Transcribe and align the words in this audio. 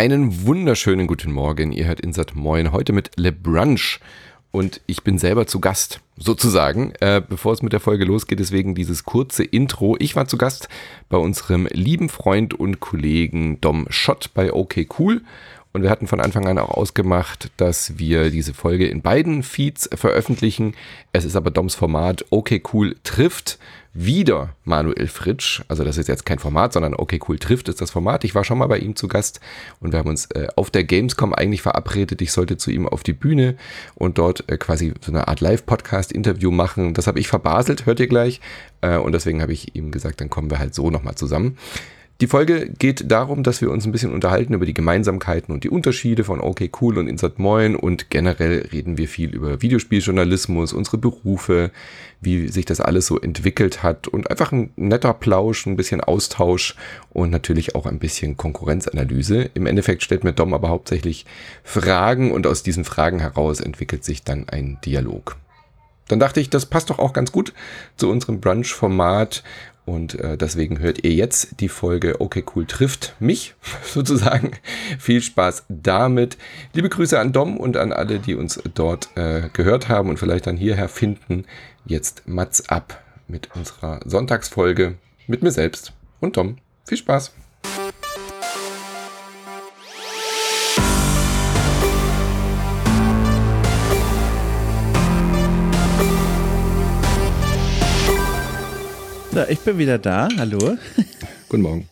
Einen 0.00 0.46
wunderschönen 0.46 1.06
guten 1.06 1.30
Morgen. 1.30 1.72
Ihr 1.72 1.84
hört 1.84 2.00
Insert 2.00 2.34
Moin 2.34 2.72
heute 2.72 2.94
mit 2.94 3.10
Le 3.16 3.32
Brunch 3.32 4.00
und 4.50 4.80
ich 4.86 5.04
bin 5.04 5.18
selber 5.18 5.46
zu 5.46 5.60
Gast, 5.60 6.00
sozusagen. 6.16 6.94
Äh, 7.00 7.20
bevor 7.20 7.52
es 7.52 7.60
mit 7.60 7.74
der 7.74 7.80
Folge 7.80 8.06
losgeht, 8.06 8.40
deswegen 8.40 8.74
dieses 8.74 9.04
kurze 9.04 9.44
Intro. 9.44 9.96
Ich 9.98 10.16
war 10.16 10.26
zu 10.26 10.38
Gast 10.38 10.70
bei 11.10 11.18
unserem 11.18 11.66
lieben 11.70 12.08
Freund 12.08 12.54
und 12.54 12.80
Kollegen 12.80 13.60
Dom 13.60 13.84
Schott 13.90 14.30
bei 14.32 14.54
OK 14.54 14.86
Cool 14.98 15.20
und 15.72 15.82
wir 15.82 15.90
hatten 15.90 16.08
von 16.08 16.20
Anfang 16.20 16.48
an 16.48 16.58
auch 16.58 16.70
ausgemacht, 16.70 17.50
dass 17.56 17.98
wir 17.98 18.30
diese 18.30 18.54
Folge 18.54 18.88
in 18.88 19.02
beiden 19.02 19.42
Feeds 19.42 19.88
veröffentlichen. 19.94 20.74
Es 21.12 21.24
ist 21.24 21.36
aber 21.36 21.50
Doms 21.50 21.76
Format 21.76 22.24
Okay 22.30 22.62
Cool 22.72 22.96
trifft 23.04 23.58
wieder 23.92 24.54
Manuel 24.64 25.06
Fritsch. 25.06 25.62
Also 25.68 25.84
das 25.84 25.96
ist 25.96 26.08
jetzt 26.08 26.26
kein 26.26 26.38
Format, 26.38 26.72
sondern 26.72 26.94
Okay 26.94 27.20
Cool 27.28 27.38
trifft 27.38 27.68
ist 27.68 27.80
das 27.80 27.92
Format. 27.92 28.24
Ich 28.24 28.34
war 28.34 28.42
schon 28.44 28.58
mal 28.58 28.66
bei 28.66 28.78
ihm 28.78 28.96
zu 28.96 29.06
Gast 29.06 29.40
und 29.80 29.92
wir 29.92 29.98
haben 30.00 30.08
uns 30.08 30.26
äh, 30.32 30.48
auf 30.56 30.70
der 30.70 30.84
Gamescom 30.84 31.34
eigentlich 31.34 31.62
verabredet. 31.62 32.20
Ich 32.20 32.32
sollte 32.32 32.56
zu 32.56 32.70
ihm 32.70 32.88
auf 32.88 33.02
die 33.02 33.12
Bühne 33.12 33.56
und 33.94 34.18
dort 34.18 34.50
äh, 34.50 34.58
quasi 34.58 34.94
so 35.00 35.12
eine 35.12 35.28
Art 35.28 35.40
Live-Podcast-Interview 35.40 36.50
machen. 36.50 36.94
Das 36.94 37.06
habe 37.06 37.20
ich 37.20 37.28
verbaselt, 37.28 37.86
hört 37.86 38.00
ihr 38.00 38.08
gleich. 38.08 38.40
Äh, 38.80 38.96
und 38.96 39.12
deswegen 39.12 39.42
habe 39.42 39.52
ich 39.52 39.74
ihm 39.76 39.90
gesagt, 39.90 40.20
dann 40.20 40.30
kommen 40.30 40.50
wir 40.50 40.58
halt 40.58 40.74
so 40.74 40.90
nochmal 40.90 41.14
zusammen. 41.14 41.56
Die 42.20 42.26
Folge 42.26 42.68
geht 42.68 43.10
darum, 43.10 43.42
dass 43.42 43.62
wir 43.62 43.70
uns 43.70 43.86
ein 43.86 43.92
bisschen 43.92 44.12
unterhalten 44.12 44.52
über 44.52 44.66
die 44.66 44.74
Gemeinsamkeiten 44.74 45.54
und 45.54 45.64
die 45.64 45.70
Unterschiede 45.70 46.22
von 46.22 46.42
OK 46.42 46.68
Cool 46.78 46.98
und 46.98 47.08
Insert 47.08 47.38
Moin 47.38 47.74
und 47.74 48.10
generell 48.10 48.68
reden 48.70 48.98
wir 48.98 49.08
viel 49.08 49.34
über 49.34 49.62
Videospieljournalismus, 49.62 50.74
unsere 50.74 50.98
Berufe, 50.98 51.70
wie 52.20 52.48
sich 52.48 52.66
das 52.66 52.82
alles 52.82 53.06
so 53.06 53.18
entwickelt 53.18 53.82
hat 53.82 54.06
und 54.06 54.28
einfach 54.28 54.52
ein 54.52 54.70
netter 54.76 55.14
Plausch, 55.14 55.64
ein 55.64 55.76
bisschen 55.76 56.02
Austausch 56.02 56.76
und 57.08 57.30
natürlich 57.30 57.74
auch 57.74 57.86
ein 57.86 57.98
bisschen 57.98 58.36
Konkurrenzanalyse. 58.36 59.48
Im 59.54 59.64
Endeffekt 59.64 60.02
stellt 60.02 60.22
mir 60.22 60.34
Dom 60.34 60.52
aber 60.52 60.68
hauptsächlich 60.68 61.24
Fragen 61.64 62.32
und 62.32 62.46
aus 62.46 62.62
diesen 62.62 62.84
Fragen 62.84 63.20
heraus 63.20 63.60
entwickelt 63.60 64.04
sich 64.04 64.24
dann 64.24 64.46
ein 64.46 64.76
Dialog. 64.84 65.38
Dann 66.10 66.18
dachte 66.18 66.40
ich, 66.40 66.50
das 66.50 66.66
passt 66.66 66.90
doch 66.90 66.98
auch 66.98 67.12
ganz 67.12 67.30
gut 67.30 67.54
zu 67.96 68.10
unserem 68.10 68.40
Brunch-Format 68.40 69.44
und 69.84 70.14
äh, 70.14 70.36
deswegen 70.36 70.78
hört 70.78 71.04
ihr 71.04 71.12
jetzt 71.12 71.60
die 71.60 71.68
Folge 71.68 72.20
Okay 72.20 72.44
Cool 72.54 72.66
trifft 72.66 73.14
mich 73.18 73.54
sozusagen. 73.84 74.52
Viel 74.98 75.20
Spaß 75.22 75.64
damit. 75.68 76.36
Liebe 76.72 76.88
Grüße 76.88 77.18
an 77.18 77.32
Dom 77.32 77.56
und 77.56 77.76
an 77.76 77.92
alle, 77.92 78.18
die 78.18 78.34
uns 78.34 78.60
dort 78.74 79.08
äh, 79.16 79.48
gehört 79.52 79.88
haben 79.88 80.08
und 80.08 80.18
vielleicht 80.18 80.46
dann 80.46 80.56
hierher 80.56 80.88
finden. 80.88 81.44
Jetzt 81.84 82.22
Mats 82.26 82.68
ab 82.68 83.02
mit 83.26 83.54
unserer 83.54 84.00
Sonntagsfolge 84.04 84.96
mit 85.26 85.42
mir 85.42 85.52
selbst 85.52 85.92
und 86.20 86.36
Dom. 86.36 86.58
Viel 86.86 86.98
Spaß. 86.98 87.32
So, 99.40 99.46
ich 99.48 99.60
bin 99.60 99.78
wieder 99.78 99.96
da. 99.96 100.28
Hallo. 100.36 100.76
Guten 101.48 101.62
Morgen. 101.62 101.88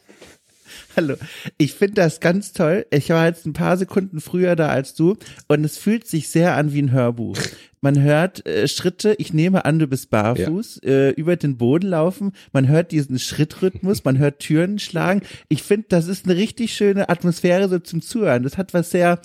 Hallo. 0.95 1.15
Ich 1.57 1.73
finde 1.73 1.95
das 1.95 2.21
ganz 2.21 2.53
toll. 2.53 2.85
Ich 2.91 3.09
war 3.09 3.25
jetzt 3.25 3.47
ein 3.47 3.55
paar 3.55 3.79
Sekunden 3.79 4.21
früher 4.21 4.55
da 4.55 4.69
als 4.69 4.93
du 4.95 5.17
und 5.47 5.65
es 5.65 5.79
fühlt 5.79 6.07
sich 6.07 6.29
sehr 6.29 6.57
an 6.57 6.75
wie 6.75 6.83
ein 6.83 6.93
Hörbuch. 6.93 7.39
Man 7.81 8.03
hört 8.03 8.45
äh, 8.47 8.69
Schritte, 8.69 9.15
ich 9.17 9.33
nehme 9.33 9.65
an, 9.65 9.79
du 9.79 9.87
bist 9.87 10.11
barfuß, 10.11 10.81
ja. 10.85 10.91
äh, 10.91 11.11
über 11.13 11.37
den 11.37 11.57
Boden 11.57 11.89
laufen. 11.89 12.33
Man 12.53 12.69
hört 12.69 12.93
diesen 12.93 13.19
Schrittrhythmus, 13.19 14.05
man 14.05 14.19
hört 14.19 14.41
Türen 14.41 14.79
schlagen. 14.79 15.23
Ich 15.49 15.63
finde, 15.63 15.87
das 15.89 16.07
ist 16.07 16.27
eine 16.27 16.37
richtig 16.37 16.75
schöne 16.75 17.09
Atmosphäre 17.09 17.71
so 17.71 17.79
zum 17.79 18.03
Zuhören. 18.03 18.43
Das 18.43 18.59
hat 18.59 18.75
was 18.75 18.91
sehr, 18.91 19.23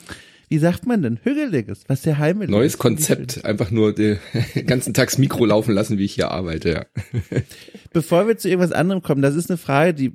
wie 0.54 0.60
sagt 0.60 0.86
man 0.86 1.02
denn, 1.02 1.20
hügeliges, 1.24 1.86
was 1.88 2.04
sehr 2.04 2.20
heimeliges. 2.20 2.52
Neues 2.52 2.78
Konzept, 2.78 3.44
einfach 3.44 3.72
nur 3.72 3.92
den 3.92 4.20
ganzen 4.68 4.94
Tags 4.94 5.18
Mikro 5.18 5.46
laufen 5.46 5.74
lassen, 5.74 5.98
wie 5.98 6.06
ich 6.06 6.14
hier 6.14 6.30
arbeite. 6.30 6.70
Ja. 6.70 6.86
Bevor 7.92 8.28
wir 8.28 8.38
zu 8.38 8.50
irgendwas 8.50 8.72
anderem 8.72 9.02
kommen, 9.02 9.24
das 9.24 9.34
ist 9.34 9.50
eine 9.50 9.58
Frage, 9.58 9.96
die 9.96 10.14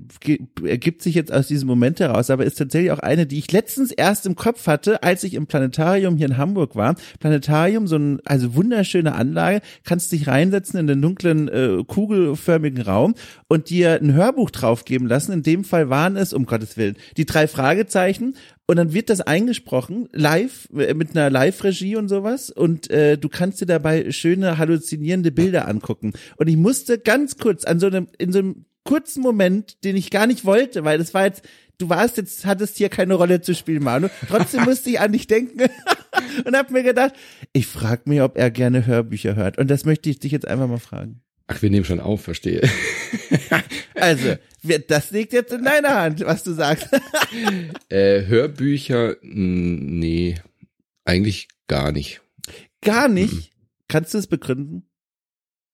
ergibt 0.65 1.03
sich 1.03 1.17
jetzt 1.17 1.33
aus 1.33 1.49
diesem 1.49 1.67
Moment 1.67 1.99
heraus, 1.99 2.31
aber 2.31 2.45
ist 2.45 2.55
tatsächlich 2.55 2.93
auch 2.93 3.01
eine, 3.01 3.27
die 3.27 3.39
ich 3.39 3.51
letztens 3.51 3.91
erst 3.91 4.27
im 4.27 4.37
Kopf 4.37 4.69
hatte, 4.69 5.03
als 5.03 5.25
ich 5.25 5.35
im 5.35 5.49
Planetarium 5.49 6.17
hier 6.17 6.27
in 6.27 6.37
Hamburg 6.37 6.77
war. 6.77 6.95
Planetarium, 7.19 7.89
so 7.89 7.97
ein 7.97 8.21
also 8.25 8.55
wunderschöne 8.55 9.17
Anlage, 9.17 9.61
kannst 9.83 10.13
dich 10.13 10.29
reinsetzen 10.29 10.79
in 10.79 10.87
den 10.87 11.03
dunklen 11.03 11.49
äh, 11.49 11.83
kugelförmigen 11.85 12.83
Raum 12.83 13.17
und 13.49 13.71
dir 13.71 14.01
ein 14.01 14.15
Hörbuch 14.15 14.51
draufgeben 14.53 15.09
lassen. 15.09 15.33
In 15.33 15.43
dem 15.43 15.65
Fall 15.65 15.91
waren 15.91 16.17
es, 16.17 16.33
um 16.33 16.47
Gottes 16.47 16.77
Willen, 16.77 16.95
die 17.17 17.27
drei 17.27 17.49
Fragezeichen 17.49 18.37
und 18.71 18.77
dann 18.77 18.93
wird 18.93 19.09
das 19.09 19.23
eingesprochen, 19.23 20.11
live, 20.13 20.69
äh, 20.77 20.93
mit 20.93 21.13
einer 21.13 21.31
Live-Regie 21.31 21.97
und 21.97 22.09
sowas. 22.09 22.51
Und 22.51 22.91
äh, 22.91 23.17
du 23.17 23.31
kannst 23.31 23.63
dir 23.63 23.67
dabei 23.67 24.11
schöne, 24.13 24.59
halluzinierende 24.59 25.33
Bilder 25.33 25.67
angucken. 25.67 26.13
Und 26.37 26.49
ich 26.49 26.57
musste 26.59 26.99
ganz 26.99 27.39
kurz 27.39 27.65
an 27.65 27.81
so 27.81 27.87
einem, 27.87 28.09
in 28.19 28.31
so 28.31 28.41
einem 28.41 28.67
kurzen 28.85 29.23
Moment, 29.23 29.83
den 29.85 29.97
ich 29.97 30.11
gar 30.11 30.27
nicht 30.27 30.45
wollte, 30.45 30.85
weil 30.85 30.99
das 30.99 31.15
war 31.15 31.25
jetzt, 31.25 31.49
du 31.79 31.89
warst 31.89 32.19
jetzt, 32.19 32.45
hattest 32.45 32.77
hier 32.77 32.91
keine 32.91 33.15
Rolle 33.15 33.41
zu 33.41 33.55
spielen, 33.55 33.83
Manu. 33.83 34.09
Trotzdem 34.29 34.65
musste 34.65 34.91
ich 34.91 35.01
an 35.01 35.13
dich 35.13 35.27
denken 35.27 35.71
und 36.45 36.55
hab 36.55 36.71
mir 36.71 36.83
gedacht, 36.83 37.15
ich 37.55 37.67
frag 37.67 38.07
mich, 38.07 38.21
ob 38.21 38.37
er 38.37 38.51
gerne 38.51 38.85
Hörbücher 38.85 39.35
hört. 39.35 39.57
Und 39.57 39.71
das 39.71 39.87
möchte 39.87 40.11
ich 40.11 40.19
dich 40.19 40.33
jetzt 40.33 40.47
einfach 40.47 40.69
mal 40.69 40.79
fragen. 40.79 41.23
Ach, 41.47 41.63
wir 41.63 41.71
nehmen 41.71 41.87
schon 41.87 42.01
auf, 42.01 42.21
verstehe. 42.21 42.69
also, 43.95 44.37
das 44.89 45.11
liegt 45.11 45.33
jetzt 45.33 45.53
in 45.53 45.65
deiner 45.65 45.95
Hand, 45.95 46.21
was 46.25 46.45
du 46.45 46.53
sagst. 46.53 46.89
äh, 47.89 48.27
Hörbücher, 48.27 49.17
nee, 49.23 50.37
eigentlich 51.05 51.49
gar 51.67 51.93
nicht. 51.93 52.21
Gar 52.83 53.09
nicht? 53.09 53.33
Mhm. 53.33 53.45
Kannst 53.89 54.15
du 54.15 54.19
es 54.19 54.27
begründen? 54.27 54.85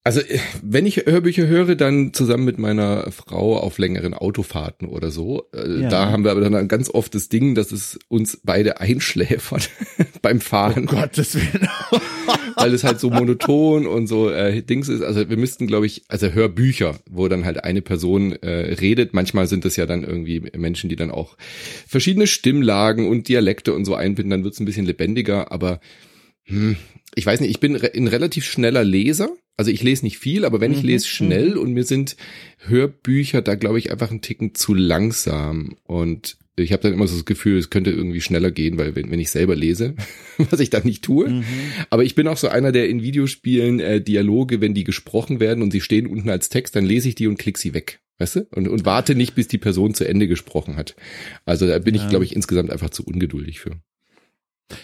Also, 0.06 0.21
äh, 0.21 0.38
wenn 0.62 0.84
ich 0.84 1.06
Hörbücher 1.06 1.47
höre, 1.47 1.77
dann 1.77 2.12
zusammen 2.12 2.44
mit 2.44 2.59
meiner 2.59 3.10
Frau 3.10 3.59
auf 3.59 3.78
längeren 3.78 4.12
Autofahrten 4.12 4.87
oder 4.87 5.11
so. 5.11 5.49
Äh, 5.55 5.82
ja. 5.82 5.88
Da 5.88 6.11
haben 6.11 6.25
wir 6.25 6.31
aber 6.31 6.43
dann 6.43 6.69
ganz 6.69 6.91
oft 6.91 7.15
das 7.15 7.31
Ding, 7.31 7.55
dass 7.55 7.72
es 7.72 7.99
uns 8.09 8.38
beide 8.44 8.81
einschläfert 8.81 9.71
beim 10.22 10.41
Fahren. 10.41 10.87
Oh 10.91 10.97
Gottes 10.97 11.34
Willen. 11.34 11.69
Weil 12.56 12.75
es 12.75 12.84
halt 12.84 13.00
so 13.00 13.10
monoton 13.10 13.87
und 13.87 14.06
so 14.06 14.31
äh, 14.31 14.62
Dings 14.62 14.88
ist. 14.88 15.03
Also 15.03 15.28
wir 15.28 15.37
müssten, 15.37 15.66
glaube 15.66 15.87
ich, 15.87 16.04
also 16.09 16.32
Hörbücher, 16.32 16.98
wo 17.10 17.28
dann 17.28 17.44
halt 17.44 17.65
eine 17.65 17.82
Person 17.82 18.32
äh, 18.32 18.75
redet. 18.75 19.15
Manchmal 19.15 19.47
sind 19.47 19.65
das 19.65 19.76
ja 19.76 19.87
dann 19.87 20.04
irgendwie 20.04 20.41
Menschen, 20.56 20.88
die 20.88 20.97
dann 20.97 21.10
auch 21.10 21.37
verschiedene 21.87 22.26
Stimmlagen 22.26 23.09
und 23.09 23.28
Dialekte 23.28 23.72
und 23.72 23.84
so 23.84 23.94
einbinden. 23.94 24.31
Dann 24.31 24.44
wird 24.44 24.54
es 24.54 24.60
ein 24.60 24.66
bisschen 24.66 24.87
lebendiger. 24.87 25.53
Aber 25.53 25.81
hm, 26.44 26.76
ich 27.14 27.26
weiß 27.26 27.41
nicht, 27.41 27.50
ich 27.50 27.60
bin 27.60 27.76
ein 27.76 28.09
relativ 28.09 28.44
schneller 28.44 28.84
Leser 28.84 29.31
also 29.56 29.70
ich 29.70 29.82
lese 29.82 30.04
nicht 30.04 30.19
viel, 30.19 30.44
aber 30.44 30.60
wenn 30.60 30.72
ich 30.72 30.82
mhm, 30.82 30.88
lese 30.88 31.06
schnell 31.06 31.50
mhm. 31.53 31.59
und 31.59 31.72
mir 31.72 31.84
sind 31.84 32.16
Hörbücher 32.59 33.41
da, 33.41 33.54
glaube 33.54 33.78
ich, 33.78 33.93
einfach 33.93 34.10
ein 34.10 34.20
Ticken 34.20 34.54
zu 34.54 34.75
langsam. 34.75 35.76
Und 35.84 36.38
ich 36.56 36.72
habe 36.72 36.82
dann 36.82 36.92
immer 36.92 37.06
so 37.06 37.16
das 37.16 37.25
Gefühl, 37.25 37.59
es 37.59 37.70
könnte 37.70 37.91
irgendwie 37.91 38.20
schneller 38.20 38.50
gehen, 38.50 38.78
weil 38.78 38.94
wenn, 38.94 39.10
wenn 39.10 39.20
ich 39.20 39.31
selber 39.31 39.56
lese, 39.56 39.94
was 40.50 40.60
ich 40.60 40.70
dann 40.70 40.84
nicht 40.84 41.03
tue. 41.03 41.28
Mhm. 41.28 41.44
Aber 41.91 42.04
ich 42.04 42.15
bin 42.15 42.28
auch 42.28 42.37
so 42.37 42.48
einer, 42.48 42.72
der 42.72 42.88
in 42.88 43.03
Videospielen 43.03 43.81
äh, 43.81 44.00
Dialoge, 44.00 44.60
wenn 44.60 44.75
die 44.75 44.84
gesprochen 44.84 45.41
werden 45.41 45.62
und 45.62 45.72
sie 45.72 45.81
stehen 45.81 46.06
unten 46.06 46.31
als 46.31 46.48
Text, 46.48 46.76
dann 46.76 46.84
lese 46.84 47.09
ich 47.09 47.14
die 47.14 47.26
und 47.26 47.38
klick 47.38 47.59
sie 47.59 47.75
weg. 47.75 48.00
Weißt 48.19 48.37
du? 48.37 48.47
Und, 48.54 48.69
und 48.69 48.84
warte 48.84 49.16
nicht, 49.16 49.34
bis 49.34 49.48
die 49.48 49.59
Person 49.59 49.94
zu 49.94 50.06
Ende 50.06 50.28
gesprochen 50.28 50.76
hat. 50.76 50.94
Also 51.44 51.66
da 51.66 51.78
bin 51.81 51.97
ja. 51.97 52.03
ich, 52.03 52.09
glaube 52.09 52.25
ich, 52.25 52.34
insgesamt 52.37 52.70
einfach 52.70 52.91
zu 52.91 53.04
ungeduldig 53.04 53.59
für. 53.59 53.81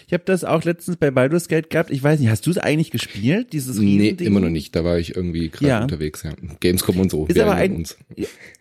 Ich 0.07 0.13
habe 0.13 0.23
das 0.25 0.43
auch 0.43 0.63
letztens 0.63 0.97
bei 0.97 1.11
Baldur's 1.11 1.47
Gate 1.47 1.69
gehabt. 1.69 1.91
Ich 1.91 2.01
weiß 2.03 2.19
nicht, 2.19 2.29
hast 2.29 2.45
du 2.45 2.51
es 2.51 2.57
eigentlich 2.57 2.91
gespielt, 2.91 3.53
dieses 3.53 3.77
Nee, 3.77 4.09
immer 4.09 4.39
noch 4.39 4.49
nicht. 4.49 4.75
Da 4.75 4.83
war 4.83 4.97
ich 4.97 5.15
irgendwie 5.15 5.49
gerade 5.49 5.67
ja. 5.67 5.81
unterwegs. 5.83 6.23
Ja. 6.23 6.31
Gamescom 6.59 6.99
und 6.99 7.11
so. 7.11 7.25
Ist 7.27 7.39
aber 7.39 7.55
ein, 7.55 7.75
uns. 7.75 7.97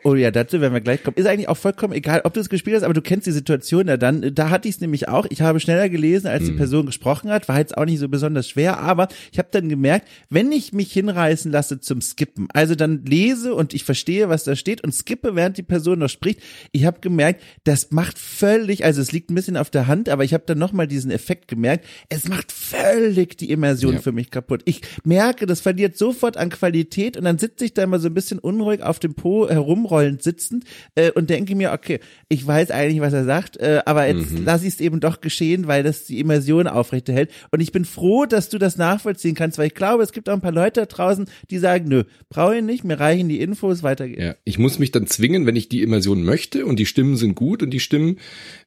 Oh 0.03 0.15
ja, 0.15 0.31
dazu 0.31 0.61
werden 0.61 0.73
wir 0.73 0.81
gleich 0.81 1.03
kommen. 1.03 1.17
Ist 1.17 1.27
eigentlich 1.27 1.49
auch 1.49 1.57
vollkommen 1.57 1.93
egal, 1.93 2.23
ob 2.25 2.35
du 2.35 2.41
es 2.41 2.49
gespielt 2.49 2.77
hast, 2.77 2.83
aber 2.83 2.95
du 2.95 3.03
kennst 3.03 3.27
die 3.27 3.33
Situation 3.33 3.89
ja 3.89 3.97
dann. 3.97 4.35
Da 4.35 4.51
hatte 4.51 4.69
ich 4.69 4.77
es 4.77 4.81
nämlich 4.81 5.09
auch. 5.09 5.27
Ich 5.31 5.43
habe 5.43 5.61
schneller 5.61 5.89
gelesen, 5.89 6.27
als 6.27 6.45
die 6.45 6.53
mhm. 6.53 6.57
Person 6.57 6.87
gesprochen 6.87 7.31
hat. 7.31 7.49
War 7.49 7.59
jetzt 7.59 7.77
auch 7.77 7.85
nicht 7.85 7.99
so 7.99 8.09
besonders 8.09 8.49
schwer, 8.49 8.79
aber 8.79 9.09
ich 9.33 9.39
habe 9.39 9.49
dann 9.51 9.69
gemerkt, 9.69 10.09
wenn 10.29 10.51
ich 10.53 10.73
mich 10.73 10.93
hinreißen 10.93 11.51
lasse 11.51 11.81
zum 11.81 12.01
Skippen, 12.01 12.49
also 12.53 12.75
dann 12.75 13.05
lese 13.05 13.55
und 13.55 13.75
ich 13.75 13.85
verstehe, 13.85 14.29
was 14.29 14.45
da 14.45 14.57
steht 14.57 14.83
und 14.83 14.93
skippe, 14.93 15.35
während 15.37 15.59
die 15.59 15.63
Person 15.63 15.99
noch 15.99 16.09
spricht, 16.09 16.41
ich 16.73 16.85
habe 16.85 17.01
gemerkt, 17.01 17.43
das 17.65 17.91
macht 17.91 18.19
völlig, 18.19 18.85
also 18.85 19.01
es 19.01 19.13
liegt 19.13 19.31
ein 19.31 19.35
bisschen 19.35 19.57
auf 19.57 19.71
der 19.71 19.87
Hand, 19.87 20.09
aber 20.09 20.25
ich 20.25 20.35
habe 20.35 20.45
dann 20.47 20.59
nochmal 20.59 20.87
diesen 20.87 21.11
Effekt 21.11 21.20
gemerkt. 21.49 21.87
Es 22.09 22.29
macht 22.29 22.51
völlig 22.53 23.39
die 23.39 23.51
Immersion 23.51 23.95
ja. 23.95 24.01
für 24.01 24.13
mich 24.13 24.31
kaputt. 24.31 24.63
Ich 24.65 24.83
merke, 25.05 25.47
das 25.47 25.61
verliert 25.61 25.97
sofort 25.97 26.37
an 26.37 26.51
Qualität 26.51 27.17
und 27.17 27.25
dann 27.25 27.39
sitze 27.39 27.65
ich 27.65 27.75
da 27.75 27.85
immer 27.85 27.99
so 27.99 28.09
ein 28.09 28.15
bisschen 28.15 28.39
unruhig 28.39 28.83
auf 28.83 28.99
dem 28.99 29.15
Po 29.15 29.49
herumrollend 29.49 30.23
sitzend 30.23 30.65
äh, 30.97 31.11
und 31.13 31.31
denke 31.31 31.55
mir, 31.55 31.73
okay, 31.73 32.01
ich 32.29 32.45
weiß 32.47 32.71
eigentlich, 32.71 33.01
was 33.01 33.13
er 33.13 33.25
sagt, 33.25 33.57
äh, 33.59 33.83
aber 33.87 34.07
jetzt 34.07 34.33
mhm. 34.33 34.45
lasse 34.45 34.67
ich 34.67 34.75
es 34.75 34.81
eben 34.81 35.01
doch 35.01 35.21
geschehen, 35.21 35.67
weil 35.67 35.83
das 35.83 36.05
die 36.05 36.19
Immersion 36.19 36.67
aufrechterhält. 36.67 37.31
Und 37.51 37.61
ich 37.61 37.73
bin 37.73 37.85
froh, 37.85 38.27
dass 38.27 38.49
du 38.49 38.59
das 38.59 38.77
nachvollziehen 38.77 39.35
kannst, 39.35 39.59
weil 39.59 39.69
ich 39.69 39.75
glaube, 39.75 40.03
es 40.03 40.13
gibt 40.13 40.29
auch 40.29 40.35
ein 40.35 40.41
paar 40.41 40.53
Leute 40.53 40.81
da 40.81 40.87
draußen, 40.87 41.27
die 41.51 41.59
sagen, 41.59 41.89
nö, 41.89 42.05
brauche 42.29 42.57
ich 42.57 42.63
nicht, 42.63 42.85
mir 42.85 42.99
reichen 42.99 43.29
die 43.29 43.41
Infos, 43.41 43.83
weiter 43.83 44.09
geht's. 44.09 44.23
Ja, 44.23 44.35
ich 44.45 44.59
muss 44.59 44.79
mich 44.79 44.91
dann 44.91 45.07
zwingen, 45.07 45.47
wenn 45.47 45.57
ich 45.57 45.69
die 45.69 45.83
Immersion 45.83 46.25
möchte 46.25 46.67
und 46.67 46.79
die 46.79 46.87
Stimmen 46.87 47.17
sind 47.17 47.35
gut 47.35 47.63
und 47.63 47.71
die 47.71 47.81
Stimmen, 47.81 48.19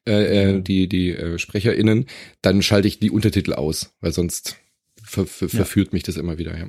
äh, 0.08 0.56
äh, 0.56 0.62
die, 0.62 0.88
die 0.88 1.12
äh, 1.12 1.38
SprecherInnen, 1.38 2.06
dann 2.44 2.62
schalte 2.62 2.88
ich 2.88 3.00
die 3.00 3.10
Untertitel 3.10 3.54
aus, 3.54 3.96
weil 4.02 4.14
sonst 4.14 4.58
ver 5.02 5.26
ver 5.26 5.50
verführt 5.50 5.88
ja. 5.88 5.94
mich 5.94 6.04
das 6.04 6.18
immer 6.18 6.38
wieder, 6.38 6.58
ja. 6.58 6.68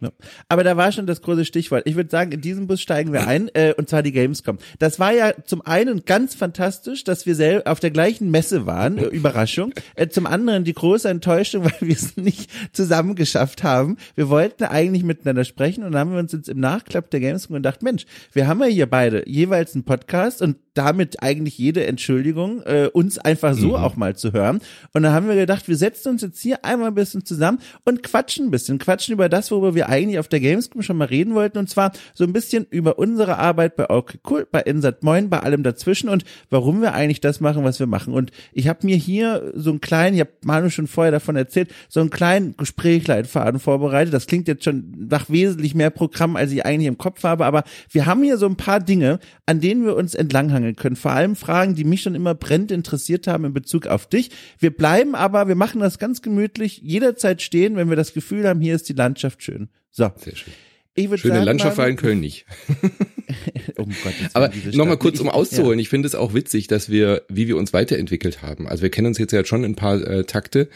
Ja. 0.00 0.12
Aber 0.48 0.64
da 0.64 0.76
war 0.76 0.92
schon 0.92 1.06
das 1.06 1.22
große 1.22 1.44
Stichwort. 1.44 1.84
Ich 1.86 1.96
würde 1.96 2.10
sagen, 2.10 2.32
in 2.32 2.40
diesem 2.40 2.66
Bus 2.66 2.80
steigen 2.80 3.12
wir 3.12 3.26
ein, 3.26 3.48
äh, 3.54 3.72
und 3.76 3.88
zwar 3.88 4.02
die 4.02 4.12
Gamescom. 4.12 4.58
Das 4.78 4.98
war 4.98 5.12
ja 5.12 5.32
zum 5.44 5.62
einen 5.62 6.04
ganz 6.04 6.34
fantastisch, 6.34 7.04
dass 7.04 7.26
wir 7.26 7.34
selber 7.34 7.70
auf 7.70 7.80
der 7.80 7.90
gleichen 7.90 8.30
Messe 8.30 8.66
waren, 8.66 8.98
äh, 8.98 9.06
Überraschung. 9.06 9.72
Äh, 9.96 10.08
zum 10.08 10.26
anderen 10.26 10.64
die 10.64 10.72
große 10.72 11.08
Enttäuschung, 11.08 11.64
weil 11.64 11.76
wir 11.80 11.94
es 11.94 12.16
nicht 12.16 12.50
zusammen 12.72 13.14
geschafft 13.14 13.62
haben. 13.62 13.96
Wir 14.16 14.28
wollten 14.28 14.64
eigentlich 14.64 15.04
miteinander 15.04 15.44
sprechen 15.44 15.84
und 15.84 15.92
dann 15.92 16.00
haben 16.00 16.12
wir 16.12 16.18
uns 16.18 16.32
jetzt 16.32 16.48
im 16.48 16.58
Nachklapp 16.58 17.10
der 17.10 17.20
Gamescom 17.20 17.54
gedacht, 17.54 17.82
Mensch, 17.82 18.06
wir 18.32 18.48
haben 18.48 18.60
ja 18.60 18.66
hier 18.66 18.86
beide 18.86 19.28
jeweils 19.28 19.74
einen 19.74 19.84
Podcast 19.84 20.42
und 20.42 20.56
damit 20.74 21.22
eigentlich 21.22 21.56
jede 21.56 21.86
Entschuldigung, 21.86 22.62
äh, 22.62 22.88
uns 22.92 23.18
einfach 23.18 23.54
so 23.54 23.68
mhm. 23.68 23.74
auch 23.74 23.96
mal 23.96 24.16
zu 24.16 24.32
hören. 24.32 24.60
Und 24.92 25.02
dann 25.02 25.12
haben 25.12 25.28
wir 25.28 25.36
gedacht, 25.36 25.68
wir 25.68 25.76
setzen 25.76 26.10
uns 26.10 26.22
jetzt 26.22 26.40
hier 26.40 26.64
einmal 26.64 26.88
ein 26.88 26.94
bisschen 26.94 27.24
zusammen 27.24 27.58
und 27.84 28.02
quatschen 28.02 28.46
ein 28.46 28.50
bisschen, 28.50 28.78
quatschen 28.78 29.14
über 29.14 29.28
das, 29.28 29.50
worüber 29.50 29.74
wir 29.74 29.88
eigentlich 29.88 30.18
auf 30.18 30.28
der 30.28 30.40
Gamescom 30.40 30.82
schon 30.82 30.96
mal 30.96 31.06
reden 31.06 31.34
wollten, 31.34 31.58
und 31.58 31.70
zwar 31.70 31.92
so 32.12 32.24
ein 32.24 32.32
bisschen 32.32 32.66
über 32.70 32.98
unsere 32.98 33.38
Arbeit 33.38 33.76
bei 33.76 33.88
Okay 33.88 34.18
Cool, 34.28 34.46
bei 34.50 34.60
Insert 34.60 35.02
Moin, 35.02 35.30
bei 35.30 35.40
allem 35.40 35.62
dazwischen 35.62 36.08
und 36.08 36.24
warum 36.50 36.82
wir 36.82 36.94
eigentlich 36.94 37.20
das 37.20 37.40
machen, 37.40 37.64
was 37.64 37.78
wir 37.78 37.86
machen. 37.86 38.12
Und 38.12 38.32
ich 38.52 38.68
habe 38.68 38.86
mir 38.86 38.96
hier 38.96 39.52
so 39.54 39.70
einen 39.70 39.80
kleinen, 39.80 40.14
ich 40.14 40.20
habe 40.20 40.32
Manu 40.44 40.70
schon 40.70 40.86
vorher 40.86 41.12
davon 41.12 41.36
erzählt, 41.36 41.70
so 41.88 42.00
einen 42.00 42.10
kleinen 42.10 42.56
Gesprächleitfaden 42.56 43.60
vorbereitet. 43.60 44.12
Das 44.12 44.26
klingt 44.26 44.48
jetzt 44.48 44.64
schon 44.64 45.06
nach 45.08 45.30
wesentlich 45.30 45.74
mehr 45.74 45.90
Programm, 45.90 46.36
als 46.36 46.52
ich 46.52 46.64
eigentlich 46.66 46.88
im 46.88 46.98
Kopf 46.98 47.22
habe, 47.22 47.44
aber 47.46 47.64
wir 47.90 48.06
haben 48.06 48.22
hier 48.22 48.38
so 48.38 48.46
ein 48.46 48.56
paar 48.56 48.80
Dinge, 48.80 49.18
an 49.46 49.60
denen 49.60 49.84
wir 49.84 49.96
uns 49.96 50.14
entlanghangeln 50.64 50.76
können. 50.76 50.96
Vor 50.96 51.12
allem 51.12 51.36
Fragen, 51.36 51.74
die 51.74 51.84
mich 51.84 52.02
schon 52.02 52.14
immer 52.14 52.34
brennend 52.34 52.70
interessiert 52.70 53.26
haben 53.26 53.44
in 53.44 53.52
Bezug 53.52 53.86
auf 53.86 54.06
dich. 54.08 54.30
Wir 54.58 54.70
bleiben 54.70 55.14
aber, 55.14 55.48
wir 55.48 55.54
machen 55.54 55.80
das 55.80 55.98
ganz 55.98 56.22
gemütlich, 56.22 56.80
jederzeit 56.82 57.42
stehen, 57.42 57.76
wenn 57.76 57.88
wir 57.88 57.96
das 57.96 58.14
Gefühl 58.14 58.46
haben, 58.48 58.60
hier 58.60 58.74
ist 58.74 58.88
die 58.88 58.94
Landschaft 58.94 59.42
schön. 59.42 59.68
So. 59.90 60.10
Sehr 60.16 60.36
schön. 60.36 60.52
Ich 60.96 61.06
Schöne 61.06 61.34
sagen, 61.34 61.44
Landschaft 61.44 61.76
war 61.76 61.88
in 61.88 61.96
Köln 61.96 62.20
nicht. 62.20 62.46
oh 63.78 63.84
Gott, 63.84 64.14
Aber 64.32 64.52
nochmal 64.72 64.96
kurz, 64.96 65.18
um 65.18 65.28
auszuholen. 65.28 65.80
Ja. 65.80 65.82
Ich 65.82 65.88
finde 65.88 66.06
es 66.06 66.14
auch 66.14 66.34
witzig, 66.34 66.68
dass 66.68 66.88
wir, 66.88 67.22
wie 67.28 67.48
wir 67.48 67.56
uns 67.56 67.72
weiterentwickelt 67.72 68.42
haben. 68.42 68.68
Also 68.68 68.84
wir 68.84 68.90
kennen 68.90 69.08
uns 69.08 69.18
jetzt 69.18 69.32
ja 69.32 69.44
schon 69.44 69.64
ein 69.64 69.74
paar 69.74 70.00
äh, 70.00 70.22
Takte 70.22 70.68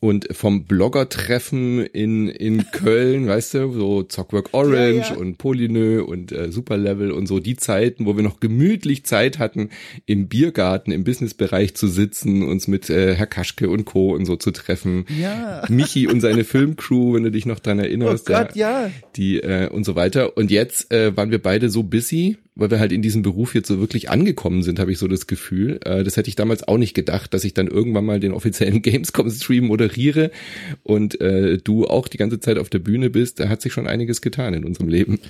und 0.00 0.28
vom 0.32 0.64
Blogger-Treffen 0.64 1.84
in, 1.86 2.28
in 2.28 2.70
Köln, 2.72 3.26
weißt 3.26 3.54
du, 3.54 3.72
so 3.72 4.02
Zockwork 4.02 4.50
Orange 4.52 4.96
ja, 4.96 5.14
ja. 5.14 5.16
und 5.16 5.38
Polynö 5.38 6.02
und 6.02 6.32
äh, 6.32 6.50
Superlevel 6.50 7.10
und 7.10 7.26
so 7.26 7.40
die 7.40 7.56
Zeiten, 7.56 8.06
wo 8.06 8.16
wir 8.16 8.22
noch 8.22 8.40
gemütlich 8.40 9.04
Zeit 9.04 9.38
hatten, 9.38 9.70
im 10.04 10.28
Biergarten, 10.28 10.92
im 10.92 11.04
Businessbereich 11.04 11.74
zu 11.74 11.88
sitzen, 11.88 12.42
uns 12.42 12.68
mit 12.68 12.90
äh, 12.90 13.14
Herr 13.14 13.26
Kaschke 13.26 13.68
und 13.68 13.84
Co. 13.84 14.14
und 14.14 14.26
so 14.26 14.36
zu 14.36 14.50
treffen. 14.50 15.06
Ja. 15.20 15.64
Michi 15.68 16.06
und 16.06 16.20
seine 16.20 16.44
Filmcrew, 16.56 17.14
wenn 17.14 17.22
du 17.22 17.30
dich 17.30 17.46
noch 17.46 17.60
dran 17.60 17.78
erinnerst. 17.78 18.28
Oh 18.30 18.32
Gott, 18.32 18.56
ja. 18.56 18.90
Die 19.16 19.38
äh, 19.40 19.68
und 19.68 19.84
so 19.84 19.96
weiter. 19.96 20.36
Und 20.36 20.50
jetzt 20.50 20.92
äh, 20.92 21.16
waren 21.16 21.30
wir 21.30 21.40
beide 21.40 21.70
so 21.70 21.82
busy, 21.82 22.36
weil 22.56 22.70
wir 22.70 22.80
halt 22.80 22.90
in 22.90 23.02
diesem 23.02 23.22
Beruf 23.22 23.54
jetzt 23.54 23.68
so 23.68 23.78
wirklich 23.78 24.10
angekommen 24.10 24.62
sind, 24.62 24.80
habe 24.80 24.90
ich 24.90 24.98
so 24.98 25.06
das 25.06 25.26
Gefühl. 25.26 25.78
Äh, 25.84 26.02
das 26.02 26.16
hätte 26.16 26.28
ich 26.28 26.36
damals 26.36 26.66
auch 26.66 26.78
nicht 26.78 26.94
gedacht, 26.94 27.32
dass 27.34 27.44
ich 27.44 27.54
dann 27.54 27.68
irgendwann 27.68 28.04
mal 28.04 28.18
den 28.18 28.32
offiziellen 28.32 28.82
Gamescom-Stream 28.82 29.66
moderiere 29.66 30.30
und 30.82 31.20
äh, 31.20 31.58
du 31.58 31.86
auch 31.86 32.08
die 32.08 32.16
ganze 32.16 32.40
Zeit 32.40 32.58
auf 32.58 32.70
der 32.70 32.78
Bühne 32.80 33.10
bist. 33.10 33.38
Da 33.38 33.48
hat 33.48 33.62
sich 33.62 33.72
schon 33.72 33.86
einiges 33.86 34.22
getan 34.22 34.54
in 34.54 34.64
unserem 34.64 34.88
Leben. 34.88 35.20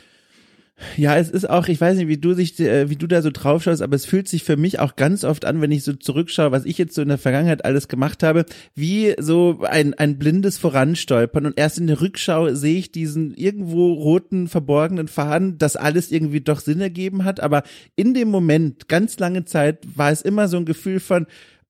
Ja, 0.98 1.16
es 1.16 1.30
ist 1.30 1.48
auch, 1.48 1.68
ich 1.68 1.80
weiß 1.80 1.96
nicht, 1.96 2.08
wie 2.08 2.18
du 2.18 2.34
sich, 2.34 2.60
äh, 2.60 2.90
wie 2.90 2.96
du 2.96 3.06
da 3.06 3.22
so 3.22 3.30
drauf 3.32 3.62
schaust, 3.62 3.80
aber 3.80 3.96
es 3.96 4.04
fühlt 4.04 4.28
sich 4.28 4.44
für 4.44 4.58
mich 4.58 4.78
auch 4.78 4.94
ganz 4.94 5.24
oft 5.24 5.46
an, 5.46 5.62
wenn 5.62 5.72
ich 5.72 5.84
so 5.84 5.94
zurückschaue, 5.94 6.52
was 6.52 6.66
ich 6.66 6.76
jetzt 6.76 6.94
so 6.94 7.00
in 7.00 7.08
der 7.08 7.16
Vergangenheit 7.16 7.64
alles 7.64 7.88
gemacht 7.88 8.22
habe, 8.22 8.44
wie 8.74 9.14
so 9.18 9.60
ein, 9.62 9.94
ein 9.94 10.18
blindes 10.18 10.58
Voranstolpern 10.58 11.46
und 11.46 11.58
erst 11.58 11.78
in 11.78 11.86
der 11.86 12.02
Rückschau 12.02 12.52
sehe 12.52 12.78
ich 12.78 12.92
diesen 12.92 13.32
irgendwo 13.34 13.94
roten, 13.94 14.48
verborgenen 14.48 15.08
Faden, 15.08 15.56
das 15.56 15.76
alles 15.76 16.12
irgendwie 16.12 16.42
doch 16.42 16.60
Sinn 16.60 16.82
ergeben 16.82 17.24
hat, 17.24 17.40
aber 17.40 17.62
in 17.94 18.12
dem 18.12 18.28
Moment, 18.28 18.86
ganz 18.86 19.18
lange 19.18 19.46
Zeit, 19.46 19.78
war 19.94 20.10
es 20.10 20.20
immer 20.20 20.46
so 20.46 20.58
ein 20.58 20.66
Gefühl 20.66 21.00
von, 21.00 21.26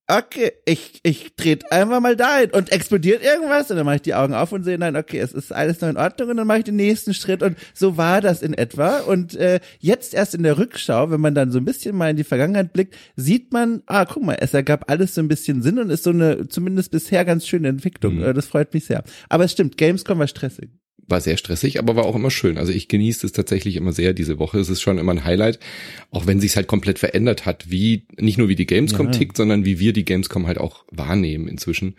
okay, 0.08 0.52
ich, 0.64 1.00
ich 1.02 1.34
trete 1.36 1.70
einfach 1.72 2.00
mal 2.00 2.16
dahin 2.16 2.50
und 2.50 2.70
explodiert 2.70 3.24
irgendwas 3.24 3.70
und 3.70 3.76
dann 3.76 3.86
mache 3.86 3.96
ich 3.96 4.02
die 4.02 4.14
Augen 4.14 4.34
auf 4.34 4.52
und 4.52 4.62
sehe, 4.62 4.78
nein, 4.78 4.96
okay, 4.96 5.18
es 5.18 5.32
ist 5.32 5.52
alles 5.52 5.80
noch 5.80 5.88
in 5.88 5.96
Ordnung 5.96 6.30
und 6.30 6.36
dann 6.36 6.46
mache 6.46 6.58
ich 6.58 6.64
den 6.64 6.76
nächsten 6.76 7.12
Schritt 7.12 7.42
und 7.42 7.56
so 7.74 7.96
war 7.96 8.20
das 8.20 8.42
in 8.42 8.54
etwa 8.54 8.98
und 9.00 9.34
äh, 9.34 9.60
jetzt 9.80 10.14
erst 10.14 10.34
in 10.34 10.42
der 10.44 10.58
Rückschau, 10.58 11.10
wenn 11.10 11.20
man 11.20 11.34
dann 11.34 11.50
so 11.50 11.58
ein 11.58 11.64
bisschen 11.64 11.96
mal 11.96 12.10
in 12.10 12.16
die 12.16 12.24
Vergangenheit 12.24 12.72
blickt, 12.72 12.96
sieht 13.16 13.52
man, 13.52 13.82
ah, 13.86 14.04
guck 14.04 14.22
mal, 14.22 14.36
es 14.40 14.54
ergab 14.54 14.90
alles 14.90 15.14
so 15.14 15.20
ein 15.20 15.28
bisschen 15.28 15.62
Sinn 15.62 15.78
und 15.78 15.90
ist 15.90 16.04
so 16.04 16.10
eine 16.10 16.48
zumindest 16.48 16.92
bisher 16.92 17.24
ganz 17.24 17.46
schöne 17.46 17.68
Entwicklung. 17.68 18.16
Mhm. 18.16 18.34
Das 18.34 18.46
freut 18.46 18.72
mich 18.74 18.86
sehr. 18.86 19.02
Aber 19.28 19.44
es 19.44 19.52
stimmt, 19.52 19.76
Gamescom 19.76 20.18
war 20.18 20.28
stressig 20.28 20.70
war 21.08 21.20
sehr 21.20 21.36
stressig, 21.36 21.78
aber 21.78 21.96
war 21.96 22.04
auch 22.04 22.16
immer 22.16 22.30
schön. 22.30 22.58
Also 22.58 22.72
ich 22.72 22.88
genieße 22.88 23.26
es 23.26 23.32
tatsächlich 23.32 23.76
immer 23.76 23.92
sehr 23.92 24.12
diese 24.12 24.38
Woche. 24.38 24.58
Es 24.58 24.68
ist 24.68 24.80
schon 24.80 24.98
immer 24.98 25.12
ein 25.12 25.24
Highlight, 25.24 25.58
auch 26.10 26.26
wenn 26.26 26.40
sich 26.40 26.56
halt 26.56 26.66
komplett 26.66 26.98
verändert 26.98 27.46
hat, 27.46 27.70
wie 27.70 28.02
nicht 28.18 28.38
nur 28.38 28.48
wie 28.48 28.56
die 28.56 28.66
Gamescom 28.66 29.06
ja. 29.06 29.12
tickt, 29.12 29.36
sondern 29.36 29.64
wie 29.64 29.78
wir 29.78 29.92
die 29.92 30.04
Gamescom 30.04 30.46
halt 30.46 30.58
auch 30.58 30.84
wahrnehmen 30.90 31.48
inzwischen. 31.48 31.94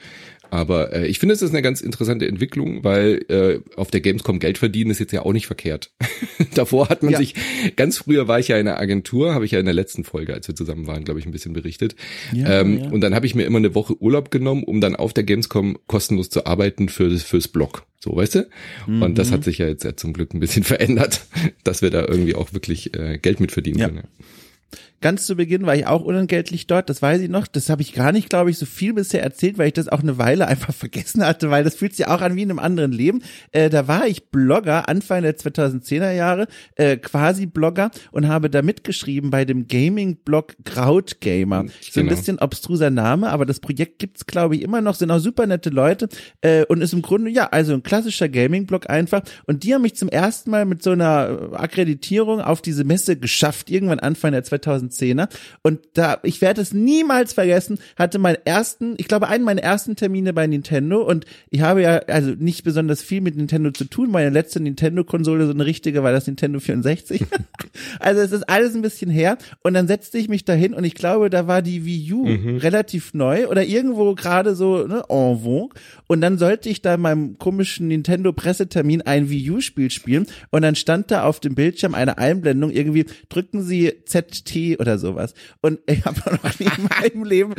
Aber 0.49 0.93
äh, 0.93 1.07
ich 1.07 1.19
finde, 1.19 1.33
es 1.33 1.41
ist 1.41 1.51
eine 1.51 1.61
ganz 1.61 1.81
interessante 1.81 2.27
Entwicklung, 2.27 2.83
weil 2.83 3.25
äh, 3.29 3.59
auf 3.75 3.91
der 3.91 4.01
Gamescom 4.01 4.39
Geld 4.39 4.57
verdienen 4.57 4.91
ist 4.91 4.99
jetzt 4.99 5.11
ja 5.11 5.23
auch 5.23 5.33
nicht 5.33 5.47
verkehrt. 5.47 5.91
Davor 6.55 6.89
hat 6.89 7.03
man 7.03 7.13
ja. 7.13 7.19
sich, 7.19 7.35
ganz 7.75 7.97
früher 7.97 8.27
war 8.27 8.39
ich 8.39 8.47
ja 8.47 8.57
in 8.57 8.67
einer 8.67 8.79
Agentur, 8.79 9.33
habe 9.33 9.45
ich 9.45 9.51
ja 9.51 9.59
in 9.59 9.65
der 9.65 9.73
letzten 9.73 10.03
Folge, 10.03 10.33
als 10.33 10.47
wir 10.47 10.55
zusammen 10.55 10.87
waren, 10.87 11.03
glaube 11.03 11.19
ich, 11.19 11.25
ein 11.25 11.31
bisschen 11.31 11.53
berichtet. 11.53 11.95
Ja, 12.33 12.61
ähm, 12.61 12.79
ja. 12.79 12.89
Und 12.89 13.01
dann 13.01 13.15
habe 13.15 13.25
ich 13.25 13.35
mir 13.35 13.45
immer 13.45 13.57
eine 13.57 13.75
Woche 13.75 14.01
Urlaub 14.01 14.31
genommen, 14.31 14.63
um 14.63 14.81
dann 14.81 14.95
auf 14.95 15.13
der 15.13 15.23
Gamescom 15.23 15.77
kostenlos 15.87 16.29
zu 16.29 16.45
arbeiten 16.45 16.89
für, 16.89 17.17
fürs 17.17 17.47
Blog. 17.47 17.85
So, 17.99 18.15
weißt 18.15 18.35
du? 18.35 18.47
Mhm. 18.87 19.01
Und 19.01 19.17
das 19.17 19.31
hat 19.31 19.43
sich 19.43 19.57
ja 19.57 19.67
jetzt 19.67 19.83
ja 19.83 19.95
zum 19.95 20.13
Glück 20.13 20.33
ein 20.33 20.39
bisschen 20.39 20.63
verändert, 20.63 21.25
dass 21.63 21.81
wir 21.81 21.89
da 21.89 22.05
irgendwie 22.05 22.35
auch 22.35 22.53
wirklich 22.53 22.95
äh, 22.95 23.17
Geld 23.17 23.39
mit 23.39 23.51
verdienen 23.51 23.79
können. 23.79 24.03
Ganz 24.99 25.27
zu 25.27 25.35
Beginn 25.35 25.67
war 25.67 25.75
ich 25.75 25.85
auch 25.85 26.01
unentgeltlich 26.01 26.65
dort, 26.65 26.89
das 26.89 27.03
weiß 27.03 27.21
ich 27.21 27.29
noch. 27.29 27.45
Das 27.45 27.69
habe 27.69 27.83
ich 27.83 27.93
gar 27.93 28.11
nicht, 28.11 28.29
glaube 28.29 28.49
ich, 28.49 28.57
so 28.57 28.65
viel 28.65 28.93
bisher 28.93 29.21
erzählt, 29.21 29.59
weil 29.59 29.67
ich 29.67 29.73
das 29.73 29.89
auch 29.89 30.01
eine 30.01 30.17
Weile 30.17 30.47
einfach 30.47 30.73
vergessen 30.73 31.23
hatte, 31.23 31.51
weil 31.51 31.63
das 31.63 31.75
fühlt 31.75 31.95
sich 31.95 32.07
auch 32.07 32.21
an 32.21 32.35
wie 32.35 32.41
in 32.41 32.49
einem 32.49 32.59
anderen 32.59 32.91
Leben. 32.91 33.21
Äh, 33.51 33.69
da 33.69 33.87
war 33.87 34.07
ich 34.07 34.29
Blogger 34.29 34.89
Anfang 34.89 35.21
der 35.21 35.37
2010er 35.37 36.11
Jahre, 36.13 36.47
äh, 36.75 36.97
quasi 36.97 37.45
Blogger 37.45 37.91
und 38.11 38.27
habe 38.27 38.49
da 38.49 38.63
mitgeschrieben 38.63 39.29
bei 39.29 39.45
dem 39.45 39.67
Gaming-Blog 39.67 40.55
Krautgamer. 40.65 41.63
Genau. 41.63 41.73
So 41.91 41.99
ein 41.99 42.07
bisschen 42.07 42.39
obstruser 42.39 42.89
Name, 42.89 43.29
aber 43.29 43.45
das 43.45 43.59
Projekt 43.59 43.99
gibt's 43.99 44.25
glaube 44.25 44.55
ich 44.55 44.63
immer 44.63 44.81
noch, 44.81 44.95
sind 44.95 45.11
auch 45.11 45.19
super 45.19 45.45
nette 45.45 45.69
Leute 45.69 46.09
äh, 46.41 46.65
und 46.65 46.81
ist 46.81 46.93
im 46.93 47.03
Grunde 47.03 47.29
ja 47.29 47.49
also 47.49 47.73
ein 47.73 47.83
klassischer 47.83 48.29
Gaming-Blog 48.29 48.89
einfach. 48.89 49.21
Und 49.45 49.63
die 49.63 49.75
haben 49.75 49.83
mich 49.83 49.95
zum 49.95 50.09
ersten 50.09 50.49
Mal 50.49 50.65
mit 50.65 50.81
so 50.81 50.89
einer 50.89 51.51
Akkreditierung 51.53 52.41
auf 52.41 52.63
diese 52.63 52.83
Messe 52.83 53.15
geschafft, 53.15 53.69
irgendwann 53.69 53.99
Anfang 53.99 54.31
der 54.31 54.43
2010 54.43 54.86
2010er. 54.89 55.29
Und 55.63 55.79
da, 55.93 56.19
ich 56.23 56.41
werde 56.41 56.61
es 56.61 56.73
niemals 56.73 57.33
vergessen, 57.33 57.79
hatte 57.95 58.19
meinen 58.19 58.37
ersten, 58.45 58.95
ich 58.97 59.07
glaube, 59.07 59.27
einen 59.27 59.43
meiner 59.43 59.63
ersten 59.63 59.95
Termine 59.95 60.33
bei 60.33 60.47
Nintendo 60.47 61.01
und 61.01 61.25
ich 61.49 61.61
habe 61.61 61.81
ja 61.81 61.97
also 62.07 62.31
nicht 62.37 62.63
besonders 62.63 63.01
viel 63.01 63.21
mit 63.21 63.35
Nintendo 63.35 63.71
zu 63.71 63.85
tun. 63.85 64.11
Meine 64.11 64.29
letzte 64.29 64.59
Nintendo-Konsole, 64.59 65.45
so 65.45 65.51
eine 65.51 65.65
richtige, 65.65 66.03
war 66.03 66.11
das 66.11 66.27
Nintendo 66.27 66.59
64. 66.59 67.25
also 67.99 68.21
es 68.21 68.31
ist 68.31 68.49
alles 68.49 68.75
ein 68.75 68.81
bisschen 68.81 69.09
her. 69.09 69.37
Und 69.63 69.73
dann 69.73 69.87
setzte 69.87 70.17
ich 70.17 70.29
mich 70.29 70.45
dahin 70.45 70.73
und 70.73 70.83
ich 70.83 70.95
glaube, 70.95 71.29
da 71.29 71.47
war 71.47 71.61
die 71.61 71.85
Wii 71.85 72.13
U 72.13 72.25
mhm. 72.25 72.57
relativ 72.57 73.13
neu 73.13 73.47
oder 73.47 73.63
irgendwo 73.63 74.13
gerade 74.15 74.55
so 74.55 74.87
ne, 74.87 75.03
en 75.09 75.39
vogue. 75.39 75.69
Und 76.07 76.21
dann 76.21 76.37
sollte 76.37 76.69
ich 76.69 76.81
da 76.81 76.95
in 76.95 77.01
meinem 77.01 77.37
komischen 77.37 77.87
Nintendo-Pressetermin 77.87 79.01
ein 79.01 79.29
Wii 79.29 79.51
U-Spiel 79.51 79.91
spielen 79.91 80.27
und 80.51 80.61
dann 80.61 80.75
stand 80.75 81.11
da 81.11 81.23
auf 81.23 81.39
dem 81.39 81.55
Bildschirm 81.55 81.95
eine 81.95 82.17
Einblendung 82.17 82.71
irgendwie, 82.71 83.05
drücken 83.29 83.61
Sie 83.61 83.93
ZT 84.05 84.76
oder 84.79 84.97
sowas. 84.97 85.33
Und 85.61 85.79
ich 85.85 86.05
habe 86.05 86.19
noch 86.43 86.59
nie 86.59 86.65
in 86.65 86.89
meinem 86.89 87.23
Leben 87.23 87.55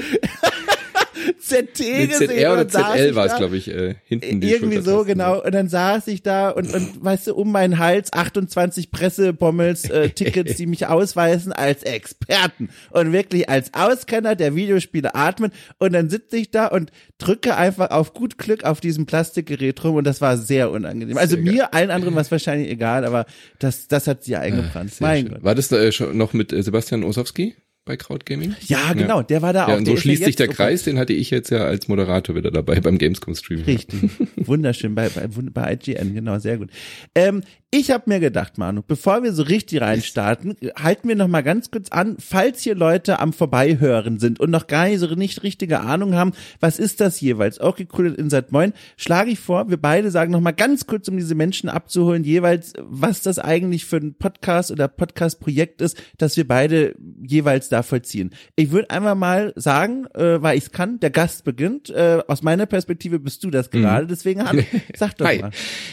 ZT 1.37 1.79
Nee, 1.81 2.07
gesehen. 2.07 2.29
ZR 2.31 2.53
oder 2.53 2.69
ZL 2.69 3.15
war 3.15 3.27
es, 3.27 3.33
da. 3.33 3.39
glaube 3.39 3.57
ich, 3.57 3.69
äh, 3.69 3.97
hinten 4.05 4.41
die 4.41 4.51
Irgendwie 4.51 4.77
so, 4.79 5.05
Schultertasten. 5.05 5.07
genau. 5.19 5.45
Und 5.45 5.55
dann 5.55 5.69
saß 5.69 6.07
ich 6.09 6.23
da 6.23 6.51
und, 6.51 6.73
und 6.75 7.05
weißt 7.05 7.27
du, 7.29 7.35
um 7.35 7.53
meinen 7.53 7.79
Hals 7.79 8.13
28 8.13 8.91
Pressebommels, 8.91 9.91
äh, 9.91 10.11
Tickets, 10.15 10.57
die 10.57 10.67
mich 10.67 10.87
ausweisen 10.87 11.53
als 11.53 11.83
Experten 11.83 12.69
und 12.91 13.13
wirklich 13.13 13.49
als 13.49 13.75
Auskenner 13.75 14.35
der 14.37 14.55
Videospiele 14.55 15.15
atmen. 15.15 15.53
Und 15.79 15.93
dann 15.93 16.11
sitze 16.11 16.37
ich 16.37 16.51
da 16.51 16.67
und 16.67 16.91
drücke 17.19 17.57
einfach 17.57 17.91
auf 17.91 18.15
gut 18.15 18.39
Glück 18.39 18.65
auf 18.65 18.81
diesem 18.81 19.07
Plastikgerät 19.07 19.83
rum 19.85 19.97
und 19.97 20.05
das 20.05 20.21
war 20.21 20.37
sehr 20.37 20.71
unangenehm. 20.71 21.17
Also 21.19 21.35
Sehr 21.37 21.45
mir, 21.45 21.75
allen 21.75 21.91
anderen 21.91 22.15
war 22.15 22.23
es 22.23 22.31
wahrscheinlich 22.31 22.71
egal, 22.71 23.05
aber 23.05 23.27
das, 23.59 23.89
das 23.89 24.07
hat 24.07 24.25
sie 24.25 24.37
eingebrannt. 24.37 24.95
Sehr 24.95 25.07
mein 25.07 25.23
schön. 25.27 25.35
Gott. 25.35 25.45
War 25.45 25.55
das 25.55 25.73
äh, 25.73 25.93
schon 25.93 26.17
noch 26.17 26.33
mit 26.33 26.53
äh, 26.53 26.63
Sebastian 26.63 27.05
Osowski 27.05 27.57
bei 27.89 27.97
Krautgaming? 27.97 28.55
Ja, 28.67 28.93
genau, 28.93 29.23
der 29.23 29.43
war 29.43 29.53
da 29.53 29.65
auch. 29.65 29.69
Ja, 29.71 29.77
und 29.77 29.87
Der 29.87 29.93
so 29.93 29.97
ja 29.97 30.03
schließt 30.03 30.25
sich 30.25 30.37
der 30.37 30.49
Kreis, 30.49 30.85
den 30.85 30.99
hatte 30.99 31.15
ich 31.15 31.31
jetzt 31.31 31.51
ja 31.51 31.65
als 31.65 31.89
Moderator 31.89 32.37
wieder 32.37 32.51
dabei 32.51 32.81
beim 32.81 32.99
Gamescom-Stream. 32.99 33.63
Richtig. 33.63 34.11
Wunderschön 34.37 34.95
bei, 34.95 35.09
bei, 35.09 35.27
bei 35.27 35.73
IGN, 35.73 36.15
genau, 36.15 36.39
sehr 36.39 36.59
gut. 36.59 36.71
Ähm, 37.15 37.43
ich 37.71 37.91
habe 37.91 38.05
mir 38.07 38.19
gedacht, 38.19 38.57
Manu, 38.57 38.81
bevor 38.81 39.23
wir 39.23 39.35
so 39.35 39.43
richtig 39.43 39.83
reinstarten, 39.83 40.57
halten 40.75 41.07
wir 41.07 41.17
noch 41.17 41.29
mal 41.29 41.43
ganz 41.43 41.71
kurz 41.71 41.91
an, 41.91 42.17
falls 42.19 42.63
hier 42.63 42.75
Leute 42.75 43.19
am 43.19 43.35
Vorbeihören 43.35 44.19
sind 44.19 44.41
und 44.41 44.51
noch 44.51 44.69
gar 44.69 44.89
nicht 44.89 45.01
so 45.01 45.07
nicht 45.15 45.43
richtige 45.43 45.81
Ahnung 45.81 46.15
haben, 46.15 46.33
was 46.61 46.79
ist 46.79 47.03
das 47.03 47.21
jeweils? 47.21 47.61
Okay, 47.61 47.87
cool, 47.99 48.15
Inside 48.15 48.47
Moin, 48.53 48.73
schlage 48.97 49.31
ich 49.33 49.39
vor, 49.39 49.69
wir 49.69 49.77
beide 49.77 50.11
sagen 50.11 50.33
noch 50.33 50.41
mal 50.41 50.53
ganz 50.53 50.87
kurz, 50.87 51.09
um 51.09 51.19
diese 51.19 51.35
Menschen 51.35 51.69
abzuholen, 51.69 52.25
jeweils, 52.25 52.73
was 52.79 53.21
das 53.21 53.39
eigentlich 53.39 53.85
für 53.85 53.99
ein 53.99 54.15
Podcast 54.15 54.71
oder 54.71 54.89
Podcast-Projekt 54.89 55.83
ist, 55.83 56.03
das 56.17 56.39
wir 56.39 56.49
beide 56.49 56.95
jeweils 57.23 57.69
da 57.69 57.83
vollziehen. 57.83 58.31
Ich 58.57 58.71
würde 58.71 58.89
einfach 58.89 59.15
mal 59.15 59.53
sagen, 59.57 60.07
äh, 60.15 60.41
weil 60.41 60.57
ich 60.57 60.65
es 60.65 60.73
kann, 60.73 61.01
der 61.01 61.11
Gast 61.11 61.45
beginnt. 61.45 61.91
Äh, 61.91 62.23
aus 62.29 62.43
meiner 62.43 62.65
Perspektive 62.65 63.19
bist 63.19 63.45
du 63.45 63.51
das 63.51 63.69
gerade, 63.71 64.07
deswegen 64.07 64.49
Hanno, 64.49 64.63
sag 64.97 65.19
doch 65.19 65.27
Hi, 65.27 65.41
mal. 65.41 65.51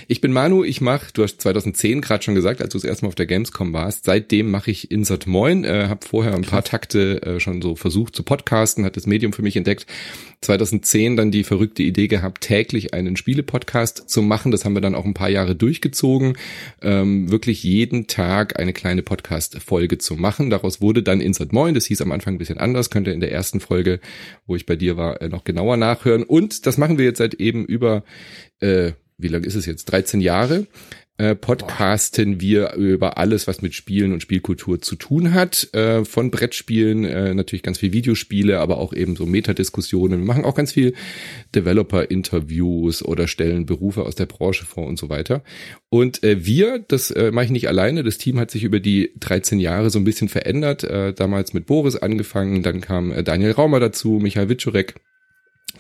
ich 0.08 0.22
bin 0.22 0.32
Manu, 0.32 0.63
ich 0.63 0.79
mache, 0.79 1.08
du 1.13 1.24
hast 1.24 1.41
2010 1.65 2.01
gerade 2.01 2.24
schon 2.24 2.36
gesagt, 2.36 2.62
als 2.62 2.72
du 2.72 2.77
das 2.77 2.86
erste 2.86 3.05
Mal 3.05 3.10
auf 3.10 3.15
der 3.15 3.25
Gamescom 3.25 3.74
warst, 3.74 4.05
seitdem 4.05 4.51
mache 4.51 4.72
ich 4.72 4.91
Insert 4.91 5.25
Moin, 5.27 5.63
äh, 5.63 5.88
habe 5.89 6.05
vorher 6.05 6.36
ein 6.36 6.43
paar 6.43 6.63
Takte 6.63 7.22
äh, 7.24 7.39
schon 7.39 7.62
so 7.62 7.75
versucht 7.75 8.15
zu 8.15 8.24
podcasten, 8.24 8.86
hat 8.86 8.95
das 8.95 9.07
Medium 9.07 9.34
für 9.34 9.41
mich 9.41 9.57
entdeckt. 9.57 9.88
2010 10.41 11.15
dann 11.15 11.31
die 11.31 11.43
verrückte 11.43 11.81
Idee 11.81 12.07
gehabt, 12.07 12.41
täglich 12.41 12.93
einen 12.93 13.17
Spiele-Podcast 13.17 14.10
zu 14.10 14.22
machen. 14.22 14.51
Das 14.51 14.63
haben 14.63 14.75
wir 14.75 14.81
dann 14.81 14.93
auch 14.93 15.05
ein 15.05 15.15
paar 15.15 15.29
Jahre 15.29 15.55
durchgezogen, 15.55 16.38
ähm, 16.81 17.31
wirklich 17.31 17.63
jeden 17.63 18.07
Tag 18.07 18.60
eine 18.60 18.74
kleine 18.74 19.01
Podcast-Folge 19.01 19.98
zu 19.98 20.15
machen. 20.15 20.50
Daraus 20.50 20.81
wurde 20.81 21.01
dann 21.01 21.22
Insert 21.22 21.51
Moin, 21.51 21.74
das 21.74 21.86
hieß 21.86 22.01
am 22.01 22.12
Anfang 22.12 22.36
ein 22.36 22.39
bisschen 22.39 22.60
anders, 22.60 22.89
könnt 22.89 23.07
ihr 23.07 23.13
in 23.13 23.22
der 23.22 23.31
ersten 23.31 23.60
Folge, 23.60 24.00
wo 24.45 24.55
ich 24.55 24.65
bei 24.65 24.75
dir 24.75 24.98
war, 24.98 25.22
äh, 25.22 25.29
noch 25.29 25.43
genauer 25.43 25.77
nachhören. 25.77 26.24
Und 26.24 26.65
das 26.67 26.77
machen 26.77 26.98
wir 26.98 27.05
jetzt 27.05 27.17
seit 27.17 27.36
eben 27.36 27.65
über 27.65 28.03
äh, 28.60 28.91
wie 29.17 29.27
lang 29.27 29.43
ist 29.43 29.55
es 29.55 29.65
jetzt? 29.65 29.86
13 29.86 30.22
Jahre. 30.22 30.67
Äh, 31.17 31.34
podcasten 31.34 32.41
wir 32.41 32.74
über 32.74 33.17
alles, 33.17 33.48
was 33.48 33.62
mit 33.62 33.74
Spielen 33.74 34.12
und 34.12 34.22
Spielkultur 34.22 34.81
zu 34.81 34.98
tun 34.98 35.34
hat. 35.34 35.74
Äh, 35.74 36.03
von 36.03 36.29
Brettspielen, 36.29 37.05
äh, 37.05 37.34
natürlich 37.34 37.63
ganz 37.63 37.77
viel 37.77 37.93
Videospiele, 37.93 38.60
aber 38.60 38.79
auch 38.79 38.91
eben 38.91 39.15
so 39.15 39.25
Metadiskussionen. 39.25 40.19
Wir 40.19 40.25
machen 40.25 40.43
auch 40.43 40.55
ganz 40.55 40.74
viel 40.74 40.93
Developer-Interviews 41.55 43.01
oder 43.01 43.29
stellen 43.29 43.65
Berufe 43.65 44.03
aus 44.03 44.15
der 44.15 44.25
Branche 44.25 44.65
vor 44.65 44.86
und 44.88 45.00
so 45.00 45.07
weiter. 45.07 45.41
Und 45.88 46.22
äh, 46.25 46.45
wir, 46.45 46.79
das 46.79 47.12
äh, 47.12 47.31
mache 47.31 47.45
ich 47.45 47.51
nicht 47.51 47.69
alleine, 47.69 48.03
das 48.03 48.17
Team 48.17 48.38
hat 48.38 48.51
sich 48.51 48.65
über 48.65 48.81
die 48.81 49.13
13 49.17 49.62
Jahre 49.62 49.91
so 49.91 50.00
ein 50.00 50.03
bisschen 50.03 50.27
verändert. 50.27 50.84
Äh, 50.84 51.13
damals 51.13 51.53
mit 51.53 51.65
Boris 51.65 51.95
angefangen, 51.95 52.62
dann 52.62 52.81
kam 52.81 53.13
äh, 53.13 53.24
Daniel 53.24 53.51
Raumer 53.51 53.79
dazu, 53.79 54.19
Michael 54.22 54.50
Witschurek, 54.50 54.95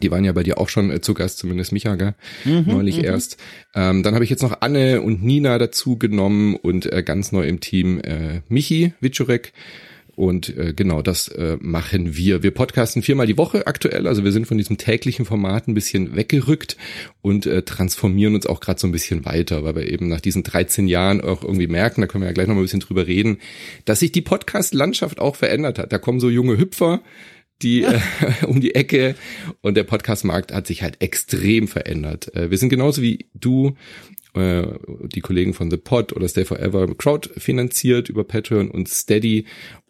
die 0.01 0.11
waren 0.11 0.23
ja 0.23 0.31
bei 0.31 0.43
dir 0.43 0.57
auch 0.57 0.69
schon 0.69 0.91
äh, 0.91 1.01
zu 1.01 1.13
Gast, 1.13 1.37
zumindest 1.39 1.71
Micha, 1.71 1.95
gell? 1.95 2.13
neulich 2.45 3.03
erst. 3.03 3.37
Ähm, 3.73 4.03
dann 4.03 4.13
habe 4.13 4.23
ich 4.23 4.29
jetzt 4.29 4.43
noch 4.43 4.61
Anne 4.61 5.01
und 5.01 5.23
Nina 5.23 5.57
dazu 5.57 5.97
genommen 5.97 6.55
und 6.55 6.91
äh, 6.91 7.03
ganz 7.03 7.31
neu 7.31 7.47
im 7.47 7.59
Team 7.59 7.99
äh, 7.99 8.41
Michi 8.49 8.93
Witschurek. 8.99 9.53
Und 10.15 10.55
äh, 10.57 10.73
genau 10.73 11.01
das 11.01 11.27
äh, 11.27 11.57
machen 11.59 12.15
wir. 12.15 12.41
Wir 12.41 12.51
podcasten 12.51 13.01
viermal 13.01 13.27
die 13.27 13.37
Woche 13.37 13.67
aktuell. 13.67 14.07
Also 14.07 14.23
wir 14.23 14.31
sind 14.31 14.47
von 14.47 14.57
diesem 14.57 14.77
täglichen 14.77 15.25
Format 15.25 15.67
ein 15.67 15.73
bisschen 15.73 16.15
weggerückt 16.15 16.77
und 17.21 17.45
äh, 17.45 17.63
transformieren 17.63 18.33
uns 18.33 18.45
auch 18.45 18.61
gerade 18.61 18.79
so 18.79 18.87
ein 18.87 18.93
bisschen 18.93 19.25
weiter, 19.25 19.65
weil 19.65 19.75
wir 19.75 19.91
eben 19.91 20.07
nach 20.07 20.21
diesen 20.21 20.43
13 20.43 20.87
Jahren 20.87 21.19
auch 21.19 21.43
irgendwie 21.43 21.67
merken, 21.67 21.99
da 21.99 22.07
können 22.07 22.21
wir 22.21 22.29
ja 22.29 22.33
gleich 22.33 22.47
noch 22.47 22.55
mal 22.55 22.61
ein 22.61 22.65
bisschen 22.65 22.79
drüber 22.79 23.07
reden, 23.07 23.39
dass 23.83 23.99
sich 23.99 24.13
die 24.13 24.21
Podcast-Landschaft 24.21 25.19
auch 25.19 25.35
verändert 25.35 25.79
hat. 25.79 25.91
Da 25.91 25.97
kommen 25.97 26.21
so 26.21 26.29
junge 26.29 26.57
Hüpfer, 26.57 27.01
die 27.61 27.83
äh, 27.83 27.99
um 28.47 28.61
die 28.61 28.75
Ecke 28.75 29.15
und 29.61 29.75
der 29.75 29.83
Podcast-Markt 29.83 30.53
hat 30.53 30.67
sich 30.67 30.83
halt 30.83 31.01
extrem 31.01 31.67
verändert. 31.67 32.33
Äh, 32.35 32.51
wir 32.51 32.57
sind 32.57 32.69
genauso 32.69 33.01
wie 33.01 33.27
du, 33.33 33.75
äh, 34.33 34.63
die 35.07 35.21
Kollegen 35.21 35.53
von 35.53 35.71
The 35.71 35.77
Pod 35.77 36.13
oder 36.13 36.27
Stay 36.27 36.45
Forever 36.45 36.93
Crowd 36.95 37.29
finanziert 37.37 38.09
über 38.09 38.23
Patreon 38.23 38.69
und 38.69 38.89
Steady 38.89 39.45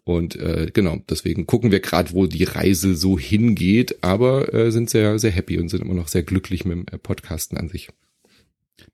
und 0.06 0.36
äh, 0.36 0.70
genau, 0.72 0.98
deswegen 1.10 1.46
gucken 1.46 1.72
wir 1.72 1.80
gerade, 1.80 2.12
wo 2.12 2.26
die 2.26 2.44
Reise 2.44 2.94
so 2.94 3.18
hingeht, 3.18 4.04
aber 4.04 4.54
äh, 4.54 4.70
sind 4.70 4.88
sehr, 4.88 5.18
sehr 5.18 5.32
happy 5.32 5.58
und 5.58 5.68
sind 5.68 5.82
immer 5.82 5.94
noch 5.94 6.06
sehr 6.06 6.22
glücklich 6.22 6.64
mit 6.64 6.78
dem 6.78 6.86
äh, 6.92 6.96
Podcasten 6.96 7.58
an 7.58 7.68
sich. 7.68 7.88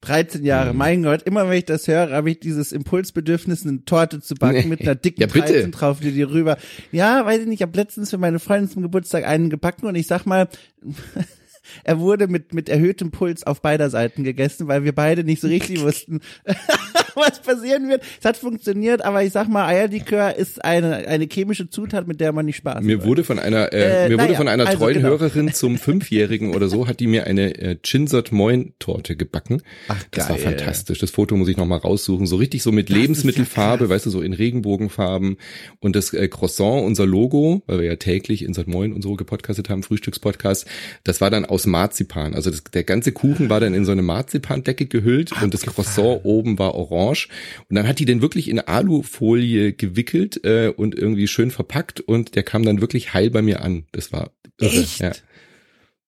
13 0.01 0.45
Jahre, 0.45 0.75
mein 0.75 1.03
Gott, 1.03 1.23
immer 1.23 1.49
wenn 1.49 1.59
ich 1.59 1.65
das 1.65 1.87
höre, 1.89 2.11
habe 2.11 2.31
ich 2.31 2.41
dieses 2.41 2.73
Impulsbedürfnis, 2.73 3.67
eine 3.67 3.85
Torte 3.85 4.21
zu 4.21 4.35
backen 4.35 4.69
mit 4.69 4.81
einer 4.81 4.95
dicken 4.95 5.21
Ja, 5.21 5.27
bitte. 5.27 5.53
13 5.53 5.71
drauf, 5.73 6.01
die 6.01 6.13
dir 6.13 6.31
rüber. 6.31 6.57
Ja, 6.91 7.25
weiß 7.25 7.43
ich 7.43 7.47
nicht, 7.47 7.61
ich 7.61 7.63
habe 7.63 7.77
letztens 7.77 8.11
für 8.11 8.19
meine 8.19 8.39
Freundin 8.39 8.71
zum 8.71 8.83
Geburtstag 8.83 9.25
einen 9.25 9.51
gebacken 9.51 9.87
und 9.87 9.95
ich 9.95 10.07
sag 10.07 10.25
mal, 10.25 10.49
er 11.85 11.99
wurde 11.99 12.29
mit, 12.29 12.55
mit 12.55 12.69
erhöhtem 12.69 13.11
Puls 13.11 13.45
auf 13.47 13.61
beider 13.63 13.91
Seiten 13.91 14.25
gegessen, 14.25 14.69
weil 14.69 14.85
wir 14.85 14.93
beide 14.95 15.25
nicht 15.25 15.41
so 15.41 15.49
richtig 15.49 15.81
wussten, 15.83 16.21
was 17.15 17.41
passieren 17.43 17.89
wird. 17.89 18.03
Es 18.19 18.25
hat 18.25 18.37
funktioniert, 18.37 19.05
aber 19.05 19.23
ich 19.23 19.33
sag 19.33 19.49
mal, 19.49 19.67
Eierlikör 19.67 20.35
ist 20.37 20.65
eine, 20.65 21.07
eine 21.09 21.27
chemische 21.31 21.69
Zutat, 21.69 22.07
mit 22.09 22.21
der 22.21 22.33
man 22.33 22.47
nicht 22.47 22.57
Spaß 22.57 22.83
Mir 22.83 22.99
hat. 22.99 23.05
wurde 23.07 23.25
von 23.25 23.39
einer, 23.39 23.73
äh, 23.73 24.07
Äh, 24.07 24.09
mir 24.09 24.15
wurde 24.15 24.25
naja, 24.29 24.37
von 24.39 24.49
einer 24.49 24.67
also 24.67 24.79
treuen 24.79 24.95
genau. 24.97 25.09
Hörerin 25.11 25.53
zum 25.53 25.77
Fünfjährigen 25.79 26.55
oder 26.55 26.69
so, 26.69 26.87
hat 26.89 27.01
die 27.01 27.07
mir 27.07 27.27
eine 27.27 27.55
äh, 27.59 27.77
Chinsert 27.83 28.33
Moin 28.33 28.73
Torte 28.79 29.17
gebacken. 29.17 29.63
Ach, 29.89 30.03
Das 30.11 30.29
war 30.31 30.37
geil. 30.37 30.45
fantastisch. 30.47 30.99
Das 31.01 31.11
Foto 31.11 31.37
muss 31.37 31.49
ich 31.49 31.57
noch 31.57 31.67
mal 31.67 31.77
raussuchen. 31.79 32.27
So 32.27 32.37
richtig 32.37 32.63
so 32.63 32.73
mit 32.73 32.89
Das 32.89 32.97
ja 32.97 33.03
Lebensmittelfarbe, 33.03 33.85
krass. 33.85 33.95
weißt 33.97 34.07
du, 34.07 34.11
so 34.11 34.23
in 34.23 34.33
Regenbogenfarben. 34.33 35.37
Und 35.81 35.97
das 35.97 36.13
äh, 36.15 36.29
Croissant, 36.29 36.85
unser 36.85 37.07
Logo, 37.07 37.63
weil 37.67 37.81
wir 37.81 37.87
ja 37.87 37.97
täglich 37.97 38.43
Insert 38.43 38.69
Moin 38.69 38.93
und 38.93 39.03
so 39.03 39.15
gepodcastet 39.17 39.69
haben, 39.69 39.83
Frühstückspodcast, 39.83 40.67
das 41.05 41.21
war 41.21 41.31
dann 41.31 41.45
aus 41.45 41.62
Marzipan. 41.67 42.35
Also 42.35 42.51
das, 42.51 42.65
der 42.65 42.85
ganze 42.85 43.13
Kuchen 43.13 43.49
war 43.49 43.61
dann 43.61 43.75
in 43.75 43.85
so 43.85 43.93
eine 43.93 44.03
Marzipandecke 44.03 44.87
gehüllt 44.87 45.33
und 45.43 45.55
das 45.55 45.63
Croissant 45.63 46.21
oben 46.25 46.59
war 46.59 46.75
orange. 46.75 47.29
Und 47.69 47.77
dann 47.77 47.87
hat 47.87 47.99
die 47.99 48.05
den 48.05 48.23
wirklich 48.23 48.49
in 48.49 48.61
Alufolie 48.61 49.73
gewickelt 49.73 50.45
äh, 50.45 50.69
und 50.69 50.95
irgendwie 50.95 51.29
schön 51.29 51.51
verpackt 51.51 52.01
und 52.01 52.35
der 52.35 52.43
kam 52.43 52.65
dann 52.65 52.81
wirklich 52.81 53.15
heil 53.15 53.31
bei 53.31 53.43
mir 53.43 53.63
an. 53.63 53.85
Das 53.93 54.13
war 54.13 54.31
irre. 54.61 54.81
Echt? 54.81 55.01
Ja. 55.01 55.13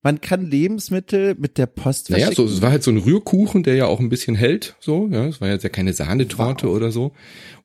Man 0.02 0.20
kann 0.20 0.50
Lebensmittel 0.50 1.34
mit 1.38 1.56
der 1.56 1.64
Post 1.64 2.10
Naja, 2.10 2.26
verschicken. 2.26 2.48
so, 2.48 2.54
es 2.54 2.60
war 2.60 2.70
halt 2.70 2.82
so 2.82 2.90
ein 2.90 2.98
Rührkuchen, 2.98 3.62
der 3.62 3.74
ja 3.74 3.86
auch 3.86 4.00
ein 4.00 4.10
bisschen 4.10 4.34
hält, 4.36 4.76
so, 4.78 5.08
ja, 5.10 5.24
es 5.26 5.40
war 5.40 5.48
jetzt 5.48 5.62
ja 5.62 5.70
keine 5.70 5.94
Sahnetorte 5.94 6.68
oder 6.68 6.92
so. 6.92 7.12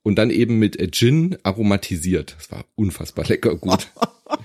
Und 0.04 0.16
dann 0.16 0.30
eben 0.30 0.58
mit 0.58 0.80
äh, 0.80 0.90
Gin 0.90 1.36
aromatisiert. 1.44 2.36
Das 2.38 2.50
war 2.50 2.64
unfassbar 2.76 3.26
lecker 3.26 3.56
gut. 3.58 3.88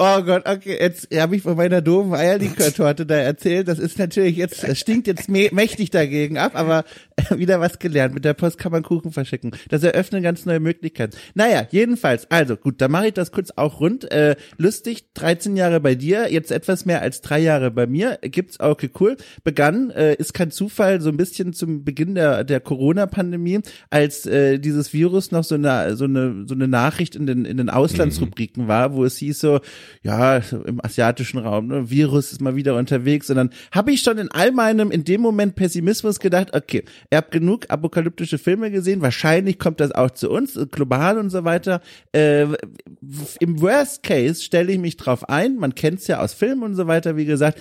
Oh 0.00 0.22
Gott, 0.22 0.48
okay, 0.48 0.78
jetzt 0.78 1.08
habe 1.12 1.34
ich 1.34 1.42
von 1.42 1.56
meiner 1.56 1.82
doofen 1.82 2.14
Eierlikörtorte 2.14 3.04
da 3.04 3.16
erzählt. 3.16 3.66
Das 3.66 3.80
ist 3.80 3.98
natürlich 3.98 4.36
jetzt, 4.36 4.62
das 4.62 4.78
stinkt 4.78 5.08
jetzt 5.08 5.28
mä- 5.28 5.52
mächtig 5.52 5.90
dagegen 5.90 6.38
ab, 6.38 6.52
aber 6.54 6.84
wieder 7.30 7.58
was 7.58 7.80
gelernt. 7.80 8.14
Mit 8.14 8.24
der 8.24 8.34
Post 8.34 8.58
kann 8.58 8.70
man 8.70 8.84
Kuchen 8.84 9.10
verschicken. 9.10 9.50
Das 9.70 9.82
eröffnet 9.82 10.22
ganz 10.22 10.46
neue 10.46 10.60
Möglichkeiten. 10.60 11.16
Naja, 11.34 11.66
jedenfalls, 11.72 12.30
also 12.30 12.56
gut, 12.56 12.80
da 12.80 12.86
mache 12.86 13.08
ich 13.08 13.14
das 13.14 13.32
kurz 13.32 13.50
auch 13.56 13.80
rund. 13.80 14.08
Äh, 14.12 14.36
lustig, 14.56 15.12
13 15.14 15.56
Jahre 15.56 15.80
bei 15.80 15.96
dir, 15.96 16.32
jetzt 16.32 16.52
etwas 16.52 16.86
mehr 16.86 17.02
als 17.02 17.20
drei 17.20 17.40
Jahre 17.40 17.72
bei 17.72 17.88
mir. 17.88 18.20
Gibt's 18.22 18.60
auch 18.60 18.70
okay, 18.70 18.90
cool. 19.00 19.16
Begann, 19.42 19.90
äh, 19.90 20.14
ist 20.14 20.32
kein 20.32 20.52
Zufall, 20.52 21.00
so 21.00 21.08
ein 21.08 21.16
bisschen 21.16 21.54
zum 21.54 21.82
Beginn 21.82 22.14
der, 22.14 22.44
der 22.44 22.60
Corona-Pandemie, 22.60 23.62
als 23.90 24.26
äh, 24.26 24.60
dieses 24.60 24.92
Virus 24.92 25.32
noch 25.32 25.42
so 25.42 25.56
eine, 25.56 25.96
so 25.96 26.04
eine, 26.04 26.44
so 26.46 26.54
eine 26.54 26.68
Nachricht 26.68 27.16
in 27.16 27.26
den, 27.26 27.44
in 27.44 27.56
den 27.56 27.68
Auslandsrubriken 27.68 28.68
war, 28.68 28.94
wo 28.94 29.04
es 29.04 29.16
hieß 29.16 29.40
so, 29.40 29.58
ja, 30.02 30.40
im 30.66 30.84
asiatischen 30.84 31.38
Raum, 31.38 31.68
ne, 31.68 31.90
Virus 31.90 32.32
ist 32.32 32.40
mal 32.40 32.56
wieder 32.56 32.76
unterwegs. 32.76 33.30
Und 33.30 33.36
dann 33.36 33.50
habe 33.72 33.92
ich 33.92 34.02
schon 34.02 34.18
in 34.18 34.30
all 34.30 34.52
meinem, 34.52 34.90
in 34.90 35.04
dem 35.04 35.20
Moment 35.20 35.54
Pessimismus 35.54 36.20
gedacht, 36.20 36.54
okay, 36.54 36.84
ihr 37.10 37.18
habt 37.18 37.30
genug 37.30 37.66
apokalyptische 37.68 38.38
Filme 38.38 38.70
gesehen, 38.70 39.02
wahrscheinlich 39.02 39.58
kommt 39.58 39.80
das 39.80 39.92
auch 39.92 40.10
zu 40.10 40.30
uns, 40.30 40.58
global 40.70 41.18
und 41.18 41.30
so 41.30 41.44
weiter. 41.44 41.80
Äh, 42.12 42.46
Im 43.40 43.60
Worst 43.60 44.02
Case 44.02 44.42
stelle 44.42 44.72
ich 44.72 44.78
mich 44.78 44.96
drauf 44.96 45.28
ein, 45.28 45.56
man 45.56 45.74
kennt 45.74 46.00
es 46.00 46.06
ja 46.06 46.20
aus 46.20 46.34
Filmen 46.34 46.62
und 46.62 46.74
so 46.74 46.86
weiter, 46.86 47.16
wie 47.16 47.24
gesagt, 47.24 47.60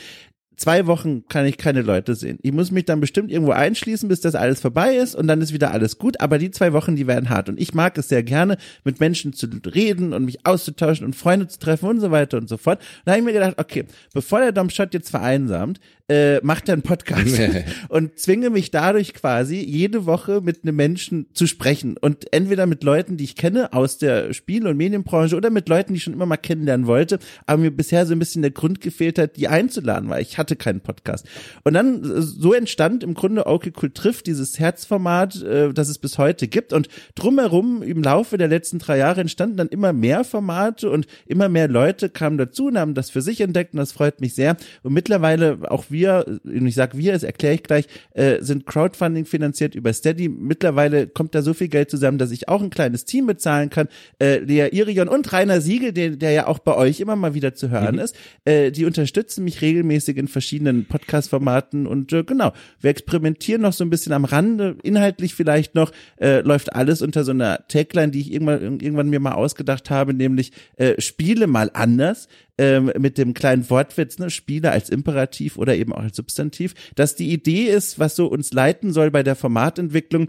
zwei 0.58 0.88
Wochen 0.88 1.26
kann 1.28 1.46
ich 1.46 1.58
keine 1.58 1.82
Leute 1.82 2.16
sehen. 2.16 2.40
Ich 2.42 2.52
muss 2.52 2.72
mich 2.72 2.86
dann 2.86 3.00
bestimmt 3.00 3.32
irgendwo 3.32 3.54
einschließen, 3.54 4.10
bis 4.10 4.22
das 4.22 4.36
alles 4.36 4.60
vorbei 4.60 4.96
ist 4.96 5.16
und 5.16 5.28
dann 5.28 5.40
ist 5.42 5.54
wieder 5.54 5.72
alles 5.72 5.98
gut. 5.98 6.20
Aber 6.20 6.40
die 6.40 6.52
zwei 6.52 6.74
Wochen, 6.74 6.96
die 6.96 7.08
werden 7.08 7.30
hart. 7.30 7.48
Und 7.48 7.60
ich 7.60 7.74
mag 7.74 7.98
es 7.98 8.10
sehr 8.10 8.24
gerne, 8.24 8.58
mit 8.84 9.00
Menschen 9.00 9.34
zu 9.34 9.48
reden 9.66 10.14
und 10.14 10.26
mich 10.26 10.46
auszutauschen 10.46 11.06
und 11.06 11.16
Freunde 11.16 11.48
zu 11.48 11.60
treffen 11.60 11.88
und 11.88 12.00
so 12.00 12.12
weiter 12.12 12.38
und 12.38 12.50
so 12.50 12.58
fort. 12.58 12.80
Und 12.80 13.02
da 13.06 13.12
habe 13.12 13.20
ich 13.20 13.26
mir 13.26 13.34
gedacht, 13.34 13.56
okay, 13.58 13.86
bevor 14.14 14.40
der 14.40 14.52
Domshot 14.52 14.94
jetzt 14.94 15.12
vereinsamt, 15.12 15.80
äh, 16.10 16.40
macht 16.42 16.70
er 16.70 16.74
einen 16.74 16.84
Podcast 16.84 17.40
und 17.90 18.18
zwinge 18.18 18.50
mich 18.50 18.72
dadurch 18.72 19.14
quasi 19.14 19.58
jede 19.58 20.06
Woche 20.06 20.42
mit 20.42 20.64
einem 20.64 20.76
Menschen 20.76 21.28
zu 21.34 21.48
sprechen 21.48 21.98
und 21.98 22.34
entweder 22.34 22.66
mit 22.66 22.84
Leuten, 22.84 23.18
die 23.18 23.26
ich 23.26 23.36
kenne 23.36 23.74
aus 23.74 23.98
der 23.98 24.34
Spiel- 24.34 24.68
und 24.68 24.78
Medienbranche 24.78 25.36
oder 25.36 25.50
mit 25.50 25.68
Leuten, 25.68 25.94
die 25.94 25.98
ich 25.98 26.04
schon 26.04 26.14
immer 26.14 26.26
mal 26.26 26.38
kennenlernen 26.38 26.88
wollte, 26.88 27.20
aber 27.46 27.62
mir 27.62 27.72
bisher 27.72 28.06
so 28.06 28.14
ein 28.14 28.20
bisschen 28.20 28.42
der 28.42 28.52
Grund 28.52 28.80
gefehlt 28.80 29.20
hat, 29.20 29.36
die 29.36 29.50
einzuladen, 29.50 30.10
weil 30.10 30.22
ich 30.22 30.38
hatte 30.38 30.47
keinen 30.56 30.82
Podcast. 30.82 31.28
Und 31.64 31.74
dann 31.74 32.04
äh, 32.04 32.22
so 32.22 32.54
entstand 32.54 33.04
im 33.04 33.14
Grunde 33.14 33.46
Okay 33.46 33.72
Cool 33.82 33.92
trifft 33.92 34.28
dieses 34.28 34.60
Herzformat, 34.60 35.42
äh, 35.44 35.74
das 35.74 35.90
es 35.90 35.98
bis 35.98 36.18
heute 36.18 36.48
gibt 36.48 36.74
und 36.74 36.88
drumherum 37.16 37.82
im 37.82 38.04
Laufe 38.04 38.38
der 38.38 38.48
letzten 38.48 38.80
drei 38.80 38.98
Jahre 38.98 39.22
entstanden 39.22 39.58
dann 39.58 39.68
immer 39.68 39.94
mehr 39.94 40.24
Formate 40.24 40.90
und 40.90 41.08
immer 41.26 41.50
mehr 41.50 41.68
Leute 41.68 42.10
kamen 42.10 42.38
dazu 42.38 42.68
und 42.68 42.78
haben 42.78 42.94
das 42.94 43.10
für 43.10 43.22
sich 43.22 43.42
entdeckt 43.42 43.74
und 43.74 43.80
das 43.80 43.92
freut 43.92 44.22
mich 44.22 44.34
sehr 44.34 44.58
und 44.84 44.94
mittlerweile 44.94 45.60
auch 45.70 45.86
wir, 45.90 46.26
und 46.44 46.68
ich 46.68 46.76
sage 46.76 46.98
wir, 46.98 47.14
das 47.14 47.24
erkläre 47.24 47.56
ich 47.56 47.64
gleich, 47.64 47.88
äh, 48.14 48.42
sind 48.42 48.66
Crowdfunding 48.66 49.26
finanziert 49.26 49.76
über 49.76 49.92
Steady. 49.94 50.30
Mittlerweile 50.30 51.08
kommt 51.08 51.36
da 51.36 51.42
so 51.42 51.54
viel 51.54 51.68
Geld 51.68 51.90
zusammen, 51.90 52.18
dass 52.18 52.32
ich 52.32 52.50
auch 52.50 52.62
ein 52.62 52.70
kleines 52.70 53.06
Team 53.06 53.28
bezahlen 53.28 53.70
kann. 53.70 53.88
Äh, 54.20 54.40
Lea 54.40 54.70
Irion 54.72 55.08
und 55.08 55.32
Rainer 55.32 55.62
Siegel, 55.62 55.94
der, 55.94 56.12
der 56.12 56.32
ja 56.32 56.48
auch 56.48 56.60
bei 56.60 56.76
euch 56.76 57.00
immer 57.00 57.16
mal 57.16 57.34
wieder 57.34 57.54
zu 57.54 57.70
hören 57.70 57.96
mhm. 57.96 58.02
ist, 58.02 58.16
äh, 58.46 58.72
die 58.72 58.86
unterstützen 58.86 59.44
mich 59.44 59.62
regelmäßig 59.62 60.18
in 60.18 60.28
verschiedenen 60.38 60.86
Podcast-Formaten 60.86 61.88
und 61.88 62.14
äh, 62.14 62.24
genau, 62.24 62.54
wir 62.80 62.92
experimentieren 62.92 63.64
noch 63.64 63.74
so 63.74 63.84
ein 63.84 63.90
bisschen 63.90 64.14
am 64.14 64.24
Rande, 64.24 64.78
inhaltlich 64.84 65.34
vielleicht 65.34 65.74
noch, 65.74 65.92
äh, 66.22 66.42
läuft 66.42 66.74
alles 66.74 67.02
unter 67.02 67.24
so 67.24 67.32
einer 67.32 67.68
Tagline, 67.68 68.12
die 68.12 68.22
ich 68.22 68.32
irgendwann, 68.32 68.80
irgendwann 68.80 69.10
mir 69.10 69.20
mal 69.20 69.32
ausgedacht 69.32 69.90
habe, 69.90 70.14
nämlich 70.14 70.52
äh, 70.76 71.02
Spiele 71.02 71.48
mal 71.48 71.72
anders 71.74 72.28
ähm, 72.58 72.92
mit 72.98 73.18
dem 73.18 73.34
kleinen 73.34 73.70
Wortwitz, 73.70 74.20
ne, 74.20 74.30
Spiele 74.30 74.72
als 74.72 74.90
Imperativ 74.90 75.58
oder 75.58 75.76
eben 75.76 75.94
auch 75.94 76.04
als 76.04 76.18
Substantiv, 76.18 76.74
dass 76.96 77.16
die 77.16 77.32
Idee 77.32 77.66
ist, 77.66 78.00
was 78.00 78.16
so 78.16 78.28
uns 78.28 78.54
leiten 78.54 78.94
soll 78.94 79.12
bei 79.12 79.24
der 79.24 79.36
Formatentwicklung, 79.36 80.28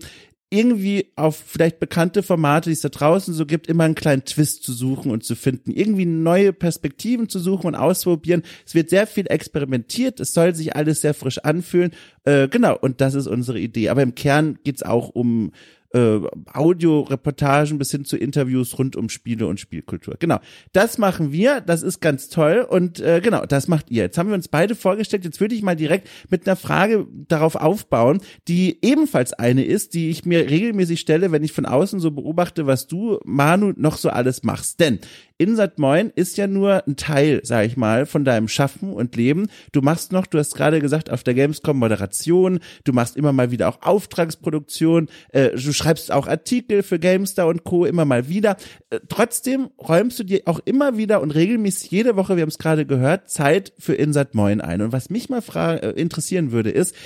irgendwie 0.50 1.12
auf 1.14 1.36
vielleicht 1.36 1.78
bekannte 1.78 2.22
Formate, 2.22 2.70
die 2.70 2.74
es 2.74 2.80
da 2.80 2.88
draußen 2.88 3.34
so 3.34 3.44
gibt, 3.44 3.66
immer 3.66 3.84
einen 3.84 3.94
kleinen 3.94 4.24
Twist 4.24 4.62
zu 4.62 4.72
suchen 4.72 5.10
und 5.10 5.22
zu 5.22 5.36
finden, 5.36 5.70
irgendwie 5.72 6.06
neue 6.06 6.52
Perspektiven 6.52 7.28
zu 7.28 7.38
suchen 7.38 7.66
und 7.66 7.74
ausprobieren. 7.74 8.42
Es 8.66 8.74
wird 8.74 8.88
sehr 8.88 9.06
viel 9.06 9.26
experimentiert, 9.28 10.20
es 10.20 10.32
soll 10.32 10.54
sich 10.54 10.74
alles 10.74 11.02
sehr 11.02 11.12
frisch 11.12 11.38
anfühlen. 11.38 11.92
Äh, 12.24 12.48
genau, 12.48 12.76
und 12.78 13.00
das 13.00 13.14
ist 13.14 13.26
unsere 13.26 13.58
Idee. 13.58 13.90
Aber 13.90 14.02
im 14.02 14.14
Kern 14.14 14.58
geht's 14.64 14.82
auch 14.82 15.10
um 15.10 15.52
äh, 15.92 16.20
Audioreportagen 16.52 17.78
bis 17.78 17.90
hin 17.90 18.04
zu 18.04 18.16
Interviews 18.16 18.78
rund 18.78 18.96
um 18.96 19.08
Spiele 19.08 19.46
und 19.46 19.60
Spielkultur. 19.60 20.16
Genau, 20.18 20.38
das 20.72 20.98
machen 20.98 21.32
wir, 21.32 21.60
das 21.60 21.82
ist 21.82 22.00
ganz 22.00 22.28
toll 22.28 22.66
und 22.68 23.00
äh, 23.00 23.20
genau, 23.22 23.46
das 23.46 23.68
macht 23.68 23.90
ihr. 23.90 24.04
Jetzt 24.04 24.18
haben 24.18 24.28
wir 24.28 24.34
uns 24.34 24.48
beide 24.48 24.74
vorgestellt, 24.74 25.24
jetzt 25.24 25.40
würde 25.40 25.54
ich 25.54 25.62
mal 25.62 25.76
direkt 25.76 26.08
mit 26.30 26.46
einer 26.46 26.56
Frage 26.56 27.06
darauf 27.28 27.56
aufbauen, 27.56 28.20
die 28.48 28.78
ebenfalls 28.82 29.32
eine 29.32 29.64
ist, 29.64 29.94
die 29.94 30.10
ich 30.10 30.24
mir 30.24 30.50
regelmäßig 30.50 31.00
stelle, 31.00 31.32
wenn 31.32 31.44
ich 31.44 31.52
von 31.52 31.66
außen 31.66 32.00
so 32.00 32.10
beobachte, 32.10 32.66
was 32.66 32.86
du, 32.86 33.18
Manu, 33.24 33.72
noch 33.76 33.96
so 33.96 34.10
alles 34.10 34.42
machst. 34.42 34.80
Denn 34.80 35.00
Insert 35.38 35.78
Moin 35.78 36.10
ist 36.16 36.36
ja 36.36 36.48
nur 36.48 36.86
ein 36.86 36.96
Teil, 36.96 37.40
sag 37.44 37.64
ich 37.64 37.76
mal, 37.76 38.06
von 38.06 38.24
deinem 38.24 38.48
Schaffen 38.48 38.92
und 38.92 39.14
Leben. 39.14 39.46
Du 39.70 39.80
machst 39.80 40.10
noch, 40.10 40.26
du 40.26 40.36
hast 40.36 40.56
gerade 40.56 40.80
gesagt, 40.80 41.10
auf 41.10 41.22
der 41.22 41.34
Gamescom 41.34 41.78
Moderation, 41.78 42.58
du 42.82 42.92
machst 42.92 43.16
immer 43.16 43.32
mal 43.32 43.52
wieder 43.52 43.68
auch 43.68 43.80
Auftragsproduktion, 43.82 45.08
äh, 45.28 45.50
du 45.50 45.72
schreibst 45.72 46.10
auch 46.10 46.26
Artikel 46.26 46.82
für 46.82 46.98
GameStar 46.98 47.46
und 47.46 47.62
Co. 47.62 47.84
immer 47.84 48.04
mal 48.04 48.28
wieder. 48.28 48.56
Äh, 48.90 48.98
trotzdem 49.08 49.70
räumst 49.78 50.18
du 50.18 50.24
dir 50.24 50.42
auch 50.46 50.58
immer 50.64 50.96
wieder 50.96 51.22
und 51.22 51.30
regelmäßig 51.30 51.90
jede 51.92 52.16
Woche, 52.16 52.34
wir 52.34 52.42
haben 52.42 52.48
es 52.48 52.58
gerade 52.58 52.84
gehört, 52.84 53.30
Zeit 53.30 53.72
für 53.78 53.94
Insert 53.94 54.34
Moin 54.34 54.60
ein. 54.60 54.82
Und 54.82 54.90
was 54.92 55.08
mich 55.08 55.28
mal 55.28 55.42
äh, 55.56 55.90
interessieren 55.90 56.50
würde, 56.50 56.70
ist, 56.70 56.96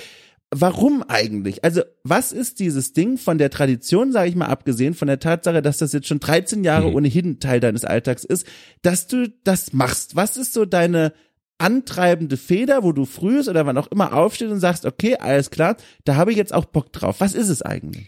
warum 0.55 1.03
eigentlich? 1.07 1.63
Also, 1.63 1.81
was 2.03 2.31
ist 2.31 2.59
dieses 2.59 2.93
Ding 2.93 3.17
von 3.17 3.37
der 3.37 3.49
Tradition, 3.49 4.11
sage 4.11 4.29
ich 4.29 4.35
mal, 4.35 4.47
abgesehen 4.47 4.93
von 4.93 5.07
der 5.07 5.19
Tatsache, 5.19 5.61
dass 5.61 5.77
das 5.77 5.93
jetzt 5.93 6.07
schon 6.07 6.19
13 6.19 6.63
Jahre 6.63 6.89
mhm. 6.89 6.95
ohnehin 6.95 7.39
Teil 7.39 7.59
deines 7.59 7.85
Alltags 7.85 8.23
ist, 8.23 8.45
dass 8.81 9.07
du 9.07 9.31
das 9.43 9.73
machst? 9.73 10.15
Was 10.15 10.37
ist 10.37 10.53
so 10.53 10.65
deine 10.65 11.13
antreibende 11.57 12.37
Feder, 12.37 12.83
wo 12.83 12.91
du 12.91 13.05
frühst 13.05 13.47
oder 13.47 13.65
wann 13.65 13.77
auch 13.77 13.87
immer 13.87 14.13
aufstehst 14.13 14.51
und 14.51 14.59
sagst, 14.59 14.85
okay, 14.85 15.15
alles 15.15 15.49
klar, 15.49 15.77
da 16.03 16.15
habe 16.15 16.31
ich 16.31 16.37
jetzt 16.37 16.53
auch 16.53 16.65
Bock 16.65 16.91
drauf. 16.91 17.19
Was 17.19 17.33
ist 17.33 17.49
es 17.49 17.61
eigentlich? 17.61 18.07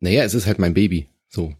Naja, 0.00 0.24
es 0.24 0.34
ist 0.34 0.46
halt 0.46 0.58
mein 0.58 0.74
Baby. 0.74 1.08
So. 1.28 1.54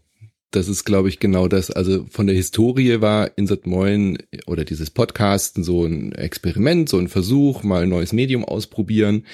Das 0.51 0.67
ist, 0.67 0.85
glaube 0.85 1.09
ich, 1.09 1.19
genau 1.19 1.47
das. 1.47 1.71
Also 1.71 2.05
von 2.11 2.27
der 2.27 2.35
Historie 2.35 3.01
war 3.01 3.31
Insert 3.37 3.65
Moin 3.65 4.19
oder 4.45 4.65
dieses 4.65 4.91
Podcasten 4.91 5.63
so 5.63 5.83
ein 5.83 6.11
Experiment, 6.11 6.87
so 6.87 6.99
ein 6.99 7.07
Versuch, 7.07 7.63
mal 7.63 7.83
ein 7.83 7.89
neues 7.89 8.13
Medium 8.13 8.45
ausprobieren 8.45 9.25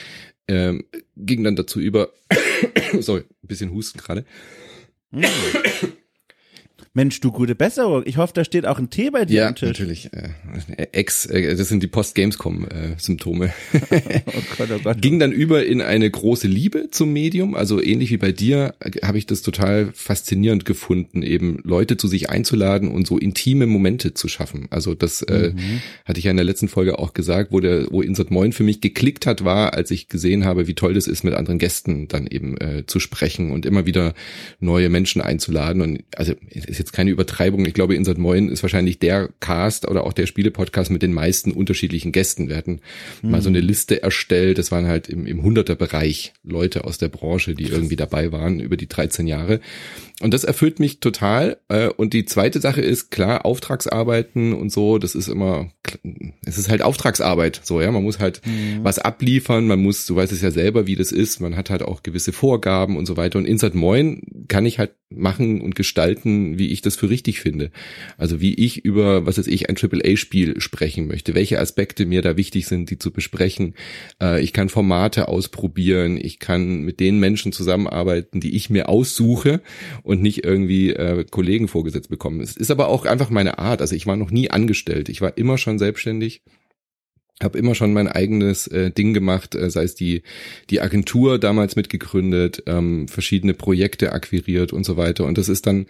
ähm, 0.50 0.84
ging 1.16 1.44
dann 1.44 1.56
dazu 1.56 1.80
über, 1.80 2.10
sorry, 3.00 3.22
ein 3.22 3.48
bisschen 3.48 3.72
Husten 3.72 4.00
gerade. 4.00 4.26
Mensch, 6.94 7.20
du 7.22 7.32
gute 7.32 7.54
Besserung. 7.54 8.04
Ich 8.06 8.18
hoffe, 8.18 8.34
da 8.34 8.44
steht 8.44 8.66
auch 8.66 8.80
ein 8.80 8.90
Tee 8.90 9.12
bei 9.12 9.26
dir 9.26 9.42
ja, 9.42 9.48
am 9.48 9.56
Tisch. 9.56 9.70
natürlich. 9.70 10.10
Äh, 10.12 10.30
ex, 10.92 11.28
äh, 11.28 11.56
das 11.56 11.70
sind 11.70 11.84
die 11.84 11.88
Post-Gamescom-Symptome. 11.88 13.54
Äh, 13.92 14.22
oh 14.26 14.42
Gott, 14.58 14.70
oh 14.76 14.80
Gott. 14.84 15.02
Ging 15.02 15.20
dann 15.20 15.32
über 15.32 15.66
in 15.66 15.82
eine 15.82 16.10
große 16.10 16.48
Liebe 16.48 16.90
zum 16.90 17.14
Medium. 17.14 17.54
Also 17.54 17.82
ähnlich 17.82 18.10
wie 18.10 18.18
bei 18.18 18.32
dir 18.32 18.74
äh, 18.80 18.92
habe 19.06 19.20
ich 19.20 19.28
das 19.28 19.44
total 19.44 19.92
faszinierend 19.94 20.66
gefunden, 20.66 21.22
eben 21.22 21.60
Leute 21.64 21.96
zu 21.98 22.08
sich 22.08 22.30
einzuladen 22.32 22.90
und 22.90 23.06
so 23.06 23.20
intime 23.20 23.68
Momente 23.68 24.16
zu 24.16 24.28
schaffen. 24.28 24.68
Also 24.72 24.96
das 24.96 25.22
äh, 25.22 25.54
mhm. 25.56 25.82
hatte 26.06 26.18
ich 26.18 26.26
ja 26.26 26.32
in 26.32 26.38
der 26.38 26.46
letzten 26.46 26.70
Folge 26.70 26.98
auch 26.98 27.14
gesagt, 27.14 27.52
wo 27.52 27.60
der, 27.60 27.86
wo 27.92 28.02
Insert 28.02 28.32
Moin 28.32 28.52
für 28.52 28.64
mich 28.64 28.82
geklickt 28.82 29.28
hat, 29.28 29.46
war, 29.46 29.76
als 29.76 29.92
ich 29.92 30.10
gesehen 30.10 30.44
habe, 30.44 30.68
wie 30.68 30.74
toll 30.74 30.96
das 30.96 31.08
ist, 31.08 31.24
mit 31.24 31.36
anderen 31.36 31.60
Gästen 31.60 32.08
dann 32.08 32.26
eben 32.26 32.58
äh, 32.58 32.86
zu 32.88 33.00
sprechen 33.00 33.52
und 33.52 33.68
immer 33.68 33.86
wieder 33.86 34.16
neue 34.60 34.90
Menschen 34.90 35.22
einzuladen. 35.22 35.84
Und 35.84 36.04
also 36.16 36.34
ist 36.80 36.88
jetzt 36.88 36.94
keine 36.94 37.12
Übertreibung. 37.12 37.66
Ich 37.66 37.74
glaube, 37.74 37.96
Insert 37.96 38.18
Moin 38.18 38.48
ist 38.48 38.64
wahrscheinlich 38.64 39.00
der 39.00 39.30
Cast 39.42 39.88
oder 39.88 40.06
auch 40.06 40.14
der 40.14 40.28
Spiele-Podcast 40.28 40.92
mit 40.92 41.02
den 41.02 41.14
meisten 41.14 41.52
unterschiedlichen 41.52 42.14
Gästen. 42.14 42.48
Wir 42.48 42.56
hatten 42.56 42.80
mhm. 43.22 43.32
mal 43.32 43.42
so 43.42 43.50
eine 43.50 43.60
Liste 43.60 44.02
erstellt. 44.02 44.58
Das 44.58 44.72
waren 44.72 44.88
halt 44.88 45.10
im, 45.10 45.26
im 45.26 45.42
100er-Bereich 45.42 46.34
Leute 46.44 46.86
aus 46.86 46.98
der 46.98 47.10
Branche, 47.10 47.54
die 47.54 47.66
irgendwie 47.66 47.98
dabei 47.98 48.32
waren 48.32 48.62
über 48.62 48.78
die 48.78 48.88
13 48.88 49.28
Jahre. 49.28 49.60
Und 50.22 50.34
das 50.34 50.44
erfüllt 50.44 50.80
mich 50.80 51.00
total. 51.00 51.58
Äh, 51.70 51.90
und 51.90 52.14
die 52.14 52.26
zweite 52.26 52.60
Sache 52.60 52.82
ist, 52.82 53.10
klar, 53.10 53.46
Auftragsarbeiten 53.46 54.54
und 54.54 54.72
so, 54.72 54.98
das 54.98 55.16
ist 55.16 55.30
immer, 55.30 55.72
es 56.46 56.58
ist 56.58 56.70
halt 56.70 56.82
Auftragsarbeit. 56.82 57.62
So, 57.64 57.82
ja, 57.82 57.92
man 57.92 58.04
muss 58.04 58.20
halt 58.20 58.42
mhm. 58.46 58.84
was 58.84 59.00
abliefern, 59.00 59.68
man 59.68 59.82
muss, 59.82 60.06
du 60.06 60.16
weißt 60.16 60.32
es 60.32 60.42
ja 60.42 60.52
selber, 60.52 60.88
wie 60.88 60.96
das 60.96 61.12
ist, 61.12 61.40
man 61.40 61.56
hat 61.56 61.70
halt 61.70 61.84
auch 61.84 62.04
gewisse 62.04 62.34
Vorgaben 62.34 62.98
und 62.98 63.06
so 63.06 63.16
weiter. 63.16 63.40
Und 63.40 63.46
Insert 63.46 63.76
Moin 63.76 64.22
kann 64.50 64.66
ich 64.66 64.78
halt 64.78 64.92
machen 65.10 65.62
und 65.62 65.76
gestalten, 65.76 66.60
wie 66.60 66.69
ich 66.72 66.82
das 66.82 66.96
für 66.96 67.10
richtig 67.10 67.40
finde. 67.40 67.72
Also 68.18 68.42
wie 68.42 68.54
ich 68.54 68.86
über, 68.86 69.26
was 69.26 69.38
weiß 69.38 69.48
ich, 69.48 69.70
ein 69.70 69.76
AAA-Spiel 69.78 70.60
sprechen 70.62 71.08
möchte, 71.08 71.36
welche 71.36 71.60
Aspekte 71.60 72.06
mir 72.06 72.22
da 72.22 72.38
wichtig 72.38 72.68
sind, 72.68 72.90
die 72.90 72.98
zu 72.98 73.12
besprechen. 73.12 73.76
Äh, 74.22 74.42
ich 74.42 74.54
kann 74.54 74.70
Formate 74.70 75.28
ausprobieren, 75.28 76.18
ich 76.22 76.40
kann 76.40 76.82
mit 76.82 77.00
den 77.00 77.20
Menschen 77.20 77.52
zusammenarbeiten, 77.52 78.40
die 78.40 78.56
ich 78.56 78.70
mir 78.70 78.90
aussuche 78.90 79.62
und 80.04 80.22
nicht 80.22 80.44
irgendwie 80.46 80.92
äh, 80.92 81.26
Kollegen 81.30 81.68
vorgesetzt 81.68 82.10
bekommen. 82.10 82.42
Es 82.42 82.56
ist 82.56 82.72
aber 82.72 82.88
auch 82.88 83.06
einfach 83.06 83.30
meine 83.30 83.60
Art. 83.60 83.82
Also 83.82 83.96
ich 83.96 84.08
war 84.08 84.16
noch 84.16 84.32
nie 84.32 84.50
angestellt. 84.50 85.10
Ich 85.10 85.22
war 85.22 85.38
immer 85.38 85.58
schon 85.58 85.80
selbstständig 85.80 86.42
habe 87.44 87.58
immer 87.58 87.76
schon 87.76 87.94
mein 87.94 88.08
eigenes 88.08 88.68
äh, 88.68 88.92
Ding 88.92 89.14
gemacht, 89.14 89.56
äh, 89.56 89.70
sei 89.70 89.84
es 89.84 89.96
die 89.96 90.24
die 90.70 90.82
Agentur 90.82 91.40
damals 91.40 91.76
mitgegründet, 91.76 92.64
ähm, 92.68 93.08
verschiedene 93.08 93.54
Projekte 93.54 94.12
akquiriert 94.12 94.74
und 94.74 94.86
so 94.86 94.98
weiter. 94.98 95.26
Und 95.26 95.38
das 95.38 95.50
ist 95.50 95.66
dann 95.68 95.86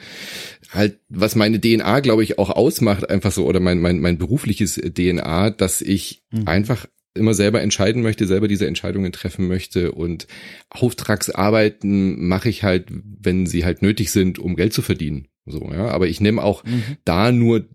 halt, 0.71 0.99
was 1.09 1.35
meine 1.35 1.59
DNA, 1.59 1.99
glaube 2.01 2.23
ich, 2.23 2.37
auch 2.37 2.49
ausmacht, 2.49 3.09
einfach 3.09 3.31
so 3.31 3.45
oder 3.45 3.59
mein 3.59 3.79
mein 3.79 3.99
mein 3.99 4.17
berufliches 4.17 4.75
DNA, 4.75 5.49
dass 5.51 5.81
ich 5.81 6.23
mhm. 6.31 6.47
einfach 6.47 6.85
immer 7.15 7.33
selber 7.33 7.61
entscheiden 7.61 8.01
möchte, 8.01 8.27
selber 8.27 8.47
diese 8.47 8.67
Entscheidungen 8.67 9.11
treffen 9.11 9.47
möchte 9.47 9.91
und 9.91 10.27
Auftragsarbeiten 10.69 12.27
mache 12.27 12.49
ich 12.49 12.63
halt, 12.63 12.87
wenn 12.89 13.45
sie 13.45 13.65
halt 13.65 13.81
nötig 13.81 14.11
sind, 14.11 14.39
um 14.39 14.55
Geld 14.55 14.73
zu 14.73 14.81
verdienen. 14.81 15.27
So, 15.45 15.71
ja, 15.73 15.87
aber 15.87 16.07
ich 16.07 16.21
nehme 16.21 16.43
auch 16.43 16.63
mhm. 16.63 16.97
da 17.05 17.31
nur 17.31 17.65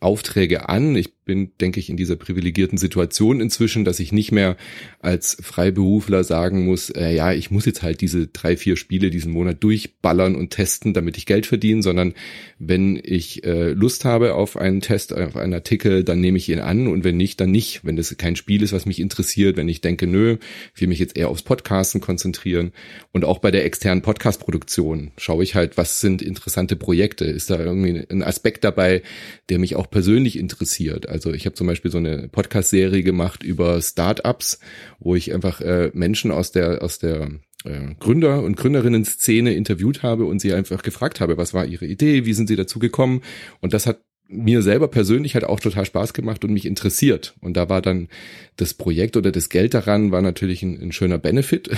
Aufträge 0.00 0.68
an. 0.68 0.94
Ich 0.94 1.13
bin, 1.24 1.52
denke 1.60 1.80
ich, 1.80 1.90
in 1.90 1.96
dieser 1.96 2.16
privilegierten 2.16 2.78
Situation 2.78 3.40
inzwischen, 3.40 3.84
dass 3.84 4.00
ich 4.00 4.12
nicht 4.12 4.32
mehr 4.32 4.56
als 5.00 5.36
Freiberufler 5.40 6.24
sagen 6.24 6.64
muss, 6.64 6.90
äh, 6.90 7.14
ja, 7.14 7.32
ich 7.32 7.50
muss 7.50 7.66
jetzt 7.66 7.82
halt 7.82 8.00
diese 8.00 8.26
drei, 8.26 8.56
vier 8.56 8.76
Spiele 8.76 9.10
diesen 9.10 9.32
Monat 9.32 9.62
durchballern 9.62 10.34
und 10.34 10.50
testen, 10.50 10.94
damit 10.94 11.16
ich 11.16 11.26
Geld 11.26 11.46
verdiene, 11.46 11.82
sondern 11.82 12.14
wenn 12.58 13.00
ich 13.02 13.44
äh, 13.44 13.70
Lust 13.70 14.04
habe 14.04 14.34
auf 14.34 14.56
einen 14.56 14.80
Test, 14.80 15.12
auf 15.12 15.36
einen 15.36 15.54
Artikel, 15.54 16.04
dann 16.04 16.20
nehme 16.20 16.38
ich 16.38 16.48
ihn 16.48 16.60
an 16.60 16.86
und 16.86 17.04
wenn 17.04 17.16
nicht, 17.16 17.40
dann 17.40 17.50
nicht. 17.50 17.84
Wenn 17.84 17.96
das 17.96 18.16
kein 18.16 18.36
Spiel 18.36 18.62
ist, 18.62 18.72
was 18.72 18.86
mich 18.86 19.00
interessiert, 19.00 19.56
wenn 19.56 19.68
ich 19.68 19.80
denke, 19.80 20.06
nö, 20.06 20.38
ich 20.74 20.80
will 20.80 20.88
mich 20.88 20.98
jetzt 20.98 21.16
eher 21.16 21.28
aufs 21.28 21.42
Podcasten 21.42 22.00
konzentrieren 22.00 22.72
und 23.12 23.24
auch 23.24 23.38
bei 23.38 23.50
der 23.50 23.64
externen 23.64 24.02
Podcast-Produktion 24.02 25.12
schaue 25.16 25.42
ich 25.42 25.54
halt, 25.54 25.76
was 25.76 26.00
sind 26.00 26.22
interessante 26.22 26.76
Projekte, 26.76 27.24
ist 27.24 27.50
da 27.50 27.58
irgendwie 27.58 28.04
ein 28.08 28.22
Aspekt 28.22 28.64
dabei, 28.64 29.02
der 29.48 29.58
mich 29.58 29.76
auch 29.76 29.90
persönlich 29.90 30.38
interessiert. 30.38 31.08
Also 31.14 31.32
ich 31.32 31.46
habe 31.46 31.54
zum 31.54 31.68
Beispiel 31.68 31.92
so 31.92 31.98
eine 31.98 32.26
Podcast-Serie 32.26 33.04
gemacht 33.04 33.44
über 33.44 33.80
Startups, 33.80 34.58
wo 34.98 35.14
ich 35.14 35.32
einfach 35.32 35.60
äh, 35.60 35.92
Menschen 35.94 36.32
aus 36.32 36.50
der 36.50 36.82
aus 36.82 36.98
der 36.98 37.30
äh, 37.64 37.94
Gründer 38.00 38.42
und 38.42 38.56
Gründerinnen-Szene 38.56 39.54
interviewt 39.54 40.02
habe 40.02 40.24
und 40.24 40.40
sie 40.40 40.52
einfach 40.52 40.82
gefragt 40.82 41.20
habe, 41.20 41.36
was 41.36 41.54
war 41.54 41.66
ihre 41.66 41.86
Idee, 41.86 42.26
wie 42.26 42.32
sind 42.32 42.48
sie 42.48 42.56
dazu 42.56 42.80
gekommen? 42.80 43.22
Und 43.60 43.74
das 43.74 43.86
hat 43.86 44.00
mir 44.36 44.62
selber 44.62 44.88
persönlich 44.88 45.34
hat 45.34 45.44
auch 45.44 45.60
total 45.60 45.84
Spaß 45.84 46.12
gemacht 46.12 46.44
und 46.44 46.52
mich 46.52 46.66
interessiert. 46.66 47.34
Und 47.40 47.56
da 47.56 47.68
war 47.68 47.80
dann 47.80 48.08
das 48.56 48.74
Projekt 48.74 49.16
oder 49.16 49.32
das 49.32 49.48
Geld 49.48 49.74
daran 49.74 50.12
war 50.12 50.22
natürlich 50.22 50.62
ein, 50.62 50.80
ein 50.80 50.92
schöner 50.92 51.18
Benefit. 51.18 51.70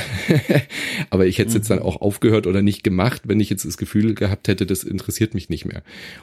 Aber 1.10 1.26
ich 1.26 1.38
hätte 1.38 1.48
es 1.48 1.54
mhm. 1.54 1.58
jetzt 1.58 1.70
dann 1.70 1.78
auch 1.78 2.00
aufgehört 2.00 2.46
oder 2.46 2.62
nicht 2.62 2.82
gemacht, 2.82 3.22
wenn 3.26 3.40
ich 3.40 3.50
jetzt 3.50 3.64
das 3.64 3.76
Gefühl 3.76 4.14
gehabt 4.14 4.48
hätte, 4.48 4.66
das 4.66 4.84
interessiert 4.84 5.34
mich 5.34 5.48
nicht 5.48 5.64
mehr. 5.64 5.82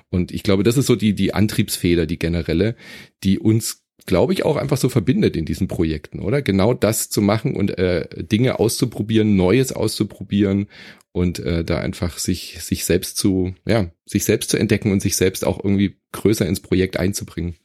Und 0.10 0.32
ich 0.32 0.44
glaube, 0.44 0.64
das 0.64 0.78
ist 0.78 0.88
so 0.88 0.96
die, 0.96 1.14
die 1.14 1.34
Antriebsfeder, 1.34 2.06
die 2.06 2.20
generelle, 2.20 2.76
die 3.24 3.40
uns 3.40 3.83
glaube 4.06 4.34
ich, 4.34 4.44
auch 4.46 4.58
einfach 4.58 4.78
so 4.78 4.90
verbindet 4.90 5.36
in 5.36 5.46
diesen 5.46 5.68
Projekten, 5.68 6.20
oder? 6.20 6.42
Genau 6.42 6.74
das 6.74 7.10
zu 7.10 7.22
machen 7.22 7.56
und 7.56 7.78
äh, 7.78 8.08
Dinge 8.24 8.60
auszuprobieren, 8.60 9.36
Neues 9.36 9.72
auszuprobieren 9.72 10.68
und 11.12 11.40
äh, 11.40 11.64
da 11.64 11.80
einfach 11.80 12.18
sich 12.18 12.58
sich 12.62 12.86
selbst 12.86 13.18
zu 13.18 13.54
ja 13.66 13.92
sich 14.06 14.26
selbst 14.26 14.50
zu 14.50 14.58
entdecken 14.58 14.92
und 14.92 15.02
sich 15.02 15.16
selbst 15.16 15.46
auch 15.46 15.64
irgendwie 15.64 15.98
größer 16.12 16.46
ins 16.46 16.60
Projekt 16.60 16.98
einzubringen. 16.98 17.56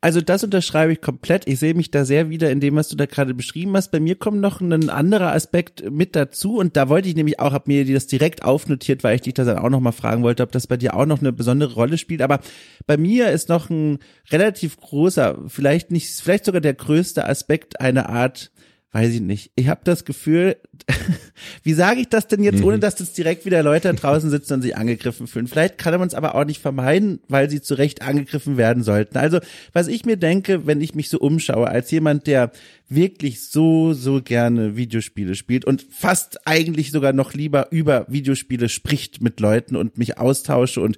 Also 0.00 0.20
das 0.20 0.44
unterschreibe 0.44 0.92
ich 0.92 1.00
komplett. 1.00 1.46
Ich 1.46 1.58
sehe 1.58 1.74
mich 1.74 1.90
da 1.90 2.04
sehr 2.04 2.30
wieder 2.30 2.50
in 2.50 2.60
dem, 2.60 2.76
was 2.76 2.88
du 2.88 2.96
da 2.96 3.06
gerade 3.06 3.34
beschrieben 3.34 3.76
hast. 3.76 3.90
Bei 3.90 4.00
mir 4.00 4.14
kommt 4.14 4.40
noch 4.40 4.60
ein 4.60 4.88
anderer 4.88 5.32
Aspekt 5.32 5.90
mit 5.90 6.16
dazu 6.16 6.56
und 6.56 6.76
da 6.76 6.88
wollte 6.88 7.08
ich 7.08 7.16
nämlich 7.16 7.40
auch, 7.40 7.52
habe 7.52 7.64
mir 7.66 7.84
das 7.92 8.06
direkt 8.06 8.44
aufnotiert, 8.44 9.04
weil 9.04 9.16
ich 9.16 9.22
dich 9.22 9.34
da 9.34 9.44
dann 9.44 9.58
auch 9.58 9.68
noch 9.68 9.80
mal 9.80 9.92
fragen 9.92 10.22
wollte, 10.22 10.42
ob 10.42 10.52
das 10.52 10.66
bei 10.66 10.76
dir 10.76 10.94
auch 10.94 11.06
noch 11.06 11.20
eine 11.20 11.32
besondere 11.32 11.74
Rolle 11.74 11.98
spielt. 11.98 12.22
Aber 12.22 12.40
bei 12.86 12.96
mir 12.96 13.30
ist 13.30 13.48
noch 13.48 13.68
ein 13.70 13.98
relativ 14.30 14.78
großer, 14.78 15.38
vielleicht 15.48 15.90
nicht, 15.90 16.08
vielleicht 16.20 16.44
sogar 16.44 16.60
der 16.60 16.74
größte 16.74 17.26
Aspekt 17.26 17.80
eine 17.80 18.08
Art 18.08 18.50
weiß 18.92 19.14
ich 19.14 19.20
nicht. 19.20 19.52
Ich 19.54 19.68
habe 19.68 19.82
das 19.84 20.04
Gefühl, 20.04 20.56
wie 21.62 21.74
sage 21.74 22.00
ich 22.00 22.08
das 22.08 22.26
denn 22.26 22.42
jetzt, 22.42 22.62
ohne 22.62 22.76
mhm. 22.76 22.80
dass 22.80 22.98
jetzt 22.98 23.16
direkt 23.16 23.44
wieder 23.44 23.62
Leute 23.62 23.92
draußen 23.94 24.30
sitzen 24.30 24.54
und 24.54 24.62
sich 24.62 24.76
angegriffen 24.76 25.28
fühlen? 25.28 25.46
Vielleicht 25.46 25.78
kann 25.78 25.96
man 25.98 26.08
es 26.08 26.14
aber 26.14 26.34
auch 26.34 26.44
nicht 26.44 26.60
vermeiden, 26.60 27.20
weil 27.28 27.48
sie 27.48 27.62
zu 27.62 27.74
Recht 27.74 28.02
angegriffen 28.02 28.56
werden 28.56 28.82
sollten. 28.82 29.16
Also, 29.16 29.38
was 29.72 29.86
ich 29.86 30.04
mir 30.04 30.16
denke, 30.16 30.66
wenn 30.66 30.80
ich 30.80 30.94
mich 30.94 31.08
so 31.08 31.18
umschaue, 31.18 31.68
als 31.68 31.90
jemand, 31.92 32.26
der 32.26 32.50
wirklich 32.88 33.48
so, 33.48 33.92
so 33.92 34.20
gerne 34.20 34.76
Videospiele 34.76 35.36
spielt 35.36 35.64
und 35.64 35.86
fast 35.90 36.46
eigentlich 36.48 36.90
sogar 36.90 37.12
noch 37.12 37.32
lieber 37.34 37.68
über 37.70 38.06
Videospiele 38.08 38.68
spricht 38.68 39.22
mit 39.22 39.38
Leuten 39.38 39.76
und 39.76 39.98
mich 39.98 40.18
austausche 40.18 40.80
und 40.80 40.96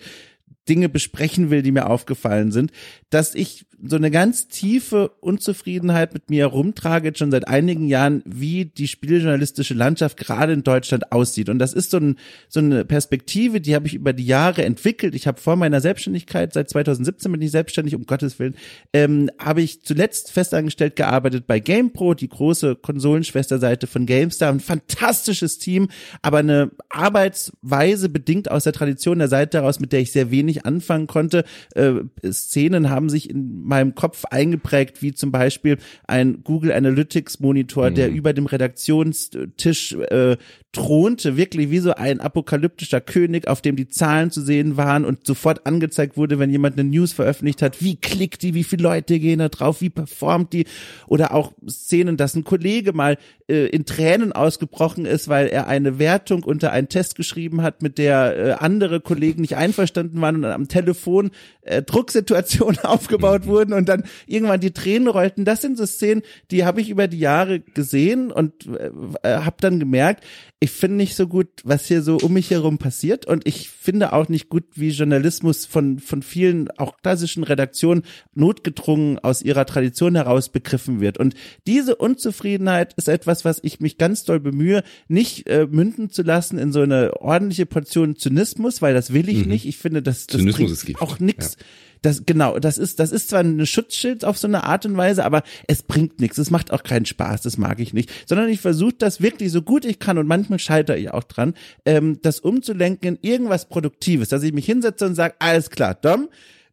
Dinge 0.68 0.88
besprechen 0.88 1.51
will, 1.51 1.62
die 1.62 1.72
mir 1.72 1.88
aufgefallen 1.88 2.53
sind, 2.53 2.70
dass 3.11 3.35
ich 3.35 3.66
so 3.85 3.96
eine 3.96 4.12
ganz 4.12 4.46
tiefe 4.46 5.09
Unzufriedenheit 5.20 6.14
mit 6.14 6.31
mir 6.31 6.42
herumtrage, 6.42 7.09
jetzt 7.09 7.18
schon 7.18 7.33
seit 7.33 7.48
einigen 7.48 7.88
Jahren, 7.88 8.22
wie 8.25 8.64
die 8.64 8.87
spieljournalistische 8.87 9.75
Landschaft 9.75 10.16
gerade 10.16 10.53
in 10.53 10.62
Deutschland 10.62 11.11
aussieht. 11.11 11.48
Und 11.48 11.59
das 11.59 11.72
ist 11.72 11.90
so, 11.90 11.96
ein, 11.96 12.16
so 12.48 12.61
eine 12.61 12.85
Perspektive, 12.85 13.61
die 13.61 13.75
habe 13.75 13.88
ich 13.88 13.94
über 13.94 14.12
die 14.12 14.25
Jahre 14.25 14.64
entwickelt. 14.64 15.16
Ich 15.16 15.27
habe 15.27 15.40
vor 15.40 15.57
meiner 15.57 15.81
Selbstständigkeit, 15.81 16.53
seit 16.53 16.70
2017 16.70 17.33
bin 17.33 17.42
ich 17.42 17.51
selbstständig, 17.51 17.96
um 17.96 18.07
Gottes 18.07 18.38
Willen, 18.38 18.55
ähm, 18.92 19.31
habe 19.38 19.62
ich 19.62 19.83
zuletzt 19.83 20.31
festangestellt 20.31 20.94
gearbeitet 20.94 21.48
bei 21.48 21.59
GamePro, 21.59 22.14
die 22.14 22.29
große 22.29 22.77
Konsolenschwesterseite 22.77 23.88
von 23.88 24.07
GameStar. 24.07 24.53
Ein 24.53 24.61
fantastisches 24.61 25.59
Team, 25.59 25.88
aber 26.22 26.38
eine 26.38 26.70
Arbeitsweise 26.88 28.09
bedingt 28.09 28.48
aus 28.48 28.62
der 28.62 28.72
Tradition 28.72 29.18
der 29.18 29.29
Seite 29.29 29.59
heraus, 29.59 29.81
mit 29.81 29.92
der 29.92 30.01
ich 30.01 30.12
sehr 30.12 30.31
wenig 30.31 30.52
anfangen 30.65 31.07
konnte. 31.07 31.45
Äh, 31.75 31.95
Szenen 32.31 32.91
haben 32.91 33.09
sich 33.09 33.31
in 33.31 33.62
meinem 33.65 33.95
Kopf 33.95 34.25
eingeprägt, 34.27 35.03
wie 35.03 35.12
zum 35.12 35.33
Beispiel 35.33 35.79
ein 36.07 36.43
Google 36.45 36.73
Analytics 36.73 37.41
Monitor, 37.41 37.91
mhm. 37.91 37.95
der 37.95 38.11
über 38.11 38.33
dem 38.33 38.47
Redaktionstisch 38.47 39.93
äh, 39.93 40.37
thronte, 40.73 41.37
wirklich 41.37 41.71
wie 41.71 41.79
so 41.79 41.93
ein 41.93 42.21
apokalyptischer 42.21 43.03
König, 43.03 43.47
auf 43.47 43.61
dem 43.61 43.77
die 43.77 43.88
Zahlen 43.88 44.31
zu 44.31 44.41
sehen 44.41 44.79
waren 44.79 45.05
und 45.05 45.27
sofort 45.27 45.67
angezeigt 45.67 46.17
wurde, 46.17 46.38
wenn 46.38 46.51
jemand 46.51 46.79
eine 46.79 46.88
News 46.88 47.12
veröffentlicht 47.12 47.61
hat, 47.61 47.83
wie 47.83 47.97
klickt 47.97 48.43
die, 48.43 48.55
wie 48.55 48.65
viele 48.65 48.83
Leute 48.83 49.19
gehen 49.19 49.38
da 49.38 49.51
drauf, 49.51 49.83
wie 49.83 49.91
performt 49.91 50.55
die 50.55 50.65
oder 51.07 51.35
auch 51.35 51.53
Szenen, 51.69 52.17
dass 52.17 52.35
ein 52.35 52.45
Kollege 52.45 52.95
mal 52.95 53.19
äh, 53.49 53.67
in 53.67 53.85
Tränen 53.85 54.33
ausgebrochen 54.33 55.05
ist, 55.05 55.29
weil 55.29 55.49
er 55.49 55.67
eine 55.67 55.99
Wertung 55.99 56.43
unter 56.43 56.73
einen 56.73 56.88
Test 56.88 57.17
geschrieben 57.17 57.62
hat, 57.62 57.83
mit 57.83 57.99
der 57.99 58.37
äh, 58.37 58.53
andere 58.53 59.01
Kollegen 59.01 59.43
nicht 59.43 59.57
einverstanden 59.57 60.21
waren 60.23 60.41
und 60.44 60.50
am 60.50 60.68
Telefon 60.68 61.31
äh, 61.62 61.83
Drucksituationen 61.83 62.78
aufgebaut 62.83 63.46
wurden 63.46 63.72
und 63.72 63.88
dann 63.88 64.05
irgendwann 64.26 64.61
die 64.61 64.72
Tränen 64.72 65.09
rollten. 65.09 65.44
Das 65.44 65.62
sind 65.62 65.76
so 65.76 65.87
Szenen, 65.87 66.22
die 66.50 66.64
habe 66.64 66.81
ich 66.81 66.90
über 66.90 67.09
die 67.09 67.18
Jahre 67.18 67.61
gesehen 67.61 68.31
und 68.31 68.66
äh, 68.66 68.90
äh 69.22 69.37
habe 69.42 69.57
dann 69.61 69.81
gemerkt, 69.81 70.24
ich 70.61 70.70
finde 70.70 70.98
nicht 70.98 71.16
so 71.16 71.26
gut, 71.26 71.48
was 71.64 71.87
hier 71.87 72.02
so 72.02 72.18
um 72.18 72.35
mich 72.35 72.50
herum 72.50 72.78
passiert 72.78 73.26
und 73.26 73.46
ich 73.48 73.68
finde 73.68 74.12
auch 74.12 74.28
nicht 74.28 74.48
gut, 74.48 74.64
wie 74.74 74.90
Journalismus 74.90 75.66
von 75.66 75.98
von 75.98 76.22
vielen 76.22 76.70
auch 76.78 76.98
klassischen 76.98 77.42
Redaktionen 77.42 78.02
notgedrungen 78.35 79.18
aus 79.18 79.42
ihrer 79.42 79.66
Tradition 79.66 80.14
heraus 80.14 80.50
begriffen 80.50 81.00
wird. 81.00 81.18
Und 81.18 81.35
diese 81.66 81.96
Unzufriedenheit 81.96 82.94
ist 82.94 83.09
etwas, 83.09 83.44
was 83.44 83.59
ich 83.62 83.81
mich 83.81 83.98
ganz 83.98 84.24
doll 84.24 84.40
bemühe, 84.40 84.83
nicht 85.09 85.48
äh, 85.48 85.66
münden 85.70 86.11
zu 86.11 86.22
lassen 86.22 86.59
in 86.59 86.72
so 86.72 86.81
eine 86.81 87.20
ordentliche 87.20 87.66
Portion 87.66 88.16
Zynismus, 88.16 88.83
weil 88.83 88.94
das 88.94 89.12
will 89.12 89.28
ich 89.28 89.44
mhm. 89.44 89.52
nicht. 89.52 89.66
Ich 89.66 89.78
finde, 89.78 90.02
das, 90.02 90.26
das 90.33 90.40
Zynismus 90.40 90.85
bringt 90.85 91.01
auch 91.01 91.18
nichts. 91.18 91.57
Ja 91.59 91.66
das 92.03 92.27
genau, 92.27 92.59
das 92.59 92.79
ist 92.79 92.99
das 92.99 93.12
ist 93.12 93.31
zwar 93.31 93.40
ein 93.40 93.64
Schutzschild 93.64 94.25
auf 94.25 94.37
so 94.37 94.49
eine 94.49 94.64
Art 94.64 94.85
und 94.85 94.97
Weise, 94.97 95.25
aber 95.25 95.42
es 95.68 95.83
bringt 95.83 96.21
nichts. 96.21 96.37
Es 96.37 96.51
macht 96.51 96.73
auch 96.73 96.83
keinen 96.83 97.07
Spaß, 97.07 97.42
das 97.42 97.57
mag 97.57 97.79
ich 97.79 97.95
nicht, 97.95 98.11
sondern 98.27 98.49
ich 98.49 98.61
versuche 98.61 98.95
das 98.99 99.23
wirklich 99.23 99.53
so 99.53 99.62
gut 99.62 99.85
ich 99.85 100.01
kann 100.01 100.18
und 100.18 100.27
manchmal 100.27 100.59
scheitere 100.59 100.99
ich 100.99 101.11
auch 101.12 101.23
dran, 101.23 101.55
ähm, 101.87 102.18
das 102.21 102.40
umzulenken 102.40 103.09
in 103.09 103.18
irgendwas 103.23 103.68
Produktives, 103.68 104.29
dass 104.29 104.42
ich 104.42 104.53
mich 104.53 104.66
hinsetze 104.66 105.07
und 105.07 105.14
sage, 105.14 105.35
alles 105.38 105.71
klar, 105.71 105.95
Dom, 105.95 106.29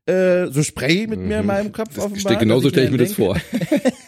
äh, 0.07 0.47
so 0.47 0.63
spreche 0.63 1.03
ich 1.03 1.07
mit 1.07 1.19
mhm. 1.19 1.27
mir 1.27 1.35
in 1.35 1.41
mhm. 1.41 1.47
meinem 1.47 1.71
Kopf 1.71 1.93
das 1.95 2.05
offenbar. 2.05 2.35
Genauso 2.37 2.69
stelle 2.69 2.87
ich 2.87 2.91
mir 2.91 2.97
das 2.97 3.13
vor. 3.13 3.39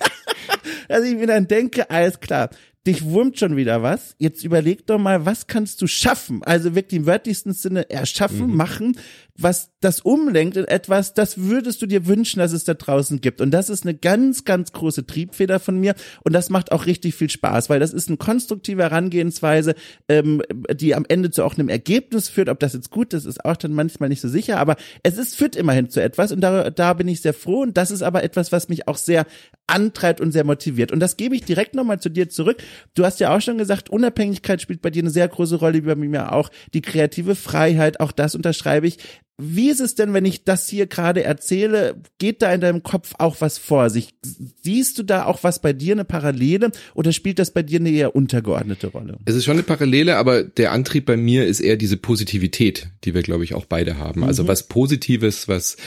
dass 0.87 1.03
ich 1.05 1.15
mir 1.15 1.27
dann 1.27 1.47
denke, 1.47 1.89
alles 1.89 2.19
klar, 2.19 2.49
dich 2.87 3.05
wurmt 3.05 3.37
schon 3.37 3.55
wieder 3.55 3.83
was. 3.83 4.15
Jetzt 4.17 4.43
überleg 4.43 4.87
doch 4.87 4.97
mal, 4.97 5.25
was 5.25 5.47
kannst 5.47 5.81
du 5.81 5.87
schaffen? 5.87 6.41
Also 6.43 6.73
wirklich 6.73 6.99
im 6.99 7.05
wörtlichsten 7.05 7.53
Sinne 7.53 7.89
erschaffen, 7.89 8.47
mhm. 8.47 8.55
machen, 8.55 8.97
was 9.37 9.71
das 9.81 10.01
umlenkt 10.01 10.57
in 10.57 10.65
etwas, 10.65 11.13
das 11.13 11.37
würdest 11.39 11.81
du 11.81 11.85
dir 11.85 12.05
wünschen, 12.05 12.39
dass 12.39 12.53
es 12.53 12.63
da 12.63 12.73
draußen 12.73 13.21
gibt. 13.21 13.41
Und 13.41 13.51
das 13.51 13.69
ist 13.69 13.83
eine 13.83 13.95
ganz, 13.95 14.45
ganz 14.45 14.71
große 14.71 15.05
Triebfeder 15.05 15.59
von 15.59 15.79
mir. 15.79 15.95
Und 16.23 16.33
das 16.33 16.49
macht 16.49 16.71
auch 16.71 16.85
richtig 16.85 17.15
viel 17.15 17.29
Spaß, 17.29 17.69
weil 17.69 17.79
das 17.79 17.93
ist 17.93 18.07
eine 18.07 18.17
konstruktive 18.17 18.83
Herangehensweise, 18.83 19.75
ähm, 20.09 20.41
die 20.73 20.95
am 20.95 21.05
Ende 21.07 21.31
zu 21.31 21.43
auch 21.43 21.55
einem 21.55 21.69
Ergebnis 21.69 22.29
führt. 22.29 22.49
Ob 22.49 22.59
das 22.59 22.73
jetzt 22.73 22.91
gut 22.91 23.13
ist, 23.13 23.25
ist 23.25 23.45
auch 23.45 23.57
dann 23.57 23.73
manchmal 23.73 24.09
nicht 24.09 24.21
so 24.21 24.27
sicher. 24.27 24.57
Aber 24.57 24.75
es 25.03 25.17
ist, 25.17 25.35
führt 25.35 25.55
immerhin 25.55 25.89
zu 25.89 26.01
etwas. 26.01 26.31
Und 26.31 26.41
da, 26.41 26.69
da 26.69 26.93
bin 26.93 27.07
ich 27.07 27.21
sehr 27.21 27.33
froh. 27.33 27.61
Und 27.61 27.77
das 27.77 27.91
ist 27.91 28.01
aber 28.01 28.23
etwas, 28.23 28.51
was 28.51 28.69
mich 28.69 28.87
auch 28.87 28.97
sehr 28.97 29.25
antreibt 29.71 30.21
und 30.21 30.31
sehr 30.31 30.43
motiviert. 30.43 30.91
Und 30.91 30.99
das 30.99 31.17
gebe 31.17 31.35
ich 31.35 31.43
direkt 31.43 31.75
nochmal 31.75 31.99
zu 31.99 32.09
dir 32.09 32.29
zurück. 32.29 32.57
Du 32.93 33.05
hast 33.05 33.19
ja 33.19 33.35
auch 33.35 33.41
schon 33.41 33.57
gesagt, 33.57 33.89
Unabhängigkeit 33.89 34.61
spielt 34.61 34.81
bei 34.81 34.89
dir 34.89 35.03
eine 35.03 35.09
sehr 35.09 35.27
große 35.27 35.55
Rolle, 35.55 35.75
wie 35.75 35.81
bei 35.81 35.95
mir 35.95 36.33
auch. 36.33 36.49
Die 36.73 36.81
kreative 36.81 37.35
Freiheit, 37.35 37.99
auch 37.99 38.11
das 38.11 38.35
unterschreibe 38.35 38.87
ich. 38.87 38.97
Wie 39.43 39.71
ist 39.71 39.79
es 39.79 39.95
denn, 39.95 40.13
wenn 40.13 40.25
ich 40.25 40.43
das 40.43 40.69
hier 40.69 40.85
gerade 40.85 41.23
erzähle? 41.23 41.95
Geht 42.19 42.43
da 42.43 42.53
in 42.53 42.61
deinem 42.61 42.83
Kopf 42.83 43.13
auch 43.17 43.37
was 43.39 43.57
vor 43.57 43.89
sich? 43.89 44.09
Siehst 44.61 44.99
du 44.99 45.03
da 45.03 45.25
auch 45.25 45.39
was 45.41 45.61
bei 45.61 45.73
dir, 45.73 45.93
eine 45.93 46.05
Parallele, 46.05 46.71
oder 46.93 47.11
spielt 47.11 47.39
das 47.39 47.51
bei 47.51 47.63
dir 47.63 47.79
eine 47.79 47.89
eher 47.89 48.15
untergeordnete 48.15 48.87
Rolle? 48.87 49.17
Es 49.25 49.33
ist 49.33 49.45
schon 49.45 49.53
eine 49.53 49.63
Parallele, 49.63 50.17
aber 50.17 50.43
der 50.43 50.71
Antrieb 50.71 51.07
bei 51.07 51.17
mir 51.17 51.47
ist 51.47 51.59
eher 51.59 51.75
diese 51.75 51.97
Positivität, 51.97 52.89
die 53.03 53.15
wir, 53.15 53.23
glaube 53.23 53.43
ich, 53.43 53.55
auch 53.55 53.65
beide 53.65 53.97
haben. 53.97 54.23
Also 54.23 54.43
mhm. 54.43 54.47
was 54.47 54.67
Positives, 54.67 55.47
was 55.47 55.77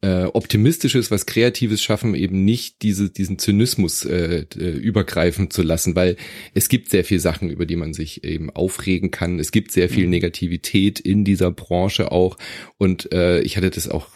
äh, 0.00 0.24
Optimistisches, 0.24 1.10
was 1.10 1.26
Kreatives 1.26 1.82
schaffen, 1.82 2.14
eben 2.14 2.44
nicht 2.44 2.82
diese, 2.82 3.10
diesen 3.10 3.38
Zynismus 3.38 4.04
äh, 4.04 4.46
äh, 4.56 4.70
übergreifen 4.70 5.50
zu 5.50 5.62
lassen, 5.62 5.96
weil 5.96 6.16
es 6.54 6.68
gibt 6.68 6.90
sehr 6.90 7.04
viel 7.04 7.18
Sachen, 7.18 7.50
über 7.50 7.66
die 7.66 7.76
man 7.76 7.94
sich 7.94 8.22
eben 8.22 8.50
aufregen 8.50 9.10
kann. 9.10 9.40
Es 9.40 9.50
gibt 9.50 9.72
sehr 9.72 9.88
viel 9.88 10.04
mhm. 10.04 10.10
Negativität 10.10 11.00
in 11.00 11.24
dieser 11.24 11.50
Branche 11.50 12.12
auch. 12.12 12.38
Und 12.76 13.12
äh, 13.12 13.40
ich 13.40 13.56
hatte 13.56 13.70
das 13.70 13.88
auch 13.88 14.08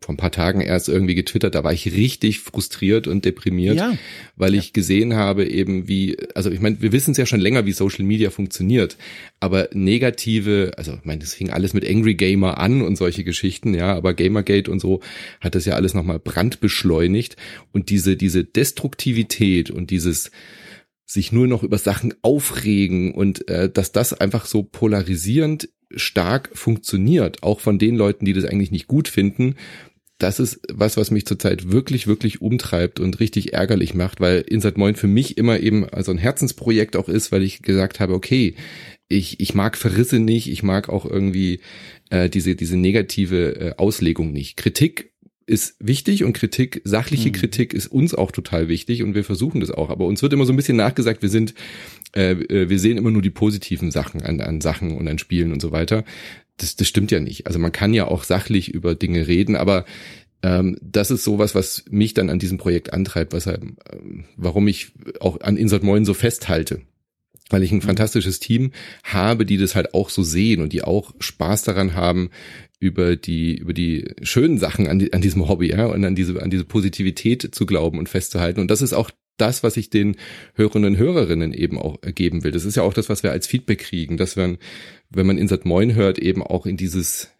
vor 0.00 0.14
ein 0.14 0.18
paar 0.18 0.30
Tagen 0.30 0.60
erst 0.60 0.88
irgendwie 0.88 1.14
getwittert, 1.14 1.54
da 1.54 1.64
war 1.64 1.72
ich 1.72 1.92
richtig 1.92 2.40
frustriert 2.40 3.06
und 3.06 3.24
deprimiert, 3.24 3.76
ja. 3.76 3.94
weil 4.36 4.54
ich 4.54 4.72
gesehen 4.72 5.14
habe 5.14 5.46
eben 5.46 5.88
wie, 5.88 6.16
also 6.34 6.50
ich 6.50 6.60
meine, 6.60 6.80
wir 6.80 6.92
wissen 6.92 7.12
es 7.12 7.16
ja 7.16 7.26
schon 7.26 7.40
länger, 7.40 7.66
wie 7.66 7.72
Social 7.72 8.04
Media 8.04 8.30
funktioniert, 8.30 8.96
aber 9.40 9.68
negative, 9.72 10.72
also 10.76 10.94
ich 10.94 11.04
meine, 11.04 11.20
das 11.20 11.34
fing 11.34 11.50
alles 11.50 11.74
mit 11.74 11.88
Angry 11.88 12.14
Gamer 12.14 12.58
an 12.58 12.82
und 12.82 12.96
solche 12.96 13.24
Geschichten, 13.24 13.74
ja, 13.74 13.94
aber 13.94 14.14
Gamergate 14.14 14.70
und 14.70 14.80
so 14.80 15.00
hat 15.40 15.54
das 15.54 15.64
ja 15.64 15.74
alles 15.74 15.94
nochmal 15.94 16.18
brandbeschleunigt 16.18 17.36
und 17.72 17.90
diese, 17.90 18.16
diese 18.16 18.44
Destruktivität 18.44 19.70
und 19.70 19.90
dieses 19.90 20.30
sich 21.04 21.32
nur 21.32 21.46
noch 21.46 21.62
über 21.62 21.78
Sachen 21.78 22.14
aufregen 22.20 23.14
und 23.14 23.48
äh, 23.48 23.70
dass 23.70 23.92
das 23.92 24.12
einfach 24.12 24.44
so 24.44 24.62
polarisierend 24.62 25.70
stark 25.94 26.50
funktioniert, 26.52 27.42
auch 27.42 27.60
von 27.60 27.78
den 27.78 27.96
Leuten, 27.96 28.26
die 28.26 28.34
das 28.34 28.44
eigentlich 28.44 28.70
nicht 28.70 28.88
gut 28.88 29.08
finden, 29.08 29.56
das 30.18 30.40
ist 30.40 30.60
was, 30.72 30.96
was 30.96 31.10
mich 31.10 31.26
zurzeit 31.26 31.70
wirklich, 31.70 32.06
wirklich 32.06 32.42
umtreibt 32.42 32.98
und 32.98 33.20
richtig 33.20 33.52
ärgerlich 33.52 33.94
macht, 33.94 34.20
weil 34.20 34.40
Insert 34.40 34.76
Moin 34.76 34.96
für 34.96 35.06
mich 35.06 35.38
immer 35.38 35.60
eben 35.60 35.88
also 35.88 36.10
ein 36.10 36.18
Herzensprojekt 36.18 36.96
auch 36.96 37.08
ist, 37.08 37.30
weil 37.30 37.42
ich 37.42 37.62
gesagt 37.62 38.00
habe, 38.00 38.14
okay, 38.14 38.54
ich, 39.08 39.40
ich 39.40 39.54
mag 39.54 39.76
Verrisse 39.76 40.18
nicht, 40.18 40.50
ich 40.50 40.62
mag 40.62 40.88
auch 40.88 41.06
irgendwie 41.06 41.60
äh, 42.10 42.28
diese, 42.28 42.56
diese 42.56 42.76
negative 42.76 43.60
äh, 43.60 43.74
Auslegung 43.76 44.32
nicht. 44.32 44.56
Kritik 44.56 45.12
ist 45.46 45.76
wichtig 45.80 46.24
und 46.24 46.34
Kritik, 46.34 46.82
sachliche 46.84 47.30
mhm. 47.30 47.32
Kritik 47.32 47.72
ist 47.72 47.86
uns 47.86 48.14
auch 48.14 48.32
total 48.32 48.68
wichtig 48.68 49.02
und 49.02 49.14
wir 49.14 49.24
versuchen 49.24 49.60
das 49.60 49.70
auch. 49.70 49.88
Aber 49.88 50.04
uns 50.04 50.20
wird 50.20 50.34
immer 50.34 50.44
so 50.44 50.52
ein 50.52 50.56
bisschen 50.56 50.76
nachgesagt, 50.76 51.22
wir 51.22 51.30
sind, 51.30 51.54
äh, 52.14 52.32
äh, 52.32 52.68
wir 52.68 52.78
sehen 52.78 52.98
immer 52.98 53.10
nur 53.10 53.22
die 53.22 53.30
positiven 53.30 53.90
Sachen 53.90 54.22
an, 54.22 54.40
an 54.42 54.60
Sachen 54.60 54.96
und 54.96 55.08
an 55.08 55.18
Spielen 55.18 55.52
und 55.52 55.62
so 55.62 55.72
weiter. 55.72 56.04
Das, 56.58 56.76
das 56.76 56.86
stimmt 56.86 57.10
ja 57.10 57.20
nicht. 57.20 57.46
Also 57.46 57.58
man 57.58 57.72
kann 57.72 57.94
ja 57.94 58.06
auch 58.06 58.24
sachlich 58.24 58.68
über 58.72 58.94
Dinge 58.94 59.26
reden, 59.26 59.56
aber 59.56 59.84
ähm, 60.42 60.76
das 60.82 61.10
ist 61.10 61.24
sowas, 61.24 61.54
was 61.54 61.84
mich 61.90 62.14
dann 62.14 62.30
an 62.30 62.38
diesem 62.38 62.58
Projekt 62.58 62.92
antreibt, 62.92 63.32
was, 63.32 63.46
äh, 63.46 63.58
warum 64.36 64.68
ich 64.68 64.92
auch 65.20 65.40
an 65.40 65.56
Insert 65.56 65.82
Moin 65.82 66.04
so 66.04 66.14
festhalte 66.14 66.82
weil 67.50 67.62
ich 67.62 67.72
ein 67.72 67.76
mhm. 67.76 67.82
fantastisches 67.82 68.40
Team 68.40 68.72
habe, 69.04 69.46
die 69.46 69.56
das 69.56 69.74
halt 69.74 69.94
auch 69.94 70.10
so 70.10 70.22
sehen 70.22 70.60
und 70.60 70.72
die 70.72 70.82
auch 70.82 71.12
Spaß 71.18 71.62
daran 71.62 71.94
haben, 71.94 72.30
über 72.80 73.16
die, 73.16 73.56
über 73.56 73.72
die 73.72 74.14
schönen 74.22 74.58
Sachen 74.58 74.86
an, 74.86 74.98
die, 74.98 75.12
an 75.12 75.20
diesem 75.20 75.48
Hobby, 75.48 75.70
ja, 75.70 75.86
und 75.86 76.04
an 76.04 76.14
diese, 76.14 76.40
an 76.40 76.50
diese 76.50 76.64
Positivität 76.64 77.54
zu 77.54 77.66
glauben 77.66 77.98
und 77.98 78.08
festzuhalten. 78.08 78.60
Und 78.60 78.70
das 78.70 78.82
ist 78.82 78.92
auch 78.92 79.10
das, 79.40 79.62
was 79.62 79.76
ich 79.76 79.90
den 79.90 80.16
Hörerinnen 80.54 80.94
und 80.94 80.98
Hörerinnen 80.98 81.52
eben 81.52 81.78
auch 81.78 81.98
geben 82.02 82.44
will. 82.44 82.52
Das 82.52 82.64
ist 82.64 82.76
ja 82.76 82.82
auch 82.82 82.94
das, 82.94 83.08
was 83.08 83.22
wir 83.22 83.32
als 83.32 83.46
Feedback 83.46 83.78
kriegen, 83.78 84.16
dass 84.16 84.36
wir, 84.36 84.58
wenn 85.10 85.26
man 85.26 85.38
Insert 85.38 85.64
Moin 85.64 85.94
hört, 85.94 86.18
eben 86.18 86.42
auch 86.42 86.66
in 86.66 86.76
dieses 86.76 87.32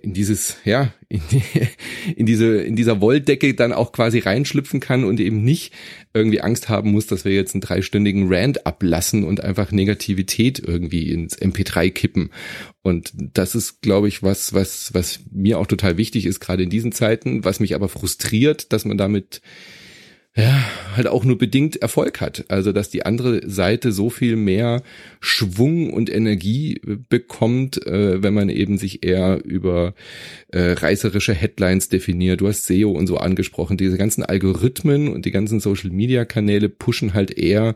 in 0.00 0.14
dieses, 0.14 0.58
ja, 0.64 0.94
in, 1.08 1.20
die, 1.30 1.42
in 2.16 2.24
diese, 2.24 2.62
in 2.62 2.76
dieser 2.76 3.00
Wolldecke 3.00 3.52
dann 3.54 3.72
auch 3.72 3.92
quasi 3.92 4.20
reinschlüpfen 4.20 4.80
kann 4.80 5.04
und 5.04 5.18
eben 5.18 5.42
nicht 5.42 5.72
irgendwie 6.14 6.40
Angst 6.40 6.68
haben 6.68 6.92
muss, 6.92 7.06
dass 7.06 7.24
wir 7.24 7.32
jetzt 7.32 7.54
einen 7.54 7.62
dreistündigen 7.62 8.32
Rant 8.32 8.64
ablassen 8.64 9.24
und 9.24 9.42
einfach 9.42 9.72
Negativität 9.72 10.62
irgendwie 10.64 11.10
ins 11.10 11.36
MP3 11.36 11.90
kippen. 11.90 12.30
Und 12.82 13.12
das 13.14 13.54
ist, 13.54 13.82
glaube 13.82 14.08
ich, 14.08 14.22
was, 14.22 14.54
was, 14.54 14.94
was 14.94 15.20
mir 15.32 15.58
auch 15.58 15.66
total 15.66 15.96
wichtig 15.96 16.26
ist, 16.26 16.38
gerade 16.38 16.62
in 16.62 16.70
diesen 16.70 16.92
Zeiten, 16.92 17.44
was 17.44 17.60
mich 17.60 17.74
aber 17.74 17.88
frustriert, 17.88 18.72
dass 18.72 18.84
man 18.84 18.96
damit 18.96 19.42
ja, 20.36 20.62
halt 20.94 21.06
auch 21.06 21.24
nur 21.24 21.38
bedingt 21.38 21.76
Erfolg 21.76 22.20
hat. 22.20 22.44
Also, 22.48 22.72
dass 22.72 22.90
die 22.90 23.06
andere 23.06 23.48
Seite 23.48 23.90
so 23.90 24.10
viel 24.10 24.36
mehr 24.36 24.82
Schwung 25.18 25.90
und 25.90 26.10
Energie 26.10 26.78
bekommt, 27.08 27.86
äh, 27.86 28.22
wenn 28.22 28.34
man 28.34 28.50
eben 28.50 28.76
sich 28.76 29.02
eher 29.02 29.42
über 29.44 29.94
äh, 30.48 30.72
reißerische 30.72 31.32
Headlines 31.32 31.88
definiert. 31.88 32.42
Du 32.42 32.48
hast 32.48 32.66
SEO 32.66 32.90
und 32.90 33.06
so 33.06 33.16
angesprochen. 33.16 33.78
Diese 33.78 33.96
ganzen 33.96 34.24
Algorithmen 34.24 35.08
und 35.08 35.24
die 35.24 35.30
ganzen 35.30 35.58
Social 35.58 35.90
Media 35.90 36.26
Kanäle 36.26 36.68
pushen 36.68 37.14
halt 37.14 37.30
eher 37.30 37.74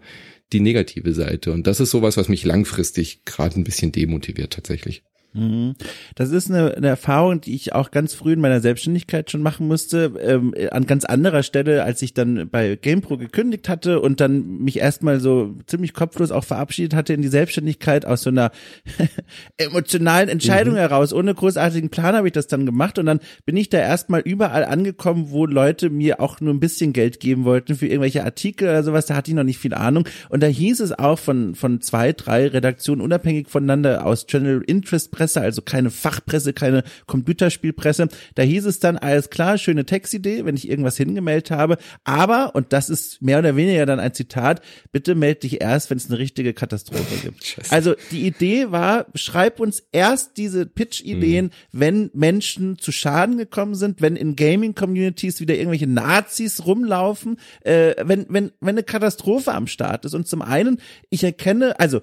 die 0.52 0.60
negative 0.60 1.14
Seite. 1.14 1.52
Und 1.52 1.66
das 1.66 1.80
ist 1.80 1.90
sowas, 1.90 2.18
was 2.18 2.28
mich 2.28 2.44
langfristig 2.44 3.24
gerade 3.24 3.58
ein 3.58 3.64
bisschen 3.64 3.90
demotiviert 3.90 4.52
tatsächlich. 4.52 5.02
Mhm. 5.32 5.74
Das 6.16 6.30
ist 6.30 6.50
eine, 6.50 6.74
eine, 6.74 6.88
Erfahrung, 6.88 7.40
die 7.40 7.54
ich 7.54 7.72
auch 7.72 7.92
ganz 7.92 8.14
früh 8.14 8.32
in 8.32 8.40
meiner 8.40 8.60
Selbstständigkeit 8.60 9.30
schon 9.30 9.42
machen 9.42 9.68
musste, 9.68 10.12
ähm, 10.20 10.54
an 10.72 10.86
ganz 10.86 11.04
anderer 11.04 11.44
Stelle, 11.44 11.84
als 11.84 12.02
ich 12.02 12.14
dann 12.14 12.48
bei 12.50 12.74
GamePro 12.74 13.16
gekündigt 13.16 13.68
hatte 13.68 14.00
und 14.00 14.20
dann 14.20 14.58
mich 14.58 14.80
erstmal 14.80 15.20
so 15.20 15.54
ziemlich 15.66 15.94
kopflos 15.94 16.32
auch 16.32 16.42
verabschiedet 16.42 16.94
hatte 16.94 17.12
in 17.12 17.22
die 17.22 17.28
Selbstständigkeit 17.28 18.06
aus 18.06 18.22
so 18.22 18.30
einer 18.30 18.50
emotionalen 19.56 20.28
Entscheidung 20.28 20.74
mhm. 20.74 20.78
heraus. 20.78 21.12
Ohne 21.12 21.32
großartigen 21.32 21.90
Plan 21.90 22.16
habe 22.16 22.26
ich 22.26 22.32
das 22.32 22.48
dann 22.48 22.66
gemacht 22.66 22.98
und 22.98 23.06
dann 23.06 23.20
bin 23.46 23.56
ich 23.56 23.68
da 23.68 23.78
erstmal 23.78 24.22
überall 24.22 24.64
angekommen, 24.64 25.26
wo 25.30 25.46
Leute 25.46 25.90
mir 25.90 26.20
auch 26.20 26.40
nur 26.40 26.52
ein 26.52 26.60
bisschen 26.60 26.92
Geld 26.92 27.20
geben 27.20 27.44
wollten 27.44 27.76
für 27.76 27.86
irgendwelche 27.86 28.24
Artikel 28.24 28.68
oder 28.68 28.82
sowas. 28.82 29.06
Da 29.06 29.14
hatte 29.14 29.30
ich 29.30 29.36
noch 29.36 29.44
nicht 29.44 29.58
viel 29.58 29.74
Ahnung 29.74 30.08
und 30.28 30.42
da 30.42 30.48
hieß 30.48 30.80
es 30.80 30.90
auch 30.90 31.20
von, 31.20 31.54
von 31.54 31.80
zwei, 31.80 32.12
drei 32.12 32.48
Redaktionen 32.48 33.00
unabhängig 33.00 33.48
voneinander 33.48 34.04
aus 34.04 34.26
General 34.26 34.62
Interest 34.66 35.12
Presse, 35.20 35.42
also 35.42 35.61
keine 35.61 35.90
Fachpresse, 35.90 36.54
keine 36.54 36.83
Computerspielpresse. 37.06 38.09
Da 38.37 38.42
hieß 38.42 38.64
es 38.64 38.78
dann, 38.80 38.96
alles 38.96 39.28
klar, 39.28 39.59
schöne 39.59 39.85
Textidee, 39.85 40.46
wenn 40.46 40.56
ich 40.56 40.66
irgendwas 40.66 40.96
hingemeldet 40.96 41.50
habe, 41.50 41.76
aber, 42.04 42.54
und 42.54 42.72
das 42.72 42.88
ist 42.88 43.20
mehr 43.20 43.38
oder 43.38 43.54
weniger 43.54 43.85
dann 43.85 44.00
ein 44.00 44.14
Zitat, 44.14 44.62
bitte 44.92 45.14
melde 45.14 45.40
dich 45.40 45.61
erst, 45.61 45.90
wenn 45.90 45.98
es 45.98 46.09
eine 46.09 46.18
richtige 46.18 46.54
Katastrophe 46.54 47.16
gibt. 47.22 47.59
Also 47.70 47.94
die 48.11 48.26
Idee 48.26 48.70
war, 48.72 49.06
schreib 49.14 49.61
uns 49.61 49.83
erst 49.92 50.38
diese 50.38 50.64
Pitch-Ideen, 50.66 51.46
mhm. 51.46 51.50
wenn 51.72 52.11
Menschen 52.14 52.78
zu 52.78 52.90
Schaden 52.90 53.37
gekommen 53.37 53.74
sind, 53.74 54.00
wenn 54.00 54.16
in 54.16 54.35
Gaming-Communities 54.35 55.40
wieder 55.40 55.54
irgendwelche 55.54 55.87
Nazis 55.87 56.64
rumlaufen, 56.64 57.38
äh, 57.61 57.94
wenn, 58.02 58.26
wenn, 58.28 58.52
wenn 58.61 58.70
eine 58.70 58.83
Katastrophe 58.83 59.52
am 59.52 59.66
Start 59.66 60.04
ist. 60.04 60.14
Und 60.14 60.26
zum 60.26 60.42
einen, 60.42 60.80
ich 61.11 61.22
erkenne, 61.22 61.78
also 61.78 62.00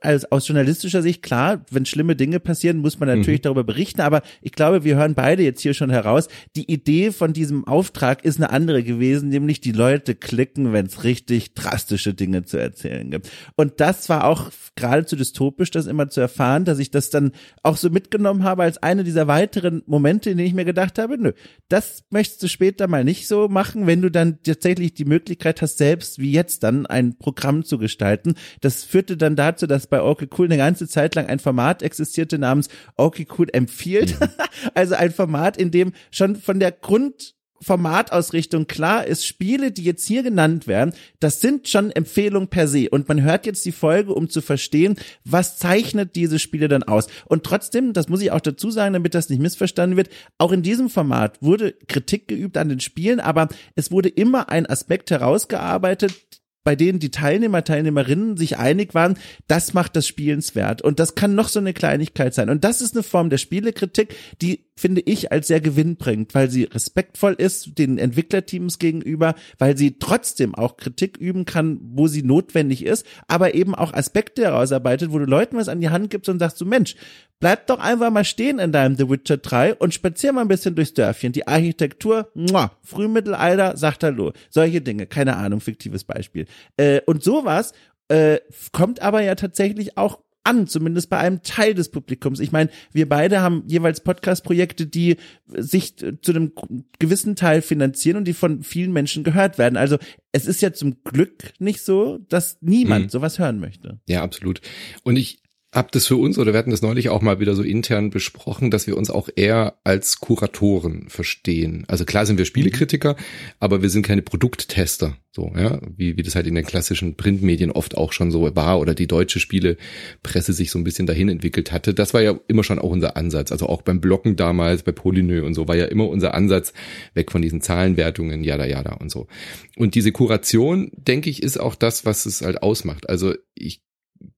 als, 0.00 0.30
aus 0.30 0.48
journalistischer 0.48 1.02
Sicht, 1.02 1.22
klar, 1.22 1.64
wenn 1.70 1.86
schlimme 1.86 2.16
Dinge 2.16 2.40
passieren, 2.40 2.78
muss 2.78 2.98
man 2.98 3.08
natürlich 3.08 3.40
mhm. 3.40 3.44
darüber 3.44 3.64
berichten, 3.64 4.00
aber 4.00 4.22
ich 4.42 4.52
glaube, 4.52 4.84
wir 4.84 4.96
hören 4.96 5.14
beide 5.14 5.42
jetzt 5.42 5.60
hier 5.60 5.74
schon 5.74 5.90
heraus, 5.90 6.28
die 6.56 6.70
Idee 6.70 7.12
von 7.12 7.32
diesem 7.32 7.66
Auftrag 7.66 8.24
ist 8.24 8.38
eine 8.38 8.50
andere 8.50 8.82
gewesen, 8.82 9.28
nämlich 9.28 9.60
die 9.60 9.72
Leute 9.72 10.14
klicken, 10.14 10.72
wenn 10.72 10.86
es 10.86 11.04
richtig 11.04 11.54
drastische 11.54 12.14
Dinge 12.14 12.44
zu 12.44 12.56
erzählen 12.56 13.10
gibt. 13.10 13.30
Und 13.56 13.80
das 13.80 14.08
war 14.08 14.24
auch 14.24 14.50
geradezu 14.74 15.16
dystopisch, 15.16 15.70
das 15.70 15.86
immer 15.86 16.08
zu 16.08 16.20
erfahren, 16.20 16.64
dass 16.64 16.78
ich 16.78 16.90
das 16.90 17.10
dann 17.10 17.32
auch 17.62 17.76
so 17.76 17.90
mitgenommen 17.90 18.44
habe 18.44 18.62
als 18.62 18.78
eine 18.82 19.04
dieser 19.04 19.26
weiteren 19.28 19.82
Momente, 19.86 20.30
in 20.30 20.36
denen 20.36 20.48
ich 20.48 20.54
mir 20.54 20.64
gedacht 20.64 20.98
habe, 20.98 21.18
nö, 21.18 21.32
das 21.68 22.04
möchtest 22.10 22.42
du 22.42 22.48
später 22.48 22.88
mal 22.88 23.04
nicht 23.04 23.28
so 23.28 23.48
machen, 23.48 23.86
wenn 23.86 24.02
du 24.02 24.10
dann 24.10 24.42
tatsächlich 24.42 24.94
die 24.94 25.04
Möglichkeit 25.04 25.62
hast, 25.62 25.78
selbst 25.78 26.18
wie 26.18 26.32
jetzt 26.32 26.62
dann 26.62 26.86
ein 26.86 27.18
Programm 27.18 27.64
zu 27.64 27.78
gestalten. 27.78 28.34
Das 28.60 28.84
führte 28.84 29.16
dann 29.16 29.36
dazu, 29.36 29.66
dass 29.70 29.86
bei 29.86 30.02
Okay 30.02 30.28
Cool 30.36 30.46
eine 30.46 30.56
ganze 30.56 30.88
Zeit 30.88 31.14
lang 31.14 31.26
ein 31.26 31.38
Format 31.38 31.82
existierte 31.82 32.38
namens 32.38 32.68
Okay 32.96 33.26
Cool 33.38 33.48
empfiehlt. 33.52 34.18
Mhm. 34.20 34.28
also 34.74 34.94
ein 34.94 35.12
Format, 35.12 35.56
in 35.56 35.70
dem 35.70 35.92
schon 36.10 36.36
von 36.36 36.60
der 36.60 36.72
Grund 36.72 37.34
Formatausrichtung 37.62 38.66
klar 38.66 39.06
ist, 39.06 39.26
Spiele, 39.26 39.70
die 39.70 39.84
jetzt 39.84 40.06
hier 40.06 40.22
genannt 40.22 40.66
werden, 40.66 40.94
das 41.18 41.40
sind 41.40 41.68
schon 41.68 41.90
Empfehlungen 41.90 42.48
per 42.48 42.66
se. 42.66 42.88
Und 42.88 43.08
man 43.08 43.22
hört 43.22 43.46
jetzt 43.46 43.64
die 43.66 43.72
Folge, 43.72 44.14
um 44.14 44.30
zu 44.30 44.40
verstehen, 44.40 44.96
was 45.24 45.58
zeichnet 45.58 46.16
diese 46.16 46.38
Spiele 46.38 46.68
dann 46.68 46.82
aus. 46.82 47.08
Und 47.26 47.44
trotzdem, 47.44 47.92
das 47.92 48.08
muss 48.08 48.22
ich 48.22 48.32
auch 48.32 48.40
dazu 48.40 48.70
sagen, 48.70 48.94
damit 48.94 49.14
das 49.14 49.28
nicht 49.28 49.42
missverstanden 49.42 49.96
wird, 49.96 50.08
auch 50.38 50.52
in 50.52 50.62
diesem 50.62 50.88
Format 50.88 51.42
wurde 51.42 51.74
Kritik 51.86 52.28
geübt 52.28 52.56
an 52.56 52.70
den 52.70 52.80
Spielen, 52.80 53.20
aber 53.20 53.48
es 53.74 53.90
wurde 53.90 54.08
immer 54.08 54.48
ein 54.48 54.66
Aspekt 54.66 55.10
herausgearbeitet, 55.10 56.39
bei 56.64 56.76
denen 56.76 56.98
die 56.98 57.10
Teilnehmer, 57.10 57.64
Teilnehmerinnen 57.64 58.36
sich 58.36 58.58
einig 58.58 58.94
waren, 58.94 59.18
das 59.48 59.72
macht 59.74 59.96
das 59.96 60.06
Spielenswert. 60.06 60.82
Und 60.82 61.00
das 61.00 61.14
kann 61.14 61.34
noch 61.34 61.48
so 61.48 61.58
eine 61.58 61.72
Kleinigkeit 61.72 62.34
sein. 62.34 62.50
Und 62.50 62.64
das 62.64 62.80
ist 62.80 62.94
eine 62.94 63.02
Form 63.02 63.30
der 63.30 63.38
Spielekritik, 63.38 64.14
die 64.42 64.69
finde 64.80 65.02
ich 65.04 65.30
als 65.30 65.48
sehr 65.48 65.60
gewinnbringend, 65.60 66.34
weil 66.34 66.50
sie 66.50 66.64
respektvoll 66.64 67.34
ist 67.34 67.78
den 67.78 67.98
Entwicklerteams 67.98 68.78
gegenüber, 68.78 69.34
weil 69.58 69.76
sie 69.76 69.98
trotzdem 69.98 70.54
auch 70.54 70.78
Kritik 70.78 71.18
üben 71.18 71.44
kann, 71.44 71.78
wo 71.82 72.06
sie 72.06 72.22
notwendig 72.22 72.86
ist, 72.86 73.04
aber 73.28 73.54
eben 73.54 73.74
auch 73.74 73.92
Aspekte 73.92 74.42
herausarbeitet, 74.42 75.12
wo 75.12 75.18
du 75.18 75.26
Leuten 75.26 75.58
was 75.58 75.68
an 75.68 75.82
die 75.82 75.90
Hand 75.90 76.08
gibst 76.08 76.30
und 76.30 76.38
sagst 76.38 76.58
du, 76.62 76.64
Mensch, 76.64 76.96
bleib 77.40 77.66
doch 77.66 77.78
einfach 77.78 78.10
mal 78.10 78.24
stehen 78.24 78.58
in 78.58 78.72
deinem 78.72 78.96
The 78.96 79.10
Witcher 79.10 79.36
3 79.36 79.74
und 79.74 79.92
spazier 79.92 80.32
mal 80.32 80.42
ein 80.42 80.48
bisschen 80.48 80.74
durchs 80.74 80.94
Dörfchen. 80.94 81.32
Die 81.32 81.46
Architektur, 81.46 82.30
muah, 82.34 82.72
Frühmittelalter, 82.82 83.76
sagt 83.76 84.02
Hallo. 84.02 84.32
Solche 84.48 84.80
Dinge, 84.80 85.06
keine 85.06 85.36
Ahnung, 85.36 85.60
fiktives 85.60 86.04
Beispiel. 86.04 86.46
Äh, 86.78 87.02
und 87.04 87.22
sowas 87.22 87.74
äh, 88.08 88.40
kommt 88.72 89.02
aber 89.02 89.20
ja 89.22 89.34
tatsächlich 89.34 89.98
auch 89.98 90.20
an, 90.44 90.66
zumindest 90.66 91.10
bei 91.10 91.18
einem 91.18 91.42
Teil 91.42 91.74
des 91.74 91.90
Publikums. 91.90 92.40
Ich 92.40 92.52
meine, 92.52 92.70
wir 92.92 93.08
beide 93.08 93.40
haben 93.40 93.64
jeweils 93.66 94.00
Podcast-Projekte, 94.00 94.86
die 94.86 95.16
sich 95.46 95.96
zu 95.96 96.16
einem 96.28 96.52
gewissen 96.98 97.36
Teil 97.36 97.62
finanzieren 97.62 98.16
und 98.16 98.24
die 98.24 98.32
von 98.32 98.62
vielen 98.62 98.92
Menschen 98.92 99.24
gehört 99.24 99.58
werden. 99.58 99.76
Also 99.76 99.98
es 100.32 100.46
ist 100.46 100.62
ja 100.62 100.72
zum 100.72 101.02
Glück 101.04 101.52
nicht 101.58 101.82
so, 101.82 102.18
dass 102.28 102.58
niemand 102.60 103.04
hm. 103.04 103.10
sowas 103.10 103.38
hören 103.38 103.60
möchte. 103.60 104.00
Ja, 104.08 104.22
absolut. 104.22 104.60
Und 105.02 105.16
ich 105.16 105.42
habe 105.72 105.88
das 105.92 106.06
für 106.06 106.16
uns 106.16 106.36
oder 106.36 106.52
wir 106.52 106.58
hatten 106.58 106.72
das 106.72 106.82
neulich 106.82 107.10
auch 107.10 107.22
mal 107.22 107.38
wieder 107.38 107.54
so 107.54 107.62
intern 107.62 108.10
besprochen, 108.10 108.72
dass 108.72 108.88
wir 108.88 108.96
uns 108.96 109.08
auch 109.08 109.28
eher 109.34 109.76
als 109.84 110.18
Kuratoren 110.18 111.08
verstehen. 111.08 111.84
Also 111.86 112.04
klar 112.04 112.26
sind 112.26 112.38
wir 112.38 112.44
Spielekritiker, 112.44 113.14
aber 113.60 113.80
wir 113.80 113.88
sind 113.88 114.04
keine 114.04 114.22
Produkttester, 114.22 115.16
so 115.30 115.52
ja, 115.56 115.80
wie 115.96 116.16
wie 116.16 116.22
das 116.24 116.34
halt 116.34 116.48
in 116.48 116.56
den 116.56 116.64
klassischen 116.64 117.14
Printmedien 117.14 117.70
oft 117.70 117.96
auch 117.96 118.12
schon 118.12 118.32
so 118.32 118.54
war 118.56 118.80
oder 118.80 118.94
die 118.94 119.06
deutsche 119.06 119.38
Spielepresse 119.38 120.52
sich 120.52 120.72
so 120.72 120.78
ein 120.78 120.84
bisschen 120.84 121.06
dahin 121.06 121.28
entwickelt 121.28 121.70
hatte. 121.70 121.94
Das 121.94 122.14
war 122.14 122.20
ja 122.20 122.38
immer 122.48 122.64
schon 122.64 122.80
auch 122.80 122.90
unser 122.90 123.16
Ansatz. 123.16 123.52
Also 123.52 123.66
auch 123.66 123.82
beim 123.82 124.00
Bloggen 124.00 124.34
damals, 124.34 124.82
bei 124.82 124.92
Polynö 124.92 125.46
und 125.46 125.54
so 125.54 125.68
war 125.68 125.76
ja 125.76 125.84
immer 125.84 126.08
unser 126.08 126.34
Ansatz 126.34 126.72
weg 127.14 127.30
von 127.30 127.42
diesen 127.42 127.60
Zahlenwertungen, 127.60 128.42
jada 128.42 128.66
jada 128.66 128.94
und 128.94 129.12
so. 129.12 129.28
Und 129.76 129.94
diese 129.94 130.10
Kuration, 130.10 130.90
denke 130.96 131.30
ich, 131.30 131.44
ist 131.44 131.60
auch 131.60 131.76
das, 131.76 132.04
was 132.04 132.26
es 132.26 132.42
halt 132.42 132.60
ausmacht. 132.64 133.08
Also 133.08 133.34
ich 133.54 133.82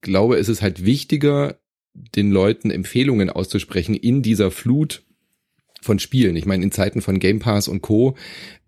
glaube, 0.01 0.37
es 0.37 0.49
ist 0.49 0.63
halt 0.63 0.85
wichtiger, 0.85 1.59
den 1.95 2.31
Leuten 2.31 2.71
Empfehlungen 2.71 3.31
auszusprechen 3.31 3.95
in 3.95 4.23
dieser 4.23 4.51
Flut 4.51 5.05
von 5.83 5.99
Spielen. 5.99 6.37
Ich 6.37 6.47
meine, 6.47 6.65
in 6.65 6.73
Zeiten 6.73 7.03
von 7.03 7.19
Game 7.19 7.41
Pass 7.41 7.69
und 7.69 7.83
Co 7.83 8.17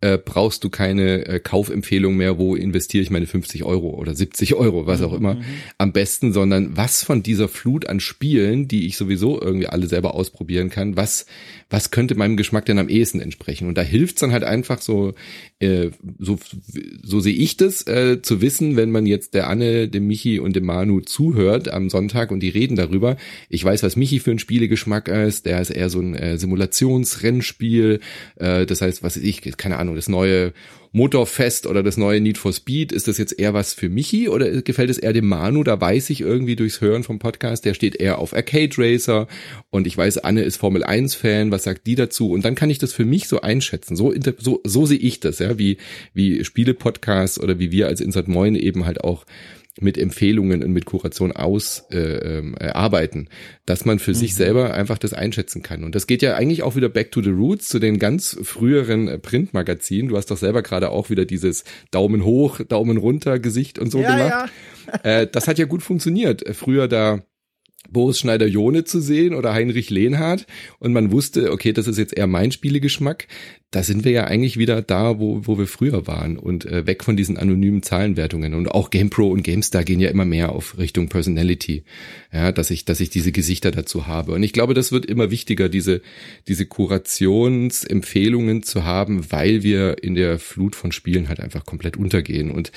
äh, 0.05 0.19
brauchst 0.23 0.63
du 0.65 0.69
keine 0.69 1.27
äh, 1.27 1.41
Kaufempfehlung 1.41 2.15
mehr, 2.15 2.37
wo 2.37 2.55
investiere 2.55 3.03
ich 3.03 3.11
meine 3.11 3.27
50 3.27 3.65
Euro 3.65 3.89
oder 3.95 4.15
70 4.15 4.55
Euro, 4.55 4.87
was 4.87 5.01
auch 5.01 5.13
mhm, 5.13 5.17
immer, 5.17 5.35
mhm. 5.37 5.45
am 5.79 5.93
besten, 5.93 6.35
sondern 6.35 6.77
was 6.77 7.03
von 7.03 7.23
dieser 7.23 7.49
Flut 7.49 7.87
an 7.87 8.01
Spielen, 8.01 8.69
die 8.69 8.87
ich 8.87 8.99
sowieso 8.99 9.41
irgendwie 9.41 9.67
alle 9.67 9.87
selber 9.87 10.15
ausprobieren 10.15 10.69
kann, 10.69 10.99
was, 10.99 11.25
was 11.71 11.91
könnte 11.91 12.17
meinem 12.17 12.37
Geschmack 12.37 12.67
denn 12.67 12.79
am 12.79 12.91
ehesten 12.91 13.19
entsprechen? 13.19 13.67
Und 13.67 13.79
da 13.79 13.83
hilft's 13.83 14.21
dann 14.21 14.33
halt 14.33 14.45
einfach 14.45 14.83
so, 14.83 15.15
äh, 15.59 15.89
so, 16.19 16.39
so 17.03 17.21
sehe 17.21 17.35
ich 17.35 17.57
das, 17.57 17.87
äh, 17.87 18.21
zu 18.21 18.43
wissen, 18.43 18.77
wenn 18.77 18.91
man 18.91 19.07
jetzt 19.07 19.33
der 19.33 19.49
Anne, 19.49 19.89
dem 19.89 20.07
Michi 20.07 20.39
und 20.39 20.55
dem 20.55 20.67
Manu 20.67 21.01
zuhört 21.01 21.69
am 21.69 21.89
Sonntag 21.89 22.31
und 22.31 22.41
die 22.41 22.51
reden 22.51 22.77
darüber. 22.77 23.17
Ich 23.49 23.65
weiß, 23.65 23.83
was 23.83 23.97
Michi 23.97 24.19
für 24.19 24.33
ein 24.33 24.39
Spielegeschmack 24.39 25.09
ist, 25.09 25.47
der 25.47 25.63
ist 25.63 25.71
eher 25.71 25.89
so 25.89 26.01
ein 26.01 26.15
äh, 26.15 26.37
Simulationsrennspiel, 26.37 28.01
äh, 28.37 28.67
das 28.67 28.83
heißt, 28.83 29.03
was 29.03 29.17
ich, 29.17 29.41
keine 29.57 29.79
Ahnung, 29.79 29.94
das 29.95 30.09
neue 30.09 30.53
Motorfest 30.95 31.67
oder 31.67 31.83
das 31.83 31.97
neue 31.97 32.21
Need 32.21 32.39
for 32.39 32.53
Speed, 32.53 32.93
ist 32.93 33.09
das 33.09 33.19
jetzt 33.19 33.37
eher 33.37 33.53
was 33.53 33.75
für 33.75 33.89
Michi 33.89 34.29
oder 34.29 34.63
gefällt 34.63 34.91
es 34.91 34.99
eher 34.99 35.13
dem 35.13 35.27
Manu? 35.27 35.65
Da 35.65 35.81
weiß 35.81 36.09
ich 36.11 36.21
irgendwie 36.21 36.55
durchs 36.55 36.81
Hören 36.81 37.03
vom 37.03 37.19
Podcast, 37.19 37.65
der 37.65 37.75
steht 37.75 37.97
eher 37.97 38.21
auf 38.21 38.33
Arcade 38.33 38.71
Racer 38.79 39.27
und 39.71 39.89
ich 39.89 39.97
weiß, 39.97 40.19
Anne 40.19 40.43
ist 40.43 40.57
Formel 40.57 40.85
1 40.85 41.17
Fan, 41.17 41.51
was 41.51 41.65
sagt 41.65 41.89
die 41.89 41.97
dazu? 41.97 42.31
Und 42.31 42.45
dann 42.45 42.55
kann 42.55 42.71
ich 42.71 42.79
das 42.79 42.93
für 42.93 43.05
mich 43.05 43.27
so 43.27 43.41
einschätzen. 43.41 43.97
So, 43.97 44.15
so, 44.39 44.61
so 44.63 44.87
sehe 44.87 44.99
ich 44.99 45.19
das, 45.19 45.41
ja, 45.41 45.59
wie, 45.59 45.79
wie 46.13 46.45
Spiele-Podcasts 46.45 47.41
oder 47.41 47.59
wie 47.59 47.73
wir 47.73 47.89
als 47.89 48.01
Insert 48.01 48.29
Moin 48.29 48.55
eben 48.55 48.87
halt 48.87 49.03
auch 49.03 49.25
mit 49.81 49.99
Empfehlungen 49.99 50.63
und 50.63 50.73
mit 50.73 50.85
Kuration 50.85 51.33
aus 51.33 51.85
äh, 51.91 52.39
äh, 52.39 52.69
arbeiten, 52.71 53.29
dass 53.67 53.85
man 53.85 53.99
für 53.99 54.13
mhm. 54.13 54.17
sich 54.17 54.35
selber 54.35 54.73
einfach 54.75 54.99
das 54.99 55.13
einschätzen 55.13 55.63
kann. 55.63 55.85
Und 55.85 55.95
das 55.95 56.07
geht 56.07 56.23
ja 56.23 56.35
eigentlich 56.35 56.63
auch 56.63 56.77
wieder 56.77 56.89
back 56.89 57.11
to 57.11 57.23
the 57.23 57.31
roots, 57.31 57.69
zu 57.69 57.79
den 57.79 57.99
ganz 57.99 58.39
früheren 58.43 59.09
äh, 59.09 59.19
Printmagazinen. 59.19 60.09
Du 60.09 60.17
hast 60.17 60.31
doch 60.31 60.37
selber 60.37 60.63
gerade 60.63 60.91
auch 60.91 61.11
wieder 61.11 61.25
dieses 61.25 61.65
Daumen 61.91 62.25
hoch, 62.25 62.61
Daumen 62.61 62.97
runter 62.97 63.39
Gesicht 63.39 63.79
und 63.79 63.91
so 63.91 64.01
ja, 64.01 64.17
gemacht. 64.17 64.53
Ja. 65.05 65.21
äh, 65.21 65.29
das 65.31 65.49
hat 65.49 65.59
ja 65.59 65.65
gut 65.65 65.83
funktioniert. 65.83 66.45
Früher 66.55 66.87
da 66.87 67.23
Boris 67.91 68.19
Schneider-Jone 68.19 68.85
zu 68.85 69.01
sehen 69.01 69.35
oder 69.35 69.53
Heinrich 69.53 69.91
Lehnhardt 69.91 70.47
und 70.79 70.93
man 70.93 71.13
wusste, 71.13 71.53
okay, 71.53 71.73
das 71.73 71.87
ist 71.87 71.99
jetzt 71.99 72.17
eher 72.17 72.27
mein 72.27 72.53
Spielegeschmack, 72.53 73.27
da 73.75 73.83
sind 73.83 74.05
wir 74.05 74.13
ja 74.13 74.25
eigentlich 74.25 74.57
wieder 74.57 74.83
da, 74.83 75.19
wo, 75.19 75.47
wo 75.47 75.59
wir 75.59 75.67
früher 75.67 76.07
waren 76.07 76.39
und 76.39 76.65
äh, 76.65 76.87
weg 76.87 77.03
von 77.03 77.17
diesen 77.17 77.37
anonymen 77.37 77.83
Zahlenwertungen. 77.83 78.55
Und 78.55 78.69
auch 78.69 78.91
GamePro 78.91 79.27
und 79.29 79.43
GameStar 79.43 79.83
gehen 79.83 79.99
ja 79.99 80.11
immer 80.11 80.25
mehr 80.25 80.53
auf 80.53 80.79
Richtung 80.79 81.09
Personality, 81.09 81.83
ja, 82.33 82.53
dass 82.53 82.71
ich, 82.71 82.85
dass 82.85 83.01
ich 83.01 83.11
diese 83.11 83.33
Gesichter 83.33 83.73
dazu 83.73 84.07
habe. 84.07 84.33
Und 84.33 84.45
ich 84.45 84.53
glaube, 84.53 84.75
das 84.75 84.93
wird 84.93 85.07
immer 85.07 85.33
wichtiger, 85.33 85.69
diese, 85.69 86.03
diese 86.47 86.67
Kurationsempfehlungen 86.67 88.63
zu 88.63 88.85
haben, 88.85 89.33
weil 89.33 89.65
wir 89.65 90.05
in 90.05 90.15
der 90.15 90.39
Flut 90.39 90.77
von 90.77 90.93
Spielen 90.93 91.29
halt 91.29 91.41
einfach 91.41 91.65
komplett 91.65 91.97
untergehen. 91.97 92.53
Und 92.53 92.71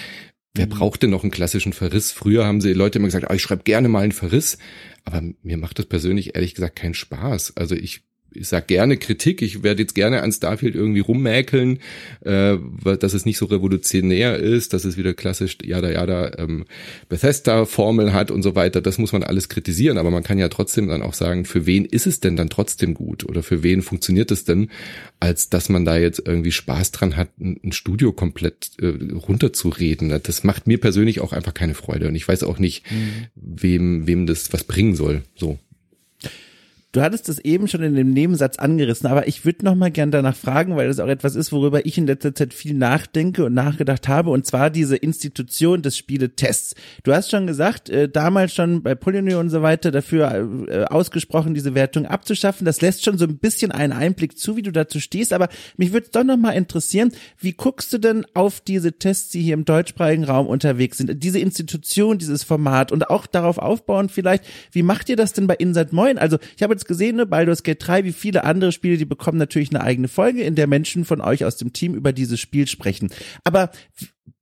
Wer 0.57 0.65
mhm. 0.65 0.71
braucht 0.71 1.03
denn 1.03 1.11
noch 1.11 1.23
einen 1.23 1.31
klassischen 1.31 1.71
Verriss? 1.71 2.11
Früher 2.11 2.45
haben 2.45 2.61
sie 2.61 2.73
Leute 2.73 2.97
immer 2.97 3.07
gesagt, 3.07 3.29
ah, 3.29 3.33
ich 3.35 3.43
schreibe 3.43 3.63
gerne 3.63 3.89
mal 3.89 4.01
einen 4.01 4.11
Verriss, 4.11 4.57
aber 5.07 5.21
mir 5.41 5.57
macht 5.57 5.79
das 5.79 5.85
persönlich 5.85 6.35
ehrlich 6.35 6.53
gesagt 6.53 6.75
keinen 6.75 6.93
Spaß. 6.93 7.55
Also 7.55 7.75
ich 7.75 8.03
ich 8.37 8.47
sag 8.47 8.67
gerne 8.67 8.97
Kritik, 8.97 9.41
ich 9.41 9.63
werde 9.63 9.81
jetzt 9.81 9.95
gerne 9.95 10.21
an 10.21 10.31
Starfield 10.31 10.75
irgendwie 10.75 10.99
rummäkeln, 10.99 11.79
äh, 12.21 12.57
dass 12.99 13.13
es 13.13 13.25
nicht 13.25 13.37
so 13.37 13.45
revolutionär 13.45 14.37
ist, 14.37 14.73
dass 14.73 14.85
es 14.85 14.97
wieder 14.97 15.13
klassisch 15.13 15.57
jada 15.63 15.91
jada 15.91 16.31
ähm, 16.37 16.65
Bethesda-Formel 17.09 18.13
hat 18.13 18.31
und 18.31 18.43
so 18.43 18.55
weiter. 18.55 18.81
Das 18.81 18.97
muss 18.97 19.13
man 19.13 19.23
alles 19.23 19.49
kritisieren, 19.49 19.97
aber 19.97 20.11
man 20.11 20.23
kann 20.23 20.37
ja 20.37 20.49
trotzdem 20.49 20.87
dann 20.87 21.01
auch 21.01 21.13
sagen, 21.13 21.45
für 21.45 21.65
wen 21.65 21.85
ist 21.85 22.07
es 22.07 22.19
denn 22.19 22.35
dann 22.35 22.49
trotzdem 22.49 22.93
gut 22.93 23.25
oder 23.25 23.43
für 23.43 23.63
wen 23.63 23.81
funktioniert 23.81 24.31
es 24.31 24.45
denn, 24.45 24.69
als 25.19 25.49
dass 25.49 25.69
man 25.69 25.85
da 25.85 25.97
jetzt 25.97 26.21
irgendwie 26.25 26.51
Spaß 26.51 26.91
dran 26.91 27.15
hat, 27.15 27.29
ein 27.39 27.71
Studio 27.71 28.11
komplett 28.11 28.71
äh, 28.79 28.87
runterzureden. 29.13 30.09
Das 30.23 30.43
macht 30.43 30.67
mir 30.67 30.79
persönlich 30.79 31.21
auch 31.21 31.33
einfach 31.33 31.53
keine 31.53 31.73
Freude 31.73 32.07
und 32.07 32.15
ich 32.15 32.27
weiß 32.27 32.43
auch 32.43 32.59
nicht, 32.59 32.89
mhm. 32.91 33.27
wem 33.35 34.07
wem 34.07 34.25
das 34.25 34.53
was 34.53 34.63
bringen 34.63 34.95
soll. 34.95 35.23
So. 35.35 35.57
Du 36.93 37.01
hattest 37.01 37.27
es 37.27 37.39
eben 37.39 37.67
schon 37.67 37.83
in 37.83 37.95
dem 37.95 38.11
Nebensatz 38.11 38.57
angerissen, 38.57 39.07
aber 39.07 39.27
ich 39.27 39.43
würde 39.43 39.65
noch 39.65 39.75
mal 39.75 39.91
gern 39.91 40.09
danach 40.09 40.37
fragen, 40.37 40.77
weil 40.77 40.87
das 40.87 41.01
auch 41.01 41.09
etwas 41.09 41.35
ist, 41.35 41.51
worüber 41.51 41.85
ich 41.85 41.97
in 41.97 42.07
letzter 42.07 42.33
Zeit 42.33 42.53
viel 42.53 42.73
nachdenke 42.73 43.43
und 43.43 43.53
nachgedacht 43.53 44.07
habe, 44.07 44.29
und 44.29 44.45
zwar 44.45 44.69
diese 44.69 44.95
Institution 44.95 45.81
des 45.81 45.97
Spieletests. 45.97 46.75
Du 47.03 47.13
hast 47.13 47.29
schon 47.29 47.45
gesagt, 47.45 47.89
äh, 47.89 48.07
damals 48.07 48.53
schon 48.53 48.83
bei 48.83 48.95
Polyny 48.95 49.33
und 49.33 49.49
so 49.49 49.61
weiter 49.61 49.91
dafür 49.91 50.65
äh, 50.69 50.85
ausgesprochen, 50.85 51.53
diese 51.53 51.75
Wertung 51.75 52.05
abzuschaffen. 52.05 52.63
Das 52.63 52.79
lässt 52.79 53.03
schon 53.03 53.17
so 53.17 53.25
ein 53.25 53.37
bisschen 53.37 53.73
einen 53.73 53.91
Einblick 53.91 54.37
zu, 54.37 54.55
wie 54.55 54.61
du 54.61 54.71
dazu 54.71 55.01
stehst, 55.01 55.33
aber 55.33 55.49
mich 55.75 55.91
würde 55.91 56.07
doch 56.13 56.23
noch 56.23 56.37
mal 56.37 56.51
interessieren, 56.51 57.11
wie 57.37 57.51
guckst 57.51 57.91
du 57.91 57.97
denn 57.97 58.25
auf 58.33 58.61
diese 58.61 58.93
Tests, 58.93 59.29
die 59.31 59.41
hier 59.41 59.55
im 59.55 59.65
deutschsprachigen 59.65 60.23
Raum 60.23 60.47
unterwegs 60.47 60.99
sind, 60.99 61.21
diese 61.21 61.39
Institution, 61.39 62.17
dieses 62.17 62.45
Format 62.45 62.93
und 62.93 63.09
auch 63.09 63.25
darauf 63.25 63.57
aufbauen 63.57 64.07
vielleicht, 64.07 64.45
wie 64.71 64.83
macht 64.83 65.09
ihr 65.09 65.17
das 65.17 65.33
denn 65.33 65.47
bei 65.47 65.55
Inside 65.55 65.89
Moin? 65.91 66.17
Also 66.17 66.37
ich 66.55 66.63
habe 66.63 66.76
jetzt 66.77 66.87
gesehen, 66.87 67.15
ne? 67.15 67.25
Baldur's 67.25 67.63
Gate 67.63 67.85
3, 67.85 68.05
wie 68.05 68.13
viele 68.13 68.43
andere 68.43 68.71
Spiele, 68.71 68.97
die 68.97 69.05
bekommen 69.05 69.37
natürlich 69.37 69.69
eine 69.71 69.81
eigene 69.81 70.07
Folge, 70.07 70.43
in 70.43 70.55
der 70.55 70.67
Menschen 70.67 71.05
von 71.05 71.21
euch 71.21 71.43
aus 71.43 71.57
dem 71.57 71.73
Team 71.73 71.95
über 71.95 72.13
dieses 72.13 72.39
Spiel 72.39 72.67
sprechen. 72.67 73.09
Aber 73.43 73.71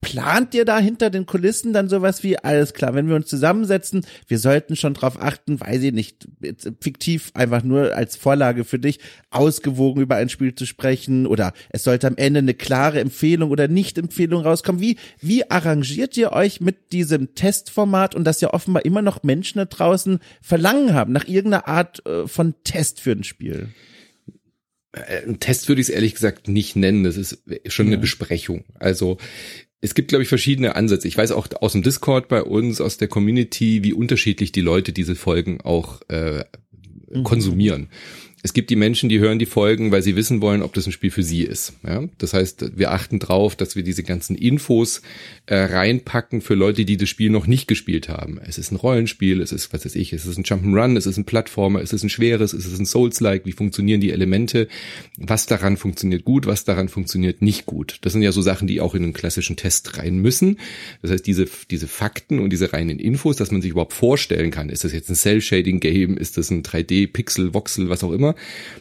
plant 0.01 0.53
ihr 0.53 0.65
da 0.65 0.79
hinter 0.79 1.09
den 1.09 1.25
Kulissen 1.25 1.73
dann 1.73 1.89
sowas 1.89 2.23
wie, 2.23 2.37
alles 2.37 2.73
klar, 2.73 2.93
wenn 2.93 3.07
wir 3.07 3.15
uns 3.15 3.27
zusammensetzen, 3.27 4.05
wir 4.27 4.37
sollten 4.37 4.75
schon 4.75 4.93
drauf 4.93 5.19
achten, 5.19 5.59
weiß 5.59 5.81
ich 5.81 5.93
nicht, 5.93 6.27
fiktiv 6.79 7.31
einfach 7.33 7.63
nur 7.63 7.95
als 7.95 8.15
Vorlage 8.15 8.65
für 8.65 8.77
dich, 8.77 8.99
ausgewogen 9.31 10.03
über 10.03 10.15
ein 10.15 10.29
Spiel 10.29 10.53
zu 10.53 10.65
sprechen 10.65 11.25
oder 11.25 11.53
es 11.69 11.83
sollte 11.83 12.07
am 12.07 12.17
Ende 12.17 12.39
eine 12.39 12.53
klare 12.53 12.99
Empfehlung 12.99 13.49
oder 13.49 13.67
Nicht-Empfehlung 13.67 14.43
rauskommen. 14.43 14.79
Wie, 14.79 14.97
wie 15.21 15.49
arrangiert 15.49 16.15
ihr 16.17 16.31
euch 16.33 16.61
mit 16.61 16.91
diesem 16.91 17.33
Testformat 17.33 18.15
und 18.15 18.25
dass 18.25 18.41
ja 18.41 18.53
offenbar 18.53 18.85
immer 18.85 19.01
noch 19.01 19.23
Menschen 19.23 19.57
da 19.57 19.65
draußen 19.65 20.19
Verlangen 20.41 20.93
haben 20.93 21.13
nach 21.13 21.27
irgendeiner 21.27 21.67
Art 21.67 22.05
äh, 22.05 22.27
von 22.27 22.53
Test 22.63 23.01
für 23.01 23.11
ein 23.11 23.23
Spiel? 23.23 23.69
Äh, 24.95 25.27
ein 25.27 25.39
Test 25.39 25.67
würde 25.67 25.81
ich 25.81 25.89
es 25.89 25.93
ehrlich 25.93 26.13
gesagt 26.13 26.47
nicht 26.47 26.75
nennen. 26.75 27.03
Das 27.03 27.17
ist 27.17 27.43
schon 27.67 27.87
eine 27.87 27.97
Besprechung. 27.97 28.63
Also 28.75 29.17
es 29.85 29.93
gibt, 29.93 30.09
glaube 30.09 30.23
ich, 30.23 30.29
verschiedene 30.29 30.75
Ansätze. 30.75 31.07
Ich 31.07 31.15
weiß 31.15 31.31
auch 31.31 31.47
aus 31.61 31.73
dem 31.73 31.83
Discord 31.83 32.27
bei 32.27 32.41
uns, 32.41 32.81
aus 32.81 32.97
der 32.97 33.07
Community, 33.07 33.83
wie 33.83 33.93
unterschiedlich 33.93 34.51
die 34.51 34.61
Leute 34.61 34.93
diese 34.93 35.15
Folgen 35.15 35.61
auch 35.61 36.01
äh, 36.09 36.43
mhm. 37.11 37.23
Es 38.45 38.53
gibt 38.53 38.69
die 38.69 38.75
Menschen, 38.75 39.09
die 39.09 39.17
hören 39.17 39.39
die 39.39 39.47
Folgen, 39.47 39.91
weil 39.91 40.03
sie 40.03 40.15
wissen 40.15 40.39
wollen, 40.39 40.61
ob 40.61 40.71
das 40.75 40.85
ein 40.85 40.91
Spiel 40.91 41.09
für 41.09 41.23
sie 41.23 41.41
ist. 41.41 41.73
Ja? 41.83 42.03
Das 42.19 42.35
heißt, 42.35 42.77
wir 42.77 42.91
achten 42.91 43.17
drauf, 43.17 43.55
dass 43.55 43.75
wir 43.75 43.81
diese 43.81 44.03
ganzen 44.03 44.35
Infos 44.35 45.01
äh, 45.47 45.55
reinpacken 45.55 46.41
für 46.41 46.53
Leute, 46.53 46.85
die 46.85 46.95
das 46.95 47.09
Spiel 47.09 47.31
noch 47.31 47.47
nicht 47.47 47.67
gespielt 47.67 48.07
haben. 48.07 48.39
Es 48.45 48.59
ist 48.59 48.71
ein 48.71 48.75
Rollenspiel, 48.75 49.41
es 49.41 49.51
ist, 49.51 49.73
was 49.73 49.83
weiß 49.83 49.95
ich, 49.95 50.13
es 50.13 50.27
ist 50.27 50.37
ein 50.37 50.43
Jump'n'Run, 50.43 50.95
es 50.95 51.07
ist 51.07 51.17
ein 51.17 51.25
Plattformer, 51.25 51.81
es 51.81 51.91
ist 51.91 52.03
ein 52.03 52.09
schweres, 52.09 52.53
es 52.53 52.67
ist 52.67 52.77
ein 52.77 52.85
Souls-like, 52.85 53.47
wie 53.47 53.51
funktionieren 53.51 53.99
die 53.99 54.11
Elemente, 54.11 54.67
was 55.17 55.47
daran 55.47 55.75
funktioniert 55.75 56.23
gut, 56.23 56.45
was 56.45 56.65
daran 56.65 56.87
funktioniert 56.87 57.41
nicht 57.41 57.65
gut. 57.65 57.97
Das 58.01 58.13
sind 58.13 58.21
ja 58.21 58.31
so 58.31 58.43
Sachen, 58.43 58.67
die 58.67 58.79
auch 58.79 58.93
in 58.93 59.01
einen 59.01 59.13
klassischen 59.13 59.55
Test 59.55 59.97
rein 59.97 60.19
müssen. 60.19 60.59
Das 61.01 61.09
heißt, 61.09 61.25
diese, 61.25 61.47
diese 61.71 61.87
Fakten 61.87 62.37
und 62.37 62.51
diese 62.51 62.73
reinen 62.73 62.99
Infos, 62.99 63.37
dass 63.37 63.49
man 63.49 63.63
sich 63.63 63.71
überhaupt 63.71 63.93
vorstellen 63.93 64.51
kann, 64.51 64.69
ist 64.69 64.83
das 64.83 64.93
jetzt 64.93 65.09
ein 65.09 65.15
Cell-Shading-Game, 65.15 66.15
ist 66.15 66.37
das 66.37 66.51
ein 66.51 66.61
3D-Pixel, 66.61 67.55
Voxel, 67.55 67.89
was 67.89 68.03
auch 68.03 68.11
immer, 68.11 68.34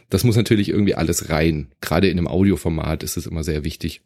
das 0.09 0.23
muss 0.23 0.35
natürlich 0.35 0.69
irgendwie 0.69 0.95
alles 0.95 1.29
rein. 1.29 1.71
Gerade 1.81 2.07
in 2.07 2.17
einem 2.17 2.27
Audioformat 2.27 3.03
ist 3.03 3.17
es 3.17 3.27
immer 3.27 3.43
sehr 3.43 3.63
wichtig. 3.63 4.01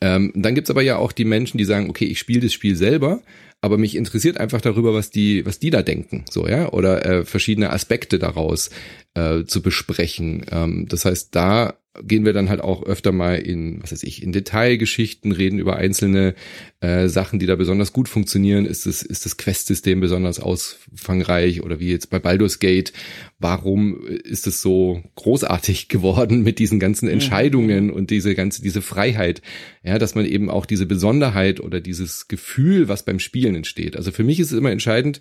Ähm, 0.00 0.32
dann 0.34 0.54
gibt's 0.54 0.70
aber 0.70 0.82
ja 0.82 0.96
auch 0.96 1.12
die 1.12 1.24
Menschen, 1.24 1.58
die 1.58 1.64
sagen, 1.64 1.90
okay, 1.90 2.06
ich 2.06 2.18
spiele 2.18 2.40
das 2.40 2.52
Spiel 2.52 2.74
selber, 2.74 3.22
aber 3.60 3.76
mich 3.76 3.94
interessiert 3.94 4.38
einfach 4.38 4.62
darüber, 4.62 4.94
was 4.94 5.10
die, 5.10 5.44
was 5.44 5.58
die 5.58 5.70
da 5.70 5.82
denken, 5.82 6.24
so 6.30 6.48
ja, 6.48 6.72
oder 6.72 7.04
äh, 7.04 7.24
verschiedene 7.24 7.70
Aspekte 7.70 8.18
daraus 8.18 8.70
äh, 9.14 9.44
zu 9.44 9.60
besprechen. 9.60 10.46
Ähm, 10.50 10.86
das 10.88 11.04
heißt, 11.04 11.34
da 11.34 11.74
gehen 12.02 12.24
wir 12.24 12.32
dann 12.32 12.48
halt 12.48 12.60
auch 12.60 12.84
öfter 12.84 13.10
mal 13.10 13.34
in, 13.34 13.82
was 13.82 13.90
weiß 13.90 14.04
ich, 14.04 14.22
in 14.22 14.30
Detailgeschichten, 14.30 15.32
reden 15.32 15.58
über 15.58 15.76
einzelne 15.76 16.34
äh, 16.80 17.08
Sachen, 17.08 17.40
die 17.40 17.46
da 17.46 17.56
besonders 17.56 17.92
gut 17.92 18.08
funktionieren. 18.08 18.64
Ist 18.64 18.86
das, 18.86 19.02
ist 19.02 19.26
das 19.26 19.36
Quest-System 19.36 19.98
besonders 20.00 20.38
ausfangreich 20.38 21.62
oder 21.62 21.80
wie 21.80 21.90
jetzt 21.90 22.08
bei 22.08 22.20
Baldur's 22.20 22.60
Gate? 22.60 22.92
Warum 23.40 24.06
ist 24.06 24.46
es 24.46 24.62
so 24.62 25.02
großartig 25.16 25.88
geworden 25.88 26.42
mit 26.42 26.60
diesen 26.60 26.78
ganzen 26.78 27.06
mhm. 27.06 27.14
Entscheidungen 27.14 27.86
mhm. 27.86 27.92
und 27.92 28.10
diese 28.10 28.36
ganze, 28.36 28.62
diese 28.62 28.82
Freiheit? 28.82 29.42
Ja, 29.82 29.98
dass 29.98 30.14
man 30.14 30.26
eben 30.26 30.48
auch 30.48 30.66
diese 30.66 30.86
Besonderheit 30.86 31.58
oder 31.58 31.80
dieses 31.80 32.28
Gefühl, 32.28 32.88
was 32.88 33.04
beim 33.04 33.18
Spielen 33.18 33.56
entsteht. 33.56 33.96
Also 33.96 34.12
für 34.12 34.24
mich 34.24 34.38
ist 34.38 34.52
es 34.52 34.58
immer 34.58 34.70
entscheidend, 34.70 35.20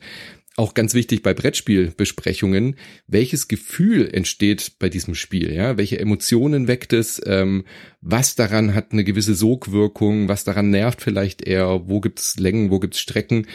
auch 0.60 0.74
ganz 0.74 0.93
wichtig 0.93 1.24
bei 1.24 1.34
Brettspielbesprechungen, 1.34 2.76
welches 3.08 3.48
Gefühl 3.48 4.10
entsteht 4.13 4.74
bei 4.78 4.89
diesem 4.89 5.15
Spiel, 5.15 5.54
ja, 5.54 5.78
welche 5.78 6.00
Emotionen 6.00 6.67
weckt 6.67 6.91
es, 6.91 7.22
ähm, 7.26 7.63
was 8.02 8.36
daran 8.36 8.76
hat 8.76 8.91
eine 8.91 9.06
gewisse 9.06 9.36
Sogwirkung, 9.36 10.28
was 10.28 10.43
daran 10.43 10.69
nervt 10.69 11.02
vielleicht 11.02 11.41
eher, 11.41 11.88
wo 11.88 12.02
gibt's 12.02 12.38
Längen, 12.38 12.72
wo 12.72 12.80
gibt's 12.80 13.00
Strecken 13.00 13.48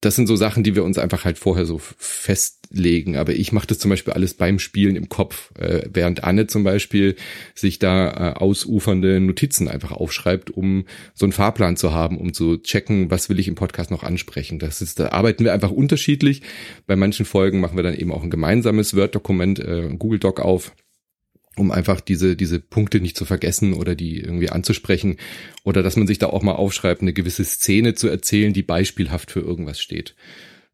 das 0.00 0.14
sind 0.14 0.28
so 0.28 0.36
Sachen, 0.36 0.62
die 0.62 0.76
wir 0.76 0.84
uns 0.84 0.96
einfach 0.96 1.24
halt 1.24 1.38
vorher 1.38 1.66
so 1.66 1.78
festlegen. 1.78 3.16
Aber 3.16 3.32
ich 3.32 3.50
mache 3.52 3.66
das 3.66 3.80
zum 3.80 3.88
Beispiel 3.88 4.12
alles 4.12 4.34
beim 4.34 4.60
Spielen 4.60 4.94
im 4.94 5.08
Kopf, 5.08 5.50
äh, 5.58 5.88
während 5.92 6.22
Anne 6.22 6.46
zum 6.46 6.62
Beispiel 6.62 7.16
sich 7.54 7.80
da 7.80 8.10
äh, 8.10 8.34
ausufernde 8.34 9.18
Notizen 9.18 9.66
einfach 9.66 9.90
aufschreibt, 9.90 10.50
um 10.50 10.84
so 11.14 11.26
einen 11.26 11.32
Fahrplan 11.32 11.76
zu 11.76 11.92
haben, 11.92 12.16
um 12.16 12.32
zu 12.32 12.58
checken, 12.58 13.10
was 13.10 13.28
will 13.28 13.40
ich 13.40 13.48
im 13.48 13.56
Podcast 13.56 13.90
noch 13.90 14.04
ansprechen. 14.04 14.60
Das 14.60 14.80
ist, 14.80 15.00
da 15.00 15.08
arbeiten 15.08 15.42
wir 15.44 15.52
einfach 15.52 15.72
unterschiedlich. 15.72 16.42
Bei 16.86 16.94
manchen 16.94 17.26
Folgen 17.26 17.58
machen 17.58 17.76
wir 17.76 17.82
dann 17.82 17.94
eben 17.94 18.12
auch 18.12 18.22
ein 18.22 18.30
gemeinsames 18.30 18.94
Word-Dokument, 18.94 19.58
äh, 19.58 19.88
Google 19.98 20.20
Doc 20.20 20.38
auf 20.40 20.72
um 21.58 21.70
einfach 21.70 22.00
diese, 22.00 22.36
diese 22.36 22.60
Punkte 22.60 23.00
nicht 23.00 23.16
zu 23.16 23.24
vergessen 23.24 23.74
oder 23.74 23.94
die 23.94 24.20
irgendwie 24.20 24.50
anzusprechen 24.50 25.16
oder 25.64 25.82
dass 25.82 25.96
man 25.96 26.06
sich 26.06 26.18
da 26.18 26.26
auch 26.28 26.42
mal 26.42 26.52
aufschreibt, 26.52 27.02
eine 27.02 27.12
gewisse 27.12 27.44
Szene 27.44 27.94
zu 27.94 28.08
erzählen, 28.08 28.52
die 28.52 28.62
beispielhaft 28.62 29.30
für 29.30 29.40
irgendwas 29.40 29.80
steht. 29.80 30.14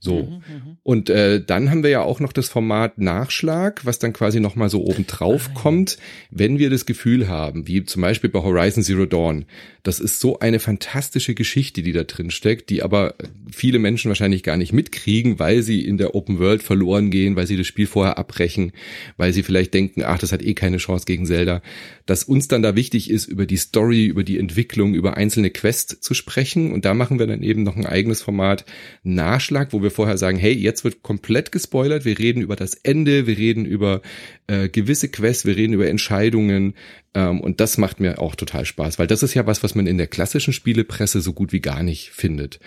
So. 0.05 0.22
Mhm, 0.22 0.30
mhm, 0.30 0.76
und 0.82 1.09
äh, 1.09 1.42
dann 1.42 1.70
haben 1.70 1.82
wir 1.82 1.88
ja 1.88 2.02
auch 2.02 2.20
noch 2.20 2.34
das 2.34 2.50
Format 2.50 2.98
Nachschlag, 2.98 3.86
was 3.86 3.98
dann 3.98 4.12
quasi 4.12 4.38
nochmal 4.38 4.68
so 4.68 4.84
oben 4.84 5.07
drauf 5.07 5.48
ah, 5.50 5.59
kommt, 5.59 5.96
wenn 6.30 6.59
wir 6.59 6.68
das 6.68 6.84
Gefühl 6.84 7.26
haben, 7.26 7.66
wie 7.66 7.84
zum 7.84 8.02
Beispiel 8.02 8.28
bei 8.28 8.42
Horizon 8.42 8.82
Zero 8.82 9.07
Dawn. 9.07 9.46
Das 9.82 10.00
ist 10.00 10.20
so 10.20 10.38
eine 10.38 10.61
fantastische 10.61 11.34
Geschichte, 11.34 11.82
die 11.82 11.92
da 11.92 12.05
drin 12.05 12.30
steckt, 12.30 12.70
die 12.70 12.82
aber 12.82 13.14
viele 13.50 13.78
Menschen 13.78 14.09
wahrscheinlich 14.09 14.42
gar 14.42 14.57
nicht 14.59 14.72
mitkriegen, 14.72 15.38
weil 15.38 15.62
sie 15.62 15.80
in 15.80 15.96
der 15.96 16.14
Open 16.14 16.38
World 16.38 16.62
verloren 16.62 17.11
gehen, 17.11 17.36
weil 17.36 17.46
sie 17.46 17.57
das 17.57 17.66
Spiel 17.66 17.86
vorher 17.86 18.18
abbrechen, 18.18 18.72
weil 19.16 19.32
sie 19.32 19.42
vielleicht 19.42 19.72
denken, 19.72 20.02
ach, 20.02 20.18
das 20.18 20.32
hat 20.32 20.42
eh 20.42 20.55
keine 20.55 20.76
Chance 20.76 21.07
gegen 21.07 21.24
Zelda. 21.24 21.62
Dass 22.05 22.24
uns 22.24 22.48
dann 22.48 22.62
da 22.62 22.76
wichtig 22.76 23.11
ist, 23.11 23.26
über 23.26 23.46
die 23.46 23.57
Story, 23.57 24.07
über 24.07 24.24
die 24.24 24.38
Entwicklung, 24.38 24.94
über 24.94 25.16
einzelne 25.16 25.50
Quests 25.50 26.00
zu 26.00 26.12
sprechen. 26.12 26.72
Und 26.72 26.84
da 26.84 26.92
machen 26.92 27.18
wir 27.18 27.26
dann 27.26 27.42
eben 27.42 27.62
noch 27.62 27.76
ein 27.76 27.86
eigenes 27.86 28.20
Format 28.20 28.64
Nachschlag, 29.02 29.72
wo 29.72 29.82
wir 29.82 29.90
vorher 29.95 30.18
sagen, 30.18 30.38
hey, 30.38 30.53
jetzt 30.53 30.84
wird 30.84 31.03
komplett 31.03 31.53
gespoilert, 31.53 32.05
wir 32.05 32.18
reden 32.18 32.42
über 32.42 32.57
das 32.57 32.74
Ende, 32.74 33.26
wir 33.26 33.38
reden 33.38 33.64
über 33.64 34.03
äh, 34.47 34.68
gewisse 34.68 35.09
Quests, 35.09 35.47
wir 35.47 35.57
reden 35.57 35.72
über 35.72 35.88
Entscheidungen 35.88 36.74
ähm, 37.14 37.40
und 37.40 37.61
das 37.61 37.78
macht 37.78 38.01
mir 38.01 38.18
auch 38.20 38.34
total 38.34 38.64
Spaß, 38.64 38.99
weil 38.99 39.07
das 39.07 39.22
ist 39.22 39.34
ja 39.34 39.47
was, 39.47 39.62
was 39.62 39.74
man 39.74 39.86
in 39.86 39.99
der 39.99 40.07
klassischen 40.07 40.53
Spielepresse 40.53 41.20
so 41.20 41.32
gut 41.32 41.53
wie 41.53 41.61
gar 41.61 41.82
nicht 41.82 42.11
findet. 42.11 42.61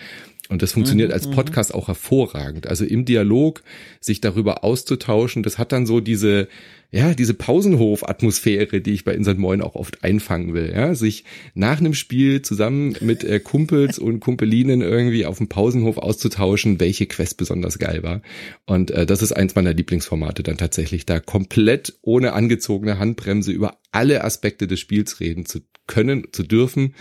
Und 0.48 0.62
das 0.62 0.72
funktioniert 0.72 1.08
mhm, 1.08 1.14
als 1.14 1.26
mhm. 1.26 1.32
Podcast 1.32 1.74
auch 1.74 1.88
hervorragend. 1.88 2.66
Also 2.66 2.84
im 2.84 3.04
Dialog 3.04 3.62
sich 4.00 4.20
darüber 4.20 4.64
auszutauschen, 4.64 5.42
das 5.42 5.58
hat 5.58 5.72
dann 5.72 5.84
so 5.84 6.00
diese, 6.00 6.48
ja, 6.90 7.12
diese 7.12 7.34
Pausenhof-Atmosphäre, 7.34 8.80
die 8.80 8.92
ich 8.92 9.04
bei 9.04 9.12
Insert 9.12 9.36
Moin 9.36 9.60
auch 9.60 9.74
oft 9.74 10.02
einfangen 10.04 10.54
will. 10.54 10.72
Ja, 10.74 10.94
sich 10.94 11.24
nach 11.54 11.80
einem 11.80 11.92
Spiel 11.92 12.40
zusammen 12.40 12.96
mit 13.00 13.24
äh, 13.24 13.40
Kumpels 13.40 13.98
und 13.98 14.20
Kumpelinen 14.20 14.80
irgendwie 14.80 15.26
auf 15.26 15.36
dem 15.36 15.48
Pausenhof 15.48 15.98
auszutauschen, 15.98 16.80
welche 16.80 17.06
Quest 17.06 17.36
besonders 17.36 17.78
geil 17.78 18.02
war. 18.02 18.22
Und 18.64 18.90
äh, 18.90 19.04
das 19.04 19.20
ist 19.20 19.32
eins 19.32 19.54
meiner 19.54 19.74
Lieblingsformate 19.74 20.42
dann 20.42 20.56
tatsächlich, 20.56 21.04
da 21.04 21.20
komplett 21.20 21.98
ohne 22.00 22.32
angezogene 22.32 22.98
Handbremse 22.98 23.52
über 23.52 23.76
alle 23.92 24.24
Aspekte 24.24 24.66
des 24.66 24.80
Spiels 24.80 25.20
reden 25.20 25.44
zu 25.44 25.60
können, 25.86 26.28
zu 26.32 26.42
dürfen 26.42 26.94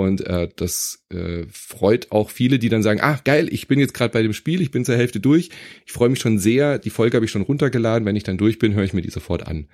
und 0.00 0.26
äh, 0.26 0.48
das 0.56 1.04
äh, 1.12 1.44
freut 1.52 2.10
auch 2.10 2.30
viele, 2.30 2.58
die 2.58 2.68
dann 2.68 2.82
sagen, 2.82 3.00
ach 3.02 3.22
geil, 3.24 3.48
ich 3.50 3.68
bin 3.68 3.78
jetzt 3.78 3.94
gerade 3.94 4.12
bei 4.12 4.22
dem 4.22 4.32
Spiel, 4.32 4.60
ich 4.62 4.70
bin 4.70 4.84
zur 4.84 4.96
Hälfte 4.96 5.20
durch. 5.20 5.50
Ich 5.86 5.92
freue 5.92 6.08
mich 6.08 6.20
schon 6.20 6.38
sehr, 6.38 6.78
die 6.78 6.90
Folge 6.90 7.16
habe 7.16 7.26
ich 7.26 7.30
schon 7.30 7.42
runtergeladen. 7.42 8.06
Wenn 8.06 8.16
ich 8.16 8.24
dann 8.24 8.38
durch 8.38 8.58
bin, 8.58 8.74
höre 8.74 8.84
ich 8.84 8.94
mir 8.94 9.02
die 9.02 9.10
sofort 9.10 9.46
an. 9.46 9.66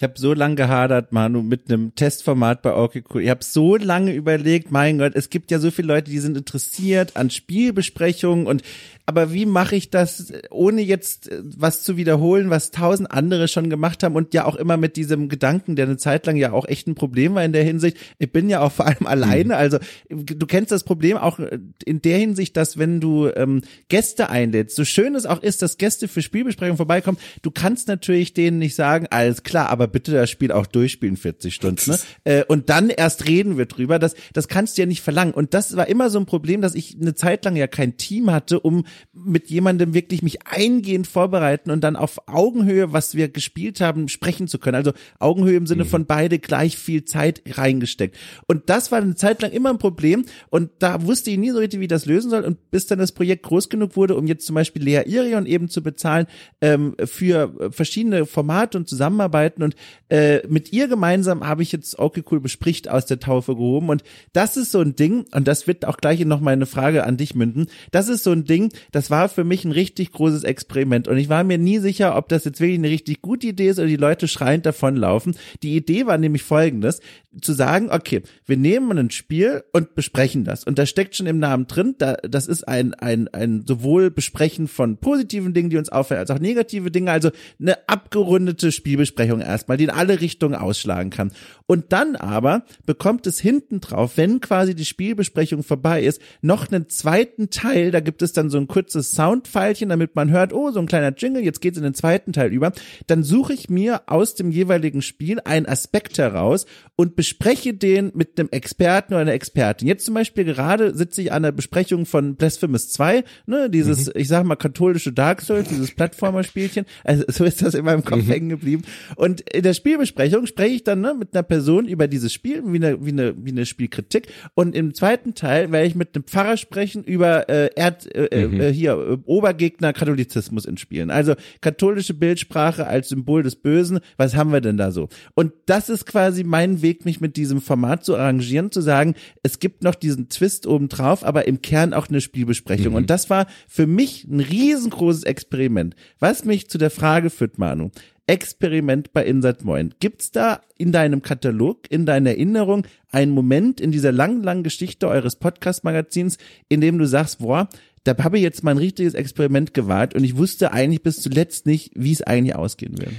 Ich 0.00 0.02
habe 0.02 0.18
so 0.18 0.32
lange 0.32 0.54
gehadert, 0.54 1.12
Manu, 1.12 1.42
mit 1.42 1.70
einem 1.70 1.94
Testformat 1.94 2.62
bei 2.62 2.74
okay 2.74 3.04
cool. 3.12 3.20
Ich 3.20 3.28
habe 3.28 3.44
so 3.44 3.76
lange 3.76 4.14
überlegt, 4.14 4.70
mein 4.70 4.96
Gott, 4.96 5.12
es 5.14 5.28
gibt 5.28 5.50
ja 5.50 5.58
so 5.58 5.70
viele 5.70 5.88
Leute, 5.88 6.10
die 6.10 6.20
sind 6.20 6.38
interessiert 6.38 7.18
an 7.18 7.28
Spielbesprechungen 7.28 8.46
und 8.46 8.62
aber 9.10 9.32
wie 9.32 9.44
mache 9.44 9.74
ich 9.74 9.90
das, 9.90 10.32
ohne 10.50 10.82
jetzt 10.82 11.32
äh, 11.32 11.42
was 11.42 11.82
zu 11.82 11.96
wiederholen, 11.96 12.48
was 12.48 12.70
tausend 12.70 13.10
andere 13.10 13.48
schon 13.48 13.68
gemacht 13.68 14.04
haben 14.04 14.14
und 14.14 14.34
ja 14.34 14.44
auch 14.44 14.54
immer 14.54 14.76
mit 14.76 14.94
diesem 14.94 15.28
Gedanken, 15.28 15.74
der 15.74 15.86
eine 15.86 15.96
Zeit 15.96 16.26
lang 16.26 16.36
ja 16.36 16.52
auch 16.52 16.68
echt 16.68 16.86
ein 16.86 16.94
Problem 16.94 17.34
war 17.34 17.44
in 17.44 17.52
der 17.52 17.64
Hinsicht. 17.64 17.96
Ich 18.20 18.30
bin 18.30 18.48
ja 18.48 18.60
auch 18.60 18.70
vor 18.70 18.86
allem 18.86 19.06
alleine, 19.06 19.46
mhm. 19.54 19.60
also 19.60 19.78
du 20.08 20.46
kennst 20.46 20.70
das 20.70 20.84
Problem 20.84 21.16
auch 21.16 21.40
in 21.84 22.00
der 22.02 22.18
Hinsicht, 22.18 22.56
dass 22.56 22.78
wenn 22.78 23.00
du 23.00 23.28
ähm, 23.34 23.62
Gäste 23.88 24.30
einlädst, 24.30 24.76
so 24.76 24.84
schön 24.84 25.16
es 25.16 25.26
auch 25.26 25.42
ist, 25.42 25.60
dass 25.62 25.76
Gäste 25.76 26.06
für 26.06 26.22
Spielbesprechungen 26.22 26.76
vorbeikommen, 26.76 27.18
du 27.42 27.50
kannst 27.50 27.88
natürlich 27.88 28.32
denen 28.32 28.60
nicht 28.60 28.76
sagen, 28.76 29.08
alles 29.10 29.42
klar, 29.42 29.70
aber 29.70 29.88
bitte 29.90 30.12
das 30.12 30.30
Spiel 30.30 30.52
auch 30.52 30.66
durchspielen 30.66 31.16
40 31.16 31.54
Stunden, 31.54 31.90
ne? 31.90 31.98
Äh, 32.24 32.44
und 32.44 32.68
dann 32.68 32.90
erst 32.90 33.26
reden 33.26 33.58
wir 33.58 33.66
drüber. 33.66 33.98
Das, 33.98 34.14
das 34.32 34.48
kannst 34.48 34.76
du 34.76 34.82
ja 34.82 34.86
nicht 34.86 35.02
verlangen. 35.02 35.34
Und 35.34 35.54
das 35.54 35.76
war 35.76 35.88
immer 35.88 36.10
so 36.10 36.18
ein 36.18 36.26
Problem, 36.26 36.62
dass 36.62 36.74
ich 36.74 36.96
eine 37.00 37.14
Zeit 37.14 37.44
lang 37.44 37.56
ja 37.56 37.66
kein 37.66 37.96
Team 37.96 38.30
hatte, 38.30 38.60
um 38.60 38.84
mit 39.12 39.50
jemandem 39.50 39.94
wirklich 39.94 40.22
mich 40.22 40.46
eingehend 40.46 41.06
vorbereiten 41.06 41.70
und 41.70 41.82
dann 41.82 41.96
auf 41.96 42.28
Augenhöhe, 42.28 42.92
was 42.92 43.14
wir 43.14 43.28
gespielt 43.28 43.80
haben, 43.80 44.08
sprechen 44.08 44.48
zu 44.48 44.58
können. 44.58 44.76
Also 44.76 44.92
Augenhöhe 45.18 45.56
im 45.56 45.66
Sinne 45.66 45.84
mhm. 45.84 45.88
von 45.88 46.06
beide 46.06 46.38
gleich 46.38 46.76
viel 46.76 47.04
Zeit 47.04 47.42
reingesteckt. 47.46 48.16
Und 48.46 48.68
das 48.70 48.92
war 48.92 49.00
eine 49.00 49.14
Zeit 49.14 49.42
lang 49.42 49.52
immer 49.52 49.70
ein 49.70 49.78
Problem 49.78 50.24
und 50.50 50.70
da 50.78 51.04
wusste 51.04 51.30
ich 51.30 51.38
nie 51.38 51.50
so 51.50 51.58
richtig, 51.58 51.80
wie 51.80 51.88
das 51.88 52.06
lösen 52.06 52.30
soll 52.30 52.44
und 52.44 52.70
bis 52.70 52.86
dann 52.86 52.98
das 52.98 53.12
Projekt 53.12 53.44
groß 53.44 53.68
genug 53.68 53.96
wurde, 53.96 54.16
um 54.16 54.26
jetzt 54.26 54.46
zum 54.46 54.54
Beispiel 54.54 54.82
Lea 54.82 55.02
Irion 55.06 55.46
eben 55.46 55.68
zu 55.68 55.82
bezahlen 55.82 56.26
ähm, 56.60 56.96
für 57.04 57.70
verschiedene 57.70 58.26
Formate 58.26 58.78
und 58.78 58.88
Zusammenarbeiten 58.88 59.62
und 59.62 59.74
äh, 60.08 60.46
mit 60.48 60.72
ihr 60.72 60.88
gemeinsam 60.88 61.46
habe 61.46 61.62
ich 61.62 61.72
jetzt 61.72 61.98
okay 61.98 62.22
cool 62.30 62.40
bespricht 62.40 62.88
aus 62.88 63.06
der 63.06 63.20
Taufe 63.20 63.54
gehoben. 63.54 63.88
Und 63.88 64.02
das 64.32 64.56
ist 64.56 64.72
so 64.72 64.80
ein 64.80 64.96
Ding 64.96 65.24
und 65.32 65.46
das 65.46 65.66
wird 65.66 65.84
auch 65.84 65.96
gleich 65.98 66.24
noch 66.24 66.40
mal 66.40 66.52
eine 66.52 66.66
Frage 66.66 67.04
an 67.04 67.16
dich 67.16 67.34
münden. 67.34 67.68
Das 67.90 68.08
ist 68.08 68.24
so 68.24 68.32
ein 68.32 68.44
Ding, 68.44 68.72
das 68.92 69.10
war 69.10 69.28
für 69.28 69.44
mich 69.44 69.64
ein 69.64 69.72
richtig 69.72 70.12
großes 70.12 70.44
Experiment. 70.44 71.08
Und 71.08 71.16
ich 71.16 71.28
war 71.28 71.44
mir 71.44 71.58
nie 71.58 71.78
sicher, 71.78 72.16
ob 72.16 72.28
das 72.28 72.44
jetzt 72.44 72.60
wirklich 72.60 72.78
eine 72.78 72.90
richtig 72.90 73.22
gute 73.22 73.48
Idee 73.48 73.68
ist 73.68 73.78
oder 73.78 73.88
die 73.88 73.96
Leute 73.96 74.28
schreiend 74.28 74.66
davonlaufen. 74.66 75.36
Die 75.62 75.76
Idee 75.76 76.06
war 76.06 76.18
nämlich 76.18 76.42
folgendes, 76.42 77.00
zu 77.40 77.52
sagen, 77.52 77.90
okay, 77.90 78.22
wir 78.44 78.56
nehmen 78.56 78.98
ein 78.98 79.10
Spiel 79.10 79.62
und 79.72 79.94
besprechen 79.94 80.44
das. 80.44 80.64
Und 80.64 80.78
da 80.78 80.86
steckt 80.86 81.14
schon 81.14 81.26
im 81.26 81.38
Namen 81.38 81.68
drin, 81.68 81.94
da, 81.98 82.14
das 82.14 82.48
ist 82.48 82.66
ein, 82.66 82.92
ein, 82.94 83.28
ein 83.28 83.64
sowohl 83.66 84.10
Besprechen 84.10 84.66
von 84.66 84.96
positiven 84.96 85.54
Dingen, 85.54 85.70
die 85.70 85.76
uns 85.76 85.90
auffallen, 85.90 86.20
als 86.20 86.30
auch 86.30 86.40
negative 86.40 86.90
Dinge, 86.90 87.12
also 87.12 87.30
eine 87.60 87.88
abgerundete 87.88 88.72
Spielbesprechung 88.72 89.40
erstmal, 89.40 89.69
die 89.76 89.84
in 89.84 89.90
alle 89.90 90.20
Richtungen 90.20 90.54
ausschlagen 90.54 91.10
kann. 91.10 91.32
Und 91.66 91.92
dann 91.92 92.16
aber 92.16 92.64
bekommt 92.84 93.28
es 93.28 93.38
hinten 93.38 93.80
drauf, 93.80 94.16
wenn 94.16 94.40
quasi 94.40 94.74
die 94.74 94.84
Spielbesprechung 94.84 95.62
vorbei 95.62 96.02
ist, 96.02 96.20
noch 96.42 96.70
einen 96.70 96.88
zweiten 96.88 97.50
Teil, 97.50 97.92
da 97.92 98.00
gibt 98.00 98.22
es 98.22 98.32
dann 98.32 98.50
so 98.50 98.58
ein 98.58 98.66
kurzes 98.66 99.12
Soundpfeilchen, 99.12 99.88
damit 99.88 100.16
man 100.16 100.30
hört, 100.30 100.52
oh, 100.52 100.72
so 100.72 100.80
ein 100.80 100.86
kleiner 100.86 101.14
Jingle, 101.16 101.44
jetzt 101.44 101.60
geht's 101.60 101.78
in 101.78 101.84
den 101.84 101.94
zweiten 101.94 102.32
Teil 102.32 102.52
über. 102.52 102.72
Dann 103.06 103.22
suche 103.22 103.52
ich 103.52 103.70
mir 103.70 104.02
aus 104.06 104.34
dem 104.34 104.50
jeweiligen 104.50 105.00
Spiel 105.00 105.40
einen 105.44 105.66
Aspekt 105.66 106.18
heraus 106.18 106.66
und 106.96 107.14
bespreche 107.14 107.72
den 107.72 108.10
mit 108.14 108.38
einem 108.38 108.48
Experten 108.50 109.14
oder 109.14 109.22
einer 109.22 109.32
Expertin. 109.32 109.86
Jetzt 109.86 110.04
zum 110.04 110.14
Beispiel 110.14 110.44
gerade 110.44 110.94
sitze 110.94 111.22
ich 111.22 111.32
an 111.32 111.44
der 111.44 111.52
Besprechung 111.52 112.04
von 112.04 112.34
Blasphemous 112.34 112.90
2, 112.90 113.24
ne, 113.46 113.70
dieses, 113.70 114.06
mhm. 114.06 114.12
ich 114.16 114.28
sag 114.28 114.44
mal, 114.44 114.56
katholische 114.56 115.12
Dark 115.12 115.40
Souls, 115.40 115.68
dieses 115.68 115.94
Plattformer-Spielchen. 115.94 116.84
Also 117.04 117.24
so 117.28 117.44
ist 117.44 117.62
das 117.62 117.74
in 117.74 117.84
meinem 117.84 118.04
Kopf 118.04 118.24
mhm. 118.24 118.30
hängen 118.30 118.48
geblieben. 118.48 118.82
Und 119.16 119.44
in 119.60 119.64
der 119.64 119.74
Spielbesprechung 119.74 120.46
spreche 120.46 120.74
ich 120.76 120.84
dann 120.84 121.02
ne, 121.02 121.14
mit 121.14 121.34
einer 121.34 121.42
Person 121.42 121.86
über 121.86 122.08
dieses 122.08 122.32
Spiel, 122.32 122.62
wie 122.64 122.76
eine, 122.76 123.04
wie 123.04 123.10
eine, 123.10 123.34
wie 123.36 123.50
eine 123.50 123.66
Spielkritik. 123.66 124.28
Und 124.54 124.74
im 124.74 124.94
zweiten 124.94 125.34
Teil 125.34 125.70
werde 125.70 125.86
ich 125.86 125.94
mit 125.94 126.14
einem 126.14 126.24
Pfarrer 126.24 126.56
sprechen 126.56 127.04
über 127.04 127.50
äh, 127.50 127.68
Erd, 127.76 128.06
äh, 128.06 128.24
äh 128.28 128.48
mhm. 128.48 128.58
äh, 128.58 128.72
hier 128.72 128.92
äh, 128.92 129.18
Obergegner 129.26 129.92
Katholizismus 129.92 130.64
in 130.64 130.78
Spielen. 130.78 131.10
Also 131.10 131.34
katholische 131.60 132.14
Bildsprache 132.14 132.86
als 132.86 133.10
Symbol 133.10 133.42
des 133.42 133.56
Bösen. 133.56 134.00
Was 134.16 134.34
haben 134.34 134.50
wir 134.50 134.62
denn 134.62 134.78
da 134.78 134.92
so? 134.92 135.10
Und 135.34 135.52
das 135.66 135.90
ist 135.90 136.06
quasi 136.06 136.42
mein 136.42 136.80
Weg, 136.80 137.04
mich 137.04 137.20
mit 137.20 137.36
diesem 137.36 137.60
Format 137.60 138.02
zu 138.02 138.16
arrangieren, 138.16 138.72
zu 138.72 138.80
sagen, 138.80 139.14
es 139.42 139.58
gibt 139.58 139.84
noch 139.84 139.94
diesen 139.94 140.30
Twist 140.30 140.66
obendrauf, 140.66 141.22
aber 141.22 141.46
im 141.46 141.60
Kern 141.60 141.92
auch 141.92 142.08
eine 142.08 142.22
Spielbesprechung. 142.22 142.92
Mhm. 142.92 142.96
Und 142.96 143.10
das 143.10 143.28
war 143.28 143.46
für 143.68 143.86
mich 143.86 144.24
ein 144.24 144.40
riesengroßes 144.40 145.24
Experiment, 145.24 145.96
was 146.18 146.46
mich 146.46 146.70
zu 146.70 146.78
der 146.78 146.90
Frage 146.90 147.28
führt, 147.28 147.58
Manu 147.58 147.90
Experiment 148.30 149.12
bei 149.12 149.24
Insert 149.26 149.64
Moin. 149.64 149.92
Gibt's 149.98 150.30
da 150.30 150.60
in 150.78 150.92
deinem 150.92 151.20
Katalog, 151.20 151.90
in 151.90 152.06
deiner 152.06 152.30
Erinnerung 152.30 152.86
einen 153.10 153.32
Moment 153.32 153.80
in 153.80 153.90
dieser 153.90 154.12
langen, 154.12 154.44
langen 154.44 154.62
Geschichte 154.62 155.08
eures 155.08 155.34
Podcast-Magazins, 155.34 156.38
in 156.68 156.80
dem 156.80 156.96
du 156.96 157.08
sagst, 157.08 157.40
boah, 157.40 157.68
da 158.04 158.16
habe 158.22 158.36
ich 158.36 158.44
jetzt 158.44 158.62
mal 158.62 158.70
ein 158.70 158.78
richtiges 158.78 159.14
Experiment 159.14 159.74
gewagt 159.74 160.14
und 160.14 160.22
ich 160.22 160.36
wusste 160.36 160.72
eigentlich 160.72 161.02
bis 161.02 161.20
zuletzt 161.20 161.66
nicht, 161.66 161.90
wie 161.96 162.12
es 162.12 162.22
eigentlich 162.22 162.54
ausgehen 162.54 162.98
wird. 162.98 163.14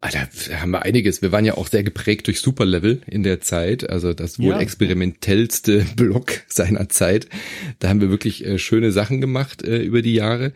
Alter, 0.00 0.28
da 0.48 0.60
haben 0.60 0.70
wir 0.70 0.82
einiges. 0.82 1.20
Wir 1.20 1.32
waren 1.32 1.44
ja 1.44 1.56
auch 1.56 1.66
sehr 1.66 1.82
geprägt 1.82 2.28
durch 2.28 2.40
Superlevel 2.40 3.02
in 3.06 3.24
der 3.24 3.40
Zeit, 3.40 3.90
also 3.90 4.14
das 4.14 4.38
wohl 4.38 4.52
ja. 4.52 4.60
experimentellste 4.60 5.84
Blog 5.96 6.44
seiner 6.46 6.88
Zeit. 6.88 7.28
Da 7.80 7.88
haben 7.88 8.00
wir 8.00 8.10
wirklich 8.10 8.46
äh, 8.46 8.58
schöne 8.58 8.92
Sachen 8.92 9.20
gemacht 9.20 9.62
äh, 9.62 9.82
über 9.82 10.02
die 10.02 10.14
Jahre. 10.14 10.52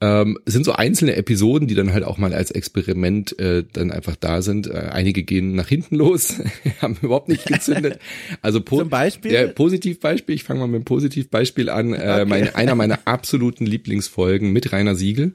Ähm, 0.00 0.38
es 0.44 0.52
sind 0.52 0.64
so 0.64 0.72
einzelne 0.72 1.16
Episoden, 1.16 1.66
die 1.66 1.74
dann 1.74 1.92
halt 1.92 2.04
auch 2.04 2.18
mal 2.18 2.32
als 2.32 2.52
Experiment 2.52 3.36
äh, 3.40 3.64
dann 3.72 3.90
einfach 3.90 4.14
da 4.14 4.42
sind. 4.42 4.68
Äh, 4.68 4.90
einige 4.92 5.24
gehen 5.24 5.56
nach 5.56 5.68
hinten 5.68 5.96
los, 5.96 6.34
haben 6.80 6.96
überhaupt 7.02 7.28
nicht 7.28 7.46
gezündet. 7.46 7.98
Also 8.40 8.60
po 8.60 8.78
Zum 8.78 8.90
Beispiel? 8.90 9.32
Ja, 9.32 9.48
Positivbeispiel, 9.48 10.36
ich 10.36 10.44
fange 10.44 10.60
mal 10.60 10.68
mit 10.68 10.82
dem 10.82 10.84
Positivbeispiel 10.84 11.68
an. 11.68 11.94
Äh, 11.94 11.96
okay. 11.96 12.24
meine, 12.26 12.54
einer 12.54 12.76
meiner 12.76 13.00
absoluten 13.06 13.66
Lieblingsfolgen 13.66 14.52
mit 14.52 14.72
Rainer 14.72 14.94
Siegel 14.94 15.32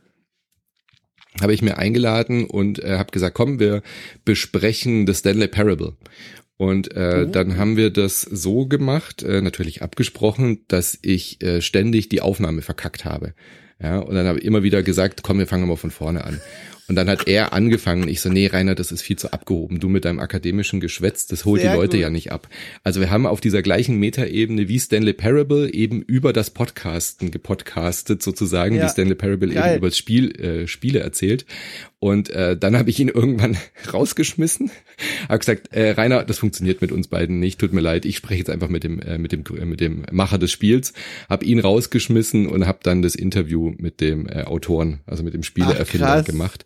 habe 1.41 1.53
ich 1.53 1.61
mir 1.61 1.77
eingeladen 1.77 2.45
und 2.45 2.79
äh, 2.79 2.97
habe 2.97 3.11
gesagt, 3.11 3.35
komm, 3.35 3.59
wir 3.59 3.81
besprechen 4.23 5.07
The 5.07 5.13
Stanley 5.13 5.47
Parable. 5.47 5.97
Und 6.57 6.95
äh, 6.95 7.25
oh. 7.25 7.29
dann 7.29 7.57
haben 7.57 7.75
wir 7.75 7.89
das 7.89 8.21
so 8.21 8.67
gemacht, 8.67 9.23
äh, 9.23 9.41
natürlich 9.41 9.81
abgesprochen, 9.81 10.63
dass 10.67 10.97
ich 11.01 11.41
äh, 11.41 11.61
ständig 11.61 12.09
die 12.09 12.21
Aufnahme 12.21 12.61
verkackt 12.61 13.03
habe. 13.05 13.33
Ja, 13.83 13.99
und 13.99 14.15
dann 14.15 14.25
habe 14.25 14.39
ich 14.39 14.45
immer 14.45 14.63
wieder 14.63 14.81
gesagt, 14.81 15.23
komm, 15.23 15.39
wir 15.39 15.47
fangen 15.47 15.67
mal 15.67 15.75
von 15.75 15.91
vorne 15.91 16.23
an. 16.23 16.39
Und 16.89 16.95
dann 16.95 17.09
hat 17.09 17.27
er 17.27 17.53
angefangen. 17.53 18.07
Ich 18.09 18.19
so, 18.19 18.29
nee, 18.29 18.47
Rainer, 18.47 18.75
das 18.75 18.91
ist 18.91 19.01
viel 19.01 19.15
zu 19.15 19.31
abgehoben. 19.31 19.79
Du 19.79 19.87
mit 19.87 20.03
deinem 20.03 20.19
akademischen 20.19 20.81
Geschwätz, 20.81 21.27
das 21.27 21.45
holt 21.45 21.61
Sehr 21.61 21.71
die 21.71 21.77
Leute 21.77 21.97
gut. 21.97 22.01
ja 22.01 22.09
nicht 22.09 22.31
ab. 22.31 22.49
Also 22.83 22.99
wir 22.99 23.09
haben 23.09 23.25
auf 23.25 23.39
dieser 23.39 23.61
gleichen 23.61 23.97
Metaebene 23.99 24.67
wie 24.67 24.79
Stanley 24.79 25.13
Parable 25.13 25.73
eben 25.73 26.01
über 26.01 26.33
das 26.33 26.49
Podcasten 26.49 27.31
gepodcastet 27.31 28.21
sozusagen, 28.21 28.75
ja. 28.75 28.83
wie 28.83 28.89
Stanley 28.89 29.15
Parable 29.15 29.53
Geil. 29.53 29.69
eben 29.69 29.77
über 29.77 29.87
das 29.87 29.97
Spiel, 29.97 30.35
äh, 30.39 30.67
Spiele 30.67 30.99
erzählt. 30.99 31.45
Und 32.03 32.31
äh, 32.31 32.57
dann 32.57 32.77
habe 32.77 32.89
ich 32.89 32.99
ihn 32.99 33.07
irgendwann 33.07 33.55
rausgeschmissen, 33.93 34.71
habe 35.29 35.39
gesagt, 35.39 35.71
äh, 35.71 35.91
Rainer, 35.91 36.25
das 36.25 36.37
funktioniert 36.37 36.81
mit 36.81 36.91
uns 36.91 37.07
beiden 37.07 37.39
nicht, 37.39 37.61
tut 37.61 37.71
mir 37.71 37.79
leid, 37.79 38.03
ich 38.03 38.17
spreche 38.17 38.39
jetzt 38.39 38.49
einfach 38.49 38.67
mit 38.67 38.83
dem 38.83 38.99
äh, 38.99 39.17
mit 39.17 39.31
dem 39.31 39.45
äh, 39.57 39.63
mit 39.63 39.79
dem 39.79 40.03
Macher 40.11 40.37
des 40.37 40.51
Spiels, 40.51 40.91
habe 41.29 41.45
ihn 41.45 41.59
rausgeschmissen 41.59 42.47
und 42.47 42.67
habe 42.67 42.79
dann 42.83 43.03
das 43.03 43.15
Interview 43.15 43.71
mit 43.77 44.01
dem 44.01 44.27
äh, 44.27 44.43
Autoren, 44.43 44.99
also 45.05 45.23
mit 45.23 45.33
dem 45.33 45.43
Spieleerfinder 45.43 46.23
gemacht. 46.23 46.65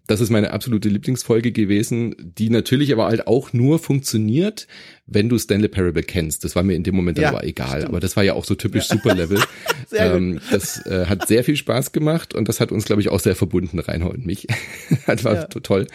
Das 0.07 0.19
ist 0.19 0.29
meine 0.29 0.51
absolute 0.51 0.89
Lieblingsfolge 0.89 1.51
gewesen, 1.51 2.15
die 2.19 2.49
natürlich 2.49 2.91
aber 2.91 3.05
halt 3.05 3.27
auch 3.27 3.53
nur 3.53 3.79
funktioniert, 3.79 4.67
wenn 5.05 5.29
du 5.29 5.37
Stanley 5.37 5.67
Parable 5.67 6.03
kennst. 6.03 6.43
Das 6.43 6.55
war 6.55 6.63
mir 6.63 6.75
in 6.75 6.83
dem 6.83 6.95
Moment 6.95 7.17
ja, 7.17 7.29
aber 7.29 7.43
egal. 7.43 7.69
Stimmt. 7.69 7.85
Aber 7.85 7.99
das 7.99 8.15
war 8.15 8.23
ja 8.23 8.33
auch 8.33 8.45
so 8.45 8.55
typisch 8.55 8.89
ja. 8.89 8.95
Super 8.95 9.13
Level. 9.13 9.39
ähm, 9.93 10.39
das 10.51 10.85
äh, 10.85 11.05
hat 11.07 11.27
sehr 11.27 11.43
viel 11.43 11.57
Spaß 11.57 11.91
gemacht 11.91 12.33
und 12.33 12.47
das 12.47 12.59
hat 12.59 12.71
uns, 12.71 12.85
glaube 12.85 13.01
ich, 13.01 13.09
auch 13.09 13.19
sehr 13.19 13.35
verbunden, 13.35 13.79
Reinhold 13.79 14.19
und 14.19 14.25
mich. 14.25 14.47
das 15.07 15.23
war 15.23 15.35
ja. 15.35 15.43
toll. 15.45 15.87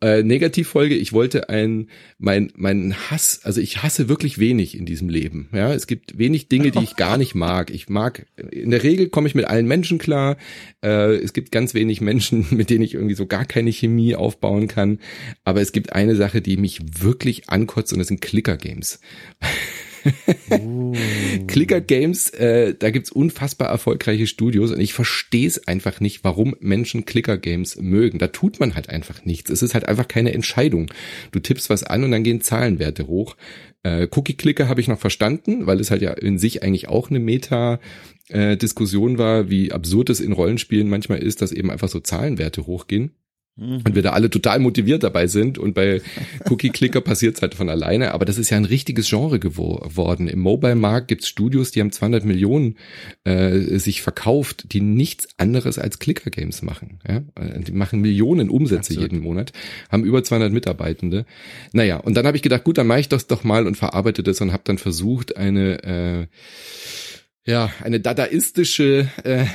Äh, 0.00 0.22
Negativfolge, 0.22 0.94
ich 0.94 1.12
wollte 1.12 1.48
ein, 1.48 1.88
mein, 2.18 2.52
mein 2.56 2.94
Hass, 3.10 3.40
also 3.42 3.60
ich 3.60 3.82
hasse 3.82 4.08
wirklich 4.08 4.38
wenig 4.38 4.76
in 4.76 4.86
diesem 4.86 5.08
Leben. 5.08 5.48
Ja, 5.52 5.74
es 5.74 5.86
gibt 5.86 6.18
wenig 6.18 6.48
Dinge, 6.48 6.70
die 6.70 6.82
ich 6.82 6.96
gar 6.96 7.18
nicht 7.18 7.34
mag. 7.34 7.70
Ich 7.70 7.88
mag, 7.88 8.26
in 8.50 8.70
der 8.70 8.82
Regel 8.82 9.08
komme 9.08 9.28
ich 9.28 9.34
mit 9.34 9.46
allen 9.46 9.66
Menschen 9.66 9.98
klar. 9.98 10.36
Äh, 10.82 11.16
es 11.16 11.32
gibt 11.32 11.52
ganz 11.52 11.74
wenig 11.74 12.00
Menschen, 12.00 12.46
mit 12.50 12.70
denen 12.70 12.84
ich 12.84 12.94
irgendwie 12.94 13.14
so 13.14 13.26
gar 13.26 13.35
keine 13.44 13.72
Chemie 13.72 14.14
aufbauen 14.14 14.68
kann. 14.68 14.98
Aber 15.44 15.60
es 15.60 15.72
gibt 15.72 15.92
eine 15.92 16.16
Sache, 16.16 16.40
die 16.40 16.56
mich 16.56 16.80
wirklich 17.02 17.48
ankotzt 17.48 17.92
und 17.92 17.98
das 17.98 18.08
sind 18.08 18.20
Clicker 18.20 18.56
Games. 18.56 19.00
uh. 20.50 20.94
Clicker 21.46 21.80
Games, 21.80 22.30
äh, 22.30 22.74
da 22.78 22.90
gibt's 22.90 23.10
unfassbar 23.10 23.68
erfolgreiche 23.68 24.26
Studios 24.26 24.70
und 24.70 24.80
ich 24.80 24.94
verstehe 24.94 25.46
es 25.46 25.66
einfach 25.68 26.00
nicht, 26.00 26.24
warum 26.24 26.54
Menschen 26.60 27.04
Clicker 27.04 27.38
Games 27.38 27.76
mögen. 27.76 28.18
Da 28.18 28.28
tut 28.28 28.60
man 28.60 28.74
halt 28.74 28.88
einfach 28.88 29.24
nichts. 29.24 29.50
Es 29.50 29.62
ist 29.62 29.74
halt 29.74 29.88
einfach 29.88 30.08
keine 30.08 30.32
Entscheidung. 30.32 30.90
Du 31.32 31.40
tippst 31.40 31.70
was 31.70 31.82
an 31.82 32.04
und 32.04 32.10
dann 32.10 32.24
gehen 32.24 32.40
Zahlenwerte 32.40 33.06
hoch. 33.06 33.36
Äh, 33.82 34.08
Cookie 34.10 34.34
Clicker 34.34 34.68
habe 34.68 34.80
ich 34.80 34.88
noch 34.88 34.98
verstanden, 34.98 35.66
weil 35.66 35.80
es 35.80 35.90
halt 35.90 36.02
ja 36.02 36.12
in 36.12 36.38
sich 36.38 36.62
eigentlich 36.62 36.88
auch 36.88 37.10
eine 37.10 37.20
Meta 37.20 37.80
äh, 38.28 38.56
Diskussion 38.56 39.18
war, 39.18 39.50
wie 39.50 39.72
absurd 39.72 40.10
es 40.10 40.20
in 40.20 40.32
Rollenspielen 40.32 40.88
manchmal 40.88 41.18
ist, 41.18 41.42
dass 41.42 41.52
eben 41.52 41.70
einfach 41.70 41.88
so 41.88 42.00
Zahlenwerte 42.00 42.66
hochgehen. 42.66 43.12
Und 43.58 43.94
wir 43.94 44.02
da 44.02 44.10
alle 44.10 44.28
total 44.28 44.58
motiviert 44.58 45.02
dabei 45.02 45.28
sind 45.28 45.56
und 45.56 45.72
bei 45.72 46.02
Cookie 46.50 46.68
Clicker 46.68 47.00
passiert 47.00 47.36
es 47.36 47.42
halt 47.42 47.54
von 47.54 47.70
alleine. 47.70 48.12
Aber 48.12 48.26
das 48.26 48.36
ist 48.36 48.50
ja 48.50 48.58
ein 48.58 48.66
richtiges 48.66 49.08
Genre 49.08 49.38
geworden. 49.38 50.28
Im 50.28 50.40
Mobile-Markt 50.40 51.08
gibt's 51.08 51.26
Studios, 51.28 51.70
die 51.70 51.80
haben 51.80 51.90
200 51.90 52.26
Millionen 52.26 52.76
äh, 53.24 53.78
sich 53.78 54.02
verkauft, 54.02 54.72
die 54.74 54.82
nichts 54.82 55.28
anderes 55.38 55.78
als 55.78 55.98
Clicker-Games 55.98 56.60
machen. 56.60 56.98
Ja? 57.08 57.22
Äh, 57.34 57.60
die 57.60 57.72
machen 57.72 58.02
Millionen 58.02 58.50
Umsätze 58.50 58.92
Absolut. 58.92 59.12
jeden 59.12 59.24
Monat, 59.24 59.52
haben 59.90 60.04
über 60.04 60.22
200 60.22 60.52
Mitarbeitende. 60.52 61.24
Naja, 61.72 61.96
und 61.96 62.14
dann 62.14 62.26
habe 62.26 62.36
ich 62.36 62.42
gedacht, 62.42 62.64
gut, 62.64 62.76
dann 62.76 62.86
mache 62.86 63.00
ich 63.00 63.08
das 63.08 63.26
doch 63.26 63.42
mal 63.42 63.66
und 63.66 63.78
verarbeite 63.78 64.22
das 64.22 64.42
und 64.42 64.52
habe 64.52 64.64
dann 64.66 64.76
versucht, 64.76 65.38
eine 65.38 65.82
äh, 65.82 66.26
ja, 67.46 67.70
eine 67.82 68.00
dadaistische 68.00 69.08
äh, 69.22 69.46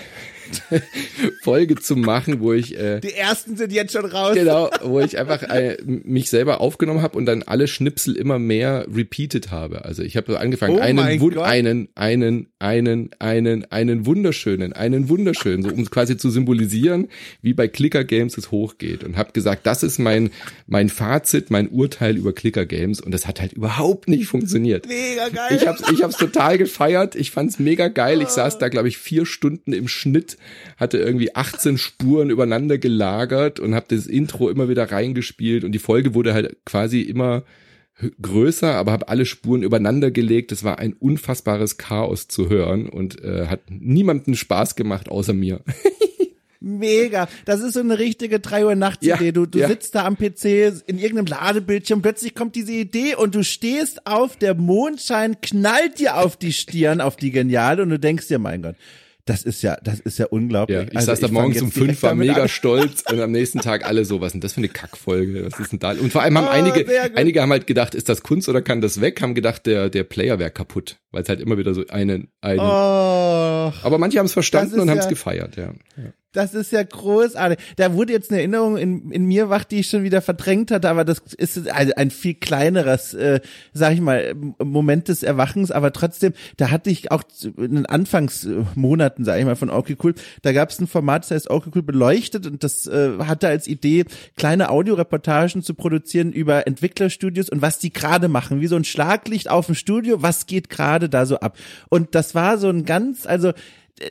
Folge 1.41 1.76
zu 1.76 1.95
machen, 1.95 2.39
wo 2.39 2.54
ich 2.54 2.78
äh, 2.78 2.99
die 2.99 3.14
ersten 3.14 3.58
sind 3.58 3.72
jetzt 3.72 3.93
schon 3.93 4.06
raus. 4.06 4.36
Genau, 4.36 4.70
wo 4.84 4.99
ich 4.99 5.18
einfach 5.18 5.43
äh, 5.43 5.78
mich 5.86 6.30
selber 6.30 6.62
aufgenommen 6.62 7.02
habe 7.02 7.18
und 7.18 7.26
dann 7.26 7.43
alle 7.43 7.68
Schnipsel 7.68 8.16
immer 8.16 8.39
mehr 8.39 8.86
repeated 8.93 9.52
habe. 9.52 9.86
Also 9.86 10.04
ich 10.04 10.18
habe 10.18 10.32
so 10.32 10.38
angefangen, 10.38 10.78
oh 10.78 10.80
einen, 10.80 10.99
einen, 10.99 11.89
einen, 11.95 12.47
einen, 12.60 13.10
einen, 13.20 13.72
einen 13.72 14.06
wunderschönen, 14.06 14.74
einen 14.74 15.10
wunderschönen, 15.10 15.64
so 15.64 15.70
um 15.70 15.89
quasi 15.89 16.18
zu 16.18 16.30
symbolisieren, 16.30 17.08
wie 17.41 17.54
bei 17.54 17.68
Clicker 17.68 18.04
Games 18.04 18.38
es 18.38 18.52
hochgeht 18.52 19.04
und 19.04 19.18
habe 19.18 19.32
gesagt, 19.32 19.66
das 19.66 19.84
ist 19.84 19.99
mein 19.99 20.32
mein 20.68 20.89
Fazit, 20.89 21.52
mein 21.52 21.70
Urteil 21.70 22.18
über 22.18 22.34
Clicker 22.34 22.66
Games 22.66 23.02
und 23.02 23.12
das 23.12 23.28
hat 23.28 23.41
halt 23.41 23.54
überhaupt 23.54 24.08
nicht 24.08 24.28
funktioniert. 24.28 24.88
Mega 24.88 25.30
geil. 25.30 25.58
Ich 25.58 25.68
hab's, 25.68 25.84
ich 25.91 26.04
hab's 26.04 26.18
total 26.18 26.58
gefeiert. 26.58 27.16
Ich 27.16 27.32
fand's 27.32 27.60
mega 27.60 27.88
geil. 27.88 28.22
Ich 28.22 28.30
saß 28.30 28.58
da 28.58 28.70
glaube 28.70 28.88
ich 28.88 28.97
vier 28.97 29.26
Stunden 29.26 29.74
im 29.74 29.88
Schnitt 29.88 30.38
hatte 30.78 30.98
irgendwie 30.98 31.36
18 31.36 31.78
Spuren 31.78 32.30
übereinander 32.30 32.78
gelagert 32.78 33.60
und 33.60 33.76
habe 33.76 33.86
das 33.89 34.08
Intro 34.08 34.50
immer 34.50 34.70
wieder 34.70 34.92
reingespielt 34.92 35.64
und 35.64 35.72
die 35.72 35.80
Folge 35.80 36.14
wurde 36.14 36.34
halt 36.34 36.58
quasi 36.66 37.02
immer 37.02 37.44
größer, 38.22 38.74
aber 38.74 38.92
habe 38.92 39.10
alle 39.10 39.26
Spuren 39.26 39.64
übereinander 39.64 40.12
gelegt. 40.12 40.52
Es 40.52 40.64
war 40.64 40.80
ein 40.80 40.94
unfassbares 40.94 41.78
Chaos 41.78 42.28
zu 42.28 42.50
hören 42.50 42.89
und 42.89 43.24
äh, 43.24 43.48
hat 43.48 43.62
niemanden 43.70 44.36
Spaß 44.36 44.76
gemacht 44.76 45.10
außer 45.10 45.34
mir. 45.34 45.62
Mega. 46.64 47.28
Das 47.46 47.62
ist 47.62 47.74
so 47.74 47.80
eine 47.80 47.98
richtige 47.98 48.39
3 48.39 48.66
Uhr 48.66 48.76
nachts 48.76 49.04
Idee. 49.04 49.26
Ja, 49.26 49.32
du, 49.32 49.48
du 49.48 49.60
ja. 49.60 49.68
sitzt 49.68 49.96
da 49.96 50.06
am 50.06 50.16
PC 50.16 50.46
in 50.86 51.00
irgendeinem 51.00 51.26
Ladebildschirm, 51.26 52.04
plötzlich 52.04 52.36
kommt 52.36 52.56
diese 52.56 52.74
Idee 52.74 53.16
und 53.16 53.34
du 53.34 53.44
stehst 53.44 54.06
auf, 54.06 54.36
der 54.36 54.54
Mondschein 54.54 55.42
knallt 55.42 55.98
dir 55.98 56.18
auf 56.18 56.38
die 56.38 56.54
Stirn, 56.54 57.02
auf 57.02 57.16
die 57.16 57.32
Geniale 57.32 57.82
und 57.82 57.89
du 57.89 57.98
denkst 57.98 58.28
dir, 58.28 58.38
mein 58.38 58.62
Gott, 58.62 58.76
das 59.32 59.44
ist 59.44 59.62
ja, 59.62 59.78
das 59.82 60.02
ist 60.02 60.20
ja 60.20 60.26
unglaublich. 60.26 60.78
Ja, 60.78 60.84
ich 60.84 60.96
also 60.98 61.06
saß 61.08 61.22
da 61.22 61.30
morgens 61.30 61.62
um 61.62 61.72
fünf, 61.72 62.04
war 62.04 62.16
mega 62.16 62.44
an. 62.44 62.50
stolz 62.50 63.02
und 63.10 63.22
am 63.22 63.32
nächsten 63.32 63.60
Tag 63.62 63.86
alle 63.86 64.04
so, 64.04 64.20
was 64.20 64.28
ist 64.28 64.34
denn 64.34 64.42
das 64.42 64.54
für 64.54 64.58
eine 64.58 64.68
Kackfolge? 64.68 65.46
Was 65.46 65.58
ist 65.58 65.72
denn 65.72 65.80
da? 65.80 65.92
Und 65.92 66.12
vor 66.12 66.22
allem 66.22 66.38
haben 66.38 66.48
oh, 66.48 66.50
einige, 66.50 66.86
einige 67.16 67.42
haben 67.42 67.52
halt 67.52 67.66
gedacht, 67.66 67.96
ist 67.96 68.10
das 68.10 68.24
Kunst 68.24 68.50
oder 68.50 68.62
kann 68.62 68.82
das 68.82 69.00
weg? 69.00 69.22
Haben 69.22 69.34
gedacht, 69.34 69.66
der, 69.66 69.90
der 69.90 70.04
Player 70.04 70.38
wäre 70.38 70.52
kaputt, 70.52 70.98
weil 71.12 71.24
es 71.24 71.30
halt 71.30 71.40
immer 71.40 71.58
wieder 71.58 71.74
so 71.74 71.86
einen, 71.88 72.28
einen. 72.42 72.60
Oh, 72.60 73.72
Aber 73.84 73.98
manche 73.98 74.20
haben 74.20 74.26
es 74.26 74.34
verstanden 74.34 74.82
und 74.82 74.90
haben 74.90 74.98
es 74.98 75.06
ja, 75.06 75.10
gefeiert, 75.10 75.56
ja. 75.56 75.74
ja. 75.96 76.12
Das 76.34 76.54
ist 76.54 76.72
ja 76.72 76.82
großartig. 76.82 77.60
Da 77.76 77.94
wurde 77.94 78.14
jetzt 78.14 78.32
eine 78.32 78.40
Erinnerung 78.40 78.78
in, 78.78 79.12
in 79.12 79.26
mir 79.26 79.50
wach, 79.50 79.66
die 79.66 79.80
ich 79.80 79.88
schon 79.88 80.04
wieder 80.04 80.22
verdrängt 80.22 80.72
hatte, 80.72 80.90
aber 80.90 81.04
das 81.04 81.20
ist 81.38 81.70
ein, 81.70 81.92
ein 81.92 82.10
viel 82.10 82.36
kleineres, 82.36 83.14
äh, 83.14 83.42
sag 83.74 83.94
ich 83.94 84.00
mal, 84.00 84.34
Moment 84.64 85.10
des 85.10 85.24
Erwachens, 85.24 85.72
aber 85.72 85.92
trotzdem, 85.92 86.32
da 86.56 86.72
hatte 86.72 86.90
ich 86.90 87.12
auch 87.12 87.24
in 87.58 87.76
den 87.76 87.86
Anfangsmonaten, 87.86 89.26
sag 89.26 89.40
ich 89.40 89.46
mal, 89.46 89.58
von 89.58 89.70
Okay 89.70 89.98
Cool, 90.02 90.14
da 90.42 90.54
gab 90.54 90.70
es 90.70 90.80
ein 90.80 90.88
Format, 90.88 91.24
das 91.24 91.32
heißt 91.32 91.50
Okay 91.50 91.72
Cool 91.76 91.84
beleuchtet 91.84 92.48
und 92.48 92.64
das 92.64 92.88
äh, 92.88 93.18
hatte 93.20 93.50
als 93.50 93.68
Idee, 93.68 94.06
kleine 94.38 94.70
Audioreportagen 94.70 95.64
zu 95.64 95.74
produzieren 95.74 96.32
über 96.32 96.66
Entwicklerstudios 96.66 97.50
und 97.50 97.62
was 97.62 97.80
die 97.80 97.92
gerade 97.92 98.30
machen, 98.30 98.62
wie 98.62 98.68
so 98.68 98.78
ein 98.78 98.86
Schlaglicht 98.86 99.50
auf 99.50 99.66
dem 99.66 99.76
Studio, 99.76 100.22
was 100.22 100.46
geht 100.46 100.70
gerade 100.70 101.10
da 101.10 101.26
so 101.26 101.42
ab. 101.42 101.58
Und 101.90 102.16
das 102.16 102.36
war 102.36 102.58
so 102.58 102.70
ein 102.70 102.86
ganz, 102.86 103.26
also 103.26 103.52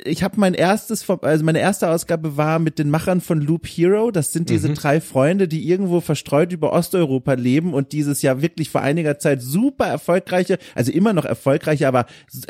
ich 0.05 0.22
habe 0.22 0.39
mein 0.39 0.55
erstes, 0.55 1.09
also 1.09 1.45
meine 1.45 1.61
erste 1.61 1.89
Ausgabe 1.89 2.37
war 2.37 2.59
mit 2.59 2.78
den 2.78 2.91
Machern 2.91 3.20
von 3.20 3.41
Loop 3.41 3.66
Hero. 3.66 4.11
Das 4.11 4.33
sind 4.33 4.49
diese 4.49 4.68
mhm. 4.68 4.74
drei 4.74 5.01
Freunde, 5.01 5.49
die 5.49 5.68
irgendwo 5.68 6.01
verstreut 6.01 6.53
über 6.53 6.72
Osteuropa 6.72 7.35
leben 7.35 7.74
und 7.74 7.93
dieses 7.93 8.22
ja 8.22 8.43
wirklich 8.43 8.70
vor 8.70 8.83
einiger 8.83 9.18
Zeit 9.18 9.43
super 9.43 9.87
erfolgreiche, 9.87 10.59
also 10.74 10.93
immer 10.93 11.12
noch 11.12 11.24
erfolgreiche, 11.24 11.89
aber 11.89 12.07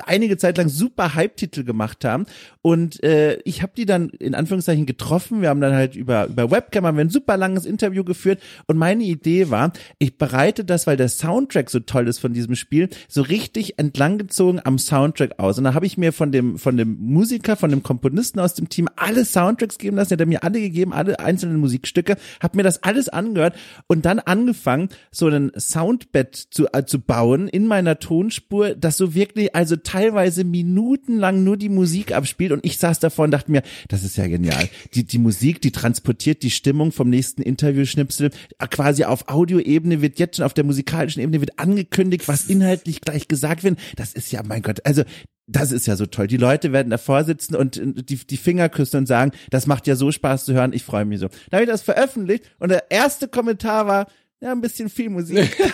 einige 0.07 0.37
Zeit 0.37 0.59
lang 0.59 0.69
super 0.69 1.15
Hype-Titel 1.15 1.65
gemacht 1.65 2.05
haben. 2.05 2.27
Und 2.63 3.03
äh, 3.03 3.39
ich 3.45 3.63
habe 3.63 3.73
die 3.77 3.87
dann 3.87 4.11
in 4.11 4.35
Anführungszeichen 4.35 4.87
getroffen. 4.87 5.41
Wir 5.41 5.49
haben 5.49 5.61
dann 5.61 5.75
halt 5.75 5.97
über, 5.97 6.27
über 6.27 6.51
Webcam 6.51 6.87
haben 6.87 6.97
wir 6.97 7.05
ein 7.05 7.11
super 7.11 7.37
langes 7.37 7.65
Interview 7.65 8.05
geführt. 8.05 8.41
Und 8.67 8.77
meine 8.77 9.05
Idee 9.05 9.51
war, 9.51 9.73
ich 9.99 10.19
bereite 10.19 10.65
das, 10.65 10.87
weil 10.87 10.97
der 10.97 11.09
Soundtrack 11.09 11.71
so 11.71 11.81
toll 11.81 12.09
ist 12.09 12.19
von 12.19 12.33
diesem 12.33 12.55
Spiel, 12.55 12.89
so 13.09 13.23
richtig 13.23 13.79
entlanggezogen 13.79 14.61
am 14.63 14.79
Soundtrack 14.79 15.39
aus. 15.39 15.59
Und 15.59 15.65
da 15.65 15.75
habe 15.75 15.87
ich 15.87 15.97
mir 15.97 16.13
von 16.13 16.33
dem, 16.33 16.59
von 16.59 16.77
dem 16.77 16.99
Musiker, 17.21 17.55
von 17.55 17.71
dem 17.71 17.83
Komponisten 17.83 18.41
aus 18.41 18.55
dem 18.55 18.71
Team 18.71 18.89
alle 18.97 19.27
Soundtracks 19.27 19.77
geben 19.77 19.97
lassen. 19.97 20.17
Der 20.17 20.25
hat 20.25 20.29
mir 20.29 20.43
alle 20.43 20.59
gegeben, 20.59 20.95
alle 20.95 21.21
einzelnen 21.21 21.59
Musikstücke, 21.59 22.17
habe 22.43 22.57
mir 22.57 22.63
das 22.63 22.83
alles 22.83 23.11
angehört 23.11 23.55
und 23.89 24.07
dann 24.07 24.21
angefangen, 24.21 24.89
so 25.11 25.29
ein 25.29 25.53
Soundbett 25.55 26.35
zu, 26.35 26.67
äh, 26.73 26.87
zu 26.87 26.99
bauen 26.99 27.47
in 27.47 27.67
meiner 27.67 27.99
Tonspur, 27.99 28.75
das 28.75 28.97
so 28.97 29.15
wirklich, 29.15 29.55
also 29.55 29.77
teilweise 29.77 30.45
minutenlang 30.45 31.45
nur 31.45 31.59
die 31.59 31.69
Musik 31.69 32.13
abspielt 32.13 32.53
und 32.53 32.65
ich 32.65 32.79
saß 32.79 33.01
davor 33.01 33.27
und 33.27 33.33
dachte 33.33 33.51
mir, 33.51 33.63
das 33.89 34.03
ist 34.03 34.17
ja 34.17 34.27
genial. 34.27 34.71
Die, 34.95 35.05
die 35.05 35.19
Musik, 35.19 35.61
die 35.61 35.73
transportiert 35.73 36.43
die 36.43 36.51
Stimmung 36.51 36.91
vom 36.91 37.11
nächsten 37.11 37.43
Interviewschnipsel. 37.43 38.31
Quasi 38.71 39.05
auf 39.05 39.29
Audioebene 39.29 40.01
wird 40.01 40.19
jetzt 40.19 40.37
schon 40.37 40.47
auf 40.47 40.55
der 40.55 40.65
musikalischen 40.65 41.23
Ebene 41.23 41.43
wird 41.43 41.59
angekündigt, 41.59 42.29
was 42.29 42.47
inhaltlich 42.47 43.03
gleich 43.03 43.29
gesagt 43.29 43.63
wird. 43.63 43.79
Das 43.97 44.15
ist 44.15 44.33
ja, 44.33 44.43
mein 44.43 44.63
Gott, 44.63 44.87
also 44.87 45.03
das 45.51 45.73
ist 45.73 45.87
ja 45.87 45.97
so 45.97 46.07
toll. 46.07 46.27
Die 46.27 46.37
Leute 46.37 46.73
werden 46.73 46.91
davor 46.91 47.25
sitzen 47.25 47.57
und 47.57 47.81
die, 47.83 48.17
die 48.17 48.37
Finger 48.37 48.69
küssen 48.69 48.99
und 48.99 49.07
sagen, 49.07 49.33
das 49.51 49.67
macht 49.67 49.87
ja 49.87 49.97
so 49.97 50.13
Spaß 50.13 50.45
zu 50.45 50.55
hören, 50.55 50.73
ich 50.73 50.85
freue 50.85 51.05
mich 51.05 51.21
so. 51.21 51.29
Da 51.51 51.57
habe 51.57 51.65
ich 51.65 51.71
das 51.71 51.83
veröffentlicht 51.83 52.45
und 52.59 52.71
der 52.71 52.91
erste 52.91 53.29
Kommentar 53.29 53.87
war, 53.87 54.07
ja, 54.41 54.53
ein 54.53 54.61
bisschen 54.61 54.89
viel 54.89 55.11
Musik. 55.11 55.57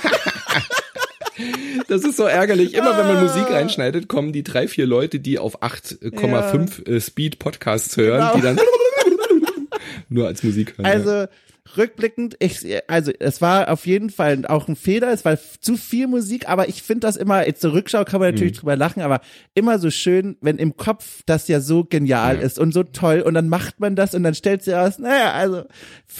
Das 1.89 2.03
ist 2.03 2.17
so 2.17 2.25
ärgerlich. 2.25 2.75
Immer 2.75 2.97
wenn 2.97 3.07
man 3.07 3.23
Musik 3.23 3.45
ah. 3.49 3.55
reinschneidet, 3.55 4.09
kommen 4.09 4.33
die 4.33 4.43
drei, 4.43 4.69
vier 4.69 4.87
Leute, 4.87 5.21
die 5.21 5.39
auf 5.39 5.63
8,5 5.63 6.89
ja. 6.89 6.97
Äh, 6.97 7.01
Speed 7.01 7.39
Podcasts 7.39 7.97
hören, 7.97 8.21
genau. 8.21 8.35
die 8.35 8.43
dann 8.43 8.59
nur 10.09 10.27
als 10.27 10.43
Musik 10.43 10.79
hören. 10.79 10.87
Also, 10.87 11.27
rückblickend, 11.77 12.37
ich, 12.39 12.65
also 12.89 13.13
es 13.19 13.41
war 13.41 13.71
auf 13.71 13.87
jeden 13.87 14.11
Fall 14.11 14.47
auch 14.47 14.69
ein 14.69 14.77
Fehler, 14.77 15.13
es 15.13 15.25
war 15.25 15.39
zu 15.61 15.77
viel 15.77 16.07
Musik, 16.07 16.49
aber 16.49 16.69
ich 16.69 16.83
finde 16.83 17.07
das 17.07 17.17
immer, 17.17 17.47
jetzt 17.47 17.61
zur 17.61 17.73
Rückschau 17.73 18.05
kann 18.05 18.21
man 18.21 18.33
natürlich 18.33 18.55
mhm. 18.55 18.59
drüber 18.59 18.77
lachen, 18.77 19.03
aber 19.03 19.21
immer 19.55 19.79
so 19.79 19.91
schön, 19.91 20.37
wenn 20.41 20.59
im 20.59 20.77
Kopf 20.77 21.23
das 21.27 21.49
ja 21.49 21.61
so 21.61 21.85
genial 21.85 22.37
ja. 22.37 22.43
ist 22.43 22.59
und 22.59 22.73
so 22.73 22.83
toll 22.83 23.21
und 23.21 23.35
dann 23.35 23.49
macht 23.49 23.81
man 23.81 23.97
das 23.97 24.15
und 24.15 24.23
dann 24.23 24.35
stellt 24.35 24.63
sie 24.63 24.75
aus, 24.75 24.99
naja, 24.99 25.33
also 25.33 25.65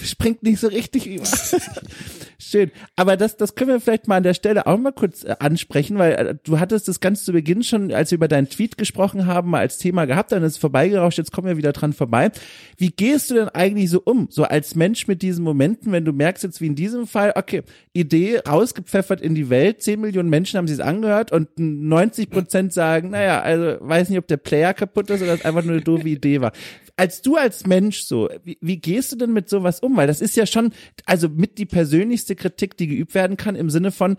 springt 0.03 0.43
nicht 0.43 0.61
so 0.61 0.69
richtig 0.69 1.07
über. 1.07 1.25
schön. 2.39 2.71
Aber 2.97 3.17
das, 3.17 3.37
das 3.37 3.55
können 3.55 3.71
wir 3.71 3.81
vielleicht 3.81 4.09
mal 4.09 4.17
an 4.17 4.23
der 4.23 4.35
Stelle 4.35 4.67
auch 4.67 4.79
mal 4.79 4.93
kurz 4.93 5.25
äh, 5.25 5.37
ansprechen, 5.39 5.99
weil 5.99 6.13
äh, 6.13 6.35
du 6.43 6.59
hattest 6.59 6.89
das 6.89 7.01
ganz 7.01 7.25
zu 7.25 7.33
Beginn 7.33 7.63
schon, 7.63 7.93
als 7.93 8.11
wir 8.11 8.17
über 8.17 8.29
deinen 8.29 8.49
Tweet 8.49 8.79
gesprochen 8.79 9.27
haben, 9.27 9.51
mal 9.51 9.61
als 9.61 9.79
Thema 9.79 10.05
gehabt, 10.07 10.33
dann 10.33 10.43
ist 10.43 10.53
es 10.53 10.59
vorbeigerauscht, 10.59 11.19
jetzt 11.19 11.33
kommen 11.33 11.49
wir 11.49 11.57
wieder 11.57 11.73
dran 11.73 11.93
vorbei. 11.93 12.31
Wie 12.77 12.91
gehst 12.91 13.31
du 13.31 13.35
denn 13.35 13.49
eigentlich 13.49 13.91
so 13.91 14.01
um, 14.05 14.29
so 14.31 14.45
als 14.45 14.75
Mensch 14.75 15.07
mit 15.07 15.23
diesen 15.23 15.45
Momenten, 15.45 15.93
wenn 15.93 16.05
du 16.05 16.13
merkst 16.13 16.45
jetzt 16.45 16.61
wie 16.61 16.67
in 16.67 16.75
diesem 16.75 17.07
Fall, 17.07 17.33
okay, 17.37 17.63
Idee 17.93 18.41
rausgepfeffert 18.47 19.21
in 19.21 19.35
die 19.35 19.51
Welt, 19.51 19.83
10 19.83 20.01
Millionen 20.01 20.29
Menschen 20.29 20.59
haben 20.59 20.69
sie 20.69 20.75
es 20.75 20.81
angehört 20.81 21.33
und 21.33 21.49
90 21.59 22.31
Prozent 22.31 22.73
sagen, 22.73 23.11
naja, 23.11 23.41
also 23.41 23.77
weiß 23.81 24.09
nicht, 24.09 24.19
ob 24.19 24.27
der 24.27 24.37
Player 24.37 24.75
kaputt 24.75 25.11
ist 25.11 25.23
oder 25.23 25.35
es 25.35 25.45
einfach 25.45 25.63
nur 25.63 25.75
eine 25.75 25.83
doofe 25.83 26.09
Idee 26.09 26.41
war. 26.41 26.53
Als 26.97 27.21
du 27.23 27.37
als 27.37 27.67
Mensch 27.67 28.01
so, 28.01 28.31
wie, 28.43 28.59
wie 28.61 28.79
gehst 28.79 29.13
du 29.13 29.17
denn 29.17 29.33
mit 29.33 29.49
sowas 29.49 29.81
um? 29.81 29.97
Weil 29.97 30.07
das 30.07 30.21
ist 30.21 30.37
ja 30.37 30.47
schon, 30.47 30.73
also 31.05 31.29
mit 31.29 31.59
die 31.59 31.67
persönlichste 31.67 32.37
Kritik, 32.37 32.77
die 32.77 32.87
geübt 32.87 33.15
werden 33.15 33.37
kann 33.37 33.55
im 33.55 33.69
Sinne 33.69 33.93
von, 33.93 34.17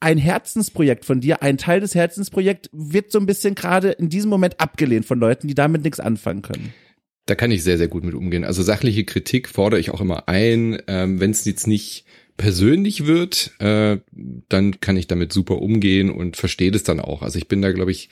ein 0.00 0.18
Herzensprojekt 0.18 1.04
von 1.04 1.20
dir, 1.20 1.42
ein 1.42 1.58
Teil 1.58 1.80
des 1.80 1.94
Herzensprojekts 1.94 2.68
wird 2.72 3.10
so 3.10 3.18
ein 3.18 3.26
bisschen 3.26 3.54
gerade 3.54 3.90
in 3.90 4.08
diesem 4.08 4.30
Moment 4.30 4.60
abgelehnt 4.60 5.06
von 5.06 5.18
Leuten, 5.18 5.48
die 5.48 5.54
damit 5.54 5.82
nichts 5.84 6.00
anfangen 6.00 6.42
können. 6.42 6.72
Da 7.26 7.34
kann 7.34 7.50
ich 7.50 7.64
sehr, 7.64 7.78
sehr 7.78 7.88
gut 7.88 8.04
mit 8.04 8.14
umgehen. 8.14 8.44
Also 8.44 8.62
sachliche 8.62 9.04
Kritik 9.04 9.48
fordere 9.48 9.80
ich 9.80 9.90
auch 9.90 10.00
immer 10.00 10.28
ein. 10.28 10.80
Ähm, 10.86 11.18
Wenn 11.18 11.32
es 11.32 11.44
jetzt 11.44 11.66
nicht 11.66 12.04
persönlich 12.36 13.06
wird, 13.06 13.52
äh, 13.58 13.98
dann 14.48 14.80
kann 14.80 14.96
ich 14.96 15.06
damit 15.06 15.32
super 15.32 15.60
umgehen 15.60 16.10
und 16.10 16.36
verstehe 16.36 16.70
das 16.70 16.84
dann 16.84 17.00
auch. 17.00 17.22
Also 17.22 17.38
ich 17.38 17.48
bin 17.48 17.62
da, 17.62 17.72
glaube 17.72 17.90
ich, 17.90 18.10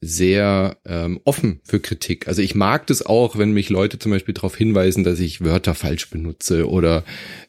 sehr 0.00 0.76
ähm, 0.84 1.20
offen 1.24 1.60
für 1.64 1.80
Kritik. 1.80 2.28
Also 2.28 2.42
ich 2.42 2.54
mag 2.54 2.86
das 2.86 3.04
auch, 3.04 3.38
wenn 3.38 3.52
mich 3.52 3.70
Leute 3.70 3.98
zum 3.98 4.12
Beispiel 4.12 4.34
darauf 4.34 4.56
hinweisen, 4.56 5.04
dass 5.04 5.20
ich 5.20 5.42
Wörter 5.42 5.74
falsch 5.74 6.10
benutze 6.10 6.68
oder 6.68 7.04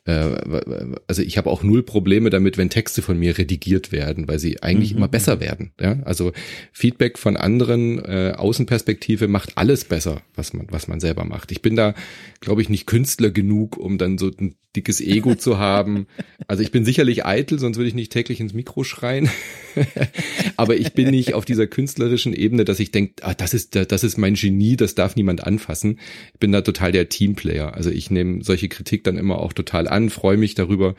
also 0.06 1.24
ich 1.24 1.38
habe 1.38 1.50
auch 1.50 1.64
null 1.64 1.82
Probleme 1.82 2.30
damit, 2.30 2.58
wenn 2.58 2.70
Texte 2.70 3.02
von 3.02 3.18
mir 3.18 3.38
redigiert 3.38 3.92
werden, 3.92 4.28
weil 4.28 4.38
sie 4.38 4.62
eigentlich 4.62 4.92
mhm. 4.92 4.98
immer 4.98 5.08
besser 5.08 5.40
werden. 5.40 5.72
Ja? 5.80 5.98
Also 6.06 6.32
Feedback 6.72 7.18
von 7.18 7.38
anderen, 7.38 8.00
äh, 8.06 8.34
Außenperspektive 8.38 9.28
macht 9.28 9.58
alles 9.58 9.84
besser, 9.86 10.22
was 10.36 10.54
man 10.54 10.68
was 10.70 10.88
man 10.88 11.00
selber 11.00 11.26
macht. 11.26 11.52
Ich 11.52 11.64
bin 11.64 11.76
da, 11.76 11.96
glaube 12.40 12.62
ich, 12.62 12.70
nicht 12.70 12.86
Künstler 12.86 13.32
genug, 13.32 13.78
um 13.78 13.98
dann 13.98 14.20
so 14.20 14.28
ein 14.28 14.56
dickes 14.76 15.02
Ego 15.02 15.36
zu 15.36 15.58
haben. 15.58 16.08
Also 16.48 16.62
ich 16.62 16.72
bin 16.72 16.86
sicherlich 16.86 17.26
eitel, 17.26 17.60
sonst 17.60 17.78
würde 17.78 17.88
ich 17.88 17.96
nicht 17.96 18.12
täglich 18.12 18.40
ins 18.40 18.54
Mikro 18.54 18.84
schreien. 18.84 19.30
Aber 20.58 20.76
ich 20.76 20.94
bin 20.94 21.10
nicht 21.10 21.34
auf 21.34 21.46
dieser 21.46 21.68
künstlerischen 21.68 22.34
Ebene, 22.34 22.66
dass 22.66 22.80
ich 22.80 22.92
denke, 22.92 23.16
ah, 23.24 23.34
das 23.34 23.54
ist 23.54 23.76
das 23.76 24.04
ist 24.04 24.18
mein 24.18 24.36
Genie, 24.36 24.76
das 24.76 24.96
darf 24.96 25.16
niemand 25.16 25.44
anfassen. 25.44 26.00
Ich 26.34 26.40
bin 26.40 26.52
da 26.52 26.62
total 26.62 26.92
der 26.92 27.10
Teamplayer. 27.10 27.74
Also 27.74 27.90
ich 27.90 28.12
nehme 28.12 28.44
solche 28.44 28.70
Kritik 28.70 29.04
dann 29.04 29.18
immer 29.18 29.40
auch 29.40 29.54
total 29.54 29.88
an, 29.88 29.95
freue 30.10 30.38
mich 30.38 30.56
darüber 30.56 30.96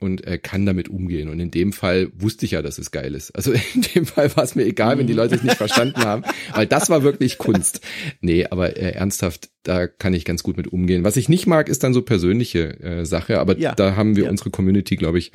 und 0.00 0.26
äh, 0.26 0.38
kann 0.38 0.66
damit 0.66 0.88
umgehen. 0.88 1.28
Und 1.28 1.40
in 1.40 1.50
dem 1.50 1.72
Fall 1.72 2.10
wusste 2.14 2.44
ich 2.44 2.52
ja, 2.52 2.62
dass 2.62 2.78
es 2.78 2.90
geil 2.90 3.14
ist. 3.14 3.30
Also 3.32 3.52
in 3.74 3.82
dem 3.94 4.06
Fall 4.06 4.34
war 4.36 4.44
es 4.44 4.54
mir 4.54 4.64
egal, 4.64 4.98
wenn 4.98 5.06
die 5.06 5.12
Leute 5.12 5.34
es 5.36 5.42
nicht 5.42 5.56
verstanden 5.56 6.00
haben, 6.00 6.22
weil 6.52 6.66
das 6.66 6.90
war 6.90 7.02
wirklich 7.02 7.38
Kunst. 7.38 7.80
Nee, 8.20 8.46
aber 8.46 8.76
äh, 8.76 8.92
ernsthaft, 8.92 9.50
da 9.62 9.86
kann 9.86 10.14
ich 10.14 10.24
ganz 10.24 10.42
gut 10.42 10.56
mit 10.56 10.68
umgehen. 10.68 11.04
Was 11.04 11.16
ich 11.16 11.28
nicht 11.28 11.46
mag, 11.46 11.68
ist 11.68 11.82
dann 11.82 11.94
so 11.94 12.02
persönliche 12.02 12.80
äh, 12.80 13.06
Sache, 13.06 13.40
aber 13.40 13.58
ja. 13.58 13.74
da 13.74 13.96
haben 13.96 14.16
wir 14.16 14.24
ja. 14.24 14.30
unsere 14.30 14.50
Community, 14.50 14.96
glaube 14.96 15.18
ich, 15.18 15.32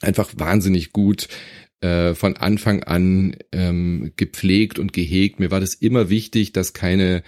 einfach 0.00 0.30
wahnsinnig 0.36 0.92
gut 0.92 1.28
äh, 1.80 2.14
von 2.14 2.36
Anfang 2.36 2.82
an 2.84 3.36
ähm, 3.52 4.12
gepflegt 4.16 4.78
und 4.78 4.92
gehegt. 4.92 5.40
Mir 5.40 5.50
war 5.50 5.60
das 5.60 5.74
immer 5.74 6.08
wichtig, 6.08 6.52
dass 6.52 6.72
keine 6.72 7.22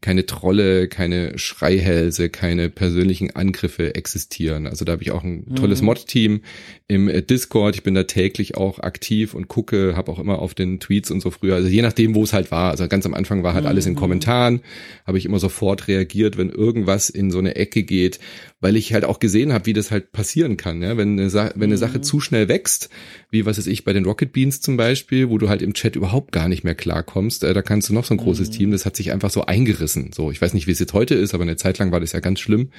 keine 0.00 0.24
Trolle, 0.24 0.88
keine 0.88 1.38
Schreihälse, 1.38 2.30
keine 2.30 2.70
persönlichen 2.70 3.36
Angriffe 3.36 3.94
existieren. 3.94 4.66
Also 4.66 4.86
da 4.86 4.92
habe 4.92 5.02
ich 5.02 5.10
auch 5.10 5.22
ein 5.22 5.54
tolles 5.56 5.82
mhm. 5.82 5.86
Mod-Team 5.86 6.40
im 6.88 7.08
äh, 7.08 7.22
Discord. 7.22 7.74
Ich 7.74 7.82
bin 7.82 7.94
da 7.94 8.04
täglich 8.04 8.56
auch 8.56 8.78
aktiv 8.78 9.34
und 9.34 9.48
gucke, 9.48 9.94
habe 9.96 10.10
auch 10.10 10.18
immer 10.18 10.38
auf 10.38 10.54
den 10.54 10.80
Tweets 10.80 11.10
und 11.10 11.20
so 11.20 11.30
früher, 11.30 11.54
also 11.54 11.68
je 11.68 11.82
nachdem, 11.82 12.14
wo 12.14 12.22
es 12.22 12.32
halt 12.32 12.50
war. 12.50 12.70
Also 12.70 12.88
ganz 12.88 13.04
am 13.04 13.12
Anfang 13.12 13.42
war 13.42 13.52
halt 13.52 13.64
mhm. 13.64 13.68
alles 13.68 13.84
in 13.84 13.92
mhm. 13.92 13.98
Kommentaren, 13.98 14.60
habe 15.06 15.18
ich 15.18 15.26
immer 15.26 15.38
sofort 15.38 15.86
reagiert, 15.86 16.38
wenn 16.38 16.48
irgendwas 16.48 17.10
in 17.10 17.30
so 17.30 17.38
eine 17.38 17.56
Ecke 17.56 17.82
geht, 17.82 18.20
weil 18.60 18.76
ich 18.76 18.94
halt 18.94 19.04
auch 19.04 19.18
gesehen 19.18 19.52
habe, 19.52 19.66
wie 19.66 19.74
das 19.74 19.90
halt 19.90 20.12
passieren 20.12 20.56
kann. 20.56 20.80
Ja? 20.80 20.96
Wenn, 20.96 21.18
eine 21.18 21.28
Sa 21.28 21.52
wenn 21.56 21.70
eine 21.70 21.78
Sache 21.78 21.98
mhm. 21.98 22.02
zu 22.04 22.20
schnell 22.20 22.48
wächst, 22.48 22.88
wie 23.30 23.44
was 23.44 23.58
ist 23.58 23.66
ich 23.66 23.84
bei 23.84 23.92
den 23.92 24.06
Rocket 24.06 24.32
Beans 24.32 24.62
zum 24.62 24.78
Beispiel, 24.78 25.28
wo 25.28 25.36
du 25.36 25.50
halt 25.50 25.60
im 25.60 25.74
Chat 25.74 25.94
überhaupt 25.94 26.32
gar 26.32 26.48
nicht 26.48 26.64
mehr 26.64 26.74
klarkommst, 26.74 27.44
äh, 27.44 27.52
da 27.52 27.60
kannst 27.60 27.90
du 27.90 27.92
noch 27.92 28.06
so 28.06 28.14
ein 28.14 28.18
großes 28.18 28.48
mhm. 28.48 28.52
Team, 28.52 28.70
das 28.70 28.86
hat 28.86 28.96
sich 28.96 29.12
einfach 29.12 29.28
so 29.28 29.44
eingerissen 29.44 29.89
gerissen. 29.90 30.12
So, 30.14 30.30
ich 30.30 30.40
weiß 30.40 30.54
nicht, 30.54 30.66
wie 30.66 30.72
es 30.72 30.78
jetzt 30.78 30.92
heute 30.92 31.14
ist, 31.14 31.34
aber 31.34 31.42
eine 31.42 31.56
Zeit 31.56 31.78
lang 31.78 31.92
war 31.92 32.00
das 32.00 32.12
ja 32.12 32.20
ganz 32.20 32.40
schlimm 32.40 32.70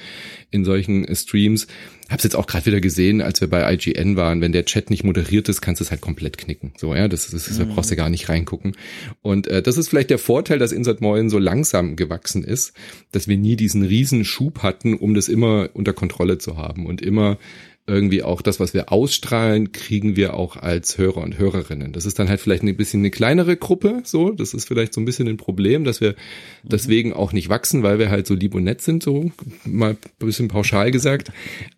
in 0.50 0.64
solchen 0.64 1.04
äh, 1.04 1.14
Streams. 1.14 1.66
Hab's 2.08 2.24
jetzt 2.24 2.36
auch 2.36 2.46
gerade 2.46 2.66
wieder 2.66 2.80
gesehen, 2.80 3.22
als 3.22 3.40
wir 3.40 3.48
bei 3.48 3.72
IGN 3.72 4.16
waren. 4.16 4.40
Wenn 4.40 4.52
der 4.52 4.64
Chat 4.64 4.90
nicht 4.90 5.04
moderiert 5.04 5.48
ist, 5.48 5.60
kannst 5.60 5.80
du 5.80 5.84
es 5.84 5.90
halt 5.90 6.00
komplett 6.00 6.36
knicken. 6.36 6.72
So, 6.76 6.94
ja, 6.94 7.08
das, 7.08 7.30
das, 7.30 7.44
das 7.44 7.58
mhm. 7.58 7.68
da 7.68 7.74
brauchst 7.74 7.90
du 7.90 7.96
gar 7.96 8.10
nicht 8.10 8.28
reingucken. 8.28 8.76
Und 9.22 9.46
äh, 9.46 9.62
das 9.62 9.76
ist 9.76 9.88
vielleicht 9.88 10.10
der 10.10 10.18
Vorteil, 10.18 10.58
dass 10.58 10.72
Insert 10.72 11.00
Moin 11.00 11.30
so 11.30 11.38
langsam 11.38 11.96
gewachsen 11.96 12.44
ist, 12.44 12.72
dass 13.12 13.28
wir 13.28 13.36
nie 13.36 13.56
diesen 13.56 13.82
riesen 13.82 14.24
Schub 14.24 14.62
hatten, 14.62 14.94
um 14.94 15.14
das 15.14 15.28
immer 15.28 15.70
unter 15.74 15.92
Kontrolle 15.92 16.38
zu 16.38 16.56
haben 16.56 16.86
und 16.86 17.00
immer 17.00 17.38
irgendwie 17.86 18.22
auch 18.22 18.42
das, 18.42 18.60
was 18.60 18.74
wir 18.74 18.92
ausstrahlen, 18.92 19.72
kriegen 19.72 20.14
wir 20.14 20.34
auch 20.34 20.56
als 20.56 20.98
Hörer 20.98 21.18
und 21.18 21.38
Hörerinnen. 21.38 21.92
Das 21.92 22.06
ist 22.06 22.16
dann 22.18 22.28
halt 22.28 22.40
vielleicht 22.40 22.62
ein 22.62 22.76
bisschen 22.76 23.00
eine 23.00 23.10
kleinere 23.10 23.56
Gruppe, 23.56 24.02
so. 24.04 24.30
Das 24.30 24.54
ist 24.54 24.68
vielleicht 24.68 24.94
so 24.94 25.00
ein 25.00 25.04
bisschen 25.04 25.26
ein 25.26 25.36
Problem, 25.36 25.82
dass 25.82 26.00
wir 26.00 26.14
deswegen 26.62 27.12
auch 27.12 27.32
nicht 27.32 27.48
wachsen, 27.48 27.82
weil 27.82 27.98
wir 27.98 28.08
halt 28.08 28.28
so 28.28 28.34
lieb 28.34 28.54
und 28.54 28.62
nett 28.62 28.82
sind, 28.82 29.02
so 29.02 29.32
mal 29.64 29.90
ein 29.90 30.26
bisschen 30.26 30.46
pauschal 30.46 30.92
gesagt. 30.92 31.32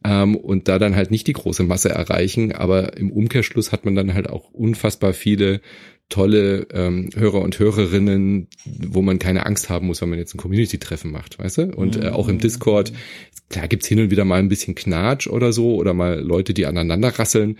Ähm, 0.04 0.36
und 0.36 0.68
da 0.68 0.78
dann 0.78 0.94
halt 0.94 1.10
nicht 1.10 1.26
die 1.26 1.32
große 1.32 1.62
Masse 1.62 1.88
erreichen. 1.88 2.52
Aber 2.52 2.98
im 2.98 3.10
Umkehrschluss 3.10 3.72
hat 3.72 3.86
man 3.86 3.94
dann 3.94 4.12
halt 4.12 4.28
auch 4.28 4.50
unfassbar 4.52 5.14
viele 5.14 5.62
tolle 6.14 6.68
ähm, 6.72 7.10
Hörer 7.16 7.40
und 7.40 7.58
Hörerinnen, 7.58 8.46
wo 8.64 9.02
man 9.02 9.18
keine 9.18 9.46
Angst 9.46 9.68
haben 9.68 9.88
muss, 9.88 10.00
wenn 10.00 10.10
man 10.10 10.18
jetzt 10.20 10.34
ein 10.34 10.38
Community-Treffen 10.38 11.10
macht, 11.10 11.40
weißt 11.40 11.58
du? 11.58 11.62
Und 11.74 11.96
äh, 12.00 12.10
auch 12.10 12.28
im 12.28 12.38
Discord, 12.38 12.92
klar 13.48 13.66
gibt's 13.66 13.88
hin 13.88 13.98
und 13.98 14.10
wieder 14.12 14.24
mal 14.24 14.38
ein 14.38 14.48
bisschen 14.48 14.76
Knatsch 14.76 15.26
oder 15.26 15.52
so 15.52 15.74
oder 15.74 15.92
mal 15.92 16.20
Leute, 16.20 16.54
die 16.54 16.66
aneinander 16.66 17.08
rasseln, 17.08 17.56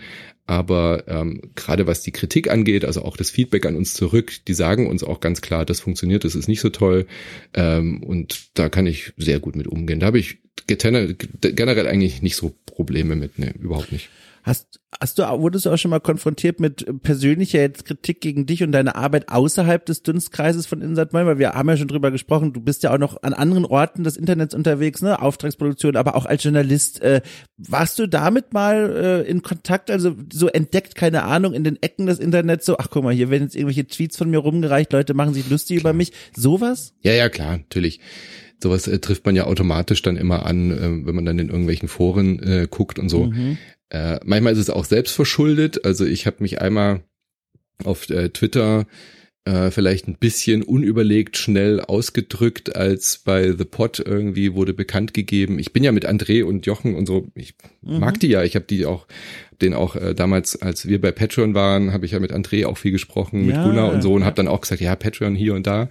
Aber 0.47 1.05
ähm, 1.07 1.41
gerade 1.55 1.87
was 1.87 2.03
die 2.03 2.11
Kritik 2.11 2.51
angeht, 2.51 2.85
also 2.85 3.01
auch 3.01 3.17
das 3.17 3.31
Feedback 3.31 3.65
an 3.65 3.75
uns 3.75 3.93
zurück, 3.93 4.31
die 4.47 4.53
sagen 4.53 4.87
uns 4.87 5.03
auch 5.03 5.19
ganz 5.19 5.41
klar, 5.41 5.65
das 5.65 5.79
funktioniert, 5.79 6.23
das 6.23 6.35
ist 6.35 6.47
nicht 6.47 6.61
so 6.61 6.69
toll. 6.69 7.07
Ähm, 7.55 8.03
und 8.03 8.49
da 8.53 8.69
kann 8.69 8.85
ich 8.85 9.13
sehr 9.17 9.39
gut 9.39 9.55
mit 9.55 9.67
umgehen. 9.67 9.99
Da 9.99 10.05
habe 10.05 10.19
ich 10.19 10.37
generell 10.67 11.87
eigentlich 11.87 12.21
nicht 12.21 12.35
so 12.35 12.53
Probleme 12.67 13.15
mit, 13.15 13.39
ne, 13.39 13.53
überhaupt 13.59 13.91
nicht. 13.91 14.09
Hast, 14.45 14.79
hast 15.01 15.17
du, 15.17 15.23
wurdest 15.23 15.65
du 15.65 15.71
auch 15.71 15.77
schon 15.77 15.89
mal 15.89 15.99
konfrontiert 15.99 16.59
mit 16.59 17.01
persönlicher 17.01 17.61
jetzt 17.61 17.83
Kritik 17.83 18.21
gegen 18.21 18.45
dich 18.45 18.61
und 18.61 18.71
deine 18.71 18.95
Arbeit 18.95 19.29
außerhalb 19.29 19.83
des 19.83 20.03
Dunstkreises 20.03 20.67
von 20.67 20.83
Insert 20.83 21.13
Moin? 21.13 21.25
Weil 21.25 21.39
wir 21.39 21.53
haben 21.53 21.67
ja 21.67 21.75
schon 21.75 21.87
drüber 21.87 22.11
gesprochen, 22.11 22.53
du 22.53 22.61
bist 22.61 22.83
ja 22.83 22.93
auch 22.93 22.99
noch 22.99 23.23
an 23.23 23.33
anderen 23.33 23.65
Orten 23.65 24.03
des 24.03 24.17
Internets 24.17 24.53
unterwegs, 24.53 25.01
ne? 25.01 25.19
Auftragsproduktion, 25.19 25.95
aber 25.95 26.15
auch 26.15 26.27
als 26.27 26.43
Journalist. 26.43 27.01
Äh, 27.01 27.21
warst 27.57 27.97
du 27.97 28.07
damit 28.07 28.53
mal 28.53 29.23
äh, 29.25 29.27
in 29.27 29.41
Kontakt? 29.41 29.89
Also 29.89 30.15
so 30.31 30.47
entdeckt, 30.47 30.93
keine 30.93 31.23
Ahnung, 31.23 31.55
in 31.55 31.63
den 31.63 31.81
Ecken 31.81 32.05
des 32.05 32.19
Internets 32.19 32.67
so, 32.67 32.77
ach 32.77 32.89
guck 32.91 33.03
mal, 33.03 33.15
hier 33.15 33.31
werden 33.31 33.43
jetzt 33.43 33.55
irgendwelche 33.55 33.87
Tweets 33.87 34.15
von 34.15 34.29
mir 34.29 34.37
rumgereicht, 34.37 34.93
Leute 34.93 35.15
machen 35.15 35.33
sich 35.33 35.49
lustig 35.49 35.79
klar. 35.79 35.91
über 35.91 35.97
mich. 35.97 36.11
Sowas? 36.35 36.93
Ja, 37.01 37.13
ja, 37.13 37.29
klar, 37.29 37.57
natürlich 37.57 37.99
sowas 38.61 38.87
äh, 38.87 38.99
trifft 38.99 39.25
man 39.25 39.35
ja 39.35 39.45
automatisch 39.45 40.01
dann 40.01 40.17
immer 40.17 40.45
an, 40.45 40.71
äh, 40.71 41.05
wenn 41.05 41.15
man 41.15 41.25
dann 41.25 41.39
in 41.39 41.49
irgendwelchen 41.49 41.87
Foren 41.87 42.39
äh, 42.41 42.67
guckt 42.69 42.99
und 42.99 43.09
so. 43.09 43.25
Mhm. 43.25 43.57
Äh, 43.89 44.19
manchmal 44.23 44.53
ist 44.53 44.59
es 44.59 44.69
auch 44.69 44.85
selbst 44.85 45.13
verschuldet. 45.13 45.85
Also 45.85 46.05
ich 46.05 46.25
habe 46.25 46.37
mich 46.39 46.61
einmal 46.61 47.03
auf 47.83 48.09
äh, 48.09 48.29
Twitter 48.29 48.85
äh, 49.45 49.69
vielleicht 49.69 50.07
ein 50.07 50.17
bisschen 50.17 50.63
unüberlegt 50.63 51.37
schnell 51.37 51.79
ausgedrückt, 51.79 52.75
als 52.75 53.19
bei 53.19 53.51
The 53.51 53.65
Pot 53.65 53.99
irgendwie 53.99 54.53
wurde 54.53 54.73
bekannt 54.73 55.13
gegeben. 55.13 55.59
Ich 55.59 55.71
bin 55.71 55.83
ja 55.83 55.91
mit 55.91 56.07
André 56.07 56.43
und 56.43 56.65
Jochen 56.65 56.95
und 56.95 57.05
so, 57.05 57.27
ich 57.35 57.53
mhm. 57.81 57.99
mag 57.99 58.19
die 58.19 58.27
ja, 58.27 58.43
ich 58.43 58.55
habe 58.55 58.65
die 58.65 58.85
auch 58.85 59.05
den 59.61 59.73
auch 59.73 59.95
äh, 59.95 60.13
damals, 60.13 60.61
als 60.61 60.87
wir 60.87 60.99
bei 60.99 61.11
Patreon 61.11 61.53
waren, 61.53 61.93
habe 61.93 62.05
ich 62.05 62.11
ja 62.11 62.19
mit 62.19 62.33
André 62.33 62.65
auch 62.65 62.77
viel 62.77 62.91
gesprochen, 62.91 63.45
mit 63.45 63.55
ja, 63.55 63.63
Gunnar 63.63 63.91
und 63.91 64.01
so 64.01 64.13
und 64.13 64.25
habe 64.25 64.35
dann 64.35 64.47
auch 64.47 64.61
gesagt, 64.61 64.81
ja, 64.81 64.95
Patreon 64.95 65.35
hier 65.35 65.53
und 65.53 65.67
da 65.67 65.89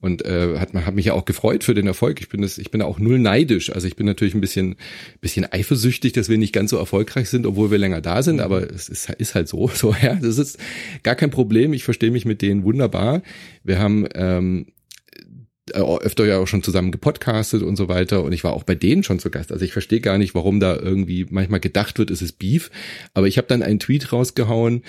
und 0.00 0.24
äh, 0.24 0.58
hat 0.58 0.74
man 0.74 0.86
hat 0.86 0.94
mich 0.94 1.06
ja 1.06 1.14
auch 1.14 1.24
gefreut 1.24 1.64
für 1.64 1.74
den 1.74 1.86
Erfolg. 1.86 2.20
Ich 2.20 2.28
bin 2.28 2.42
das, 2.42 2.58
ich 2.58 2.70
bin 2.70 2.82
auch 2.82 2.98
null 2.98 3.18
neidisch. 3.18 3.72
Also 3.72 3.86
ich 3.86 3.96
bin 3.96 4.06
natürlich 4.06 4.34
ein 4.34 4.40
bisschen 4.40 4.76
bisschen 5.20 5.50
eifersüchtig, 5.50 6.12
dass 6.12 6.28
wir 6.28 6.38
nicht 6.38 6.52
ganz 6.52 6.70
so 6.70 6.76
erfolgreich 6.76 7.28
sind, 7.28 7.46
obwohl 7.46 7.70
wir 7.70 7.78
länger 7.78 8.00
da 8.00 8.22
sind. 8.22 8.40
Aber 8.40 8.70
es 8.70 8.88
ist, 8.88 9.10
ist 9.10 9.34
halt 9.34 9.48
so, 9.48 9.68
so 9.74 9.94
ja, 10.00 10.14
das 10.14 10.38
ist 10.38 10.58
gar 11.02 11.14
kein 11.14 11.30
Problem. 11.30 11.72
Ich 11.72 11.84
verstehe 11.84 12.10
mich 12.10 12.24
mit 12.24 12.42
denen 12.42 12.64
wunderbar. 12.64 13.22
Wir 13.64 13.78
haben 13.78 14.06
ähm, 14.14 14.66
äh, 14.68 14.75
öfter 15.72 16.26
ja 16.26 16.38
auch 16.38 16.46
schon 16.46 16.62
zusammen 16.62 16.92
gepodcastet 16.92 17.62
und 17.62 17.76
so 17.76 17.88
weiter 17.88 18.22
und 18.22 18.32
ich 18.32 18.44
war 18.44 18.52
auch 18.52 18.62
bei 18.62 18.74
denen 18.74 19.02
schon 19.02 19.18
zu 19.18 19.30
Gast. 19.30 19.52
Also 19.52 19.64
ich 19.64 19.72
verstehe 19.72 20.00
gar 20.00 20.18
nicht, 20.18 20.34
warum 20.34 20.60
da 20.60 20.76
irgendwie 20.76 21.26
manchmal 21.28 21.60
gedacht 21.60 21.98
wird, 21.98 22.10
es 22.10 22.22
ist 22.22 22.38
Beef. 22.38 22.70
Aber 23.14 23.26
ich 23.26 23.38
habe 23.38 23.48
dann 23.48 23.62
einen 23.62 23.80
Tweet 23.80 24.12
rausgehauen, 24.12 24.82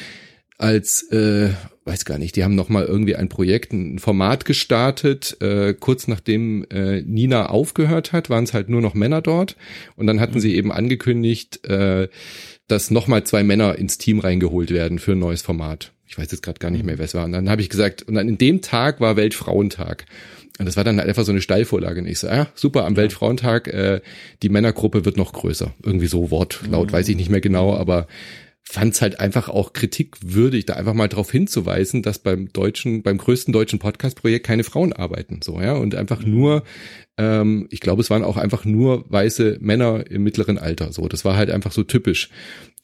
als 0.58 1.04
äh, 1.12 1.50
weiß 1.86 2.06
gar 2.06 2.18
nicht, 2.18 2.36
die 2.36 2.44
haben 2.44 2.56
noch 2.56 2.70
mal 2.70 2.86
irgendwie 2.86 3.16
ein 3.16 3.30
Projekt, 3.30 3.74
ein 3.74 4.00
Format 4.00 4.46
gestartet. 4.46 5.38
Äh, 5.42 5.74
kurz 5.74 6.08
nachdem 6.08 6.66
äh, 6.70 7.02
Nina 7.02 7.48
aufgehört 7.48 8.12
hat, 8.12 8.30
waren 8.30 8.44
es 8.44 8.54
halt 8.54 8.70
nur 8.70 8.82
noch 8.82 8.94
Männer 8.94 9.22
dort 9.22 9.56
und 9.96 10.08
dann 10.08 10.20
hatten 10.20 10.40
sie 10.40 10.56
eben 10.56 10.72
angekündigt, 10.72 11.66
äh, 11.66 12.10
dass 12.68 12.92
noch 12.92 13.08
mal 13.08 13.24
zwei 13.24 13.44
Männer 13.44 13.78
ins 13.78 13.98
Team 13.98 14.20
reingeholt 14.20 14.72
werden 14.72 15.00
für 15.00 15.14
ein 15.14 15.20
neues 15.20 15.42
Format. 15.42 15.94
Ich 16.08 16.18
weiß 16.18 16.32
jetzt 16.32 16.42
gerade 16.42 16.60
gar 16.60 16.72
nicht 16.72 16.86
mehr, 16.86 16.98
wer 16.98 17.06
es 17.06 17.14
war. 17.14 17.26
Und 17.26 17.34
dann 17.34 17.50
habe 17.50 17.62
ich 17.62 17.70
gesagt, 17.70 18.04
und 18.04 18.16
dann 18.16 18.28
in 18.28 18.38
dem 18.38 18.62
Tag 18.62 19.00
war 19.00 19.16
Weltfrauentag. 19.16 20.06
Und 20.60 20.66
das 20.66 20.78
war 20.78 20.84
dann 20.84 21.00
einfach 21.00 21.24
so 21.24 21.32
eine 21.32 21.42
Steilvorlage. 21.42 22.02
Und 22.02 22.08
ich 22.08 22.20
so, 22.20 22.28
ja, 22.28 22.48
super, 22.56 22.86
am 22.86 22.96
Weltfrauentag, 22.96 23.68
äh, 23.68 24.02
die 24.42 24.50
Männergruppe 24.50 25.06
wird 25.06 25.18
noch 25.18 25.34
größer. 25.34 25.74
Irgendwie 25.84 26.08
so 26.08 26.32
Wortlaut, 26.32 26.88
mhm. 26.88 26.94
weiß 26.94 27.10
ich 27.10 27.16
nicht 27.16 27.30
mehr 27.30 27.42
genau, 27.42 27.76
aber 27.76 28.08
fand 28.70 28.94
es 28.94 29.02
halt 29.02 29.20
einfach 29.22 29.48
auch 29.48 29.72
kritikwürdig, 29.72 30.66
da 30.66 30.74
einfach 30.74 30.94
mal 30.94 31.08
darauf 31.08 31.32
hinzuweisen, 31.32 32.02
dass 32.02 32.20
beim 32.20 32.52
deutschen, 32.52 33.02
beim 33.02 33.18
größten 33.18 33.54
deutschen 33.54 33.80
Podcast-Projekt 33.80 34.46
keine 34.46 34.66
Frauen 34.66 34.92
arbeiten, 34.92 35.40
so 35.42 35.62
ja 35.62 35.74
und 35.74 35.96
einfach 35.96 36.22
mhm. 36.26 36.32
nur, 36.32 36.64
ähm, 37.18 37.68
ich 37.72 37.80
glaube, 37.80 38.02
es 38.02 38.10
waren 38.10 38.26
auch 38.26 38.36
einfach 38.36 38.66
nur 38.66 39.06
weiße 39.10 39.58
Männer 39.62 40.04
im 40.10 40.24
mittleren 40.24 40.58
Alter, 40.58 40.92
so 40.92 41.08
das 41.08 41.24
war 41.24 41.38
halt 41.38 41.50
einfach 41.50 41.72
so 41.72 41.84
typisch 41.84 42.30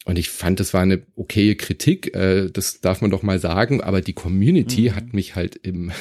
und 0.06 0.18
ich 0.18 0.28
fand, 0.28 0.60
das 0.60 0.74
war 0.74 0.82
eine 0.82 1.02
okaye 1.16 1.54
Kritik, 1.54 2.14
äh, 2.14 2.50
das 2.50 2.82
darf 2.82 3.00
man 3.00 3.10
doch 3.10 3.22
mal 3.22 3.38
sagen, 3.38 3.80
aber 3.80 4.02
die 4.02 4.12
Community 4.12 4.90
mhm. 4.90 4.96
hat 4.96 5.14
mich 5.14 5.34
halt 5.34 5.56
im, 5.56 5.92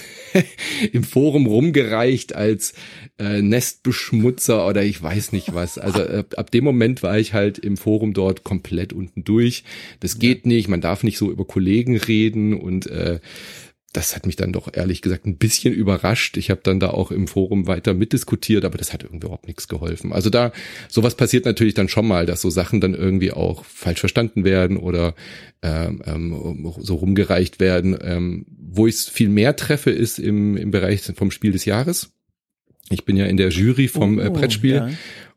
im 0.92 1.06
Forum 1.06 1.46
rumgereicht 1.46 2.36
als 2.36 2.74
äh, 3.18 3.42
Nestbeschmutzer 3.42 4.68
oder 4.68 4.84
ich 4.84 5.02
weiß 5.02 5.32
nicht 5.32 5.54
was. 5.54 5.78
Also 5.78 6.02
äh, 6.02 6.26
ab 6.36 6.52
dem 6.52 6.66
Moment 6.66 7.02
war 7.02 7.18
ich 7.18 7.34
halt 7.34 7.58
im 7.60 7.78
Forum 7.78 8.14
dort 8.14 8.44
komplett 8.44 8.92
unten 8.92 9.24
durch. 9.24 9.64
Das 10.02 10.20
geht 10.20 10.46
ja. 10.46 10.50
nicht, 10.50 10.68
man 10.68 10.82
darf 10.82 11.04
nicht 11.04 11.18
so 11.18 11.32
über 11.32 11.46
Kollegen 11.46 11.96
reden 11.96 12.54
und 12.54 12.88
äh, 12.88 13.22
das 13.94 14.16
hat 14.16 14.26
mich 14.26 14.36
dann 14.36 14.52
doch 14.52 14.70
ehrlich 14.74 15.02
gesagt 15.02 15.26
ein 15.26 15.38
bisschen 15.38 15.74
überrascht. 15.74 16.36
Ich 16.38 16.50
habe 16.50 16.62
dann 16.64 16.80
da 16.80 16.90
auch 16.90 17.12
im 17.12 17.28
Forum 17.28 17.68
weiter 17.68 17.94
mitdiskutiert, 17.94 18.66
aber 18.66 18.78
das 18.78 18.92
hat 18.92 19.04
irgendwie 19.04 19.28
überhaupt 19.28 19.48
nichts 19.48 19.68
geholfen. 19.68 20.12
Also 20.12 20.30
da, 20.30 20.52
sowas 20.90 21.16
passiert 21.16 21.46
natürlich 21.46 21.76
dann 21.76 21.90
schon 21.90 22.08
mal, 22.08 22.26
dass 22.26 22.42
so 22.42 22.50
Sachen 22.50 22.82
dann 22.82 22.96
irgendwie 22.96 23.32
auch 23.32 23.64
falsch 23.66 24.00
verstanden 24.00 24.44
werden 24.44 24.78
oder 24.78 25.14
ähm, 25.62 26.02
ähm, 26.06 26.74
so 26.80 26.96
rumgereicht 26.96 27.60
werden. 27.60 27.98
Ähm, 28.02 28.46
wo 28.58 28.88
ich 28.88 28.96
es 28.96 29.10
viel 29.10 29.30
mehr 29.30 29.56
treffe, 29.56 29.92
ist 29.92 30.18
im, 30.18 30.58
im 30.58 30.72
Bereich 30.72 31.04
vom 31.16 31.30
Spiel 31.30 31.52
des 31.52 31.66
Jahres. 31.66 32.12
Ich 32.90 33.06
bin 33.06 33.16
ja 33.16 33.26
in 33.26 33.38
der 33.38 33.50
Jury 33.50 33.88
vom 33.88 34.20
äh, 34.20 34.28
oh, 34.28 34.34
Brettspiel 34.34 34.76
ja. 34.76 34.90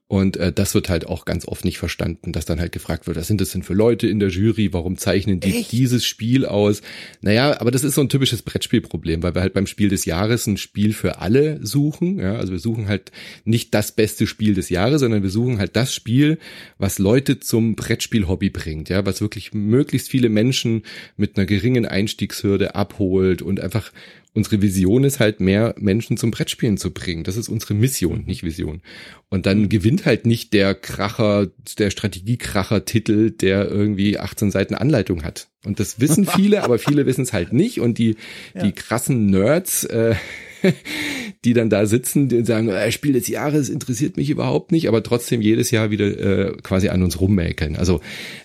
Und 0.08 0.36
äh, 0.36 0.52
das 0.52 0.72
wird 0.74 0.88
halt 0.88 1.06
auch 1.06 1.24
ganz 1.24 1.48
oft 1.48 1.64
nicht 1.64 1.78
verstanden, 1.78 2.30
dass 2.30 2.44
dann 2.44 2.60
halt 2.60 2.70
gefragt 2.70 3.08
wird, 3.08 3.16
was 3.16 3.26
sind 3.26 3.40
das 3.40 3.50
denn 3.50 3.64
für 3.64 3.74
Leute 3.74 4.06
in 4.06 4.20
der 4.20 4.28
Jury, 4.28 4.72
warum 4.72 4.96
zeichnen 4.98 5.40
die 5.40 5.58
Echt? 5.58 5.72
dieses 5.72 6.06
Spiel 6.06 6.46
aus? 6.46 6.80
Naja, 7.22 7.60
aber 7.60 7.72
das 7.72 7.82
ist 7.82 7.96
so 7.96 8.02
ein 8.02 8.08
typisches 8.08 8.42
Brettspielproblem, 8.42 9.24
weil 9.24 9.34
wir 9.34 9.42
halt 9.42 9.52
beim 9.52 9.66
Spiel 9.66 9.88
des 9.88 10.04
Jahres 10.04 10.46
ein 10.46 10.58
Spiel 10.58 10.92
für 10.92 11.18
alle 11.18 11.58
suchen. 11.66 12.20
Ja, 12.20 12.36
also 12.36 12.52
wir 12.52 12.60
suchen 12.60 12.86
halt 12.86 13.10
nicht 13.44 13.74
das 13.74 13.90
beste 13.90 14.28
Spiel 14.28 14.54
des 14.54 14.68
Jahres, 14.68 15.00
sondern 15.00 15.24
wir 15.24 15.30
suchen 15.30 15.58
halt 15.58 15.74
das 15.74 15.92
Spiel, 15.92 16.38
was 16.78 17.00
Leute 17.00 17.40
zum 17.40 17.74
Brettspiel-Hobby 17.74 18.50
bringt, 18.50 18.88
ja, 18.88 19.04
was 19.04 19.20
wirklich 19.20 19.54
möglichst 19.54 20.08
viele 20.08 20.28
Menschen 20.28 20.84
mit 21.16 21.36
einer 21.36 21.46
geringen 21.46 21.84
Einstiegshürde 21.84 22.76
abholt 22.76 23.42
und 23.42 23.58
einfach 23.58 23.90
unsere 24.36 24.60
Vision 24.60 25.02
ist 25.02 25.18
halt 25.18 25.40
mehr 25.40 25.74
Menschen 25.78 26.18
zum 26.18 26.30
Brettspielen 26.30 26.76
zu 26.76 26.92
bringen. 26.92 27.24
Das 27.24 27.36
ist 27.36 27.48
unsere 27.48 27.72
Mission, 27.72 28.24
nicht 28.26 28.42
Vision. 28.42 28.82
Und 29.30 29.46
dann 29.46 29.70
gewinnt 29.70 30.04
halt 30.04 30.26
nicht 30.26 30.52
der 30.52 30.74
Kracher, 30.74 31.48
der 31.78 31.90
Strategiekracher-Titel, 31.90 33.30
der 33.30 33.68
irgendwie 33.68 34.18
18 34.18 34.50
Seiten 34.50 34.74
Anleitung 34.74 35.24
hat. 35.24 35.48
Und 35.64 35.80
das 35.80 36.00
wissen 36.00 36.26
viele, 36.36 36.62
aber 36.62 36.78
viele 36.78 37.06
wissen 37.06 37.22
es 37.22 37.32
halt 37.32 37.54
nicht. 37.54 37.80
Und 37.80 37.96
die, 37.96 38.16
ja. 38.54 38.62
die 38.62 38.72
krassen 38.72 39.26
Nerds, 39.26 39.84
äh, 39.84 40.14
die 41.44 41.52
dann 41.52 41.70
da 41.70 41.86
sitzen, 41.86 42.28
die 42.28 42.44
sagen, 42.44 42.68
äh, 42.68 42.90
Spiel 42.90 43.12
des 43.12 43.28
Jahres 43.28 43.68
interessiert 43.68 44.16
mich 44.16 44.30
überhaupt 44.30 44.72
nicht, 44.72 44.88
aber 44.88 45.02
trotzdem 45.02 45.40
jedes 45.40 45.70
Jahr 45.70 45.90
wieder 45.90 46.06
äh, 46.06 46.56
quasi 46.62 46.88
an 46.88 47.02
uns 47.02 47.20
rummäkeln. 47.20 47.76
Also, 47.76 48.00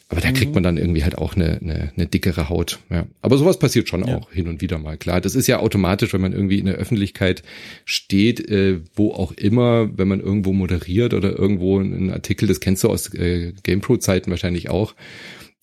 aber 0.09 0.22
da 0.22 0.32
kriegt 0.32 0.49
mhm. 0.49 0.55
man 0.55 0.64
dann 0.64 0.78
irgendwie 0.78 1.03
halt 1.03 1.18
auch 1.18 1.36
eine, 1.36 1.59
eine, 1.62 1.91
eine 1.95 2.05
dickere 2.05 2.49
Haut. 2.49 2.80
Ja. 2.89 3.07
Aber 3.22 3.38
sowas 3.38 3.59
passiert 3.59 3.88
schon 3.88 4.05
ja. 4.05 4.18
auch 4.18 4.32
hin 4.32 4.47
und 4.47 4.62
wieder 4.62 4.78
mal. 4.78 4.97
Klar, 4.97 5.22
das 5.22 5.36
ist 5.36 5.47
ja 5.47 5.59
automatisch, 5.59 6.14
wenn 6.14 6.22
man 6.22 6.34
irgendwie 6.34 6.59
in 6.59 6.66
der 6.66 6.76
Öffentlichkeit 6.76 7.43
steht, 7.86 8.47
äh, 8.49 8.80
wo 8.95 9.14
auch 9.14 9.32
immer, 9.32 9.97
wenn 9.97 10.07
man 10.07 10.20
irgendwo 10.20 10.53
moderiert 10.53 11.14
oder 11.14 11.38
irgendwo 11.38 11.80
einen 11.80 12.12
Artikel, 12.12 12.47
das 12.47 12.59
kennst 12.59 12.84
du 12.84 12.89
aus 12.89 13.14
äh, 13.14 13.53
GamePro-Zeiten 13.64 14.32
wahrscheinlich 14.32 14.70
auch 14.70 14.95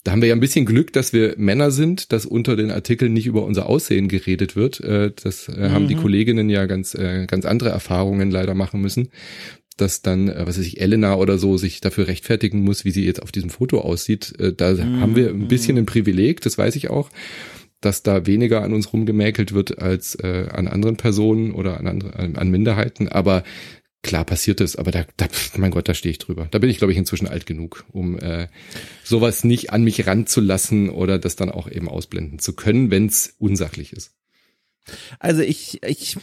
da 0.03 0.11
haben 0.11 0.21
wir 0.21 0.29
ja 0.29 0.35
ein 0.35 0.39
bisschen 0.39 0.65
Glück, 0.65 0.93
dass 0.93 1.11
wir 1.11 1.35
Männer 1.37 1.71
sind, 1.71 2.13
dass 2.13 2.25
unter 2.25 2.55
den 2.55 2.71
Artikeln 2.71 3.13
nicht 3.13 3.27
über 3.27 3.43
unser 3.43 3.67
Aussehen 3.67 4.07
geredet 4.07 4.55
wird. 4.55 4.79
Äh, 4.79 5.11
das 5.21 5.47
mhm. 5.47 5.71
haben 5.71 5.87
die 5.87 5.95
mhm. 5.95 6.01
Kolleginnen 6.01 6.49
ja 6.49 6.65
ganz, 6.65 6.95
äh, 6.95 7.25
ganz 7.27 7.45
andere 7.45 7.69
Erfahrungen 7.69 8.31
leider 8.31 8.55
machen 8.55 8.81
müssen. 8.81 9.09
Dass 9.77 10.01
dann, 10.01 10.27
was 10.27 10.57
weiß 10.57 10.65
ich, 10.65 10.81
Elena 10.81 11.15
oder 11.15 11.37
so 11.37 11.55
sich 11.55 11.79
dafür 11.79 12.07
rechtfertigen 12.07 12.61
muss, 12.61 12.83
wie 12.83 12.91
sie 12.91 13.05
jetzt 13.05 13.21
auf 13.21 13.31
diesem 13.31 13.49
Foto 13.49 13.79
aussieht. 13.79 14.33
Da 14.57 14.73
mhm. 14.73 14.99
haben 14.99 15.15
wir 15.15 15.29
ein 15.29 15.47
bisschen 15.47 15.77
ein 15.77 15.85
Privileg, 15.85 16.41
das 16.41 16.57
weiß 16.57 16.75
ich 16.75 16.89
auch 16.89 17.09
dass 17.81 18.03
da 18.03 18.25
weniger 18.25 18.61
an 18.61 18.73
uns 18.73 18.91
rumgemäkelt 18.91 19.53
wird 19.53 19.79
als 19.79 20.15
äh, 20.15 20.47
an 20.51 20.67
anderen 20.67 20.97
Personen 20.97 21.51
oder 21.51 21.79
an, 21.79 21.87
andere, 21.87 22.13
an 22.17 22.51
Minderheiten. 22.51 23.07
Aber 23.07 23.43
klar 24.03 24.25
passiert 24.25 24.61
es, 24.61 24.75
aber 24.75 24.91
da, 24.91 25.05
da 25.17 25.27
mein 25.57 25.71
Gott, 25.71 25.89
da 25.89 25.93
stehe 25.93 26.11
ich 26.11 26.19
drüber. 26.19 26.47
Da 26.51 26.59
bin 26.59 26.69
ich, 26.69 26.77
glaube 26.77 26.91
ich, 26.91 26.97
inzwischen 26.97 27.27
alt 27.27 27.45
genug, 27.45 27.85
um 27.91 28.17
äh, 28.17 28.47
sowas 29.03 29.43
nicht 29.43 29.71
an 29.71 29.83
mich 29.83 30.07
ranzulassen 30.07 30.89
oder 30.89 31.19
das 31.19 31.35
dann 31.35 31.49
auch 31.49 31.69
eben 31.69 31.89
ausblenden 31.89 32.39
zu 32.39 32.53
können, 32.53 32.91
wenn 32.91 33.07
es 33.07 33.35
unsachlich 33.39 33.93
ist. 33.93 34.18
Also 35.19 35.41
ich, 35.41 35.81
ich, 35.83 36.17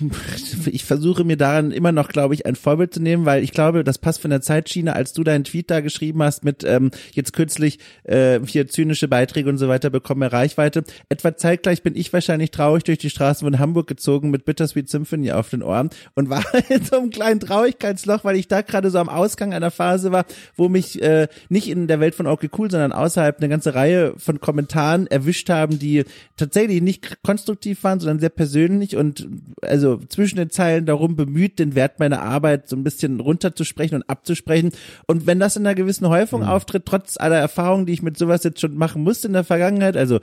ich 0.67 0.85
versuche 0.85 1.25
mir 1.25 1.37
daran 1.37 1.71
immer 1.71 1.93
noch, 1.93 2.09
glaube 2.09 2.35
ich, 2.35 2.47
ein 2.47 2.57
Vorbild 2.57 2.95
zu 2.95 3.01
nehmen, 3.01 3.25
weil 3.25 3.43
ich 3.43 3.53
glaube, 3.53 3.85
das 3.85 3.99
passt 3.99 4.21
von 4.21 4.31
der 4.31 4.41
Zeitschiene, 4.41 4.95
als 4.95 5.13
du 5.13 5.25
deinen 5.25 5.45
Tweet 5.45 5.71
da 5.71 5.81
geschrieben 5.81 6.23
hast 6.23 6.45
mit 6.45 6.65
ähm, 6.65 6.91
jetzt 7.13 7.33
kürzlich 7.33 7.79
äh, 8.05 8.41
hier 8.47 8.69
zynische 8.69 9.09
Beiträge 9.09 9.49
und 9.49 9.59
so 9.59 9.69
weiter 9.69 9.91
bekommen 9.91 10.21
mehr 10.21 10.33
Reichweite. 10.33 10.85
Etwa 11.09 11.37
zeitgleich 11.37 11.83
bin 11.83 11.97
ich 11.97 12.13
wahrscheinlich 12.13 12.51
traurig 12.51 12.85
durch 12.85 12.99
die 12.99 13.11
Straßen 13.11 13.47
von 13.47 13.59
Hamburg 13.59 13.87
gezogen 13.87 14.31
mit 14.31 14.45
Bittersweet 14.45 14.89
Symphony 14.89 15.33
auf 15.33 15.51
den 15.51 15.63
Ohren 15.63 15.91
und 16.15 16.31
war 16.31 16.45
in 16.69 16.85
so 16.85 16.99
einem 16.99 17.11
kleinen 17.11 17.41
Traurigkeitsloch, 17.41 18.25
weil 18.25 18.37
ich 18.37 18.49
da 18.49 18.63
gerade 18.63 18.91
so 18.91 18.99
am 18.99 19.09
Ausgang 19.09 19.55
einer 19.55 19.71
Phase 19.71 20.13
war, 20.13 20.25
wo 20.57 20.69
mich 20.69 21.03
äh, 21.03 21.29
nicht 21.49 21.69
in 21.69 21.87
der 21.87 22.01
Welt 22.01 22.15
von 22.15 22.27
Okay 22.27 22.51
Cool, 22.57 22.71
sondern 22.71 22.93
außerhalb 22.93 23.39
eine 23.39 23.49
ganze 23.49 23.75
Reihe 23.75 24.15
von 24.17 24.41
Kommentaren 24.41 25.07
erwischt 25.07 25.51
haben, 25.51 25.79
die 25.79 26.05
tatsächlich 26.37 26.83
nicht 26.83 27.23
konstruktiv 27.23 27.85
waren, 27.85 28.01
sondern 28.01 28.21
sehr 28.21 28.31
persönlich 28.31 28.46
persönlich 28.47 28.95
und 28.95 29.27
also 29.61 29.99
zwischen 30.09 30.37
den 30.37 30.51
Zeilen 30.51 30.87
darum 30.87 31.17
bemüht, 31.17 31.59
den 31.59 31.75
Wert 31.75 31.99
meiner 31.99 32.23
Arbeit 32.23 32.69
so 32.69 32.77
ein 32.77 32.85
bisschen 32.85 33.19
runterzusprechen 33.19 33.97
und 33.97 34.09
abzusprechen. 34.09 34.71
Und 35.09 35.27
wenn 35.27 35.41
das 35.41 35.57
in 35.57 35.67
einer 35.67 35.75
gewissen 35.75 36.09
Häufung 36.09 36.43
mhm. 36.43 36.49
auftritt, 36.49 36.87
trotz 36.87 37.17
aller 37.19 37.39
Erfahrungen, 37.39 37.87
die 37.87 37.93
ich 37.93 38.03
mit 38.03 38.17
sowas 38.17 38.45
jetzt 38.45 38.61
schon 38.61 38.77
machen 38.77 39.03
musste 39.03 39.27
in 39.27 39.33
der 39.33 39.43
Vergangenheit, 39.43 39.97
also 39.97 40.21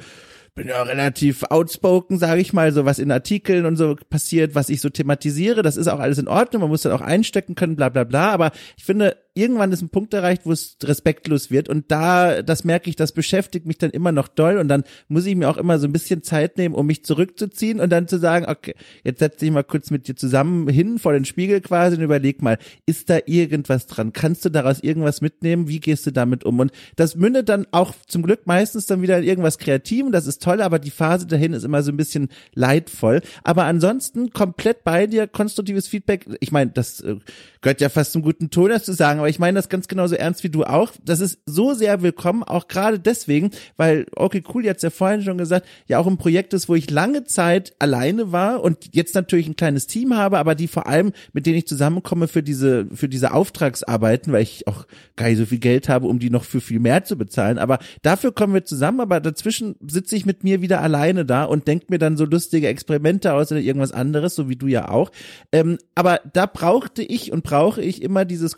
bin 0.55 0.67
ja 0.67 0.83
relativ 0.83 1.43
outspoken, 1.49 2.17
sage 2.19 2.39
ich 2.39 2.53
mal, 2.53 2.71
so 2.71 2.85
was 2.85 2.99
in 2.99 3.11
Artikeln 3.11 3.65
und 3.65 3.75
so 3.75 3.95
passiert, 4.09 4.55
was 4.55 4.69
ich 4.69 4.79
so 4.79 4.89
thematisiere. 4.89 5.63
Das 5.63 5.75
ist 5.75 5.87
auch 5.87 5.99
alles 5.99 6.19
in 6.19 6.27
Ordnung, 6.27 6.61
man 6.61 6.69
muss 6.69 6.83
dann 6.83 6.93
auch 6.93 7.01
einstecken 7.01 7.55
können, 7.55 7.75
bla 7.75 7.89
bla 7.89 8.05
bla. 8.05 8.31
Aber 8.31 8.51
ich 8.77 8.85
finde, 8.85 9.17
irgendwann 9.35 9.71
ist 9.71 9.81
ein 9.81 9.89
Punkt 9.89 10.13
erreicht, 10.13 10.43
wo 10.45 10.51
es 10.51 10.77
respektlos 10.83 11.49
wird 11.49 11.67
und 11.67 11.91
da, 11.91 12.41
das 12.43 12.63
merke 12.63 12.89
ich, 12.89 12.95
das 12.95 13.11
beschäftigt 13.13 13.65
mich 13.65 13.77
dann 13.77 13.89
immer 13.89 14.11
noch 14.11 14.27
doll 14.27 14.57
und 14.57 14.67
dann 14.67 14.83
muss 15.07 15.25
ich 15.25 15.35
mir 15.35 15.49
auch 15.49 15.57
immer 15.57 15.79
so 15.79 15.87
ein 15.87 15.93
bisschen 15.93 16.21
Zeit 16.21 16.57
nehmen, 16.57 16.75
um 16.75 16.85
mich 16.85 17.03
zurückzuziehen 17.03 17.79
und 17.79 17.89
dann 17.89 18.07
zu 18.07 18.19
sagen, 18.19 18.45
okay, 18.47 18.75
jetzt 19.03 19.19
setz 19.19 19.37
dich 19.37 19.49
mal 19.49 19.63
kurz 19.63 19.89
mit 19.89 20.07
dir 20.07 20.15
zusammen 20.15 20.67
hin 20.67 20.99
vor 20.99 21.13
den 21.13 21.25
Spiegel 21.25 21.61
quasi 21.61 21.97
und 21.97 22.03
überleg 22.03 22.41
mal, 22.41 22.59
ist 22.85 23.09
da 23.09 23.19
irgendwas 23.25 23.87
dran? 23.87 24.13
Kannst 24.13 24.45
du 24.45 24.49
daraus 24.49 24.81
irgendwas 24.81 25.21
mitnehmen? 25.21 25.67
Wie 25.67 25.79
gehst 25.79 26.05
du 26.05 26.11
damit 26.11 26.43
um? 26.43 26.59
Und 26.59 26.71
das 26.95 27.15
mündet 27.15 27.49
dann 27.49 27.65
auch 27.71 27.93
zum 28.07 28.21
Glück 28.21 28.45
meistens 28.45 28.85
dann 28.85 29.01
wieder 29.01 29.17
in 29.17 29.23
irgendwas 29.23 29.57
Kreativem, 29.57 30.11
das 30.11 30.27
ist 30.27 30.43
toll, 30.43 30.61
aber 30.61 30.77
die 30.77 30.91
Phase 30.91 31.25
dahin 31.25 31.53
ist 31.53 31.63
immer 31.63 31.81
so 31.81 31.91
ein 31.91 31.97
bisschen 31.97 32.29
leidvoll. 32.53 33.21
Aber 33.43 33.63
ansonsten 33.63 34.31
komplett 34.31 34.83
bei 34.83 35.07
dir, 35.07 35.27
konstruktives 35.27 35.87
Feedback. 35.87 36.27
Ich 36.39 36.51
meine, 36.51 36.71
das 36.71 36.99
äh, 37.01 37.15
gehört 37.61 37.81
ja 37.81 37.89
fast 37.89 38.11
zum 38.11 38.21
guten 38.21 38.51
Ton, 38.51 38.69
das 38.69 38.83
zu 38.83 38.93
sagen, 38.93 39.22
aber 39.23 39.29
ich 39.29 39.39
meine 39.39 39.55
das 39.55 39.69
ganz 39.69 39.87
genauso 39.87 40.15
ernst 40.15 40.43
wie 40.43 40.49
du 40.49 40.65
auch. 40.65 40.91
Das 41.05 41.21
ist 41.21 41.39
so 41.45 41.73
sehr 41.73 42.01
willkommen, 42.01 42.43
auch 42.43 42.67
gerade 42.67 42.99
deswegen, 42.99 43.51
weil, 43.77 44.05
okay, 44.17 44.43
cool, 44.53 44.65
jetzt 44.65 44.83
ja 44.83 44.89
vorhin 44.89 45.21
schon 45.21 45.37
gesagt, 45.37 45.65
ja 45.87 45.97
auch 45.97 46.07
ein 46.07 46.17
Projekt 46.17 46.53
ist, 46.53 46.67
wo 46.67 46.75
ich 46.75 46.91
lange 46.91 47.23
Zeit 47.23 47.73
alleine 47.79 48.33
war 48.33 48.61
und 48.61 48.93
jetzt 48.93 49.15
natürlich 49.15 49.47
ein 49.47 49.55
kleines 49.55 49.87
Team 49.87 50.13
habe, 50.13 50.39
aber 50.39 50.55
die 50.55 50.67
vor 50.67 50.87
allem, 50.87 51.13
mit 51.31 51.45
denen 51.45 51.55
ich 51.55 51.67
zusammenkomme 51.67 52.27
für 52.27 52.43
diese, 52.43 52.85
für 52.93 53.07
diese 53.07 53.33
Auftragsarbeiten, 53.33 54.33
weil 54.33 54.43
ich 54.43 54.67
auch 54.67 54.87
gar 55.15 55.29
nicht 55.29 55.37
so 55.37 55.45
viel 55.45 55.59
Geld 55.59 55.87
habe, 55.87 56.07
um 56.07 56.19
die 56.19 56.29
noch 56.29 56.43
für 56.43 56.59
viel 56.59 56.81
mehr 56.81 57.05
zu 57.05 57.17
bezahlen. 57.17 57.59
Aber 57.59 57.79
dafür 58.01 58.33
kommen 58.33 58.53
wir 58.53 58.65
zusammen, 58.65 58.99
aber 58.99 59.21
dazwischen 59.21 59.77
sitze 59.87 60.17
ich 60.17 60.25
mit 60.25 60.43
mir 60.43 60.61
wieder 60.61 60.81
alleine 60.81 61.23
da 61.23 61.45
und 61.45 61.69
denke 61.69 61.85
mir 61.87 61.97
dann 61.97 62.17
so 62.17 62.25
lustige 62.25 62.67
Experimente 62.67 63.31
aus 63.31 63.53
oder 63.53 63.61
irgendwas 63.61 63.93
anderes, 63.93 64.35
so 64.35 64.49
wie 64.49 64.57
du 64.57 64.67
ja 64.67 64.89
auch. 64.89 65.13
Ähm, 65.53 65.77
aber 65.95 66.19
da 66.33 66.45
brauchte 66.45 67.03
ich 67.03 67.31
und 67.31 67.45
brauche 67.45 67.81
ich 67.81 68.01
immer 68.01 68.25
dieses 68.25 68.57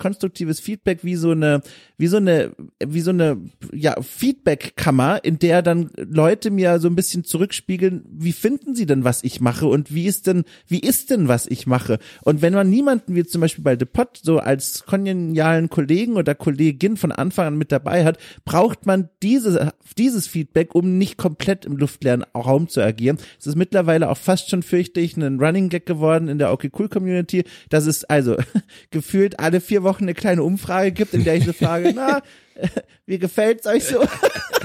konstruktives 0.55 0.59
Feedback 0.59 1.03
wie 1.03 1.15
so 1.15 1.31
eine, 1.31 1.61
wie 1.97 2.07
so 2.07 2.17
eine, 2.17 2.51
wie 2.85 3.01
so 3.01 3.11
eine, 3.11 3.37
ja, 3.73 3.95
Feedback-Kammer, 4.01 5.23
in 5.23 5.39
der 5.39 5.61
dann 5.61 5.89
Leute 5.97 6.51
mir 6.51 6.79
so 6.79 6.87
ein 6.87 6.95
bisschen 6.95 7.23
zurückspiegeln, 7.23 8.03
wie 8.09 8.33
finden 8.33 8.75
sie 8.75 8.85
denn, 8.85 9.03
was 9.03 9.23
ich 9.23 9.41
mache 9.41 9.67
und 9.67 9.93
wie 9.93 10.05
ist 10.05 10.27
denn, 10.27 10.43
wie 10.67 10.79
ist 10.79 11.09
denn, 11.09 11.27
was 11.27 11.47
ich 11.47 11.67
mache? 11.67 11.99
Und 12.23 12.41
wenn 12.41 12.53
man 12.53 12.69
niemanden 12.69 13.15
wie 13.15 13.23
zum 13.23 13.41
Beispiel 13.41 13.63
bei 13.63 13.77
The 13.77 13.85
Pot 13.85 14.19
so 14.21 14.39
als 14.39 14.85
kongenialen 14.85 15.69
Kollegen 15.69 16.15
oder 16.15 16.35
Kollegin 16.35 16.97
von 16.97 17.11
Anfang 17.11 17.47
an 17.47 17.57
mit 17.57 17.71
dabei 17.71 18.05
hat, 18.05 18.17
braucht 18.43 18.85
man 18.85 19.09
dieses, 19.23 19.57
dieses 19.97 20.27
Feedback, 20.27 20.75
um 20.75 20.97
nicht 20.97 21.17
komplett 21.17 21.65
im 21.65 21.77
luftleeren 21.77 22.23
Raum 22.35 22.67
zu 22.67 22.81
agieren. 22.81 23.17
Es 23.39 23.47
ist 23.47 23.55
mittlerweile 23.55 24.09
auch 24.09 24.17
fast 24.17 24.49
schon, 24.49 24.63
fürchte 24.63 24.99
ich, 24.99 25.15
ein 25.17 25.39
Running 25.39 25.69
Gag 25.69 25.85
geworden 25.85 26.27
in 26.27 26.39
der 26.39 26.51
Okay 26.51 26.69
Cool 26.77 26.89
Community. 26.89 27.43
Das 27.69 27.85
ist 27.85 28.09
also 28.09 28.35
gefühlt 28.91 29.39
alle 29.39 29.61
vier 29.61 29.83
Wochen 29.83 30.03
eine 30.03 30.13
kleine 30.13 30.43
Umfrage 30.45 30.91
gibt, 30.91 31.13
in 31.13 31.23
der 31.23 31.35
ich 31.35 31.45
so 31.45 31.53
frage, 31.53 31.93
na, 31.93 32.21
wie 33.05 33.19
gefällt's 33.19 33.67
euch 33.67 33.85
so? 33.85 34.05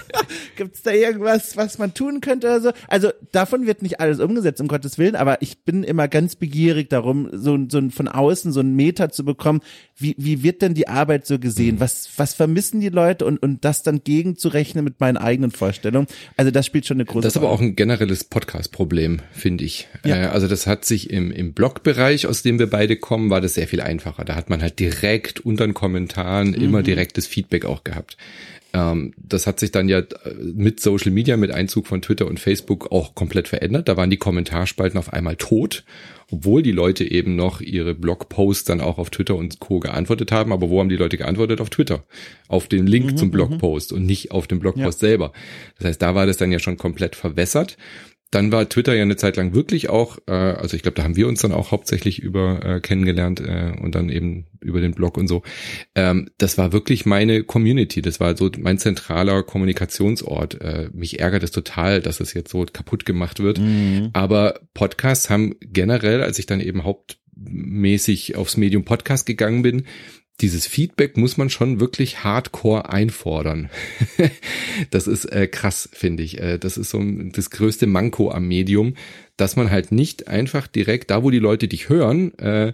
Gibt's 0.61 0.83
da 0.83 0.91
irgendwas, 0.91 1.57
was 1.57 1.79
man 1.79 1.95
tun 1.95 2.21
könnte 2.21 2.47
oder 2.47 2.61
so? 2.61 2.73
Also 2.87 3.13
davon 3.33 3.67
wird 3.67 3.81
nicht 3.81 3.99
alles 3.99 4.21
umgesetzt, 4.21 4.61
um 4.61 4.69
Gottes 4.69 4.99
Willen, 4.99 5.17
aber 5.17 5.41
ich 5.41 5.65
bin 5.65 5.85
immer 5.85 6.07
ganz 6.07 6.37
begierig 6.37 6.91
darum, 6.91 7.31
so, 7.33 7.59
so 7.67 7.81
von 7.89 8.09
außen 8.09 8.53
so 8.53 8.61
einen 8.61 8.77
Meter 8.77 9.09
zu 9.09 9.25
bekommen. 9.25 9.63
Wie, 9.97 10.15
wie 10.19 10.43
wird 10.43 10.61
denn 10.61 10.75
die 10.75 10.87
Arbeit 10.87 11.25
so 11.25 11.39
gesehen? 11.39 11.81
Was, 11.81 12.11
was 12.17 12.35
vermissen 12.35 12.79
die 12.83 12.91
Leute 12.91 13.25
und, 13.25 13.43
und 13.43 13.65
das 13.65 13.83
dann 13.83 14.05
gegenzurechnen 14.05 14.85
mit 14.85 15.01
meinen 15.01 15.17
eigenen 15.17 15.51
Vorstellungen? 15.51 16.09
Also 16.37 16.51
das 16.51 16.67
spielt 16.67 16.85
schon 16.85 16.99
eine 16.99 17.07
große 17.07 17.23
Das 17.23 17.33
ist 17.33 17.37
aber 17.39 17.49
auch 17.49 17.63
ein 17.63 17.75
generelles 17.75 18.25
Podcast-Problem, 18.25 19.23
finde 19.33 19.65
ich. 19.65 19.89
Ja. 20.05 20.17
Äh, 20.17 20.27
also 20.27 20.47
das 20.47 20.67
hat 20.67 20.85
sich 20.85 21.09
im, 21.09 21.31
im 21.31 21.55
Blog-Bereich, 21.55 22.27
aus 22.27 22.43
dem 22.43 22.59
wir 22.59 22.69
beide 22.69 22.99
kommen, 22.99 23.31
war 23.31 23.41
das 23.41 23.55
sehr 23.55 23.67
viel 23.67 23.81
einfacher. 23.81 24.27
Da 24.27 24.35
hat 24.35 24.51
man 24.51 24.61
halt 24.61 24.79
direkt 24.79 25.41
unter 25.41 25.67
den 25.67 25.73
Kommentaren 25.73 26.49
mhm. 26.49 26.57
immer 26.57 26.83
direktes 26.83 27.27
Feedback 27.27 27.65
auch 27.65 27.83
gehabt. 27.83 28.19
Ähm, 28.73 29.13
das 29.17 29.47
hat 29.47 29.59
sich 29.59 29.73
dann 29.73 29.89
ja 29.89 29.99
äh, 29.99 30.35
mit 30.55 30.81
Social 30.81 31.11
Media, 31.11 31.37
mit 31.37 31.51
Einzug 31.51 31.87
von 31.87 32.03
Twitter 32.03 32.27
und 32.27 32.39
Facebook 32.39 32.93
auch 32.93 33.15
komplett 33.15 33.49
verändert. 33.49 33.89
Da 33.89 33.97
waren 33.97 34.11
die 34.11 34.17
Kommentarspalten 34.17 34.99
auf 34.99 35.13
einmal 35.13 35.37
tot, 35.37 35.85
obwohl 36.31 36.63
die 36.63 36.73
Leute 36.73 37.05
eben 37.05 37.35
noch 37.35 37.61
ihre 37.61 37.95
Blogposts 37.95 38.65
dann 38.65 38.81
auch 38.81 38.99
auf 38.99 39.11
Twitter 39.11 39.35
und 39.35 39.59
Co. 39.59 39.81
geantwortet 39.81 40.31
haben. 40.31 40.53
Aber 40.53 40.71
wo 40.71 40.79
haben 40.79 40.89
die 40.89 40.97
Leute 40.97 41.19
geantwortet? 41.19 41.61
Auf 41.61 41.71
Twitter. 41.71 42.05
Auf 42.49 42.69
den 42.69 42.87
Link 42.87 43.13
mhm, 43.13 43.17
zum 43.17 43.29
mhm. 43.29 43.33
Blogpost 43.33 43.93
und 43.93 44.07
nicht 44.07 44.31
auf 44.31 44.47
den 44.47 44.61
Blogpost 44.61 45.03
ja. 45.03 45.09
selber. 45.09 45.33
Das 45.79 45.89
heißt, 45.89 46.03
da 46.03 46.15
war 46.15 46.27
das 46.27 46.37
dann 46.37 46.53
ja 46.53 46.61
schon 46.61 46.77
komplett 46.77 47.17
verwässert 47.17 47.77
dann 48.31 48.53
war 48.53 48.69
Twitter 48.69 48.95
ja 48.95 49.03
eine 49.03 49.17
Zeit 49.17 49.37
lang 49.37 49.55
wirklich 49.55 49.91
auch, 49.91 50.19
äh, 50.27 50.33
also 50.33 50.77
ich 50.77 50.83
glaube, 50.83 50.97
da 50.97 51.03
haben 51.03 51.17
wir 51.17 51.27
uns 51.27 51.41
dann 51.41 51.53
auch 51.53 51.73
hauptsächlich 51.73 52.21
über 52.21 52.65
äh, 52.65 52.81
kennengelernt 52.81 53.41
äh, 53.41 53.73
und 53.81 53.95
dann 53.95 54.09
eben 54.09 54.47
über 54.61 54.81
den 54.81 54.93
Blog 54.93 55.17
und 55.17 55.27
so. 55.27 55.43
Ähm, 55.95 56.31
das 56.39 56.57
war 56.57 56.73
wirklich 56.73 57.07
meine 57.07 57.43
Community, 57.43 58.03
das 58.03 58.21
war 58.21 58.37
so 58.37 58.51
mein 58.59 58.79
zentraler 58.79 59.43
Kommunikationsort. 59.43 60.61
Äh, 60.61 60.91
mich 60.93 61.19
ärgert 61.19 61.43
es 61.43 61.51
total, 61.51 62.01
dass 62.01 62.21
es 62.21 62.33
jetzt 62.33 62.51
so 62.51 62.65
kaputt 62.73 63.05
gemacht 63.05 63.41
wird. 63.41 63.59
Mhm. 63.59 64.11
Aber 64.13 64.61
Podcasts 64.75 65.29
haben 65.29 65.57
generell, 65.61 66.23
als 66.23 66.39
ich 66.39 66.47
dann 66.47 66.61
eben 66.61 66.85
hauptmäßig 66.85 68.37
aufs 68.37 68.57
Medium 68.57 68.85
Podcast 68.85 69.27
gegangen 69.27 69.63
bin, 69.63 69.87
dieses 70.41 70.67
Feedback 70.67 71.17
muss 71.17 71.37
man 71.37 71.51
schon 71.51 71.81
wirklich 71.81 72.25
hardcore 72.25 72.89
einfordern. 72.91 73.71
das 74.91 75.07
ist 75.07 75.27
äh, 75.27 75.47
krass, 75.47 75.89
finde 75.93 76.23
ich. 76.23 76.41
Äh, 76.41 76.59
das 76.59 76.77
ist 76.79 76.91
so 76.91 77.03
das 77.03 77.51
größte 77.51 77.87
Manko 77.87 78.31
am 78.31 78.49
Medium, 78.49 78.95
dass 79.37 79.57
man 79.57 79.71
halt 79.71 79.93
nicht 79.93 80.29
einfach 80.29 80.67
direkt, 80.67 81.11
da 81.11 81.23
wo 81.23 81.31
die 81.31 81.39
Leute 81.39 81.69
dich 81.69 81.89
hören, 81.89 82.37
äh, 82.39 82.73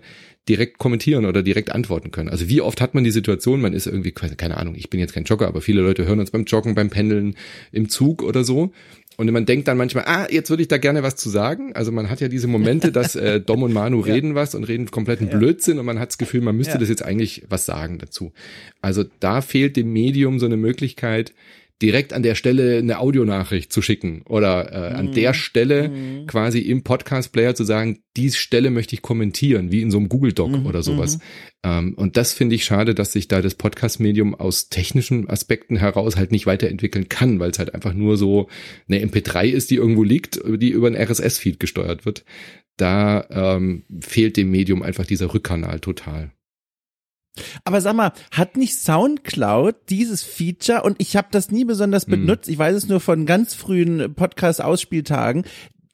direkt 0.49 0.79
kommentieren 0.79 1.27
oder 1.27 1.43
direkt 1.43 1.73
antworten 1.73 2.13
können. 2.13 2.29
Also 2.29 2.49
wie 2.49 2.61
oft 2.61 2.81
hat 2.81 2.95
man 2.95 3.03
die 3.03 3.11
Situation, 3.11 3.61
man 3.61 3.73
ist 3.73 3.87
irgendwie, 3.87 4.13
keine 4.13 4.57
Ahnung, 4.57 4.77
ich 4.77 4.91
bin 4.91 5.01
jetzt 5.01 5.13
kein 5.13 5.25
Jogger, 5.25 5.49
aber 5.49 5.61
viele 5.61 5.83
Leute 5.83 6.07
hören 6.07 6.21
uns 6.21 6.31
beim 6.31 6.45
Joggen, 6.45 6.77
beim 6.77 6.89
Pendeln, 6.89 7.35
im 7.73 7.89
Zug 7.89 8.23
oder 8.23 8.45
so 8.45 8.73
und 9.17 9.31
man 9.31 9.47
denkt 9.47 9.67
dann 9.67 9.79
manchmal, 9.79 10.05
ah, 10.07 10.27
jetzt 10.31 10.51
würde 10.51 10.63
ich 10.63 10.69
da 10.69 10.77
gerne 10.77 11.03
was 11.03 11.17
zu 11.17 11.31
sagen. 11.31 11.73
Also 11.75 11.91
man 11.91 12.11
hat 12.11 12.21
ja 12.21 12.29
diese 12.29 12.49
Momente, 12.49 12.93
dass 12.93 13.17
äh, 13.17 13.41
Dom 13.47 13.63
und 13.63 13.73
Manu 13.73 14.05
ja. 14.05 14.15
reden 14.15 14.35
was 14.35 14.55
und 14.55 14.65
reden 14.65 14.91
kompletten 14.91 15.29
ja. 15.29 15.39
Blödsinn 15.39 15.79
und 15.79 15.87
man 15.87 15.99
hat 15.99 16.11
das 16.11 16.19
Gefühl, 16.19 16.43
man 16.43 16.57
müsste 16.57 16.75
ja. 16.75 16.79
das 16.79 16.89
jetzt 16.89 17.03
eigentlich 17.03 17.45
was 17.49 17.65
sagen 17.65 17.99
dazu. 17.99 18.33
Also 18.83 19.05
da 19.21 19.41
fehlt 19.41 19.77
dem 19.77 19.93
Medium 19.93 20.39
so 20.39 20.47
eine 20.47 20.59
Möglichkeit, 20.59 21.33
direkt 21.83 22.13
an 22.13 22.23
der 22.23 22.35
Stelle 22.35 22.79
eine 22.79 22.99
Audionachricht 22.99 23.71
zu 23.71 23.83
schicken 23.83 24.23
oder 24.27 24.73
äh, 24.73 24.91
mhm. 24.91 24.97
an 24.97 25.13
der 25.13 25.35
Stelle 25.35 25.89
mhm. 25.89 26.27
quasi 26.27 26.61
im 26.61 26.83
Podcast-Player 26.83 27.55
zu 27.55 27.65
sagen, 27.65 27.99
diese 28.17 28.39
Stelle 28.39 28.71
möchte 28.71 28.95
ich 28.95 29.03
kommentieren, 29.03 29.71
wie 29.71 29.83
in 29.83 29.91
so 29.91 29.99
einem 29.99 30.09
Google-Doc 30.09 30.61
mhm. 30.61 30.67
oder 30.67 30.83
sowas. 30.83 31.19
Mhm. 31.19 31.23
Ähm, 31.65 31.95
und 31.95 32.17
das 32.17 32.33
finde 32.33 32.55
ich 32.55 32.65
schade, 32.65 32.95
dass 32.95 33.13
sich 33.13 33.29
da 33.29 33.43
das 33.43 33.55
Podcast-Medium 33.55 34.35
aus 34.35 34.71
technischen 34.71 35.29
Aspekten 35.29 35.77
heraus 35.77 36.17
halt 36.17 36.33
nicht 36.33 36.47
weiterentwickeln 36.47 37.11
kann, 37.11 37.41
weil 37.41 37.51
es 37.51 37.59
halt 37.59 37.75
einfach 37.75 37.93
nur 37.93 38.17
so 38.17 38.49
eine 38.89 39.05
MP3 39.05 39.47
ist, 39.47 39.71
die 39.71 39.77
irgendwo 39.77 40.03
liegt, 40.03 40.41
die 40.47 40.71
über 40.71 40.87
einen 40.87 40.97
RSS-Feed 40.97 41.61
gesteuert 41.61 42.07
wird. 42.07 42.25
Da 42.79 43.27
ähm, 43.31 43.85
fehlt 44.01 44.37
dem 44.37 44.51
Medium 44.51 44.83
einfach 44.83 45.07
dieser 45.07 45.35
Rückkanal 45.35 45.81
total. 45.81 46.33
Aber 47.65 47.81
sag 47.81 47.95
mal, 47.95 48.13
hat 48.31 48.57
nicht 48.57 48.77
Soundcloud 48.77 49.77
dieses 49.89 50.23
Feature 50.23 50.83
und 50.83 50.97
ich 50.99 51.17
habe 51.17 51.29
das 51.31 51.51
nie 51.51 51.65
besonders 51.65 52.07
mhm. 52.07 52.13
benutzt, 52.13 52.49
ich 52.49 52.59
weiß 52.59 52.77
es 52.77 52.89
nur 52.89 53.01
von 53.01 53.27
ganz 53.27 53.55
frühen 53.55 54.15
Podcast-Ausspieltagen, 54.15 55.45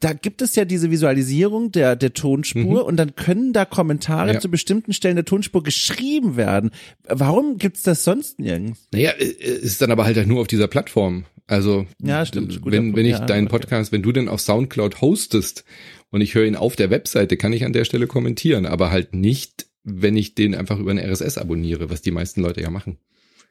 da 0.02 0.12
gibt 0.12 0.42
es 0.42 0.56
ja 0.56 0.64
diese 0.64 0.90
Visualisierung 0.90 1.70
der, 1.70 1.94
der 1.94 2.12
Tonspur 2.12 2.62
mhm. 2.62 2.86
und 2.86 2.96
dann 2.96 3.14
können 3.14 3.52
da 3.52 3.64
Kommentare 3.64 4.34
ja. 4.34 4.40
zu 4.40 4.50
bestimmten 4.50 4.92
Stellen 4.92 5.14
der 5.14 5.24
Tonspur 5.24 5.62
geschrieben 5.62 6.36
werden. 6.36 6.72
Warum 7.04 7.56
gibt's 7.56 7.82
das 7.82 8.02
sonst 8.02 8.40
nirgends? 8.40 8.88
Naja, 8.92 9.12
es 9.18 9.62
ist 9.62 9.82
dann 9.82 9.92
aber 9.92 10.04
halt 10.04 10.26
nur 10.26 10.40
auf 10.40 10.48
dieser 10.48 10.66
Plattform. 10.66 11.24
Also, 11.46 11.86
ja, 12.00 12.24
stimmt. 12.26 12.60
wenn, 12.64 12.96
wenn 12.96 13.06
ich 13.06 13.12
ja, 13.12 13.26
deinen 13.26 13.48
Podcast, 13.48 13.90
okay. 13.90 13.96
wenn 13.96 14.02
du 14.02 14.12
denn 14.12 14.28
auf 14.28 14.40
Soundcloud 14.40 15.00
hostest 15.00 15.64
und 16.10 16.20
ich 16.20 16.34
höre 16.34 16.46
ihn 16.46 16.56
auf 16.56 16.76
der 16.76 16.90
Webseite, 16.90 17.36
kann 17.36 17.52
ich 17.52 17.64
an 17.64 17.72
der 17.72 17.84
Stelle 17.84 18.06
kommentieren, 18.06 18.66
aber 18.66 18.90
halt 18.90 19.14
nicht, 19.14 19.66
wenn 19.84 20.16
ich 20.16 20.34
den 20.34 20.54
einfach 20.54 20.78
über 20.78 20.90
eine 20.90 21.04
RSS 21.04 21.38
abonniere, 21.38 21.90
was 21.90 22.02
die 22.02 22.10
meisten 22.10 22.40
Leute 22.40 22.60
ja 22.60 22.70
machen. 22.70 22.98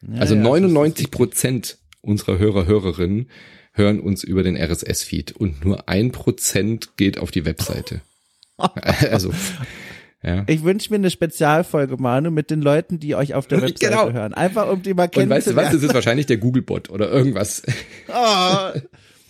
Ja, 0.02 0.22
also 0.22 0.36
ja, 0.36 0.42
99 0.42 1.12
Prozent 1.12 1.78
unserer 2.02 2.40
Hörer, 2.40 2.66
Hörerinnen 2.66 3.30
hören 3.74 4.00
uns 4.00 4.24
über 4.24 4.44
den 4.44 4.58
RSS-Feed 4.58 5.34
und 5.34 5.64
nur 5.64 5.88
ein 5.88 6.12
Prozent 6.12 6.98
geht 6.98 7.18
auf 7.18 7.32
die 7.32 7.46
Webseite. 7.46 8.02
also 8.58 9.32
ja. 10.24 10.44
Ich 10.46 10.64
wünsche 10.64 10.92
mir 10.92 10.98
eine 10.98 11.10
Spezialfolge, 11.10 11.98
Manu, 11.98 12.30
mit 12.30 12.52
den 12.52 12.62
Leuten, 12.62 13.00
die 13.00 13.16
euch 13.16 13.34
auf 13.34 13.48
der 13.48 13.62
Webseite 13.62 13.92
genau. 13.92 14.12
hören. 14.12 14.34
Einfach 14.34 14.70
um 14.70 14.84
die 14.84 14.94
mal 14.94 15.08
kennenzulernen. 15.08 15.32
Und 15.32 15.38
weißt 15.38 15.48
du 15.48 15.56
was, 15.56 15.72
das 15.72 15.84
ist 15.84 15.94
wahrscheinlich 15.94 16.28
der 16.28 16.38
Googlebot 16.38 16.90
oder 16.90 17.10
irgendwas. 17.10 17.64
Oh, 18.08 18.80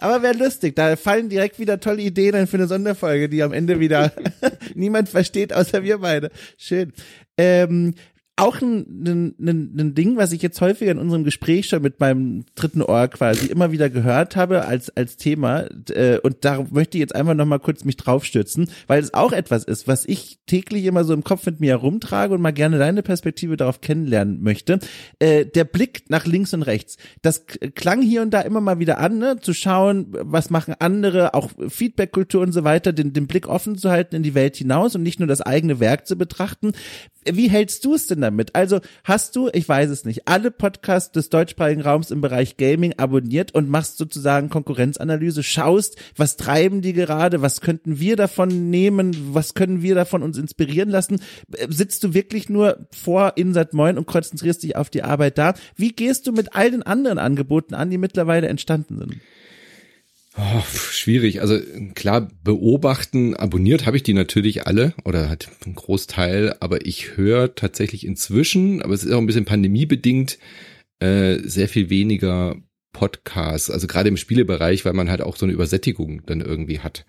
aber 0.01 0.23
wäre 0.23 0.33
lustig, 0.35 0.75
da 0.75 0.95
fallen 0.95 1.29
direkt 1.29 1.59
wieder 1.59 1.79
tolle 1.79 2.01
Ideen 2.01 2.35
ein 2.35 2.47
für 2.47 2.57
eine 2.57 2.67
Sonderfolge, 2.67 3.29
die 3.29 3.43
am 3.43 3.53
Ende 3.53 3.79
wieder 3.79 4.11
niemand 4.75 5.09
versteht, 5.09 5.53
außer 5.53 5.83
wir 5.83 5.99
beide. 5.99 6.31
Schön. 6.57 6.91
Ähm, 7.37 7.93
auch 8.41 8.59
ein, 8.59 9.35
ein, 9.39 9.75
ein, 9.77 9.93
Ding, 9.93 10.17
was 10.17 10.31
ich 10.31 10.41
jetzt 10.41 10.59
häufiger 10.61 10.91
in 10.91 10.97
unserem 10.97 11.23
Gespräch 11.23 11.67
schon 11.67 11.83
mit 11.83 11.99
meinem 11.99 12.43
dritten 12.55 12.81
Ohr 12.81 13.07
quasi 13.07 13.45
immer 13.45 13.71
wieder 13.71 13.89
gehört 13.89 14.35
habe 14.35 14.65
als 14.65 14.89
als 14.97 15.15
Thema 15.15 15.65
äh, 15.89 16.17
und 16.23 16.37
da 16.43 16.65
möchte 16.71 16.97
ich 16.97 17.01
jetzt 17.01 17.13
einfach 17.13 17.35
noch 17.35 17.45
mal 17.45 17.59
kurz 17.59 17.85
mich 17.85 17.97
draufstürzen, 17.97 18.69
weil 18.87 18.99
es 18.99 19.13
auch 19.13 19.31
etwas 19.31 19.63
ist, 19.63 19.87
was 19.87 20.05
ich 20.05 20.39
täglich 20.47 20.85
immer 20.85 21.03
so 21.03 21.13
im 21.13 21.23
Kopf 21.23 21.45
mit 21.45 21.59
mir 21.59 21.71
herumtrage 21.71 22.33
und 22.33 22.41
mal 22.41 22.51
gerne 22.51 22.79
deine 22.79 23.03
Perspektive 23.03 23.57
darauf 23.57 23.79
kennenlernen 23.79 24.41
möchte. 24.41 24.79
Äh, 25.19 25.45
der 25.45 25.65
Blick 25.65 26.09
nach 26.09 26.25
links 26.25 26.53
und 26.55 26.63
rechts, 26.63 26.97
das 27.21 27.45
klang 27.75 28.01
hier 28.01 28.23
und 28.23 28.31
da 28.31 28.41
immer 28.41 28.59
mal 28.59 28.79
wieder 28.79 28.97
an, 28.97 29.19
ne? 29.19 29.37
zu 29.39 29.53
schauen, 29.53 30.07
was 30.11 30.49
machen 30.49 30.73
andere, 30.79 31.35
auch 31.35 31.51
Feedbackkultur 31.67 32.41
und 32.41 32.53
so 32.53 32.63
weiter, 32.63 32.91
den, 32.91 33.13
den 33.13 33.27
Blick 33.27 33.47
offen 33.47 33.77
zu 33.77 33.91
halten 33.91 34.15
in 34.15 34.23
die 34.23 34.33
Welt 34.33 34.55
hinaus 34.55 34.95
und 34.95 35.03
nicht 35.03 35.19
nur 35.19 35.27
das 35.27 35.41
eigene 35.41 35.79
Werk 35.79 36.07
zu 36.07 36.17
betrachten. 36.17 36.71
Wie 37.23 37.51
hältst 37.51 37.85
du 37.85 37.93
es 37.93 38.07
denn 38.07 38.21
damit? 38.21 38.30
Also 38.53 38.79
hast 39.03 39.35
du, 39.35 39.49
ich 39.53 39.67
weiß 39.67 39.89
es 39.89 40.05
nicht, 40.05 40.27
alle 40.27 40.51
Podcasts 40.51 41.11
des 41.11 41.29
deutschsprachigen 41.29 41.81
Raums 41.81 42.11
im 42.11 42.21
Bereich 42.21 42.57
Gaming 42.57 42.93
abonniert 42.97 43.53
und 43.53 43.69
machst 43.69 43.97
sozusagen 43.97 44.49
Konkurrenzanalyse, 44.49 45.43
schaust, 45.43 45.97
was 46.15 46.37
treiben 46.37 46.81
die 46.81 46.93
gerade, 46.93 47.41
was 47.41 47.61
könnten 47.61 47.99
wir 47.99 48.15
davon 48.15 48.69
nehmen, 48.69 49.15
was 49.33 49.53
können 49.53 49.81
wir 49.81 49.95
davon 49.95 50.23
uns 50.23 50.37
inspirieren 50.37 50.89
lassen? 50.89 51.21
Sitzt 51.69 52.03
du 52.03 52.13
wirklich 52.13 52.49
nur 52.49 52.87
vor 52.91 53.33
Insat 53.35 53.73
Moin 53.73 53.97
und 53.97 54.07
konzentrierst 54.07 54.63
dich 54.63 54.75
auf 54.75 54.89
die 54.89 55.03
Arbeit 55.03 55.37
da? 55.37 55.53
Wie 55.75 55.91
gehst 55.91 56.27
du 56.27 56.31
mit 56.31 56.55
all 56.55 56.71
den 56.71 56.83
anderen 56.83 57.19
Angeboten 57.19 57.73
an, 57.73 57.89
die 57.89 57.97
mittlerweile 57.97 58.47
entstanden 58.47 58.97
sind? 58.97 59.17
Oh, 60.37 60.61
schwierig. 60.61 61.41
Also 61.41 61.59
klar, 61.93 62.29
beobachten, 62.43 63.35
abonniert 63.35 63.85
habe 63.85 63.97
ich 63.97 64.03
die 64.03 64.13
natürlich 64.13 64.65
alle 64.65 64.93
oder 65.03 65.27
halt 65.27 65.49
einen 65.65 65.75
Großteil, 65.75 66.55
aber 66.61 66.85
ich 66.85 67.17
höre 67.17 67.53
tatsächlich 67.55 68.05
inzwischen, 68.05 68.81
aber 68.81 68.93
es 68.93 69.03
ist 69.03 69.11
auch 69.11 69.17
ein 69.17 69.25
bisschen 69.25 69.45
pandemiebedingt, 69.45 70.39
äh, 70.99 71.39
sehr 71.39 71.67
viel 71.67 71.89
weniger 71.89 72.55
Podcasts, 72.93 73.69
also 73.69 73.87
gerade 73.87 74.09
im 74.09 74.17
Spielebereich, 74.17 74.85
weil 74.85 74.93
man 74.93 75.09
halt 75.09 75.21
auch 75.21 75.35
so 75.35 75.45
eine 75.45 75.53
Übersättigung 75.53 76.25
dann 76.25 76.41
irgendwie 76.41 76.79
hat. 76.79 77.05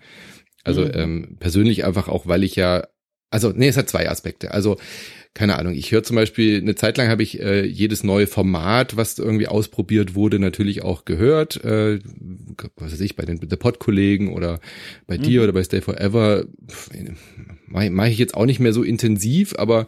Also 0.63 0.85
mhm. 0.85 0.91
ähm, 0.93 1.37
persönlich 1.39 1.85
einfach 1.85 2.07
auch, 2.07 2.27
weil 2.27 2.43
ich 2.43 2.55
ja, 2.55 2.87
also 3.33 3.51
nee, 3.55 3.67
es 3.67 3.77
hat 3.77 3.89
zwei 3.89 4.09
Aspekte. 4.09 4.51
Also 4.51 4.77
keine 5.33 5.57
Ahnung, 5.57 5.73
ich 5.73 5.91
höre 5.91 6.03
zum 6.03 6.15
Beispiel, 6.15 6.61
eine 6.61 6.75
Zeit 6.75 6.97
lang 6.97 7.07
habe 7.07 7.23
ich 7.23 7.41
äh, 7.41 7.65
jedes 7.65 8.03
neue 8.03 8.27
Format, 8.27 8.95
was 8.97 9.17
irgendwie 9.17 9.47
ausprobiert 9.47 10.13
wurde, 10.13 10.37
natürlich 10.37 10.83
auch 10.83 11.05
gehört. 11.05 11.63
Äh, 11.65 11.99
was 12.75 12.91
weiß 12.91 13.01
ich, 13.01 13.15
bei 13.15 13.25
den 13.25 13.39
The 13.39 13.55
Pod-Kollegen 13.55 14.31
oder 14.31 14.59
bei 15.07 15.17
mhm. 15.17 15.23
dir 15.23 15.43
oder 15.43 15.51
bei 15.51 15.63
Stay 15.63 15.81
Forever. 15.81 16.45
Mache 17.65 17.89
mach 17.89 18.05
ich 18.05 18.19
jetzt 18.19 18.35
auch 18.35 18.45
nicht 18.45 18.59
mehr 18.59 18.73
so 18.73 18.83
intensiv, 18.83 19.55
aber 19.57 19.87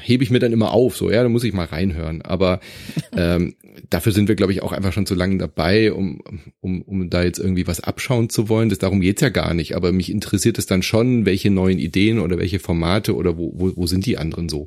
hebe 0.00 0.22
ich 0.24 0.30
mir 0.30 0.38
dann 0.38 0.52
immer 0.52 0.72
auf, 0.72 0.96
so, 0.96 1.10
ja, 1.10 1.22
da 1.22 1.28
muss 1.28 1.44
ich 1.44 1.52
mal 1.52 1.66
reinhören. 1.66 2.22
Aber 2.22 2.60
ähm, 3.16 3.54
dafür 3.88 4.12
sind 4.12 4.28
wir, 4.28 4.34
glaube 4.34 4.52
ich, 4.52 4.62
auch 4.62 4.72
einfach 4.72 4.92
schon 4.92 5.06
zu 5.06 5.14
lange 5.14 5.38
dabei, 5.38 5.92
um, 5.92 6.20
um, 6.60 6.82
um 6.82 7.10
da 7.10 7.22
jetzt 7.22 7.38
irgendwie 7.38 7.66
was 7.66 7.80
abschauen 7.80 8.30
zu 8.30 8.48
wollen. 8.48 8.68
Das, 8.68 8.78
darum 8.78 9.00
geht's 9.00 9.22
ja 9.22 9.28
gar 9.28 9.54
nicht. 9.54 9.76
Aber 9.76 9.92
mich 9.92 10.10
interessiert 10.10 10.58
es 10.58 10.66
dann 10.66 10.82
schon, 10.82 11.26
welche 11.26 11.50
neuen 11.50 11.78
Ideen 11.78 12.18
oder 12.18 12.38
welche 12.38 12.58
Formate 12.58 13.14
oder 13.14 13.36
wo, 13.36 13.52
wo, 13.54 13.72
wo 13.76 13.86
sind 13.86 14.06
die 14.06 14.18
anderen 14.18 14.48
so. 14.48 14.66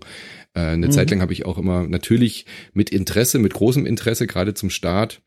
Äh, 0.54 0.62
eine 0.62 0.88
mhm. 0.88 0.92
Zeit 0.92 1.10
lang 1.10 1.22
habe 1.22 1.34
ich 1.34 1.46
auch 1.46 1.58
immer 1.58 1.88
natürlich 1.88 2.46
mit 2.74 2.90
Interesse, 2.90 3.40
mit 3.40 3.54
großem 3.54 3.86
Interesse, 3.86 4.28
gerade 4.28 4.54
zum 4.54 4.70
Start, 4.70 5.22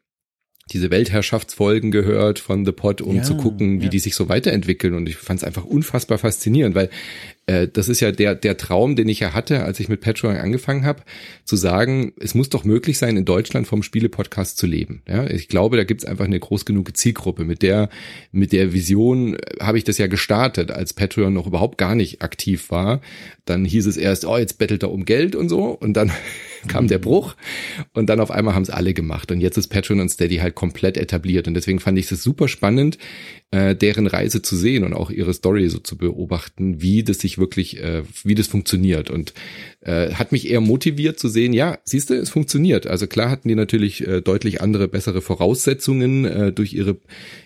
diese 0.72 0.90
Weltherrschaftsfolgen 0.90 1.92
gehört 1.92 2.40
von 2.40 2.64
The 2.64 2.72
Pod, 2.72 3.00
um 3.00 3.16
ja, 3.16 3.22
zu 3.22 3.36
gucken, 3.36 3.80
wie 3.80 3.84
ja. 3.84 3.90
die 3.90 4.00
sich 4.00 4.16
so 4.16 4.28
weiterentwickeln. 4.28 4.94
Und 4.94 5.08
ich 5.08 5.16
fand 5.16 5.38
es 5.38 5.44
einfach 5.44 5.64
unfassbar 5.64 6.18
faszinierend, 6.18 6.74
weil 6.74 6.90
äh, 7.46 7.68
das 7.68 7.88
ist 7.88 8.00
ja 8.00 8.10
der, 8.10 8.34
der 8.34 8.56
Traum, 8.56 8.96
den 8.96 9.08
ich 9.08 9.20
ja 9.20 9.32
hatte, 9.32 9.62
als 9.62 9.78
ich 9.78 9.88
mit 9.88 10.00
Patreon 10.00 10.36
angefangen 10.36 10.84
habe, 10.84 11.02
zu 11.44 11.56
sagen, 11.56 12.12
es 12.18 12.34
muss 12.34 12.50
doch 12.50 12.64
möglich 12.64 12.98
sein, 12.98 13.16
in 13.16 13.24
Deutschland 13.24 13.68
vom 13.68 13.82
Spiele-Podcast 13.82 14.58
zu 14.58 14.66
leben. 14.66 15.02
Ja, 15.08 15.24
ich 15.26 15.48
glaube, 15.48 15.76
da 15.76 15.84
gibt's 15.84 16.04
einfach 16.04 16.24
eine 16.24 16.40
groß 16.40 16.64
genug 16.64 16.96
Zielgruppe. 16.96 17.44
Mit 17.44 17.62
der, 17.62 17.88
mit 18.32 18.52
der 18.52 18.72
Vision 18.72 19.36
habe 19.60 19.78
ich 19.78 19.84
das 19.84 19.98
ja 19.98 20.08
gestartet, 20.08 20.72
als 20.72 20.92
Patreon 20.92 21.32
noch 21.32 21.46
überhaupt 21.46 21.78
gar 21.78 21.94
nicht 21.94 22.22
aktiv 22.22 22.70
war. 22.70 23.00
Dann 23.44 23.64
hieß 23.64 23.86
es 23.86 23.96
erst, 23.96 24.24
oh, 24.24 24.36
jetzt 24.36 24.58
bettelt 24.58 24.82
er 24.82 24.90
um 24.90 25.04
Geld 25.04 25.36
und 25.36 25.48
so. 25.48 25.66
Und 25.66 25.94
dann 25.94 26.10
kam 26.68 26.88
der 26.88 26.98
Bruch. 26.98 27.36
Und 27.92 28.06
dann 28.10 28.18
auf 28.18 28.32
einmal 28.32 28.54
haben 28.54 28.62
es 28.62 28.70
alle 28.70 28.92
gemacht. 28.92 29.30
Und 29.30 29.40
jetzt 29.40 29.56
ist 29.56 29.68
Patreon 29.68 30.00
und 30.00 30.08
Steady 30.08 30.38
halt 30.38 30.56
komplett 30.56 30.96
etabliert. 30.96 31.46
Und 31.46 31.54
deswegen 31.54 31.78
fand 31.78 31.96
ich 31.96 32.10
es 32.10 32.22
super 32.24 32.48
spannend, 32.48 32.98
äh, 33.52 33.76
deren 33.76 34.08
Reise 34.08 34.42
zu 34.42 34.56
sehen 34.56 34.82
und 34.82 34.92
auch 34.92 35.10
ihre 35.10 35.32
Story 35.32 35.68
so 35.68 35.78
zu 35.78 35.96
beobachten, 35.96 36.82
wie 36.82 37.04
das 37.04 37.18
sich 37.18 37.35
wirklich, 37.38 37.82
äh, 37.82 38.02
wie 38.24 38.34
das 38.34 38.46
funktioniert. 38.46 39.10
Und 39.10 39.34
äh, 39.80 40.12
hat 40.14 40.32
mich 40.32 40.50
eher 40.50 40.60
motiviert 40.60 41.18
zu 41.18 41.28
sehen, 41.28 41.52
ja, 41.52 41.78
siehst 41.84 42.10
du, 42.10 42.14
es 42.14 42.30
funktioniert. 42.30 42.86
Also 42.86 43.06
klar 43.06 43.30
hatten 43.30 43.48
die 43.48 43.54
natürlich 43.54 44.06
äh, 44.06 44.20
deutlich 44.20 44.60
andere, 44.60 44.88
bessere 44.88 45.22
Voraussetzungen 45.22 46.24
äh, 46.24 46.52
durch 46.52 46.72
ihre, 46.72 46.96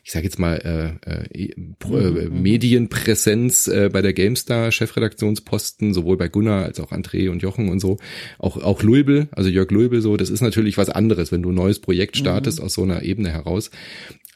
ich 0.03 0.12
sage 0.12 0.24
jetzt 0.24 0.38
mal, 0.38 0.99
äh, 1.05 1.11
äh, 1.11 1.51
äh, 1.51 2.28
mhm. 2.28 2.43
Medienpräsenz 2.43 3.68
äh, 3.68 3.91
bei 3.93 4.01
der 4.01 4.12
GameStar, 4.12 4.72
Chefredaktionsposten, 4.72 5.93
sowohl 5.93 6.16
bei 6.16 6.28
Gunnar 6.28 6.64
als 6.64 6.80
auch 6.80 6.93
André 6.93 7.30
und 7.30 7.43
Jochen 7.43 7.68
und 7.68 7.80
so. 7.80 7.99
Auch, 8.38 8.57
auch 8.57 8.82
Luibel, 8.82 9.28
also 9.32 9.51
Jörg 9.51 9.70
Luibel 9.70 10.01
so, 10.01 10.16
das 10.16 10.30
ist 10.30 10.41
natürlich 10.41 10.78
was 10.78 10.88
anderes, 10.88 11.32
wenn 11.32 11.43
du 11.43 11.51
ein 11.51 11.55
neues 11.55 11.78
Projekt 11.78 12.16
startest 12.16 12.59
mhm. 12.59 12.64
aus 12.64 12.74
so 12.74 12.82
einer 12.82 13.03
Ebene 13.03 13.30
heraus. 13.30 13.70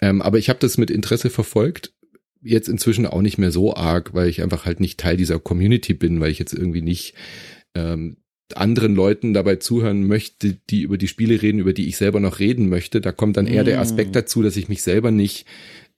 Ähm, 0.01 0.21
aber 0.21 0.39
ich 0.39 0.49
habe 0.49 0.59
das 0.59 0.77
mit 0.77 0.91
Interesse 0.91 1.31
verfolgt. 1.31 1.93
Jetzt 2.45 2.69
inzwischen 2.69 3.07
auch 3.07 3.23
nicht 3.23 3.39
mehr 3.39 3.51
so 3.51 3.75
arg, 3.75 4.15
weil 4.15 4.29
ich 4.29 4.43
einfach 4.43 4.67
halt 4.67 4.79
nicht 4.79 5.01
Teil 5.01 5.17
dieser 5.17 5.39
Community 5.39 5.95
bin, 5.95 6.21
weil 6.21 6.31
ich 6.31 6.39
jetzt 6.39 6.53
irgendwie 6.53 6.83
nicht 6.83 7.15
ähm, 7.75 8.19
anderen 8.55 8.95
Leuten 8.95 9.33
dabei 9.33 9.57
zuhören 9.57 10.07
möchte, 10.07 10.59
die 10.71 10.83
über 10.83 10.99
die 10.99 11.09
Spiele 11.09 11.41
reden, 11.41 11.59
über 11.59 11.73
die 11.73 11.89
ich 11.89 11.97
selber 11.97 12.21
noch 12.21 12.39
reden 12.39 12.69
möchte. 12.69 13.01
Da 13.01 13.11
kommt 13.11 13.37
dann 13.37 13.47
eher 13.47 13.63
mm. 13.63 13.67
der 13.67 13.81
Aspekt 13.81 14.15
dazu, 14.15 14.43
dass 14.43 14.57
ich 14.57 14.69
mich 14.69 14.83
selber 14.83 15.11
nicht 15.11 15.47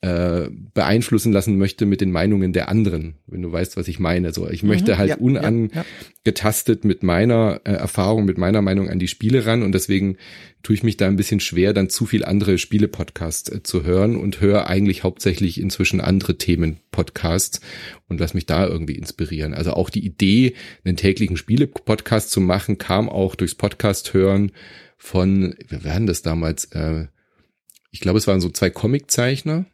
äh, 0.07 0.51
beeinflussen 0.73 1.33
lassen 1.33 1.59
möchte 1.59 1.85
mit 1.85 2.01
den 2.01 2.13
Meinungen 2.13 2.53
der 2.53 2.69
anderen, 2.69 3.17
wenn 3.27 3.43
du 3.43 3.51
weißt, 3.51 3.77
was 3.77 3.89
ich 3.89 3.99
meine. 3.99 4.33
So, 4.33 4.49
ich 4.49 4.63
mhm, 4.63 4.69
möchte 4.69 4.99
halt 4.99 5.11
ja, 5.11 5.17
unangetastet 5.17 6.79
ja, 6.79 6.83
ja. 6.85 6.87
mit 6.89 7.03
meiner 7.03 7.61
äh, 7.65 7.73
Erfahrung, 7.73 8.25
mit 8.25 8.39
meiner 8.39 8.63
Meinung 8.63 8.89
an 8.89 9.01
die 9.01 9.09
Spiele 9.09 9.47
ran 9.47 9.65
und 9.65 9.73
deswegen 9.73 10.17
tue 10.63 10.77
ich 10.77 10.85
mich 10.85 10.97
da 10.97 11.09
ein 11.09 11.17
bisschen 11.17 11.41
schwer, 11.41 11.73
dann 11.73 11.89
zu 11.89 12.07
viel 12.07 12.25
andere 12.25 12.59
Spiele-Podcasts 12.59 13.51
äh, 13.51 13.65
zu 13.65 13.83
hören 13.83 14.15
und 14.15 14.41
höre 14.41 14.69
eigentlich 14.69 15.03
hauptsächlich 15.03 15.61
inzwischen 15.61 16.01
andere 16.01 16.39
Themen-Podcasts 16.39 17.61
und 18.07 18.21
lass 18.21 18.33
mich 18.33 18.47
da 18.47 18.65
irgendwie 18.65 18.95
inspirieren. 18.95 19.55
Also 19.55 19.73
auch 19.73 19.91
die 19.91 20.07
Idee, 20.07 20.55
einen 20.85 20.97
täglichen 20.97 21.37
Spiele-Podcast 21.37 22.31
zu 22.31 22.41
machen, 22.41 22.79
kam 22.79 23.09
auch 23.09 23.35
durchs 23.35 23.57
Podcast 23.57 24.15
hören 24.15 24.53
von, 24.99 25.57
wir 25.67 25.83
werden 25.83 26.07
das 26.07 26.23
damals, 26.23 26.67
äh, 26.67 27.07
ich 27.91 27.99
glaube, 27.99 28.19
es 28.19 28.29
waren 28.29 28.41
so 28.41 28.51
zwei 28.51 28.71
Comiczeichner, 28.71 29.67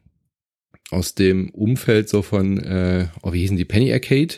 aus 0.90 1.14
dem 1.14 1.50
Umfeld 1.50 2.08
so 2.08 2.22
von, 2.22 2.58
äh, 2.58 3.08
oh, 3.22 3.32
wie 3.32 3.40
hießen 3.40 3.56
die, 3.56 3.64
Penny 3.64 3.92
Arcade, 3.92 4.34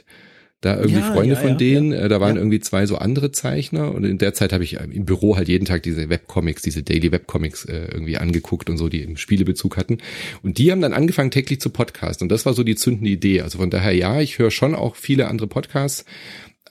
da 0.64 0.76
irgendwie 0.76 1.01
ja, 1.01 1.12
Freunde 1.12 1.34
ja, 1.34 1.40
von 1.40 1.51
ja, 1.51 1.57
denen, 1.57 1.92
äh, 1.92 2.09
da 2.09 2.20
waren 2.20 2.36
irgendwie 2.36 2.61
zwei 2.61 2.86
so 2.86 2.97
andere 2.97 3.32
Zeichner 3.32 3.92
und 3.92 4.05
in 4.05 4.18
der 4.18 4.34
Zeit 4.34 4.53
habe 4.53 4.64
ich 4.64 4.80
äh, 4.80 4.84
im 4.84 5.05
Büro 5.05 5.36
halt 5.36 5.49
jeden 5.49 5.66
Tag 5.66 5.82
diese 5.82 6.09
Webcomics, 6.09 6.62
diese 6.62 6.82
Daily 6.82 7.12
Webcomics 7.12 7.66
äh, 7.66 7.88
irgendwie 7.92 8.16
angeguckt 8.16 8.70
und 8.70 8.78
so, 8.78 8.88
die 8.88 9.03
im 9.03 9.16
Spielebezug 9.16 9.76
hatten. 9.76 9.99
Und 10.42 10.59
die 10.59 10.72
haben 10.72 10.80
dann 10.80 10.95
angefangen 10.95 11.30
täglich 11.30 11.61
zu 11.61 11.70
podcasten. 11.70 12.24
Und 12.24 12.32
das 12.32 12.47
war 12.47 12.55
so 12.55 12.62
die 12.62 12.76
zündende 12.76 13.11
Idee, 13.11 13.42
also 13.42 13.59
von 13.59 13.70
daher 13.70 13.92
ja, 13.92 14.20
ich 14.20 14.38
höre 14.38 14.51
schon 14.51 14.74
auch 14.74 14.97
viele 14.97 15.28
andere 15.28 15.49
Podcasts, 15.49 16.05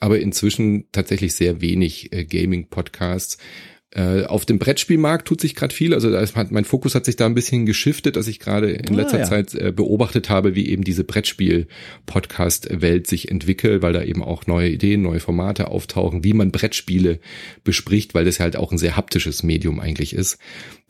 aber 0.00 0.18
inzwischen 0.18 0.86
tatsächlich 0.90 1.34
sehr 1.34 1.60
wenig 1.60 2.12
äh, 2.12 2.24
Gaming-Podcasts, 2.24 3.38
äh, 3.94 4.24
auf 4.24 4.44
dem 4.44 4.58
Brettspielmarkt 4.58 5.28
tut 5.28 5.40
sich 5.40 5.54
gerade 5.54 5.72
viel. 5.72 5.94
Also 5.94 6.10
da 6.10 6.20
ist, 6.20 6.34
mein 6.36 6.64
Fokus 6.64 6.96
hat 6.96 7.04
sich 7.04 7.14
da 7.14 7.26
ein 7.26 7.34
bisschen 7.34 7.64
geschiftet, 7.64 8.16
dass 8.16 8.26
ich 8.26 8.40
gerade 8.40 8.72
in 8.72 8.94
ah, 8.94 8.96
letzter 8.96 9.20
ja. 9.20 9.24
Zeit 9.24 9.54
äh, 9.54 9.70
beobachtet 9.70 10.30
habe, 10.30 10.56
wie 10.56 10.68
eben 10.68 10.82
diese 10.82 11.04
Brettspiel-Podcast-Welt 11.04 13.06
sich 13.06 13.30
entwickelt, 13.30 13.82
weil 13.82 13.92
da 13.92 14.02
eben 14.02 14.24
auch 14.24 14.48
neue 14.48 14.68
Ideen, 14.68 15.02
neue 15.02 15.20
Formate 15.20 15.68
auftauchen, 15.68 16.24
wie 16.24 16.32
man 16.32 16.50
Brettspiele 16.50 17.20
bespricht, 17.62 18.14
weil 18.14 18.24
das 18.24 18.40
halt 18.40 18.56
auch 18.56 18.72
ein 18.72 18.78
sehr 18.78 18.96
haptisches 18.96 19.44
Medium 19.44 19.78
eigentlich 19.78 20.12
ist. 20.12 20.38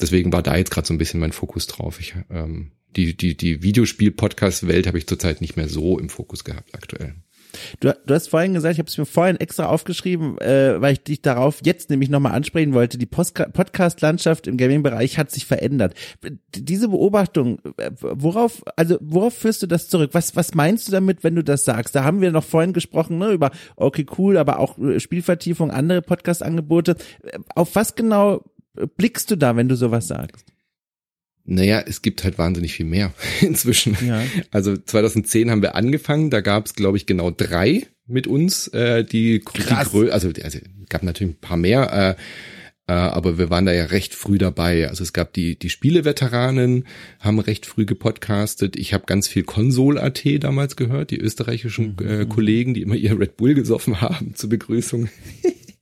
Deswegen 0.01 0.33
war 0.33 0.43
da 0.43 0.57
jetzt 0.57 0.71
gerade 0.71 0.87
so 0.87 0.95
ein 0.95 0.99
bisschen 0.99 1.21
mein 1.21 1.33
Fokus 1.33 1.67
drauf. 1.67 2.01
Ich 2.01 2.15
ähm, 2.31 2.71
die, 2.97 3.17
die, 3.17 3.37
die 3.37 3.63
Videospiel-Podcast-Welt 3.63 4.87
habe 4.87 4.99
ich 4.99 5.07
zurzeit 5.07 5.41
nicht 5.41 5.57
mehr 5.57 5.69
so 5.69 5.99
im 5.99 6.09
Fokus 6.09 6.45
gehabt 6.45 6.75
aktuell. 6.75 7.15
Du, 7.81 7.95
du 8.07 8.15
hast 8.15 8.29
vorhin 8.29 8.55
gesagt, 8.55 8.75
ich 8.75 8.79
habe 8.79 8.89
es 8.89 8.99
mir 8.99 9.07
vorhin 9.07 9.37
extra 9.37 9.67
aufgeschrieben, 9.67 10.39
äh, 10.39 10.81
weil 10.81 10.95
ich 10.95 11.05
dich 11.05 11.23
darauf 11.23 11.61
jetzt 11.65 11.91
nämlich 11.91 12.11
nochmal 12.11 12.33
ansprechen 12.33 12.75
wollte. 12.75 12.99
Die 12.99 13.07
Podcast-Landschaft 13.07 14.47
im 14.47 14.57
Gaming-Bereich 14.57 15.19
hat 15.19 15.31
sich 15.31 15.47
verändert. 15.47 15.95
Diese 16.55 16.89
Beobachtung, 16.89 17.59
äh, 17.77 17.91
worauf, 18.01 18.63
also 18.77 18.99
worauf 19.01 19.35
führst 19.35 19.63
du 19.63 19.67
das 19.67 19.89
zurück? 19.89 20.11
Was, 20.13 20.37
was 20.37 20.55
meinst 20.55 20.89
du 20.89 20.93
damit, 20.93 21.25
wenn 21.25 21.35
du 21.35 21.45
das 21.45 21.65
sagst? 21.65 21.95
Da 21.95 22.05
haben 22.05 22.21
wir 22.21 22.33
noch 22.33 22.45
vorhin 22.45 22.73
gesprochen, 22.73 23.19
ne, 23.19 23.33
über 23.33 23.51
okay, 23.77 24.07
cool, 24.19 24.37
aber 24.37 24.59
auch 24.59 24.79
äh, 24.79 25.01
Spielvertiefung, 25.01 25.71
andere 25.71 26.03
Podcast-Angebote. 26.03 26.97
Äh, 27.23 27.39
auf 27.55 27.75
was 27.75 27.95
genau 27.95 28.43
blickst 28.97 29.31
du 29.31 29.37
da, 29.37 29.57
wenn 29.57 29.69
du 29.69 29.77
sowas 29.77 30.09
sagst? 30.09 30.54
Naja, 31.47 31.85
es 31.87 32.01
gibt 32.01 32.25
halt 32.25 32.39
wahnsinnig 32.39 32.73
viel 32.73 32.87
mehr 32.87 33.13
inzwischen. 33.41 33.97
Ja. 34.07 34.23
Also 34.51 34.77
2010 34.77 35.51
haben 35.51 35.63
wir 35.63 35.75
angefangen, 35.75 36.31
da 36.31 36.41
gab 36.41 36.67
es, 36.67 36.75
glaube 36.75 36.97
ich, 36.97 37.07
genau 37.07 37.31
drei 37.31 37.87
mit 38.07 38.27
uns, 38.27 38.69
äh, 38.69 39.05
die, 39.05 39.41
Krass. 39.41 39.91
die 39.91 40.11
also, 40.11 40.29
also 40.43 40.59
gab 40.89 41.03
natürlich 41.03 41.35
ein 41.35 41.41
paar 41.41 41.57
mehr, 41.57 42.17
äh, 42.19 42.21
äh, 42.87 42.93
aber 42.93 43.39
wir 43.39 43.49
waren 43.49 43.65
da 43.65 43.73
ja 43.73 43.87
recht 43.87 44.15
früh 44.15 44.37
dabei. 44.37 44.89
Also 44.89 45.03
es 45.03 45.13
gab 45.13 45.33
die 45.33 45.59
die 45.59 45.71
Spieleveteranen, 45.71 46.85
haben 47.19 47.39
recht 47.39 47.65
früh 47.65 47.87
gepodcastet. 47.87 48.77
Ich 48.77 48.93
habe 48.93 49.05
ganz 49.07 49.27
viel 49.27 49.43
Konsol.at 49.43 50.23
damals 50.41 50.77
gehört, 50.77 51.11
die 51.11 51.19
österreichischen 51.19 51.97
mhm. 51.99 52.09
äh, 52.09 52.27
Kollegen, 52.27 52.75
die 52.75 52.83
immer 52.83 52.97
ihr 52.97 53.19
Red 53.19 53.37
Bull 53.37 53.55
gesoffen 53.55 54.01
haben 54.03 54.35
zur 54.35 54.51
Begrüßung. 54.51 55.09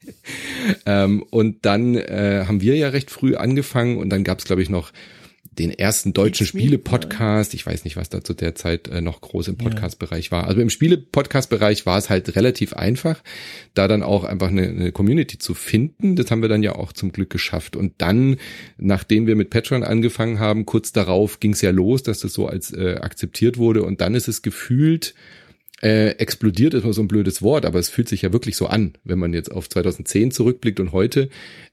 ähm, 0.86 1.24
und 1.30 1.64
dann 1.64 1.96
äh, 1.96 2.44
haben 2.46 2.60
wir 2.60 2.76
ja 2.76 2.88
recht 2.88 3.10
früh 3.10 3.34
angefangen 3.34 3.96
und 3.98 4.10
dann 4.10 4.22
gab 4.22 4.38
es, 4.38 4.44
glaube 4.44 4.62
ich, 4.62 4.70
noch 4.70 4.92
den 5.58 5.70
ersten 5.70 6.14
deutschen 6.14 6.46
Spiele-Podcast. 6.46 7.52
Ich 7.52 7.66
weiß 7.66 7.84
nicht, 7.84 7.96
was 7.96 8.08
da 8.08 8.24
zu 8.24 8.32
der 8.32 8.54
Zeit 8.54 8.88
äh, 8.88 9.02
noch 9.02 9.20
groß 9.20 9.48
im 9.48 9.58
Podcast-Bereich 9.58 10.32
war. 10.32 10.46
Also 10.46 10.60
im 10.60 10.70
Spiele-Podcast-Bereich 10.70 11.84
war 11.84 11.98
es 11.98 12.08
halt 12.08 12.36
relativ 12.36 12.72
einfach, 12.72 13.22
da 13.74 13.86
dann 13.86 14.02
auch 14.02 14.24
einfach 14.24 14.48
eine, 14.48 14.68
eine, 14.68 14.92
Community 14.92 15.38
zu 15.38 15.52
finden. 15.52 16.16
Das 16.16 16.30
haben 16.30 16.40
wir 16.40 16.48
dann 16.48 16.62
ja 16.62 16.74
auch 16.74 16.92
zum 16.92 17.12
Glück 17.12 17.28
geschafft. 17.28 17.76
Und 17.76 17.94
dann, 17.98 18.36
nachdem 18.78 19.26
wir 19.26 19.36
mit 19.36 19.50
Patreon 19.50 19.84
angefangen 19.84 20.38
haben, 20.38 20.64
kurz 20.64 20.92
darauf 20.92 21.38
ging 21.38 21.52
es 21.52 21.60
ja 21.60 21.70
los, 21.70 22.02
dass 22.02 22.20
das 22.20 22.32
so 22.32 22.46
als 22.46 22.72
äh, 22.72 22.96
akzeptiert 23.00 23.58
wurde. 23.58 23.82
Und 23.82 24.00
dann 24.00 24.14
ist 24.14 24.28
es 24.28 24.40
gefühlt 24.40 25.14
äh, 25.82 26.10
explodiert 26.10 26.74
ist 26.74 26.84
mal 26.84 26.92
so 26.92 27.02
ein 27.02 27.08
blödes 27.08 27.42
Wort, 27.42 27.66
aber 27.66 27.78
es 27.78 27.88
fühlt 27.88 28.08
sich 28.08 28.22
ja 28.22 28.32
wirklich 28.32 28.56
so 28.56 28.66
an, 28.66 28.94
wenn 29.04 29.18
man 29.18 29.32
jetzt 29.32 29.50
auf 29.50 29.68
2010 29.68 30.30
zurückblickt 30.30 30.80
und 30.80 30.92
heute. 30.92 31.28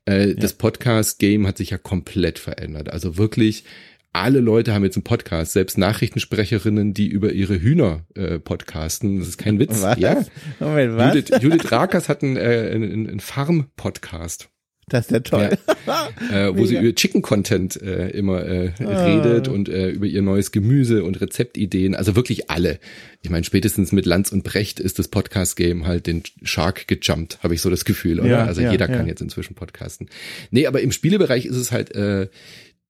Äh, 0.06 0.30
ja. 0.30 0.34
Das 0.34 0.54
Podcast-Game 0.54 1.46
hat 1.46 1.58
sich 1.58 1.70
ja 1.70 1.78
komplett 1.78 2.40
verändert. 2.40 2.90
Also 2.90 3.18
wirklich 3.18 3.66
alle 4.12 4.40
Leute 4.40 4.74
haben 4.74 4.84
jetzt 4.84 4.98
einen 4.98 5.04
Podcast, 5.04 5.54
selbst 5.54 5.78
Nachrichtensprecherinnen, 5.78 6.96
die 6.96 7.08
über 7.08 7.32
ihre 7.32 7.62
Hühner 7.62 8.08
äh, 8.16 8.40
podcasten. 8.40 9.20
Das 9.20 9.28
ist 9.28 9.38
kein 9.38 9.60
Witz. 9.60 9.82
Was? 9.84 10.00
Ja. 10.00 10.26
Moment, 10.60 10.98
was? 10.98 11.16
Judith, 11.16 11.42
Judith 11.42 11.72
Rakers 11.72 12.10
hat 12.10 12.24
einen, 12.24 12.36
äh, 12.36 12.72
einen, 12.74 13.08
einen 13.08 13.20
Farm-Podcast. 13.20 14.50
Das 14.90 15.06
ist 15.06 15.12
ja 15.12 15.20
toll. 15.20 15.58
Ja. 15.86 16.10
äh, 16.50 16.58
wo 16.58 16.66
sie 16.66 16.78
über 16.78 16.94
Chicken-Content 16.94 17.82
äh, 17.82 18.10
immer 18.10 18.46
äh, 18.46 18.72
ah. 18.84 19.06
redet 19.06 19.48
und 19.48 19.70
äh, 19.70 19.90
über 19.90 20.06
ihr 20.06 20.22
neues 20.22 20.52
Gemüse 20.52 21.04
und 21.04 21.22
Rezeptideen. 21.22 21.96
Also 21.96 22.16
wirklich 22.16 22.50
alle. 22.50 22.80
Ich 23.22 23.30
meine, 23.30 23.44
spätestens 23.44 23.92
mit 23.92 24.06
Lanz 24.06 24.32
und 24.32 24.44
Brecht 24.44 24.80
ist 24.80 25.00
das 25.00 25.08
Podcast-Game 25.08 25.86
halt 25.86 26.08
den 26.08 26.24
Shark 26.44 26.88
gejumpt, 26.88 27.40
habe 27.44 27.54
ich 27.54 27.62
so 27.62 27.70
das 27.70 27.86
Gefühl, 27.86 28.20
oder? 28.20 28.30
Ja, 28.30 28.46
also 28.46 28.62
ja, 28.62 28.72
jeder 28.72 28.88
kann 28.88 29.08
jetzt 29.08 29.22
inzwischen 29.22 29.56
podcasten. 29.56 30.10
Nee, 30.52 30.68
aber 30.68 30.82
im 30.82 30.92
Spielebereich 30.92 31.46
ist 31.46 31.58
es 31.58 31.72
halt 31.72 31.94
äh, 31.96 32.28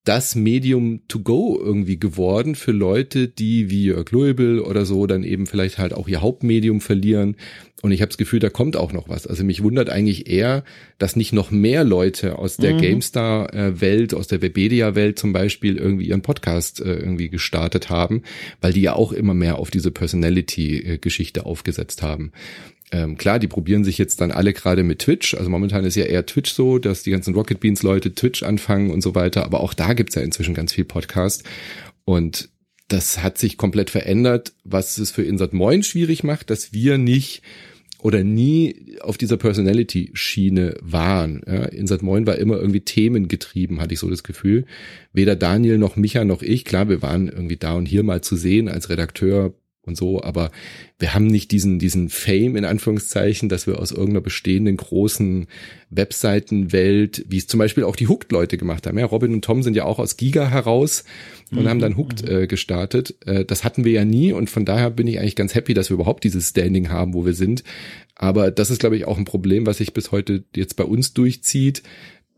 das 0.06 0.34
Medium 0.34 1.02
to 1.08 1.20
go 1.20 1.60
irgendwie 1.62 2.00
geworden 2.00 2.56
für 2.56 2.72
Leute, 2.72 3.28
die 3.28 3.70
wie 3.70 3.86
Jörg 3.86 4.10
Leubel 4.12 4.60
oder 4.60 4.86
so 4.86 5.06
dann 5.08 5.24
eben 5.24 5.45
vielleicht 5.45 5.78
halt 5.78 5.93
auch 5.93 6.08
ihr 6.08 6.22
Hauptmedium 6.22 6.82
verlieren. 6.82 7.36
Und 7.82 7.91
ich 7.91 8.02
habe 8.02 8.10
das 8.10 8.18
Gefühl, 8.18 8.39
da 8.39 8.50
kommt 8.50 8.76
auch 8.76 8.91
noch 8.91 9.08
was. 9.08 9.28
Also 9.28 9.43
mich 9.43 9.64
wundert 9.64 9.89
eigentlich 9.89 10.30
eher, 10.30 10.64
dass 10.97 11.16
nicht 11.16 11.32
noch 11.32 11.52
mehr 11.52 11.84
Leute 11.84 12.38
aus 12.38 12.58
der 12.58 12.74
mhm. 12.74 12.82
GameStar-Welt, 12.82 14.14
aus 14.14 14.28
der 14.28 14.41
Webedia-Welt 14.41 15.20
zum 15.20 15.32
Beispiel 15.32 15.78
irgendwie 15.78 16.08
ihren 16.08 16.22
Podcast 16.22 16.82
äh, 16.82 16.95
irgendwie 16.95 17.30
gestartet 17.30 17.89
haben, 17.89 18.24
weil 18.62 18.74
die 18.74 18.82
ja 18.82 18.93
auch 18.93 19.14
immer 19.14 19.34
mehr 19.34 19.60
auf 19.60 19.72
diese 19.72 19.91
Personality-Geschichte 19.91 21.45
aufgesetzt 21.45 22.02
haben. 22.02 22.32
Ähm, 22.92 23.18
klar, 23.18 23.38
die 23.40 23.48
probieren 23.48 23.84
sich 23.84 23.98
jetzt 23.98 24.20
dann 24.20 24.32
alle 24.32 24.54
gerade 24.54 24.84
mit 24.84 25.00
Twitch. 25.00 25.36
Also 25.36 25.50
momentan 25.50 25.86
ist 25.86 25.96
ja 25.96 26.06
eher 26.06 26.26
Twitch 26.26 26.52
so, 26.52 26.80
dass 26.80 27.04
die 27.04 27.12
ganzen 27.12 27.36
Rocket 27.36 27.60
Beans 27.60 27.84
Leute 27.84 28.16
Twitch 28.16 28.44
anfangen 28.44 28.90
und 28.90 29.02
so 29.02 29.14
weiter. 29.16 29.46
Aber 29.46 29.62
auch 29.62 29.74
da 29.74 29.94
gibt's 29.94 30.16
ja 30.16 30.22
inzwischen 30.22 30.56
ganz 30.56 30.74
viel 30.74 30.86
Podcast. 30.86 31.44
Und 32.06 32.50
das 32.88 33.22
hat 33.22 33.38
sich 33.38 33.58
komplett 33.58 33.92
verändert, 33.92 34.54
was 34.64 34.98
es 34.98 35.12
für 35.12 35.22
Insert 35.22 35.54
Moin 35.54 35.84
schwierig 35.84 36.24
macht, 36.24 36.50
dass 36.50 36.74
wir 36.74 36.98
nicht 36.98 37.44
oder 38.02 38.24
nie 38.24 38.98
auf 39.02 39.18
dieser 39.18 39.38
Personality-Schiene 39.38 40.78
waren. 40.82 41.42
Ja, 41.46 41.66
Insert 41.66 42.02
Moin 42.02 42.26
war 42.26 42.38
immer 42.38 42.58
irgendwie 42.58 42.80
themengetrieben, 42.80 43.82
hatte 43.82 43.94
ich 43.94 44.00
so 44.00 44.10
das 44.10 44.24
Gefühl. 44.24 44.66
Weder 45.14 45.36
Daniel 45.36 45.78
noch 45.78 45.98
Micha 45.98 46.24
noch 46.24 46.42
ich, 46.42 46.66
klar, 46.66 46.90
wir 46.90 47.02
waren 47.02 47.28
irgendwie 47.28 47.58
da 47.58 47.74
und 47.74 47.86
hier 47.86 48.04
mal 48.04 48.22
zu 48.22 48.36
sehen 48.36 48.70
als 48.70 48.90
Redakteur, 48.90 49.54
und 49.90 49.98
so, 49.98 50.24
aber 50.24 50.52
wir 51.00 51.14
haben 51.14 51.28
nicht 51.28 51.52
diesen, 51.52 51.80
diesen 51.80 52.10
Fame 52.10 52.56
in 52.56 52.66
Anführungszeichen, 52.66 53.50
dass 53.50 53.68
wir 53.68 53.80
aus 53.80 53.92
irgendeiner 53.92 54.22
bestehenden 54.22 54.78
großen 54.78 55.48
Webseitenwelt, 55.90 57.26
wie 57.28 57.38
es 57.38 57.48
zum 57.48 57.58
Beispiel 57.58 57.84
auch 57.84 57.96
die 57.96 58.08
Hooked-Leute 58.08 58.58
gemacht 58.58 58.88
haben. 58.88 58.98
Ja, 58.98 59.06
Robin 59.06 59.34
und 59.34 59.44
Tom 59.44 59.64
sind 59.64 59.76
ja 59.76 59.84
auch 59.84 60.00
aus 60.00 60.16
Giga 60.16 60.50
heraus 60.50 61.04
und 61.52 61.64
mhm. 61.64 61.68
haben 61.68 61.80
dann 61.80 61.98
Hooked 61.98 62.24
mhm. 62.24 62.44
äh, 62.44 62.48
gestartet. 62.48 63.16
Äh, 63.26 63.44
das 63.44 63.64
hatten 63.64 63.84
wir 63.84 63.92
ja 63.92 64.06
nie 64.06 64.32
und 64.32 64.50
von 64.50 64.64
daher 64.64 64.90
bin 64.90 65.08
ich 65.08 65.20
eigentlich 65.20 65.36
ganz 65.36 65.56
happy, 65.56 65.74
dass 65.74 65.90
wir 65.90 65.96
überhaupt 65.96 66.24
dieses 66.24 66.50
Standing 66.50 66.90
haben, 66.90 67.14
wo 67.14 67.26
wir 67.26 67.34
sind. 67.34 67.64
Aber 68.16 68.52
das 68.52 68.70
ist, 68.70 68.80
glaube 68.80 68.98
ich, 68.98 69.06
auch 69.06 69.18
ein 69.18 69.26
Problem, 69.26 69.66
was 69.66 69.78
sich 69.78 69.94
bis 69.94 70.12
heute 70.12 70.44
jetzt 70.56 70.76
bei 70.76 70.84
uns 70.84 71.14
durchzieht 71.14 71.84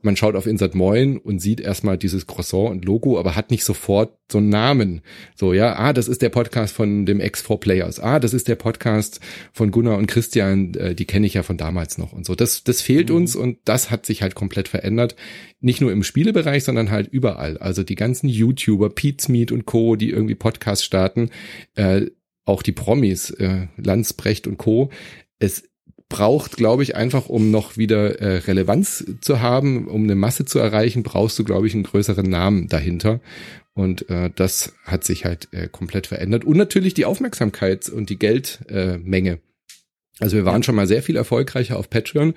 man 0.03 0.15
schaut 0.15 0.35
auf 0.35 0.47
Insert 0.47 0.75
Moin 0.75 1.17
und 1.17 1.39
sieht 1.39 1.59
erstmal 1.59 1.97
dieses 1.97 2.27
Croissant 2.27 2.69
und 2.69 2.85
Logo, 2.85 3.19
aber 3.19 3.35
hat 3.35 3.51
nicht 3.51 3.63
sofort 3.63 4.17
so 4.31 4.37
einen 4.37 4.49
Namen. 4.49 5.01
So, 5.35 5.53
ja, 5.53 5.75
ah, 5.75 5.93
das 5.93 6.07
ist 6.07 6.21
der 6.21 6.29
Podcast 6.29 6.75
von 6.75 7.05
dem 7.05 7.19
X4 7.19 7.57
Players. 7.57 7.99
Ah, 7.99 8.19
das 8.19 8.33
ist 8.33 8.47
der 8.47 8.55
Podcast 8.55 9.19
von 9.53 9.71
Gunnar 9.71 9.97
und 9.97 10.07
Christian, 10.07 10.73
äh, 10.75 10.95
die 10.95 11.05
kenne 11.05 11.27
ich 11.27 11.33
ja 11.33 11.43
von 11.43 11.57
damals 11.57 11.97
noch 11.97 12.13
und 12.13 12.25
so. 12.25 12.35
Das, 12.35 12.63
das 12.63 12.81
fehlt 12.81 13.09
mhm. 13.09 13.15
uns 13.17 13.35
und 13.35 13.59
das 13.65 13.91
hat 13.91 14.05
sich 14.05 14.21
halt 14.21 14.35
komplett 14.35 14.67
verändert. 14.67 15.15
Nicht 15.59 15.81
nur 15.81 15.91
im 15.91 16.03
Spielebereich, 16.03 16.63
sondern 16.63 16.91
halt 16.91 17.07
überall. 17.07 17.57
Also 17.57 17.83
die 17.83 17.95
ganzen 17.95 18.27
YouTuber, 18.27 18.89
Pete's 18.89 19.29
Meet 19.29 19.51
und 19.51 19.65
Co., 19.65 19.95
die 19.95 20.09
irgendwie 20.09 20.35
Podcasts 20.35 20.85
starten, 20.85 21.29
äh, 21.75 22.07
auch 22.45 22.63
die 22.63 22.71
Promis, 22.71 23.29
äh, 23.31 23.67
Landsbrecht 23.77 24.47
und 24.47 24.57
Co. 24.57 24.89
Es 25.39 25.70
braucht, 26.11 26.57
glaube 26.57 26.83
ich, 26.83 26.95
einfach, 26.95 27.27
um 27.27 27.49
noch 27.49 27.77
wieder 27.77 28.19
äh, 28.19 28.37
Relevanz 28.37 29.03
zu 29.21 29.39
haben, 29.39 29.87
um 29.87 30.03
eine 30.03 30.15
Masse 30.15 30.45
zu 30.45 30.59
erreichen, 30.59 31.01
brauchst 31.01 31.39
du, 31.39 31.43
glaube 31.43 31.65
ich, 31.65 31.73
einen 31.73 31.83
größeren 31.83 32.29
Namen 32.29 32.67
dahinter. 32.67 33.21
Und 33.73 34.09
äh, 34.09 34.29
das 34.35 34.73
hat 34.83 35.03
sich 35.03 35.25
halt 35.25 35.47
äh, 35.53 35.67
komplett 35.69 36.07
verändert. 36.07 36.45
Und 36.45 36.57
natürlich 36.57 36.93
die 36.93 37.05
Aufmerksamkeit 37.05 37.89
und 37.89 38.09
die 38.09 38.19
Geldmenge. 38.19 39.31
Äh, 39.31 39.37
also 40.21 40.37
wir 40.37 40.45
waren 40.45 40.61
schon 40.61 40.75
mal 40.75 40.87
sehr 40.87 41.01
viel 41.01 41.15
erfolgreicher 41.15 41.77
auf 41.77 41.89
Patreon, 41.89 42.35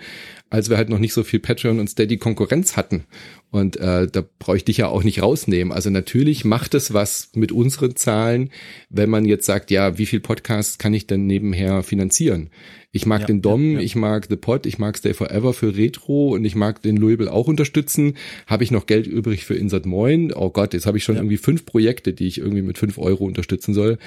als 0.49 0.70
wir 0.70 0.78
halt 0.78 0.89
noch 0.89 0.99
nicht 0.99 1.12
so 1.12 1.22
viel 1.22 1.39
Patreon 1.39 1.78
und 1.78 1.91
Steady 1.91 2.16
Konkurrenz 2.16 2.78
hatten. 2.78 3.05
Und 3.51 3.76
äh, 3.76 4.09
da 4.09 4.24
bräuchte 4.39 4.70
ich 4.70 4.78
ja 4.78 4.89
auch 4.89 5.05
nicht 5.05 5.22
rausnehmen. 5.22 5.70
Also 5.70 5.91
natürlich 5.91 6.47
macht 6.47 6.74
es 6.74 6.95
was 6.95 7.30
mit 7.35 7.53
unseren 7.53 7.95
Zahlen, 7.95 8.51
wenn 8.89 9.11
man 9.11 9.26
jetzt 9.26 9.45
sagt, 9.45 9.70
ja, 9.70 9.99
wie 9.99 10.07
viel 10.07 10.20
Podcasts 10.20 10.78
kann 10.78 10.95
ich 10.95 11.07
denn 11.07 11.26
nebenher 11.26 11.82
finanzieren? 11.82 12.49
Ich 12.91 13.05
mag 13.05 13.22
ja, 13.22 13.26
den 13.26 13.43
Dom, 13.43 13.72
ja, 13.72 13.78
ja. 13.78 13.85
ich 13.85 13.97
mag 13.97 14.28
The 14.30 14.37
Pod, 14.37 14.64
ich 14.64 14.78
mag 14.78 14.97
Stay 14.97 15.12
Forever 15.12 15.53
für 15.53 15.76
Retro 15.76 16.28
und 16.28 16.45
ich 16.45 16.55
mag 16.55 16.80
den 16.80 16.97
Louisville 16.97 17.30
auch 17.30 17.49
unterstützen. 17.49 18.16
Habe 18.47 18.64
ich 18.64 18.70
noch 18.70 18.87
Geld 18.87 19.07
übrig 19.07 19.45
für 19.45 19.57
Insert 19.57 19.85
Moin? 19.85 20.32
Oh 20.32 20.49
Gott, 20.49 20.72
jetzt 20.72 20.87
habe 20.87 20.97
ich 20.97 21.05
schon 21.05 21.16
irgendwie 21.16 21.37
fünf 21.37 21.66
Projekte, 21.66 22.14
die 22.14 22.28
ich 22.28 22.39
irgendwie 22.39 22.62
mit 22.62 22.78
fünf 22.78 22.97
Euro 22.97 23.24
unterstützen 23.24 23.74
soll. 23.74 23.99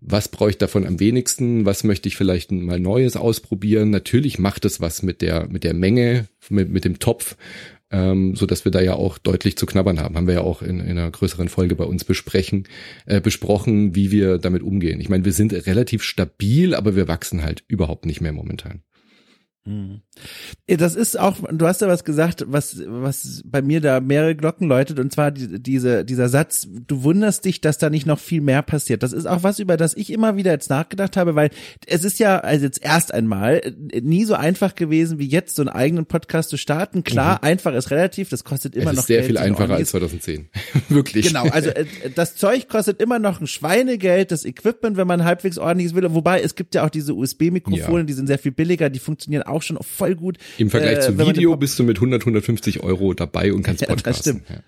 Was 0.00 0.28
brauche 0.28 0.50
ich 0.50 0.58
davon 0.58 0.86
am 0.86 1.00
wenigsten? 1.00 1.64
Was 1.64 1.84
möchte 1.84 2.08
ich 2.08 2.16
vielleicht 2.16 2.52
mal 2.52 2.78
Neues 2.78 3.16
ausprobieren? 3.16 3.90
Natürlich 3.90 4.38
macht 4.38 4.64
es 4.64 4.80
was 4.80 5.02
mit 5.02 5.22
der, 5.22 5.48
mit 5.48 5.64
der 5.64 5.74
Menge, 5.74 6.28
mit, 6.48 6.70
mit 6.70 6.84
dem 6.84 6.98
Topf 6.98 7.36
ähm, 7.90 8.34
so 8.34 8.46
dass 8.46 8.64
wir 8.64 8.72
da 8.72 8.80
ja 8.80 8.94
auch 8.94 9.18
deutlich 9.18 9.56
zu 9.56 9.66
knabbern 9.66 10.00
haben. 10.00 10.16
Haben 10.16 10.26
wir 10.26 10.34
ja 10.34 10.40
auch 10.40 10.62
in, 10.62 10.80
in 10.80 10.98
einer 10.98 11.10
größeren 11.10 11.48
Folge 11.48 11.76
bei 11.76 11.84
uns 11.84 12.04
besprechen, 12.04 12.64
äh, 13.06 13.20
besprochen, 13.20 13.94
wie 13.94 14.10
wir 14.10 14.38
damit 14.38 14.62
umgehen. 14.62 15.00
Ich 15.00 15.08
meine, 15.08 15.24
wir 15.24 15.32
sind 15.32 15.52
relativ 15.66 16.02
stabil, 16.02 16.74
aber 16.74 16.96
wir 16.96 17.08
wachsen 17.08 17.42
halt 17.42 17.64
überhaupt 17.68 18.06
nicht 18.06 18.20
mehr 18.20 18.32
momentan. 18.32 18.82
Mhm. 19.66 20.00
Das 20.66 20.94
ist 20.94 21.18
auch, 21.18 21.36
du 21.50 21.66
hast 21.66 21.80
ja 21.80 21.88
was 21.88 22.04
gesagt, 22.04 22.44
was, 22.46 22.82
was 22.86 23.42
bei 23.44 23.60
mir 23.62 23.80
da 23.80 24.00
mehrere 24.00 24.34
Glocken 24.34 24.68
läutet, 24.68 24.98
und 24.98 25.12
zwar 25.12 25.30
die, 25.30 25.60
diese, 25.60 26.04
dieser 26.04 26.28
Satz, 26.28 26.68
du 26.70 27.02
wunderst 27.02 27.44
dich, 27.44 27.60
dass 27.60 27.76
da 27.76 27.90
nicht 27.90 28.06
noch 28.06 28.18
viel 28.18 28.40
mehr 28.40 28.62
passiert. 28.62 29.02
Das 29.02 29.12
ist 29.12 29.26
auch 29.26 29.42
was, 29.42 29.58
über 29.58 29.76
das 29.76 29.94
ich 29.96 30.10
immer 30.10 30.36
wieder 30.36 30.52
jetzt 30.52 30.70
nachgedacht 30.70 31.16
habe, 31.16 31.34
weil 31.34 31.50
es 31.86 32.04
ist 32.04 32.18
ja, 32.18 32.38
also 32.38 32.64
jetzt 32.64 32.82
erst 32.82 33.12
einmal, 33.12 33.60
nie 34.00 34.24
so 34.24 34.34
einfach 34.34 34.74
gewesen, 34.74 35.18
wie 35.18 35.26
jetzt 35.26 35.56
so 35.56 35.62
einen 35.62 35.68
eigenen 35.68 36.06
Podcast 36.06 36.50
zu 36.50 36.56
starten. 36.56 37.04
Klar, 37.04 37.40
mhm. 37.42 37.48
einfach 37.48 37.74
ist 37.74 37.90
relativ, 37.90 38.28
das 38.30 38.44
kostet 38.44 38.74
immer 38.76 38.90
es 38.90 38.96
noch 38.96 39.02
ist 39.02 39.08
sehr 39.08 39.18
Geld, 39.18 39.26
viel 39.26 39.38
einfacher 39.38 39.74
als 39.74 39.90
2010. 39.90 40.48
Wirklich. 40.88 41.26
Genau, 41.26 41.44
also 41.48 41.70
äh, 41.70 41.86
das 42.14 42.36
Zeug 42.36 42.68
kostet 42.68 43.02
immer 43.02 43.18
noch 43.18 43.40
ein 43.40 43.46
Schweinegeld, 43.46 44.30
das 44.30 44.44
Equipment, 44.44 44.96
wenn 44.96 45.06
man 45.06 45.24
halbwegs 45.24 45.58
ordentliches 45.58 45.94
will. 45.94 46.06
Wobei, 46.14 46.40
es 46.40 46.54
gibt 46.54 46.74
ja 46.74 46.84
auch 46.84 46.90
diese 46.90 47.14
USB-Mikrofone, 47.14 48.00
ja. 48.00 48.04
die 48.04 48.12
sind 48.12 48.28
sehr 48.28 48.38
viel 48.38 48.52
billiger, 48.52 48.90
die 48.90 48.98
funktionieren 48.98 49.42
auch 49.42 49.55
schon 49.62 49.78
voll 49.80 50.14
gut. 50.14 50.38
Im 50.58 50.70
Vergleich 50.70 50.98
äh, 50.98 51.00
zu 51.00 51.18
Video 51.18 51.56
bist 51.56 51.78
du 51.78 51.84
mit 51.84 51.98
100, 51.98 52.22
150 52.22 52.82
Euro 52.82 53.14
dabei 53.14 53.52
und 53.52 53.62
kannst 53.62 53.80
ja, 53.82 53.88
podcasten. 53.88 54.40
Das 54.40 54.46
stimmt. 54.46 54.50
Ja 54.50 54.62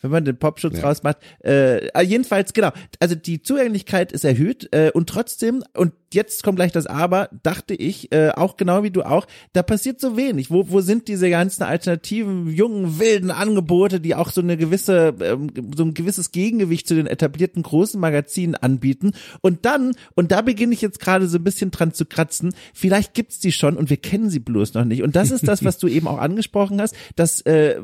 wenn 0.00 0.10
man 0.10 0.24
den 0.24 0.36
Popschutz 0.36 0.78
ja. 0.78 0.84
rausmacht. 0.84 1.18
Äh, 1.44 2.02
jedenfalls, 2.02 2.52
genau. 2.52 2.70
Also 3.00 3.14
die 3.14 3.42
Zugänglichkeit 3.42 4.12
ist 4.12 4.24
erhöht 4.24 4.68
äh, 4.72 4.90
und 4.92 5.08
trotzdem, 5.08 5.64
und 5.74 5.92
jetzt 6.14 6.42
kommt 6.42 6.56
gleich 6.56 6.72
das 6.72 6.86
Aber, 6.86 7.28
dachte 7.42 7.74
ich, 7.74 8.12
äh, 8.12 8.30
auch 8.30 8.56
genau 8.56 8.82
wie 8.82 8.90
du 8.90 9.02
auch, 9.02 9.26
da 9.52 9.62
passiert 9.62 10.00
so 10.00 10.16
wenig. 10.16 10.50
Wo, 10.50 10.70
wo 10.70 10.80
sind 10.80 11.08
diese 11.08 11.30
ganzen 11.30 11.62
alternativen, 11.62 12.48
jungen, 12.48 12.98
wilden 12.98 13.30
Angebote, 13.30 14.00
die 14.00 14.14
auch 14.14 14.30
so 14.30 14.40
eine 14.40 14.56
gewisse, 14.56 15.14
ähm, 15.20 15.50
so 15.76 15.84
ein 15.84 15.94
gewisses 15.94 16.32
Gegengewicht 16.32 16.86
zu 16.86 16.94
den 16.94 17.06
etablierten 17.06 17.62
großen 17.62 18.00
Magazinen 18.00 18.54
anbieten? 18.54 19.12
Und 19.40 19.64
dann, 19.64 19.94
und 20.14 20.32
da 20.32 20.42
beginne 20.42 20.74
ich 20.74 20.80
jetzt 20.80 21.00
gerade 21.00 21.28
so 21.28 21.38
ein 21.38 21.44
bisschen 21.44 21.70
dran 21.70 21.92
zu 21.92 22.06
kratzen, 22.06 22.54
vielleicht 22.72 23.14
gibt's 23.14 23.38
die 23.38 23.52
schon 23.52 23.76
und 23.76 23.90
wir 23.90 23.98
kennen 23.98 24.30
sie 24.30 24.40
bloß 24.40 24.74
noch 24.74 24.84
nicht. 24.84 25.02
Und 25.02 25.16
das 25.16 25.30
ist 25.30 25.46
das, 25.46 25.64
was 25.64 25.78
du 25.78 25.88
eben 25.88 26.08
auch 26.08 26.18
angesprochen 26.18 26.80
hast, 26.80 26.94
dass 27.16 27.40
äh, 27.42 27.76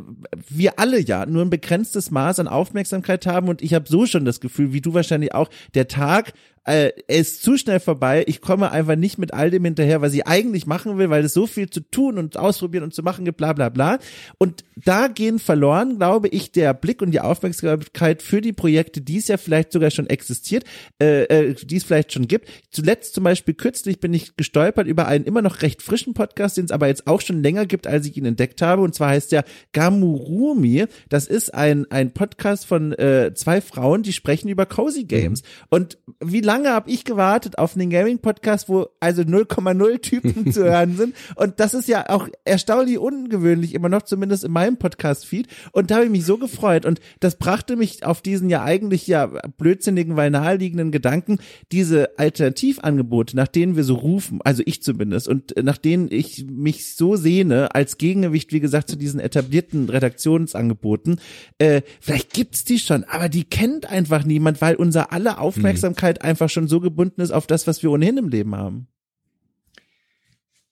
wir 0.48 0.78
alle 0.78 1.00
ja 1.00 1.26
nur 1.26 1.42
ein 1.42 1.50
begrenztes 1.50 2.10
Maß 2.10 2.38
an 2.38 2.48
Aufmerksamkeit 2.48 3.26
haben 3.26 3.48
und 3.48 3.62
ich 3.62 3.74
habe 3.74 3.88
so 3.88 4.06
schon 4.06 4.24
das 4.24 4.40
Gefühl, 4.40 4.72
wie 4.72 4.80
du 4.80 4.94
wahrscheinlich 4.94 5.34
auch, 5.34 5.50
der 5.74 5.88
Tag 5.88 6.32
äh, 6.64 6.92
er 7.06 7.18
ist 7.18 7.42
zu 7.42 7.56
schnell 7.56 7.80
vorbei. 7.80 8.24
Ich 8.26 8.40
komme 8.40 8.70
einfach 8.70 8.96
nicht 8.96 9.18
mit 9.18 9.34
all 9.34 9.50
dem 9.50 9.64
hinterher, 9.64 10.00
was 10.00 10.14
ich 10.14 10.26
eigentlich 10.26 10.66
machen 10.66 10.96
will, 10.96 11.10
weil 11.10 11.24
es 11.24 11.34
so 11.34 11.46
viel 11.46 11.68
zu 11.68 11.80
tun 11.80 12.18
und 12.18 12.36
ausprobieren 12.36 12.84
und 12.84 12.94
zu 12.94 13.02
machen 13.02 13.24
gibt, 13.24 13.36
bla 13.36 13.52
bla 13.52 13.68
bla. 13.68 13.98
Und 14.38 14.64
da 14.76 15.08
gehen 15.08 15.38
verloren, 15.38 15.96
glaube 15.96 16.28
ich, 16.28 16.52
der 16.52 16.72
Blick 16.72 17.02
und 17.02 17.10
die 17.10 17.20
Aufmerksamkeit 17.20 18.22
für 18.22 18.40
die 18.40 18.52
Projekte, 18.52 19.00
die 19.02 19.18
es 19.18 19.28
ja 19.28 19.36
vielleicht 19.36 19.72
sogar 19.72 19.90
schon 19.90 20.06
existiert, 20.08 20.64
äh, 21.00 21.24
äh, 21.24 21.54
die 21.54 21.76
es 21.76 21.84
vielleicht 21.84 22.12
schon 22.12 22.28
gibt. 22.28 22.48
Zuletzt 22.70 23.14
zum 23.14 23.24
Beispiel 23.24 23.54
kürzlich 23.54 24.00
bin 24.00 24.14
ich 24.14 24.36
gestolpert 24.36 24.86
über 24.86 25.06
einen 25.06 25.24
immer 25.24 25.42
noch 25.42 25.60
recht 25.62 25.82
frischen 25.82 26.14
Podcast, 26.14 26.56
den 26.56 26.64
es 26.64 26.70
aber 26.70 26.86
jetzt 26.86 27.06
auch 27.06 27.20
schon 27.20 27.42
länger 27.42 27.66
gibt, 27.66 27.86
als 27.86 28.06
ich 28.06 28.16
ihn 28.16 28.24
entdeckt 28.24 28.62
habe. 28.62 28.82
Und 28.82 28.94
zwar 28.94 29.10
heißt 29.10 29.32
der 29.32 29.44
Gamurumi. 29.72 30.86
Das 31.10 31.26
ist 31.26 31.52
ein, 31.52 31.90
ein 31.90 32.12
Podcast 32.12 32.66
von 32.66 32.92
äh, 32.92 33.32
zwei 33.34 33.60
Frauen, 33.60 34.02
die 34.02 34.12
sprechen 34.14 34.48
über 34.48 34.64
Cozy 34.64 35.04
Games. 35.04 35.42
Mhm. 35.42 35.66
Und 35.68 35.98
wie 36.20 36.40
lange 36.40 36.53
lange 36.54 36.70
habe 36.70 36.90
ich 36.90 37.04
gewartet 37.04 37.58
auf 37.58 37.74
einen 37.74 37.90
Gaming-Podcast, 37.90 38.68
wo 38.68 38.86
also 39.00 39.22
0,0 39.22 40.00
Typen 40.00 40.52
zu 40.52 40.64
hören 40.64 40.96
sind. 40.96 41.14
Und 41.34 41.58
das 41.58 41.74
ist 41.74 41.88
ja 41.88 42.08
auch 42.08 42.28
erstaunlich 42.44 42.98
ungewöhnlich, 42.98 43.74
immer 43.74 43.88
noch 43.88 44.02
zumindest 44.02 44.44
in 44.44 44.52
meinem 44.52 44.76
Podcast-Feed. 44.76 45.48
Und 45.72 45.90
da 45.90 45.96
habe 45.96 46.04
ich 46.04 46.10
mich 46.12 46.24
so 46.24 46.38
gefreut. 46.38 46.86
Und 46.86 47.00
das 47.18 47.36
brachte 47.36 47.74
mich 47.74 48.04
auf 48.04 48.22
diesen 48.22 48.50
ja 48.50 48.62
eigentlich 48.62 49.08
ja 49.08 49.26
blödsinnigen, 49.58 50.16
weil 50.16 50.30
naheliegenden 50.30 50.92
Gedanken, 50.92 51.38
diese 51.72 52.18
Alternativangebote, 52.18 53.34
nach 53.36 53.48
denen 53.48 53.74
wir 53.74 53.84
so 53.84 53.96
rufen, 53.96 54.40
also 54.44 54.62
ich 54.64 54.82
zumindest, 54.82 55.26
und 55.26 55.54
nach 55.60 55.78
denen 55.78 56.08
ich 56.10 56.46
mich 56.48 56.94
so 56.94 57.16
sehne, 57.16 57.74
als 57.74 57.98
Gegengewicht, 57.98 58.52
wie 58.52 58.60
gesagt, 58.60 58.88
zu 58.88 58.96
diesen 58.96 59.18
etablierten 59.18 59.88
Redaktionsangeboten, 59.88 61.20
äh, 61.58 61.82
vielleicht 62.00 62.32
gibt's 62.32 62.64
die 62.64 62.78
schon, 62.78 63.02
aber 63.04 63.28
die 63.28 63.44
kennt 63.44 63.86
einfach 63.90 64.24
niemand, 64.24 64.60
weil 64.60 64.76
unser 64.76 65.12
aller 65.12 65.40
Aufmerksamkeit 65.40 66.22
mhm. 66.22 66.28
einfach 66.28 66.43
einfach 66.44 66.52
schon 66.52 66.68
so 66.68 66.80
gebunden 66.80 67.20
ist 67.20 67.30
auf 67.30 67.46
das, 67.46 67.66
was 67.66 67.82
wir 67.82 67.90
ohnehin 67.90 68.18
im 68.18 68.28
Leben 68.28 68.54
haben. 68.54 68.88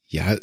Ja, 0.07 0.37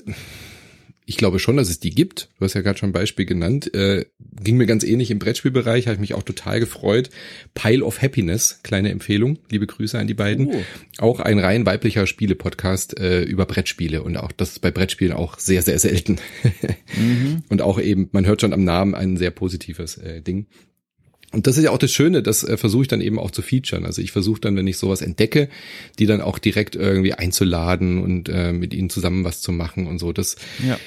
ich 1.06 1.18
glaube 1.18 1.38
schon, 1.38 1.58
dass 1.58 1.70
es 1.70 1.80
die 1.80 1.92
gibt. 1.92 2.30
Du 2.38 2.46
hast 2.46 2.56
ja 2.56 2.62
gerade 2.62 2.80
schon 2.80 2.90
ein 2.90 2.94
Beispiel 2.94 3.26
genannt. 3.26 3.72
Äh, 3.76 4.06
ging 4.20 4.58
mir 4.58 4.66
ganz 4.66 4.84
ähnlich 4.84 5.12
im 5.12 5.20
Brettspielbereich, 5.20 5.86
habe 5.86 5.96
ich 5.96 6.00
mich 6.00 6.14
auch 6.16 6.24
total 6.24 6.60
gefreut. 6.60 7.12
Pile 7.54 7.84
of 7.84 8.02
Happiness, 8.02 8.62
kleine 8.64 8.90
Empfehlung. 8.90 9.38
Liebe 9.52 9.68
Grüße 9.68 9.98
an 9.98 10.08
die 10.08 10.16
beiden. 10.16 10.48
Oh. 10.48 10.64
Auch 10.98 11.20
ein 11.20 11.38
rein 11.38 11.68
weiblicher 11.68 12.08
Spiele-Podcast 12.08 13.00
äh, 13.00 13.22
über 13.22 13.46
Brettspiele 13.46 14.02
und 14.02 14.18
auch 14.18 14.32
das 14.32 14.52
ist 14.54 14.60
bei 14.60 14.72
Brettspielen 14.72 15.14
auch 15.14 15.38
sehr, 15.38 15.62
sehr 15.62 15.78
selten. 15.78 16.18
mhm. 16.98 17.44
Und 17.50 17.62
auch 17.62 17.80
eben, 17.80 18.10
man 18.12 18.26
hört 18.26 18.42
schon 18.42 18.54
am 18.54 18.64
Namen 18.64 18.96
ein 18.96 19.18
sehr 19.18 19.32
positives 19.32 19.98
äh, 19.98 20.22
Ding. 20.22 20.48
Und 21.32 21.46
das 21.46 21.58
ist 21.58 21.64
ja 21.64 21.72
auch 21.72 21.78
das 21.78 21.92
Schöne, 21.92 22.24
das 22.24 22.44
äh, 22.44 22.58
versuche 22.58 22.84
ich 22.84 22.88
dann 22.88 23.02
eben 23.02 23.20
auch 23.20 23.30
zu 23.30 23.42
featuren. 23.42 23.86
Also 23.86 24.02
ich 24.02 24.12
versuche 24.12 24.42
dann, 24.42 24.56
wenn 24.56 24.66
ich 24.66 24.78
sowas 24.78 25.02
entdecke, 25.02 25.50
die 26.00 26.08
dann 26.08 26.22
auch 26.22 26.40
direkt 26.40 26.76
irgendwie 26.76 27.14
einzuladen 27.14 28.02
und 28.02 28.30
äh, 28.30 28.52
mit 28.52 28.74
ihnen 28.74 28.90
zusammen 28.90 29.24
was 29.24 29.42
zu 29.42 29.52
machen 29.52 29.86
und 29.86 30.00
so. 30.00 30.12
Das, 30.12 30.38
ja. 30.68 30.80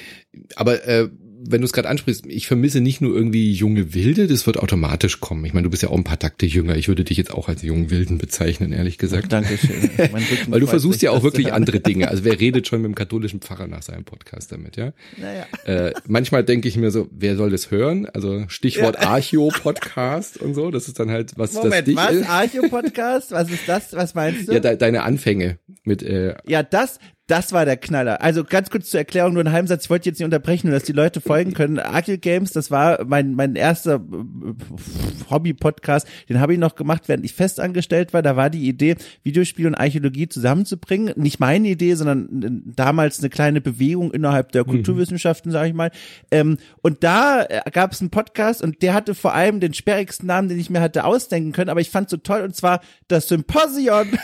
aber 0.55 0.85
äh, 0.85 1.09
wenn 1.45 1.61
du 1.61 1.65
es 1.65 1.73
gerade 1.73 1.89
ansprichst, 1.89 2.25
ich 2.27 2.47
vermisse 2.47 2.81
nicht 2.81 3.01
nur 3.01 3.15
irgendwie 3.15 3.51
junge 3.51 3.93
Wilde, 3.93 4.27
das 4.27 4.45
wird 4.45 4.57
automatisch 4.57 5.19
kommen. 5.19 5.43
Ich 5.45 5.53
meine, 5.53 5.63
du 5.63 5.69
bist 5.69 5.83
ja 5.83 5.89
auch 5.89 5.97
ein 5.97 6.03
paar 6.03 6.19
Takte 6.19 6.45
jünger. 6.45 6.75
Ich 6.75 6.87
würde 6.87 7.03
dich 7.03 7.17
jetzt 7.17 7.33
auch 7.33 7.49
als 7.49 7.61
jungen 7.61 7.89
Wilden 7.89 8.17
bezeichnen, 8.17 8.71
ehrlich 8.71 8.97
gesagt. 8.97 9.31
Dankeschön. 9.31 9.89
Weil 10.47 10.59
du 10.59 10.67
versuchst 10.67 11.01
ja 11.01 11.11
auch 11.11 11.23
wirklich 11.23 11.51
andere 11.51 11.79
Dinge. 11.79 12.07
Also 12.07 12.23
wer 12.23 12.39
redet 12.39 12.67
schon 12.67 12.81
mit 12.81 12.89
dem 12.89 12.95
katholischen 12.95 13.41
Pfarrer 13.41 13.67
nach 13.67 13.81
seinem 13.81 14.05
Podcast 14.05 14.51
damit, 14.51 14.77
ja? 14.77 14.93
Naja. 15.17 15.45
Äh, 15.65 15.93
manchmal 16.07 16.43
denke 16.43 16.67
ich 16.67 16.77
mir 16.77 16.91
so, 16.91 17.07
wer 17.11 17.35
soll 17.35 17.49
das 17.49 17.71
hören? 17.71 18.05
Also 18.05 18.45
Stichwort 18.47 18.97
ja. 19.01 19.09
Archeo-Podcast 19.09 20.37
und 20.37 20.53
so. 20.53 20.71
Das 20.71 20.87
ist 20.87 20.99
dann 20.99 21.11
halt, 21.11 21.33
was 21.37 21.53
Moment, 21.53 21.73
das 21.73 21.85
dich 21.85 21.95
was? 21.95 22.29
Archeo-Podcast? 22.29 23.31
Was 23.31 23.49
ist 23.49 23.67
das? 23.67 23.93
Was 23.93 24.15
meinst 24.15 24.47
du? 24.47 24.53
Ja, 24.53 24.59
de 24.59 24.77
deine 24.77 25.03
Anfänge 25.03 25.59
mit. 25.83 26.03
Äh, 26.03 26.35
ja, 26.45 26.63
das, 26.63 26.99
das 27.27 27.53
war 27.53 27.63
der 27.63 27.77
Knaller. 27.77 28.21
Also 28.21 28.43
ganz 28.43 28.69
kurz 28.69 28.89
zur 28.89 28.99
Erklärung, 28.99 29.33
nur 29.33 29.43
ein 29.43 29.51
Heimsatz, 29.51 29.85
ich 29.85 29.89
wollte 29.89 30.09
jetzt 30.09 30.19
nicht 30.19 30.25
unterbrechen, 30.25 30.67
nur 30.67 30.77
dass 30.77 30.83
die 30.83 30.91
Leute 30.91 31.21
folgen 31.21 31.53
können. 31.53 31.79
Arcade 31.79 32.17
Games, 32.17 32.51
das 32.51 32.69
war 32.69 33.05
mein, 33.05 33.33
mein 33.33 33.55
erster 33.55 33.95
äh, 33.95 35.29
Hobby-Podcast, 35.29 36.05
den 36.27 36.41
habe 36.41 36.53
ich 36.53 36.59
noch 36.59 36.75
gemacht, 36.75 37.03
während 37.07 37.23
ich 37.23 37.33
festangestellt 37.33 38.13
war. 38.13 38.23
Da 38.23 38.35
war 38.35 38.49
die 38.49 38.67
Idee, 38.67 38.97
Videospiel 39.23 39.67
und 39.67 39.75
Archäologie 39.75 40.27
zusammenzubringen. 40.27 41.13
Nicht 41.15 41.39
meine 41.39 41.69
Idee, 41.69 41.95
sondern 41.95 42.61
damals 42.65 43.19
eine 43.19 43.29
kleine 43.29 43.61
Bewegung 43.61 44.11
innerhalb 44.11 44.51
der 44.51 44.63
mhm. 44.63 44.71
Kulturwissenschaften, 44.71 45.51
sage 45.51 45.69
ich 45.69 45.73
mal. 45.73 45.91
Ähm, 46.29 46.57
und 46.81 47.05
da 47.05 47.43
äh, 47.43 47.61
gab 47.71 47.93
es 47.93 48.01
einen 48.01 48.09
Podcast 48.09 48.61
und 48.61 48.81
der 48.81 48.93
hatte 48.93 49.15
vor 49.15 49.33
allem 49.33 49.61
den 49.61 49.73
sperrigsten 49.73 50.27
Namen, 50.27 50.49
den 50.49 50.59
ich 50.59 50.69
mir 50.69 50.81
hatte 50.81 51.05
ausdenken 51.05 51.53
können, 51.53 51.69
aber 51.69 51.79
ich 51.79 51.89
fand 51.89 52.09
so 52.09 52.17
toll 52.17 52.41
und 52.41 52.53
zwar 52.53 52.81
das 53.07 53.29
Symposion. 53.29 54.07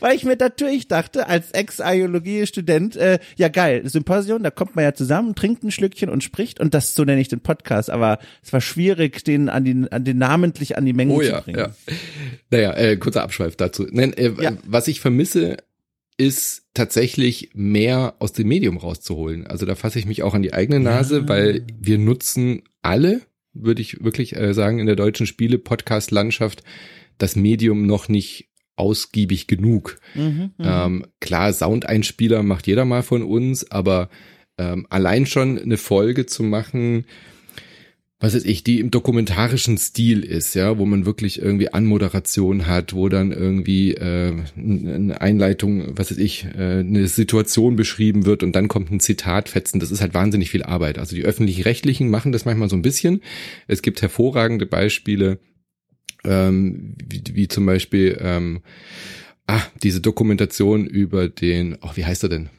Weil 0.00 0.16
ich 0.16 0.24
mir 0.24 0.36
natürlich 0.36 0.88
dachte, 0.88 1.28
als 1.28 1.50
Ex-Archäologie-Student, 1.52 2.96
äh, 2.96 3.18
ja 3.36 3.48
geil, 3.48 3.82
Symposium, 3.88 4.42
da 4.42 4.50
kommt 4.50 4.76
man 4.76 4.84
ja 4.84 4.94
zusammen, 4.94 5.34
trinkt 5.34 5.62
ein 5.64 5.70
Schlückchen 5.70 6.08
und 6.08 6.24
spricht 6.24 6.60
und 6.60 6.74
das 6.74 6.94
so 6.94 7.04
nenne 7.04 7.20
ich 7.20 7.28
den 7.28 7.40
Podcast, 7.40 7.90
aber 7.90 8.18
es 8.42 8.52
war 8.52 8.60
schwierig, 8.60 9.24
den 9.24 9.48
an 9.48 9.64
den, 9.64 9.88
an 9.88 10.04
den 10.04 10.18
namentlich 10.18 10.76
an 10.76 10.84
die 10.84 10.92
Menge 10.92 11.14
oh, 11.14 11.22
zu 11.22 11.32
bringen. 11.44 11.58
Ja. 11.58 11.74
Naja, 12.50 12.74
äh, 12.74 12.96
kurzer 12.96 13.22
Abschweif 13.22 13.56
dazu. 13.56 13.86
Nein, 13.90 14.12
äh, 14.14 14.32
ja. 14.40 14.52
Was 14.66 14.88
ich 14.88 15.00
vermisse, 15.00 15.56
ist 16.18 16.66
tatsächlich 16.74 17.50
mehr 17.54 18.14
aus 18.18 18.32
dem 18.32 18.48
Medium 18.48 18.76
rauszuholen. 18.78 19.46
Also 19.46 19.66
da 19.66 19.74
fasse 19.74 19.98
ich 19.98 20.06
mich 20.06 20.22
auch 20.22 20.34
an 20.34 20.42
die 20.42 20.54
eigene 20.54 20.80
Nase, 20.80 21.20
ja. 21.20 21.28
weil 21.28 21.66
wir 21.78 21.98
nutzen 21.98 22.62
alle, 22.82 23.22
würde 23.52 23.82
ich 23.82 24.02
wirklich 24.02 24.36
äh, 24.36 24.54
sagen, 24.54 24.78
in 24.78 24.86
der 24.86 24.96
deutschen 24.96 25.26
Spiele-Podcast-Landschaft 25.26 26.62
das 27.18 27.36
Medium 27.36 27.86
noch 27.86 28.08
nicht 28.08 28.48
ausgiebig 28.76 29.46
genug. 29.46 29.98
Mhm, 30.14 30.22
mhm, 30.22 30.52
ähm, 30.58 31.06
klar, 31.20 31.52
Soundeinspieler 31.52 32.42
macht 32.42 32.66
jeder 32.66 32.84
mal 32.84 33.02
von 33.02 33.22
uns, 33.22 33.70
aber 33.70 34.08
ähm, 34.58 34.86
allein 34.90 35.26
schon 35.26 35.58
eine 35.58 35.76
Folge 35.76 36.26
zu 36.26 36.42
machen, 36.42 37.04
was 38.18 38.34
weiß 38.34 38.46
ich, 38.46 38.64
die 38.64 38.80
im 38.80 38.90
dokumentarischen 38.90 39.76
Stil 39.76 40.22
ist, 40.22 40.54
ja, 40.54 40.78
wo 40.78 40.86
man 40.86 41.04
wirklich 41.04 41.42
irgendwie 41.42 41.74
Anmoderation 41.74 42.66
hat, 42.66 42.94
wo 42.94 43.10
dann 43.10 43.30
irgendwie 43.30 43.92
äh, 43.92 44.32
eine 44.56 45.20
Einleitung, 45.20 45.98
was 45.98 46.10
weiß 46.10 46.16
ich, 46.16 46.46
äh, 46.56 46.78
eine 46.78 47.08
Situation 47.08 47.76
beschrieben 47.76 48.24
wird 48.24 48.42
und 48.42 48.56
dann 48.56 48.68
kommt 48.68 48.90
ein 48.90 49.00
Zitat 49.00 49.50
fetzen. 49.50 49.80
Das 49.80 49.90
ist 49.90 50.00
halt 50.00 50.14
wahnsinnig 50.14 50.50
viel 50.50 50.62
Arbeit. 50.62 50.98
Also 50.98 51.14
die 51.14 51.24
öffentlich-rechtlichen 51.24 52.08
machen 52.08 52.32
das 52.32 52.46
manchmal 52.46 52.70
so 52.70 52.76
ein 52.76 52.82
bisschen. 52.82 53.20
Es 53.66 53.82
gibt 53.82 54.00
hervorragende 54.00 54.64
Beispiele, 54.64 55.38
ähm, 56.26 56.94
wie, 57.04 57.22
wie 57.32 57.48
zum 57.48 57.66
Beispiel 57.66 58.18
ähm, 58.20 58.60
ah, 59.46 59.62
diese 59.82 60.00
Dokumentation 60.00 60.86
über 60.86 61.28
den, 61.28 61.78
ach, 61.80 61.96
wie 61.96 62.04
heißt 62.04 62.24
er 62.24 62.28
denn? 62.28 62.50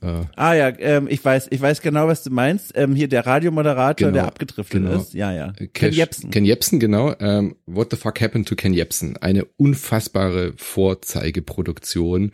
Äh, 0.00 0.22
ah 0.36 0.54
ja, 0.54 0.72
ähm, 0.78 1.08
ich 1.10 1.24
weiß, 1.24 1.48
ich 1.50 1.60
weiß 1.60 1.80
genau, 1.82 2.06
was 2.06 2.22
du 2.22 2.30
meinst. 2.30 2.72
Ähm, 2.76 2.94
hier 2.94 3.08
der 3.08 3.26
Radiomoderator, 3.26 4.08
Genau, 4.08 4.12
der 4.12 4.26
abgedriftet 4.26 4.82
genau. 4.82 5.00
ist. 5.00 5.12
Ja, 5.12 5.32
ja. 5.32 5.52
Ken 5.52 5.70
Ken 5.72 5.92
Jebsen. 5.92 6.30
Ken 6.30 6.44
Jebsen, 6.44 6.78
genau. 6.78 7.14
Ähm, 7.18 7.56
What 7.66 7.88
the 7.90 7.96
fuck 7.96 8.20
happened 8.20 8.46
to 8.48 8.54
Ken 8.54 8.72
Jebsen? 8.72 9.16
Eine 9.16 9.44
unfassbare 9.56 10.52
Vorzeigeproduktion 10.56 12.30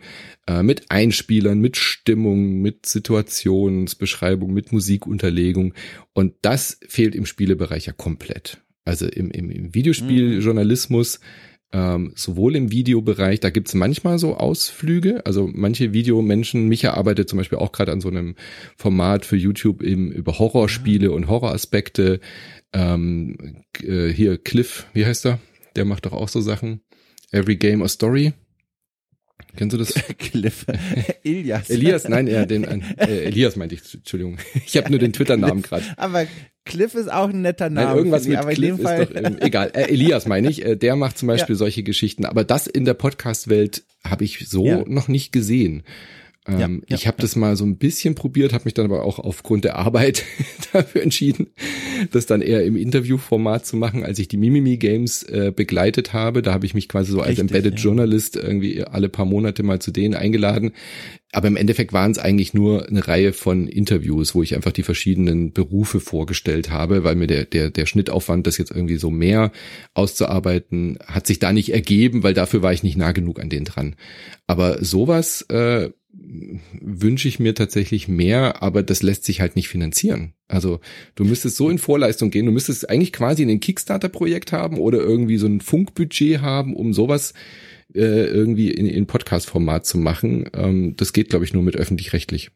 äh, 0.47 0.61
mit 0.61 0.91
Einspielern, 0.91 1.59
mit 1.59 1.77
Stimmung, 1.77 2.61
mit 2.61 2.85
Situationsbeschreibung, 2.85 4.53
mit 4.53 4.71
Musikunterlegung. 4.71 5.73
Und 6.13 6.35
das 6.43 6.79
fehlt 6.87 7.15
im 7.15 7.25
Spielebereich 7.25 7.87
ja 7.87 7.93
komplett. 7.93 8.61
Also 8.85 9.07
im, 9.07 9.31
im, 9.31 9.49
im 9.49 9.73
Videospieljournalismus, 9.73 11.19
ähm, 11.73 12.13
sowohl 12.15 12.55
im 12.55 12.71
Videobereich, 12.71 13.39
da 13.39 13.49
gibt's 13.49 13.73
manchmal 13.73 14.19
so 14.19 14.37
Ausflüge, 14.37 15.25
also 15.25 15.49
manche 15.51 15.91
Videomenschen, 15.91 16.67
Micha 16.67 16.93
arbeitet 16.93 17.27
zum 17.27 17.37
Beispiel 17.37 17.57
auch 17.57 17.71
gerade 17.71 17.91
an 17.91 17.99
so 17.99 18.07
einem 18.07 18.35
Format 18.77 19.25
für 19.25 19.35
YouTube 19.35 19.81
eben 19.81 20.11
über 20.11 20.37
Horrorspiele 20.39 21.11
und 21.11 21.27
Horroraspekte. 21.27 22.19
Ähm, 22.71 23.63
äh, 23.81 24.07
hier 24.09 24.37
Cliff, 24.37 24.85
wie 24.93 25.05
heißt 25.05 25.25
er? 25.25 25.39
Der 25.75 25.85
macht 25.85 26.05
doch 26.05 26.13
auch 26.13 26.29
so 26.29 26.39
Sachen. 26.39 26.81
Every 27.31 27.57
Game 27.57 27.81
a 27.81 27.89
Story. 27.89 28.33
Kennst 29.55 29.73
du 29.73 29.77
das? 29.77 29.93
Cliff. 30.17 30.65
Ilias. 31.23 31.69
Elias, 31.69 32.07
nein, 32.09 32.27
ja, 32.27 32.45
den 32.45 32.63
äh, 32.63 33.05
Elias 33.25 33.55
meinte 33.55 33.75
ich, 33.75 33.93
Entschuldigung. 33.93 34.37
Ich 34.65 34.75
habe 34.77 34.89
nur 34.89 34.99
den 34.99 35.13
Twitter-Namen 35.13 35.61
gerade. 35.61 35.83
Aber 35.97 36.25
Cliff 36.65 36.95
ist 36.95 37.11
auch 37.11 37.29
ein 37.29 37.41
netter 37.41 37.69
Name. 37.69 37.87
Nein, 37.87 37.97
irgendwas 37.97 38.27
mit 38.27 38.37
aber 38.37 38.51
Cliff 38.53 38.79
ist 38.79 38.83
doch 38.83 39.15
ähm, 39.15 39.37
egal. 39.39 39.71
Äh, 39.73 39.91
Elias 39.91 40.25
meine 40.25 40.49
ich, 40.49 40.65
äh, 40.65 40.75
der 40.75 40.95
macht 40.95 41.17
zum 41.17 41.27
Beispiel 41.27 41.55
solche 41.55 41.83
Geschichten. 41.83 42.25
Aber 42.25 42.43
das 42.43 42.67
in 42.67 42.85
der 42.85 42.95
Podcast-Welt 42.95 43.83
habe 44.03 44.23
ich 44.23 44.47
so 44.49 44.65
Ja. 44.65 44.83
noch 44.87 45.07
nicht 45.07 45.31
gesehen. 45.31 45.83
Ähm, 46.47 46.59
Ja, 46.59 46.67
ja, 46.67 46.95
ich 46.95 47.07
habe 47.07 47.21
das 47.21 47.35
mal 47.35 47.55
so 47.55 47.65
ein 47.65 47.77
bisschen 47.77 48.15
probiert, 48.15 48.53
habe 48.53 48.65
mich 48.65 48.73
dann 48.73 48.85
aber 48.85 49.03
auch 49.03 49.19
aufgrund 49.19 49.65
der 49.65 49.77
Arbeit 49.77 50.23
dafür 50.73 51.01
entschieden, 51.01 51.47
das 52.11 52.25
dann 52.25 52.41
eher 52.41 52.63
im 52.63 52.75
Interviewformat 52.75 53.65
zu 53.65 53.77
machen, 53.77 54.03
als 54.03 54.19
ich 54.19 54.27
die 54.27 54.37
Mimimi 54.37 54.77
Games 54.77 55.23
äh, 55.23 55.51
begleitet 55.55 56.13
habe. 56.13 56.41
Da 56.41 56.53
habe 56.53 56.65
ich 56.65 56.73
mich 56.73 56.87
quasi 56.87 57.11
so 57.11 57.19
als 57.19 57.29
Richtig, 57.29 57.41
Embedded 57.41 57.79
ja. 57.79 57.83
Journalist 57.83 58.35
irgendwie 58.35 58.83
alle 58.83 59.09
paar 59.09 59.25
Monate 59.25 59.63
mal 59.63 59.79
zu 59.79 59.91
denen 59.91 60.13
eingeladen. 60.13 60.71
Aber 61.31 61.49
im 61.49 61.57
Endeffekt 61.57 61.91
waren 61.91 62.11
es 62.11 62.17
eigentlich 62.17 62.53
nur 62.53 62.87
eine 62.87 63.05
Reihe 63.05 63.33
von 63.33 63.67
Interviews, 63.67 64.35
wo 64.35 64.43
ich 64.43 64.55
einfach 64.55 64.71
die 64.71 64.83
verschiedenen 64.83 65.51
Berufe 65.51 65.99
vorgestellt 65.99 66.69
habe, 66.69 67.03
weil 67.03 67.15
mir 67.15 67.27
der, 67.27 67.43
der, 67.43 67.71
der 67.71 67.85
Schnittaufwand, 67.85 68.47
das 68.47 68.57
jetzt 68.57 68.71
irgendwie 68.71 68.95
so 68.95 69.09
mehr 69.09 69.51
auszuarbeiten, 69.93 70.97
hat 71.05 71.27
sich 71.27 71.39
da 71.39 71.51
nicht 71.51 71.73
ergeben, 71.73 72.23
weil 72.23 72.33
dafür 72.33 72.61
war 72.61 72.71
ich 72.71 72.83
nicht 72.83 72.97
nah 72.97 73.11
genug 73.11 73.41
an 73.41 73.49
denen 73.49 73.65
dran. 73.65 73.97
Aber 74.47 74.81
sowas 74.81 75.41
äh, 75.49 75.89
wünsche 76.81 77.27
ich 77.27 77.39
mir 77.39 77.55
tatsächlich 77.55 78.07
mehr, 78.07 78.61
aber 78.63 78.83
das 78.83 79.03
lässt 79.03 79.25
sich 79.25 79.41
halt 79.41 79.55
nicht 79.55 79.67
finanzieren. 79.67 80.33
Also 80.47 80.79
du 81.15 81.25
müsstest 81.25 81.57
so 81.57 81.69
in 81.69 81.77
Vorleistung 81.77 82.31
gehen, 82.31 82.45
du 82.45 82.51
müsstest 82.51 82.89
eigentlich 82.89 83.13
quasi 83.13 83.43
ein 83.43 83.59
Kickstarter-Projekt 83.59 84.51
haben 84.51 84.77
oder 84.77 84.99
irgendwie 84.99 85.37
so 85.37 85.47
ein 85.47 85.61
Funkbudget 85.61 86.41
haben, 86.41 86.75
um 86.75 86.93
sowas 86.93 87.33
äh, 87.93 88.25
irgendwie 88.25 88.71
in, 88.71 88.85
in 88.85 89.07
Podcast-Format 89.07 89.85
zu 89.85 89.97
machen. 89.97 90.49
Ähm, 90.53 90.95
das 90.95 91.13
geht, 91.13 91.29
glaube 91.29 91.45
ich, 91.45 91.53
nur 91.53 91.63
mit 91.63 91.75
öffentlich-rechtlich. 91.75 92.51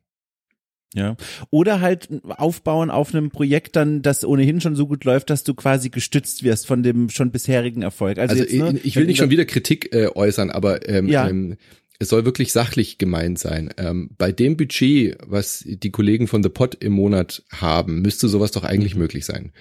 Ja. 0.96 1.18
Oder 1.52 1.82
halt 1.82 2.10
aufbauen 2.30 2.90
auf 2.90 3.14
einem 3.14 3.30
Projekt 3.30 3.76
dann, 3.76 4.02
das 4.02 4.26
ohnehin 4.26 4.60
schon 4.60 4.76
so 4.76 4.88
gut 4.88 5.04
läuft, 5.04 5.30
dass 5.30 5.44
du 5.44 5.54
quasi 5.54 5.90
gestützt 5.90 6.44
wirst 6.44 6.66
von 6.66 6.82
dem 6.82 7.10
schon 7.10 7.32
bisherigen 7.32 7.84
Erfolg. 7.84 8.18
Also, 8.18 8.32
Also 8.32 8.44
jetzt, 8.44 8.54
ne, 8.54 8.80
ich, 8.80 8.86
ich 8.86 8.96
will 8.96 9.06
nicht 9.06 9.18
schon 9.18 9.30
wieder 9.30 9.46
Kritik 9.46 9.94
äh, 9.94 10.08
äußern, 10.08 10.50
aber 10.50 10.90
ähm, 10.90 11.08
Ja. 11.08 11.30
ähm, 11.30 11.58
es 12.02 12.08
soll 12.10 12.24
wirklich 12.24 12.54
sachlich 12.54 12.98
gemeint 12.98 13.38
sein. 13.40 13.72
Ähm, 13.78 14.12
bei 14.18 14.32
dem 14.32 14.56
Budget, 14.56 15.18
was 15.28 15.66
die 15.68 15.92
Kollegen 15.92 16.28
von 16.28 16.42
The 16.42 16.50
Pod 16.50 16.76
im 16.80 16.94
Monat 16.94 17.44
haben, 17.52 18.02
müsste 18.02 18.30
sowas 18.30 18.52
doch 18.52 18.64
eigentlich 18.64 18.96
Mhm. 18.96 19.02
möglich 19.02 19.26
sein. 19.26 19.52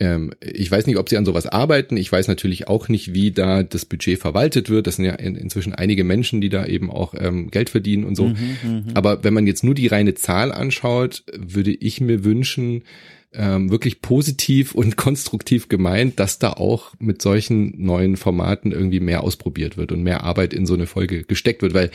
Ähm, 0.00 0.32
ich 0.40 0.68
weiß 0.68 0.88
nicht, 0.88 0.96
ob 0.96 1.08
sie 1.08 1.16
an 1.16 1.24
sowas 1.24 1.46
arbeiten. 1.46 1.96
Ich 1.96 2.10
weiß 2.10 2.26
natürlich 2.26 2.66
auch 2.66 2.88
nicht, 2.88 3.14
wie 3.14 3.30
da 3.30 3.62
das 3.62 3.84
Budget 3.84 4.18
verwaltet 4.18 4.68
wird. 4.70 4.88
Das 4.88 4.96
sind 4.96 5.04
ja 5.04 5.12
in, 5.14 5.36
inzwischen 5.36 5.72
einige 5.72 6.02
Menschen, 6.02 6.40
die 6.40 6.48
da 6.48 6.66
eben 6.66 6.90
auch 6.90 7.14
ähm, 7.16 7.48
Geld 7.52 7.70
verdienen 7.70 8.02
und 8.02 8.16
so. 8.16 8.26
Mhm, 8.28 8.86
Aber 8.94 9.22
wenn 9.22 9.34
man 9.34 9.46
jetzt 9.46 9.62
nur 9.62 9.74
die 9.76 9.86
reine 9.86 10.14
Zahl 10.14 10.50
anschaut, 10.50 11.22
würde 11.32 11.70
ich 11.72 12.00
mir 12.00 12.24
wünschen, 12.24 12.82
ähm, 13.34 13.70
wirklich 13.70 14.00
positiv 14.00 14.74
und 14.74 14.96
konstruktiv 14.96 15.68
gemeint, 15.68 16.18
dass 16.20 16.38
da 16.38 16.52
auch 16.52 16.92
mit 16.98 17.22
solchen 17.22 17.82
neuen 17.82 18.16
Formaten 18.16 18.72
irgendwie 18.72 19.00
mehr 19.00 19.22
ausprobiert 19.22 19.76
wird 19.76 19.92
und 19.92 20.02
mehr 20.02 20.24
Arbeit 20.24 20.54
in 20.54 20.66
so 20.66 20.74
eine 20.74 20.86
Folge 20.86 21.24
gesteckt 21.24 21.62
wird, 21.62 21.74
weil 21.74 21.90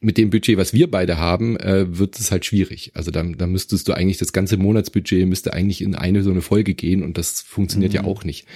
mit 0.00 0.16
dem 0.16 0.30
Budget, 0.30 0.56
was 0.56 0.72
wir 0.72 0.90
beide 0.90 1.18
haben, 1.18 1.56
äh, 1.56 1.98
wird 1.98 2.18
es 2.18 2.30
halt 2.30 2.44
schwierig. 2.44 2.92
Also 2.94 3.10
da, 3.10 3.22
da 3.22 3.46
müsstest 3.46 3.88
du 3.88 3.92
eigentlich 3.92 4.18
das 4.18 4.32
ganze 4.32 4.56
Monatsbudget 4.56 5.26
müsste 5.26 5.52
eigentlich 5.52 5.80
in 5.80 5.94
eine 5.94 6.22
so 6.22 6.30
eine 6.30 6.42
Folge 6.42 6.74
gehen 6.74 7.02
und 7.02 7.18
das 7.18 7.40
funktioniert 7.40 7.92
ja 7.94 8.04
auch 8.04 8.24
nicht. 8.24 8.46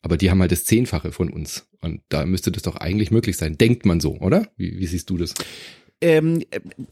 Aber 0.00 0.16
die 0.16 0.30
haben 0.30 0.40
halt 0.40 0.52
das 0.52 0.64
Zehnfache 0.64 1.12
von 1.12 1.30
uns 1.30 1.66
und 1.80 2.00
da 2.08 2.26
müsste 2.26 2.52
das 2.52 2.62
doch 2.62 2.76
eigentlich 2.76 3.10
möglich 3.10 3.36
sein. 3.36 3.58
Denkt 3.58 3.86
man 3.86 4.00
so, 4.00 4.16
oder? 4.18 4.48
Wie, 4.56 4.78
wie 4.78 4.86
siehst 4.86 5.10
du 5.10 5.16
das? 5.16 5.34
Ähm, 6.02 6.42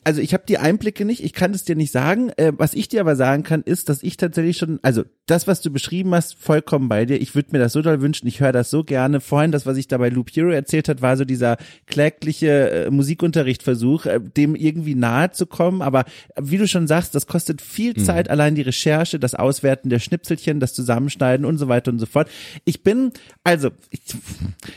also 0.04 0.20
ich 0.20 0.32
habe 0.32 0.44
die 0.48 0.58
Einblicke 0.58 1.04
nicht, 1.04 1.22
ich 1.22 1.32
kann 1.32 1.52
es 1.52 1.64
dir 1.64 1.76
nicht 1.76 1.92
sagen. 1.92 2.30
Äh, 2.36 2.52
was 2.56 2.74
ich 2.74 2.88
dir 2.88 3.00
aber 3.00 3.16
sagen 3.16 3.42
kann, 3.42 3.62
ist, 3.62 3.88
dass 3.88 4.02
ich 4.02 4.16
tatsächlich 4.16 4.56
schon, 4.56 4.78
also 4.82 5.04
das, 5.26 5.46
was 5.46 5.60
du 5.60 5.70
beschrieben 5.70 6.14
hast, 6.14 6.36
vollkommen 6.38 6.88
bei 6.88 7.04
dir. 7.04 7.20
Ich 7.20 7.34
würde 7.34 7.50
mir 7.52 7.58
das 7.58 7.72
so 7.72 7.82
doll 7.82 8.00
wünschen, 8.00 8.26
ich 8.26 8.40
höre 8.40 8.52
das 8.52 8.70
so 8.70 8.84
gerne. 8.84 9.20
Vorhin, 9.20 9.52
das, 9.52 9.66
was 9.66 9.76
ich 9.76 9.88
da 9.88 9.98
bei 9.98 10.08
Loop 10.08 10.30
Hero 10.30 10.50
erzählt 10.50 10.88
hat, 10.88 11.02
war 11.02 11.16
so 11.16 11.24
dieser 11.24 11.56
klägliche 11.86 12.70
äh, 12.70 12.90
Musikunterrichtversuch, 12.90 14.06
äh, 14.06 14.20
dem 14.20 14.54
irgendwie 14.54 14.94
nahe 14.94 15.32
zu 15.32 15.46
kommen. 15.46 15.82
Aber 15.82 16.04
wie 16.40 16.58
du 16.58 16.68
schon 16.68 16.86
sagst, 16.86 17.14
das 17.14 17.26
kostet 17.26 17.62
viel 17.62 17.94
Zeit, 17.94 18.30
allein 18.30 18.54
die 18.54 18.62
Recherche, 18.62 19.18
das 19.18 19.34
Auswerten 19.34 19.90
der 19.90 19.98
Schnipselchen, 19.98 20.60
das 20.60 20.72
Zusammenschneiden 20.74 21.44
und 21.44 21.58
so 21.58 21.68
weiter 21.68 21.90
und 21.90 21.98
so 21.98 22.06
fort. 22.06 22.28
Ich 22.64 22.82
bin, 22.82 23.12
also, 23.42 23.70
ich, 23.90 24.00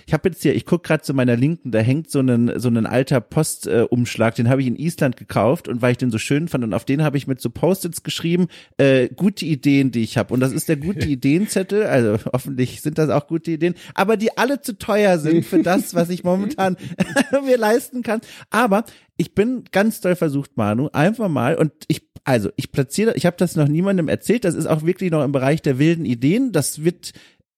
ich 0.08 0.14
habe 0.14 0.30
jetzt 0.30 0.42
hier, 0.42 0.56
ich 0.56 0.66
guck 0.66 0.84
gerade 0.84 1.04
zu 1.04 1.14
meiner 1.14 1.36
Linken, 1.36 1.72
da 1.72 1.80
hängt 1.80 2.10
so 2.10 2.20
ein 2.20 2.60
so 2.60 2.70
ein 2.70 2.86
alter 2.86 3.22
Postumschlag, 3.22 4.23
äh, 4.24 4.28
Umschlag, 4.28 4.36
den 4.36 4.50
habe 4.50 4.62
ich 4.62 4.68
in 4.68 4.76
Island 4.76 5.18
gekauft 5.18 5.68
und 5.68 5.82
weil 5.82 5.92
ich 5.92 5.98
den 5.98 6.12
so 6.12 6.18
schön 6.18 6.48
fand 6.48 6.64
und 6.64 6.74
auf 6.74 6.86
den 6.86 7.04
habe 7.04 7.18
ich 7.18 7.28
mit 7.28 7.42
so 7.42 7.50
Post-its 7.50 8.04
geschrieben, 8.04 8.48
äh, 8.78 9.10
gute 9.10 9.46
Ideen, 9.46 9.92
die 9.92 10.04
ich 10.04 10.18
habe. 10.18 10.34
Und 10.34 10.40
das 10.40 10.52
ist 10.52 10.70
der 10.70 10.78
gute 10.78 11.08
Ideenzettel, 11.08 11.84
also 11.84 12.18
hoffentlich 12.32 12.82
sind 12.82 12.98
das 12.98 13.10
auch 13.10 13.28
gute 13.28 13.52
Ideen, 13.52 13.76
aber 13.94 14.18
die 14.18 14.38
alle 14.38 14.62
zu 14.62 14.78
teuer 14.78 15.20
sind 15.20 15.46
für 15.46 15.60
das, 15.64 15.94
was 15.94 16.10
ich 16.10 16.24
momentan 16.24 16.78
mir 17.46 17.58
leisten 17.58 18.04
kann, 18.04 18.22
aber 18.50 18.86
ich 19.18 19.36
bin 19.36 19.64
ganz 19.72 20.02
doll 20.02 20.16
versucht, 20.16 20.58
Manu, 20.58 20.90
einfach 20.94 21.30
mal 21.30 21.56
und 21.56 21.72
ich 21.88 22.08
also 22.26 22.52
ich 22.56 22.72
platziere, 22.72 23.16
ich 23.16 23.26
habe 23.26 23.36
das 23.38 23.58
noch 23.58 23.68
niemandem 23.68 24.08
erzählt, 24.08 24.46
das 24.46 24.56
ist 24.56 24.66
auch 24.66 24.86
wirklich 24.86 25.12
noch 25.12 25.26
im 25.26 25.34
Bereich 25.34 25.62
der 25.62 25.78
wilden 25.78 26.06
Ideen, 26.06 26.54
das 26.54 26.86
wird 26.86 27.12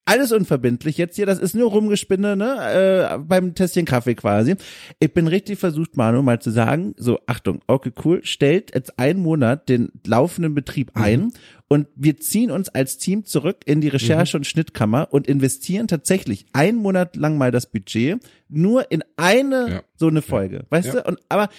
alles 0.05 0.31
unverbindlich 0.31 0.97
jetzt 0.97 1.15
hier, 1.15 1.25
das 1.25 1.39
ist 1.39 1.55
nur 1.55 1.71
Rumgespinne, 1.71 2.35
ne, 2.35 3.13
äh, 3.13 3.17
beim 3.17 3.55
Tässchen 3.55 3.85
Kaffee 3.85 4.15
quasi. 4.15 4.55
Ich 4.99 5.13
bin 5.13 5.27
richtig 5.27 5.59
versucht, 5.59 5.97
Manu, 5.97 6.21
mal 6.21 6.39
zu 6.39 6.51
sagen, 6.51 6.93
so, 6.97 7.19
Achtung, 7.25 7.61
okay, 7.67 7.91
cool, 8.05 8.21
stellt 8.23 8.73
jetzt 8.75 8.97
einen 8.99 9.21
Monat 9.21 9.67
den 9.67 9.91
laufenden 10.05 10.53
Betrieb 10.53 10.91
ein 10.93 11.31
und 11.67 11.87
wir 11.95 12.17
ziehen 12.17 12.51
uns 12.51 12.69
als 12.69 12.97
Team 12.97 13.25
zurück 13.25 13.57
in 13.65 13.81
die 13.81 13.87
Recherche- 13.89 14.37
und 14.37 14.45
Schnittkammer 14.45 15.07
und 15.11 15.27
investieren 15.27 15.87
tatsächlich 15.87 16.45
einen 16.53 16.77
Monat 16.77 17.15
lang 17.15 17.37
mal 17.37 17.51
das 17.51 17.65
Budget 17.65 18.19
nur 18.47 18.91
in 18.91 19.03
eine 19.17 19.69
Ja. 19.69 19.81
so 19.97 20.07
eine 20.07 20.21
Folge, 20.21 20.65
weißt 20.69 20.93
Ja. 20.93 21.01
du? 21.01 21.07
Und 21.07 21.19
aber 21.29 21.49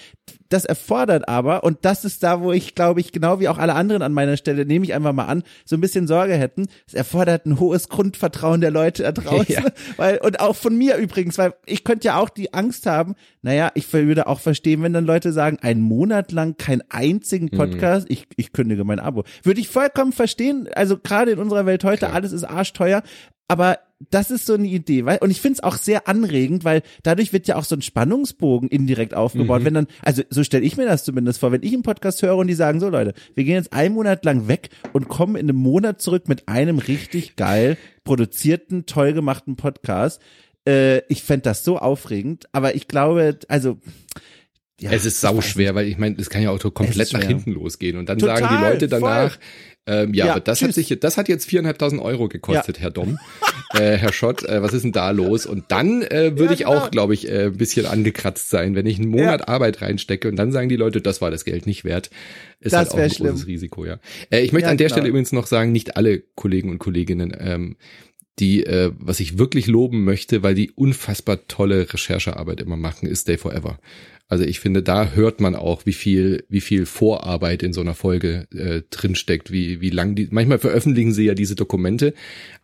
das 0.47 0.63
erfordert 0.63 1.27
aber 1.27 1.65
und 1.65 1.79
das 1.83 2.05
ist 2.05 2.23
da, 2.23 2.39
wo 2.41 2.53
ich 2.53 2.73
glaube 2.75 3.01
ich 3.01 3.11
genau 3.11 3.41
wie 3.41 3.49
auch 3.49 3.57
alle 3.57 3.75
anderen 3.75 4.01
an 4.01 4.13
meiner 4.13 4.37
Stelle 4.37 4.65
nehme 4.65 4.85
ich 4.85 4.93
einfach 4.93 5.11
mal 5.11 5.25
an, 5.25 5.43
so 5.65 5.75
ein 5.75 5.81
bisschen 5.81 6.07
Sorge 6.07 6.35
hätten. 6.35 6.67
Es 6.87 6.93
erfordert 6.93 7.45
ein 7.45 7.59
hohes 7.59 7.89
Grundvertrauen 7.89 8.61
der 8.61 8.71
Leute 8.71 9.03
da 9.03 9.11
draußen, 9.11 9.53
Ja. 9.55 9.65
weil 9.97 10.19
und 10.19 10.39
auch 10.39 10.55
von 10.55 10.77
mir 10.77 10.95
übrigens, 10.95 11.37
weil 11.37 11.53
ich 11.65 11.83
könnte 11.83 12.07
ja 12.07 12.17
auch 12.19 12.29
die 12.29 12.53
Angst 12.53 12.85
haben. 12.85 13.15
Naja, 13.41 13.71
ich 13.75 13.91
würde 13.91 14.27
auch 14.27 14.39
verstehen, 14.39 14.81
wenn 14.81 14.93
dann 14.93 15.05
Leute 15.05 15.33
sagen, 15.33 15.57
einen 15.61 15.81
Monat 15.81 16.31
lang 16.31 16.55
keinen 16.55 16.83
einzigen 16.89 17.49
Mhm. 17.51 17.57
Podcast, 17.57 18.07
ich 18.09 18.27
ich 18.37 18.53
kündige 18.53 18.85
mein 18.85 18.99
Abo, 19.01 19.25
würde 19.43 19.59
ich 19.59 19.67
vollkommen 19.67 19.96
verstehen. 20.11 20.67
Also 20.73 20.97
gerade 20.97 21.31
in 21.31 21.39
unserer 21.39 21.65
Welt 21.65 21.83
heute 21.83 21.99
Klar. 21.99 22.13
alles 22.13 22.31
ist 22.31 22.43
arschteuer, 22.43 23.03
aber 23.47 23.79
das 24.11 24.29
ist 24.29 24.45
so 24.45 24.53
eine 24.53 24.67
Idee, 24.67 25.05
weil 25.05 25.17
und 25.19 25.31
ich 25.31 25.41
finde 25.41 25.55
es 25.55 25.63
auch 25.63 25.77
sehr 25.77 26.07
anregend, 26.07 26.63
weil 26.63 26.83
dadurch 27.01 27.33
wird 27.33 27.47
ja 27.47 27.55
auch 27.55 27.63
so 27.63 27.75
ein 27.75 27.81
Spannungsbogen 27.81 28.69
indirekt 28.69 29.15
aufgebaut. 29.15 29.65
Wenn 29.65 29.73
dann, 29.73 29.87
also 30.03 30.21
so 30.29 30.43
stelle 30.43 30.63
ich 30.63 30.77
mir 30.77 30.85
das 30.85 31.03
zumindest 31.03 31.39
vor, 31.39 31.51
wenn 31.51 31.63
ich 31.63 31.73
einen 31.73 31.81
Podcast 31.81 32.21
höre 32.21 32.37
und 32.37 32.47
die 32.47 32.53
sagen 32.53 32.79
so 32.79 32.89
Leute, 32.89 33.13
wir 33.33 33.43
gehen 33.43 33.55
jetzt 33.55 33.73
einen 33.73 33.95
Monat 33.95 34.23
lang 34.23 34.47
weg 34.47 34.69
und 34.93 35.07
kommen 35.07 35.35
in 35.35 35.49
einem 35.49 35.57
Monat 35.57 35.99
zurück 35.99 36.27
mit 36.27 36.47
einem 36.47 36.77
richtig 36.77 37.35
geil 37.37 37.77
produzierten, 38.03 38.85
toll 38.85 39.13
gemachten 39.13 39.55
Podcast. 39.55 40.21
Äh, 40.67 40.99
ich 41.07 41.23
fänd 41.23 41.47
das 41.47 41.63
so 41.63 41.79
aufregend, 41.79 42.45
aber 42.51 42.75
ich 42.75 42.87
glaube, 42.87 43.39
also 43.47 43.79
ja, 44.79 44.91
es 44.91 45.05
ist 45.05 45.21
sau 45.21 45.41
schwer, 45.41 45.73
weil 45.73 45.87
ich 45.87 45.97
meine, 45.97 46.17
es 46.19 46.29
kann 46.29 46.43
ja 46.43 46.51
auch 46.51 46.61
so 46.61 46.69
komplett 46.69 47.11
nach 47.13 47.23
hinten 47.23 47.51
losgehen 47.51 47.97
und 47.97 48.09
dann 48.09 48.19
Total, 48.19 48.37
sagen 48.37 48.55
die 48.55 48.63
Leute 48.63 48.87
danach, 48.87 49.39
Ähm, 49.87 50.13
ja, 50.13 50.25
ja, 50.25 50.31
aber 50.33 50.41
das 50.41 50.61
hat 50.61 50.73
sich, 50.73 50.95
das 50.99 51.17
hat 51.17 51.29
jetzt 51.29 51.45
viereinhalbtausend 51.45 52.01
Euro 52.01 52.27
gekostet, 52.27 52.77
ja. 52.77 52.83
Herr 52.83 52.91
Dom, 52.91 53.17
äh, 53.73 53.97
Herr 53.97 54.11
Schott. 54.11 54.43
Äh, 54.43 54.61
was 54.61 54.73
ist 54.73 54.83
denn 54.83 54.91
da 54.91 55.11
los? 55.11 55.45
Und 55.45 55.65
dann 55.69 56.01
äh, 56.01 56.37
würde 56.37 56.45
ja, 56.45 56.51
ich 56.51 56.59
genau. 56.59 56.75
auch, 56.75 56.91
glaube 56.91 57.13
ich, 57.13 57.29
äh, 57.29 57.45
ein 57.45 57.57
bisschen 57.57 57.85
angekratzt 57.85 58.49
sein, 58.49 58.75
wenn 58.75 58.85
ich 58.85 58.99
einen 58.99 59.09
Monat 59.09 59.47
Arbeit 59.47 59.81
reinstecke 59.81 60.27
und 60.27 60.35
dann 60.35 60.51
sagen 60.51 60.67
die 60.67 60.75
Leute, 60.75 61.01
das 61.01 61.21
war 61.21 61.31
das 61.31 61.45
Geld 61.45 61.65
nicht 61.65 61.85
wert. 61.85 62.09
Ist 62.59 62.73
das 62.73 62.89
halt 62.89 62.91
auch 62.91 62.97
ein 62.97 63.09
schlimm. 63.09 63.31
großes 63.31 63.47
Risiko, 63.47 63.85
ja. 63.85 63.99
Äh, 64.29 64.41
ich 64.41 64.51
möchte 64.51 64.69
an 64.69 64.77
der 64.77 64.87
genau. 64.87 64.95
Stelle 64.95 65.09
übrigens 65.09 65.31
noch 65.31 65.47
sagen, 65.47 65.71
nicht 65.71 65.95
alle 65.95 66.19
Kollegen 66.35 66.69
und 66.69 66.79
Kolleginnen 66.79 67.35
ähm, 67.39 67.77
die, 68.39 68.63
äh, 68.65 68.91
was 68.99 69.19
ich 69.19 69.37
wirklich 69.37 69.67
loben 69.67 70.03
möchte, 70.03 70.43
weil 70.43 70.53
die 70.53 70.71
unfassbar 70.71 71.47
tolle 71.47 71.91
Recherchearbeit 71.91 72.61
immer 72.61 72.77
machen, 72.77 73.07
ist 73.07 73.21
Stay 73.21 73.37
Forever. 73.37 73.79
Also 74.29 74.43
ich 74.43 74.59
finde, 74.59 74.83
da 74.83 75.11
hört 75.11 75.39
man 75.39 75.55
auch, 75.55 75.85
wie 75.85 75.93
viel, 75.93 76.43
wie 76.49 76.59
viel 76.59 76.85
Vorarbeit 76.85 77.63
in 77.63 77.71
so 77.71 77.79
einer 77.79 77.93
Folge 77.93 78.47
äh, 78.51 78.81
drinsteckt, 78.89 79.51
wie, 79.51 79.79
wie 79.79 79.89
lang 79.89 80.15
die. 80.15 80.27
Manchmal 80.31 80.59
veröffentlichen 80.59 81.13
sie 81.13 81.25
ja 81.25 81.33
diese 81.33 81.55
Dokumente. 81.55 82.13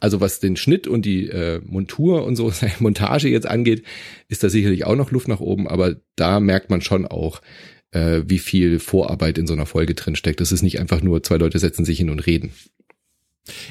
Also 0.01 0.19
was 0.19 0.41
den 0.41 0.57
Schnitt 0.57 0.87
und 0.87 1.05
die 1.05 1.29
äh, 1.29 1.61
Montur 1.63 2.25
und 2.25 2.35
so 2.35 2.51
Montage 2.79 3.29
jetzt 3.29 3.47
angeht, 3.47 3.83
ist 4.27 4.43
da 4.43 4.49
sicherlich 4.49 4.85
auch 4.85 4.97
noch 4.97 5.11
Luft 5.11 5.29
nach 5.29 5.39
oben, 5.39 5.67
aber 5.67 5.95
da 6.17 6.41
merkt 6.41 6.69
man 6.69 6.81
schon 6.81 7.05
auch, 7.05 7.41
äh, 7.91 8.23
wie 8.25 8.39
viel 8.39 8.79
Vorarbeit 8.79 9.37
in 9.37 9.47
so 9.47 9.53
einer 9.53 9.65
Folge 9.65 9.93
drinsteckt. 9.93 10.41
Das 10.41 10.51
ist 10.51 10.63
nicht 10.63 10.79
einfach 10.79 11.01
nur 11.01 11.23
zwei 11.23 11.37
Leute 11.37 11.59
setzen 11.59 11.85
sich 11.85 11.97
hin 11.97 12.09
und 12.09 12.25
reden. 12.25 12.51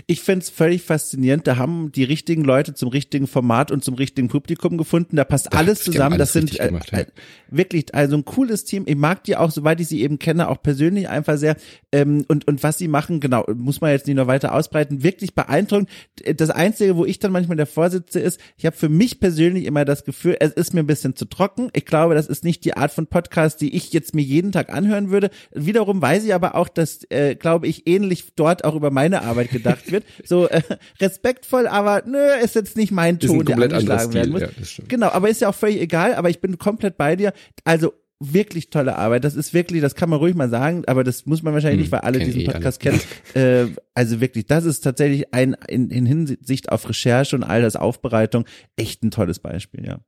Ich 0.07 0.21
find's 0.21 0.51
völlig 0.51 0.83
faszinierend. 0.83 1.47
Da 1.47 1.57
haben 1.57 1.93
die 1.93 2.05
richtigen 2.05 2.45
Leute 2.45 2.75
zum 2.75 2.91
richtigen 2.91 3.27
Format 3.27 3.71
und 3.71 3.83
zum 3.83 3.95
richtigen 3.95 4.29
Publikum 4.29 4.77
gefunden. 4.77 5.17
Da 5.17 5.25
passt 5.25 5.47
da 5.53 5.59
alles 5.59 5.83
zusammen. 5.83 6.15
Alles 6.15 6.33
das 6.33 6.33
sind 6.35 6.61
äh, 6.61 6.67
gemacht, 6.67 6.93
ja. 6.93 6.99
äh, 7.01 7.07
wirklich 7.51 7.95
also 7.95 8.17
ein 8.17 8.25
cooles 8.25 8.65
Team. 8.65 8.85
Ich 8.87 8.97
mag 8.97 9.25
die 9.25 9.37
auch, 9.37 9.51
soweit 9.51 9.81
ich 9.81 9.89
sie 9.89 10.03
eben 10.03 10.19
kenne, 10.19 10.49
auch 10.49 10.63
persönlich 10.63 11.09
einfach 11.09 11.39
sehr. 11.39 11.57
Ähm, 11.91 12.25
und 12.29 12.47
und 12.47 12.63
was 12.63 12.77
sie 12.77 12.89
machen, 12.89 13.21
genau, 13.21 13.45
muss 13.55 13.81
man 13.81 13.93
jetzt 13.93 14.07
nicht 14.07 14.17
noch 14.17 14.27
weiter 14.27 14.55
ausbreiten. 14.55 15.03
Wirklich 15.03 15.35
beeindruckend. 15.35 15.89
Das 16.37 16.51
Einzige, 16.51 16.97
wo 16.97 17.07
ich 17.07 17.19
dann 17.19 17.33
manchmal 17.33 17.57
der 17.57 17.67
Vorsitze 17.67 18.21
ist, 18.21 18.41
ich 18.59 18.67
habe 18.67 18.77
für 18.77 18.91
mich 18.91 19.21
persönlich 19.21 19.65
immer 19.65 19.87
das 19.87 20.05
Gefühl, 20.05 20.37
es 20.41 20.53
ist 20.53 20.75
mir 20.75 20.81
ein 20.81 20.87
bisschen 20.87 21.17
zu 21.17 21.25
trocken. 21.25 21.71
Ich 21.73 21.87
glaube, 21.87 22.15
das 22.15 22.27
ist 22.27 22.45
nicht 22.45 22.65
die 22.67 22.77
Art 22.77 22.93
von 22.93 23.07
Podcast, 23.07 23.61
die 23.63 23.75
ich 23.75 23.93
jetzt 23.95 24.15
mir 24.15 24.23
jeden 24.23 24.53
Tag 24.53 24.71
anhören 24.71 25.11
würde. 25.11 25.31
Wiederum 25.53 26.03
weiß 26.03 26.25
ich 26.25 26.35
aber 26.35 26.57
auch, 26.57 26.69
dass, 26.69 27.05
äh, 27.11 27.37
glaube 27.37 27.69
ich, 27.69 27.87
ähnlich 27.87 28.35
dort 28.37 28.65
auch 28.65 28.75
über 28.75 28.91
meine 28.91 29.23
Arbeit 29.23 29.51
gedacht 29.63 29.91
wird. 29.91 30.05
So 30.25 30.49
äh, 30.49 30.63
respektvoll, 31.01 31.67
aber 31.67 32.03
nö, 32.07 32.19
ist 32.43 32.55
jetzt 32.55 32.77
nicht 32.77 32.93
mein 32.93 33.19
Ton, 33.19 33.45
der 33.45 33.59
angeschlagen 33.59 34.15
werden 34.15 34.33
muss. 34.33 34.43
Ja, 34.43 34.49
genau, 34.89 35.09
aber 35.09 35.29
ist 35.29 35.41
ja 35.41 35.49
auch 35.49 35.55
völlig 35.55 35.81
egal, 35.81 36.15
aber 36.15 36.31
ich 36.31 36.41
bin 36.41 36.59
komplett 36.59 36.97
bei 36.97 37.17
dir. 37.17 37.33
Also 37.65 37.93
wirklich 38.23 38.71
tolle 38.71 38.97
Arbeit. 38.97 39.25
Das 39.25 39.35
ist 39.35 39.53
wirklich, 39.53 39.81
das 39.81 39.95
kann 39.95 40.09
man 40.09 40.19
ruhig 40.19 40.35
mal 40.35 40.49
sagen, 40.49 40.85
aber 40.87 41.03
das 41.05 41.27
muss 41.27 41.43
man 41.43 41.55
wahrscheinlich 41.55 41.79
hm, 41.79 41.83
nicht, 41.83 41.93
weil 41.93 42.01
alle 42.01 42.19
diesen 42.21 42.43
eh 42.43 42.45
Podcast 42.45 42.85
alle. 42.87 42.99
kennen. 42.99 43.73
Äh, 43.73 43.75
also 43.95 44.21
wirklich, 44.21 44.47
das 44.47 44.65
ist 44.65 44.81
tatsächlich 44.81 45.35
ein 45.35 45.57
in, 45.69 45.91
in 45.91 46.07
Hinsicht 46.07 46.71
auf 46.71 46.89
Recherche 46.89 47.35
und 47.35 47.43
all 47.43 47.63
das 47.63 47.77
Aufbereitung 47.77 48.45
echt 48.77 49.03
ein 49.03 49.11
tolles 49.11 49.39
Beispiel, 49.39 49.85
ja. 49.85 50.01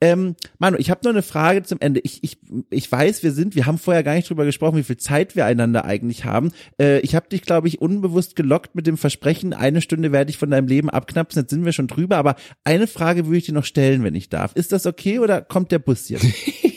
Ähm, 0.00 0.36
Manu, 0.58 0.76
ich 0.78 0.90
habe 0.90 1.00
noch 1.04 1.10
eine 1.10 1.22
Frage 1.22 1.64
zum 1.64 1.80
Ende. 1.80 2.00
Ich, 2.04 2.22
ich, 2.22 2.38
ich 2.70 2.90
weiß, 2.90 3.24
wir 3.24 3.32
sind, 3.32 3.56
wir 3.56 3.66
haben 3.66 3.78
vorher 3.78 4.04
gar 4.04 4.14
nicht 4.14 4.30
drüber 4.30 4.44
gesprochen, 4.44 4.76
wie 4.76 4.84
viel 4.84 4.96
Zeit 4.96 5.34
wir 5.34 5.44
einander 5.44 5.84
eigentlich 5.84 6.24
haben. 6.24 6.52
Äh, 6.80 7.00
ich 7.00 7.16
habe 7.16 7.28
dich, 7.28 7.42
glaube 7.42 7.66
ich, 7.66 7.80
unbewusst 7.80 8.36
gelockt 8.36 8.76
mit 8.76 8.86
dem 8.86 8.96
Versprechen, 8.96 9.52
eine 9.52 9.80
Stunde 9.80 10.12
werde 10.12 10.30
ich 10.30 10.38
von 10.38 10.50
deinem 10.50 10.68
Leben 10.68 10.88
abknapsen. 10.88 11.42
Jetzt 11.42 11.50
sind 11.50 11.64
wir 11.64 11.72
schon 11.72 11.88
drüber, 11.88 12.16
aber 12.16 12.36
eine 12.62 12.86
Frage 12.86 13.26
würde 13.26 13.38
ich 13.38 13.46
dir 13.46 13.54
noch 13.54 13.64
stellen, 13.64 14.04
wenn 14.04 14.14
ich 14.14 14.28
darf. 14.28 14.52
Ist 14.54 14.70
das 14.70 14.86
okay 14.86 15.18
oder 15.18 15.42
kommt 15.42 15.72
der 15.72 15.80
Bus 15.80 16.08
jetzt? 16.08 16.26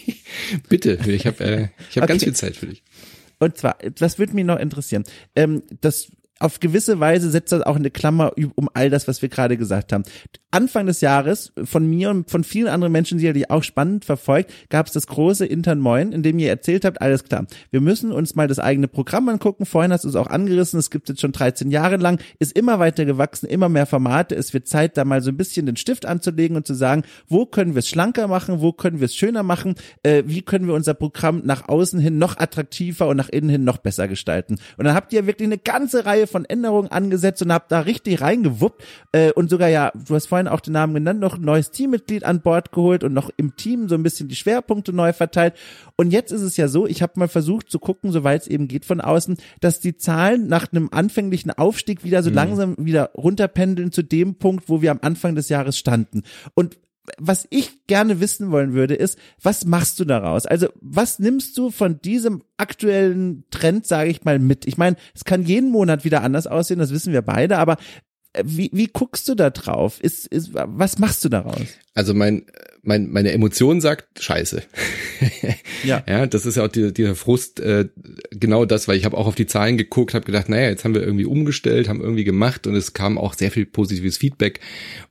Bitte, 0.70 0.98
ich 1.06 1.28
habe 1.28 1.44
äh, 1.44 1.68
ich 1.90 1.98
hab 1.98 2.04
okay. 2.04 2.14
ganz 2.14 2.24
viel 2.24 2.36
Zeit 2.36 2.56
für 2.56 2.68
dich. 2.68 2.84
Und 3.38 3.58
zwar, 3.58 3.78
das 3.96 4.20
würde 4.20 4.34
mich 4.34 4.46
noch 4.46 4.60
interessieren. 4.60 5.04
Ähm, 5.36 5.64
das 5.82 6.12
auf 6.42 6.60
gewisse 6.60 7.00
Weise 7.00 7.30
setzt 7.30 7.52
das 7.52 7.62
auch 7.62 7.76
eine 7.76 7.92
Klammer 7.92 8.34
um 8.56 8.70
all 8.74 8.90
das, 8.90 9.08
was 9.08 9.22
wir 9.22 9.30
gerade 9.30 9.58
gesagt 9.58 9.94
haben. 9.94 10.04
Anfang 10.52 10.86
des 10.86 11.00
Jahres, 11.00 11.54
von 11.64 11.90
mir 11.90 12.10
und 12.10 12.30
von 12.30 12.44
vielen 12.44 12.68
anderen 12.68 12.92
Menschen, 12.92 13.18
die 13.18 13.26
ihr 13.26 13.52
auch 13.52 13.64
spannend 13.64 14.04
verfolgt, 14.04 14.52
gab 14.70 14.88
es 14.88 14.94
das 14.94 15.08
große 15.08 15.46
Intern 15.46 15.80
Moin, 15.80 16.12
in 16.12 16.24
dem 16.24 16.38
ihr 16.40 16.50
erzählt 16.50 16.84
habt, 16.84 17.02
alles 17.02 17.24
klar, 17.24 17.48
wir 17.72 17.80
müssen 17.80 18.12
uns 18.12 18.36
mal 18.36 18.50
das 18.50 18.60
eigene 18.60 18.90
Programm 18.90 19.30
angucken. 19.30 19.66
Vorhin 19.66 19.94
hast 19.94 20.04
du 20.04 20.10
es 20.10 20.16
auch 20.16 20.28
angerissen, 20.28 20.78
es 20.78 20.92
gibt 20.92 21.08
jetzt 21.08 21.22
schon 21.22 21.32
13 21.32 21.72
Jahre 21.72 21.96
lang, 21.96 22.20
ist 22.40 22.52
immer 22.52 22.80
weiter 22.80 23.06
gewachsen, 23.06 23.48
immer 23.48 23.70
mehr 23.70 23.86
Formate. 23.86 24.36
Es 24.36 24.54
wird 24.54 24.68
Zeit, 24.68 24.98
da 24.98 25.06
mal 25.06 25.22
so 25.22 25.32
ein 25.32 25.38
bisschen 25.38 25.66
den 25.66 25.78
Stift 25.78 26.06
anzulegen 26.06 26.58
und 26.58 26.68
zu 26.68 26.74
sagen, 26.74 27.04
wo 27.30 27.46
können 27.46 27.74
wir 27.74 27.80
es 27.80 27.88
schlanker 27.88 28.28
machen, 28.28 28.60
wo 28.60 28.74
können 28.74 29.00
wir 29.00 29.06
es 29.06 29.16
schöner 29.16 29.44
machen, 29.44 29.76
äh, 30.04 30.24
wie 30.26 30.42
können 30.42 30.68
wir 30.68 30.74
unser 30.74 30.96
Programm 30.96 31.44
nach 31.46 31.70
außen 31.70 32.00
hin 32.00 32.18
noch 32.18 32.38
attraktiver 32.38 33.08
und 33.08 33.16
nach 33.16 33.30
innen 33.30 33.50
hin 33.50 33.64
noch 33.64 33.78
besser 33.78 34.10
gestalten. 34.10 34.60
Und 34.78 34.84
dann 34.84 34.96
habt 34.96 35.14
ihr 35.14 35.28
wirklich 35.28 35.48
eine 35.48 35.58
ganze 35.58 36.06
Reihe 36.06 36.28
von 36.32 36.46
Änderungen 36.46 36.92
angesetzt 36.92 37.42
und 37.42 37.54
habt 37.54 37.72
da 37.72 37.82
richtig 37.82 38.22
reingewuppt 38.22 38.84
äh, 39.12 39.32
und 39.34 39.50
sogar 39.50 39.70
ja, 39.70 39.92
du 39.94 40.16
hast 40.16 40.28
vorhin 40.28 40.48
auch 40.48 40.62
den 40.62 40.74
Namen 40.74 40.94
genannt, 40.94 41.20
noch 41.20 41.38
ein 41.38 41.44
neues 41.44 41.72
Teammitglied 41.72 42.24
an 42.24 42.42
Bord 42.42 42.72
geholt 42.72 43.04
und 43.04 43.14
noch 43.14 43.30
im 43.38 43.56
Team 43.56 43.90
so 43.90 43.96
ein 43.96 44.04
bisschen 44.04 44.28
die 44.28 44.36
Schwerpunkte 44.36 44.94
neu 44.94 45.14
verteilt. 45.14 45.54
Und 45.96 46.12
jetzt 46.12 46.32
ist 46.32 46.42
es 46.42 46.58
ja 46.58 46.68
so, 46.68 46.88
ich 46.88 47.02
habe 47.02 47.14
mal 47.16 47.28
versucht 47.28 47.70
zu 47.70 47.80
gucken, 47.80 48.12
soweit 48.12 48.42
es 48.42 48.48
eben 48.48 48.68
geht 48.68 48.86
von 48.86 49.02
außen, 49.02 49.38
dass 49.60 49.80
die 49.80 49.98
Zahlen 49.98 50.48
nach 50.48 50.72
einem 50.72 50.90
anfänglichen 50.92 51.52
Aufstieg 51.52 52.04
wieder 52.04 52.24
so 52.24 52.30
mhm. 52.30 52.36
langsam 52.36 52.76
wieder 52.80 53.12
runterpendeln 53.16 53.92
zu 53.92 54.02
dem 54.04 54.36
Punkt, 54.36 54.70
wo 54.70 54.82
wir 54.82 54.92
am 54.92 55.00
Anfang 55.02 55.36
des 55.36 55.50
Jahres 55.50 55.78
standen. 55.78 56.24
Und 56.56 56.78
was 57.18 57.48
ich 57.50 57.88
gerne 57.88 58.20
wissen 58.20 58.52
wollen 58.52 58.74
würde, 58.74 58.96
ist, 58.96 59.18
was 59.42 59.66
machst 59.66 60.00
du 60.00 60.06
daraus? 60.06 60.46
Also, 60.46 60.68
was 60.82 61.20
nimmst 61.20 61.58
du 61.58 61.72
von 61.72 62.00
diesem 62.02 62.44
aktuellen 62.58 63.44
Trend, 63.50 63.88
sage 63.88 64.10
ich 64.10 64.24
mal, 64.24 64.40
mit? 64.40 64.68
Ich 64.68 64.78
meine, 64.78 64.98
es 65.16 65.26
kann 65.26 65.44
jeden 65.44 65.72
Monat 65.72 66.04
wieder 66.04 66.22
anders 66.22 66.48
aussehen, 66.48 66.80
das 66.80 66.92
wissen 66.92 67.14
wir 67.14 67.22
beide, 67.22 67.58
aber 67.58 67.78
äh, 68.34 68.44
wie, 68.46 68.70
wie 68.74 68.88
guckst 68.88 69.28
du 69.28 69.36
da 69.36 69.50
drauf? 69.50 70.00
Ist, 70.02 70.28
ist, 70.28 70.54
was 70.54 71.00
machst 71.00 71.26
du 71.26 71.30
daraus? 71.30 71.66
Also 71.94 72.14
mein, 72.14 72.46
mein, 72.84 73.12
meine 73.12 73.32
Emotion 73.32 73.82
sagt 73.82 74.22
Scheiße. 74.22 74.64
ja. 75.84 76.04
ja, 76.08 76.26
das 76.26 76.46
ist 76.46 76.58
ja 76.58 76.66
auch 76.66 76.68
dieser, 76.68 76.92
dieser 76.92 77.16
Frust, 77.16 77.60
äh, 77.60 77.90
genau 78.32 78.66
das, 78.66 78.88
weil 78.88 78.98
ich 78.98 79.06
habe 79.06 79.18
auch 79.18 79.28
auf 79.28 79.36
die 79.36 79.46
Zahlen 79.46 79.78
geguckt, 79.78 80.14
habe 80.14 80.26
gedacht, 80.26 80.50
naja, 80.50 80.70
jetzt 80.70 80.84
haben 80.84 80.96
wir 80.96 81.04
irgendwie 81.04 81.26
umgestellt, 81.26 81.90
haben 81.90 82.02
irgendwie 82.02 82.24
gemacht 82.24 82.66
und 82.68 82.76
es 82.76 82.94
kam 82.94 83.18
auch 83.18 83.34
sehr 83.34 83.52
viel 83.52 83.66
positives 83.66 84.18
Feedback. 84.18 84.60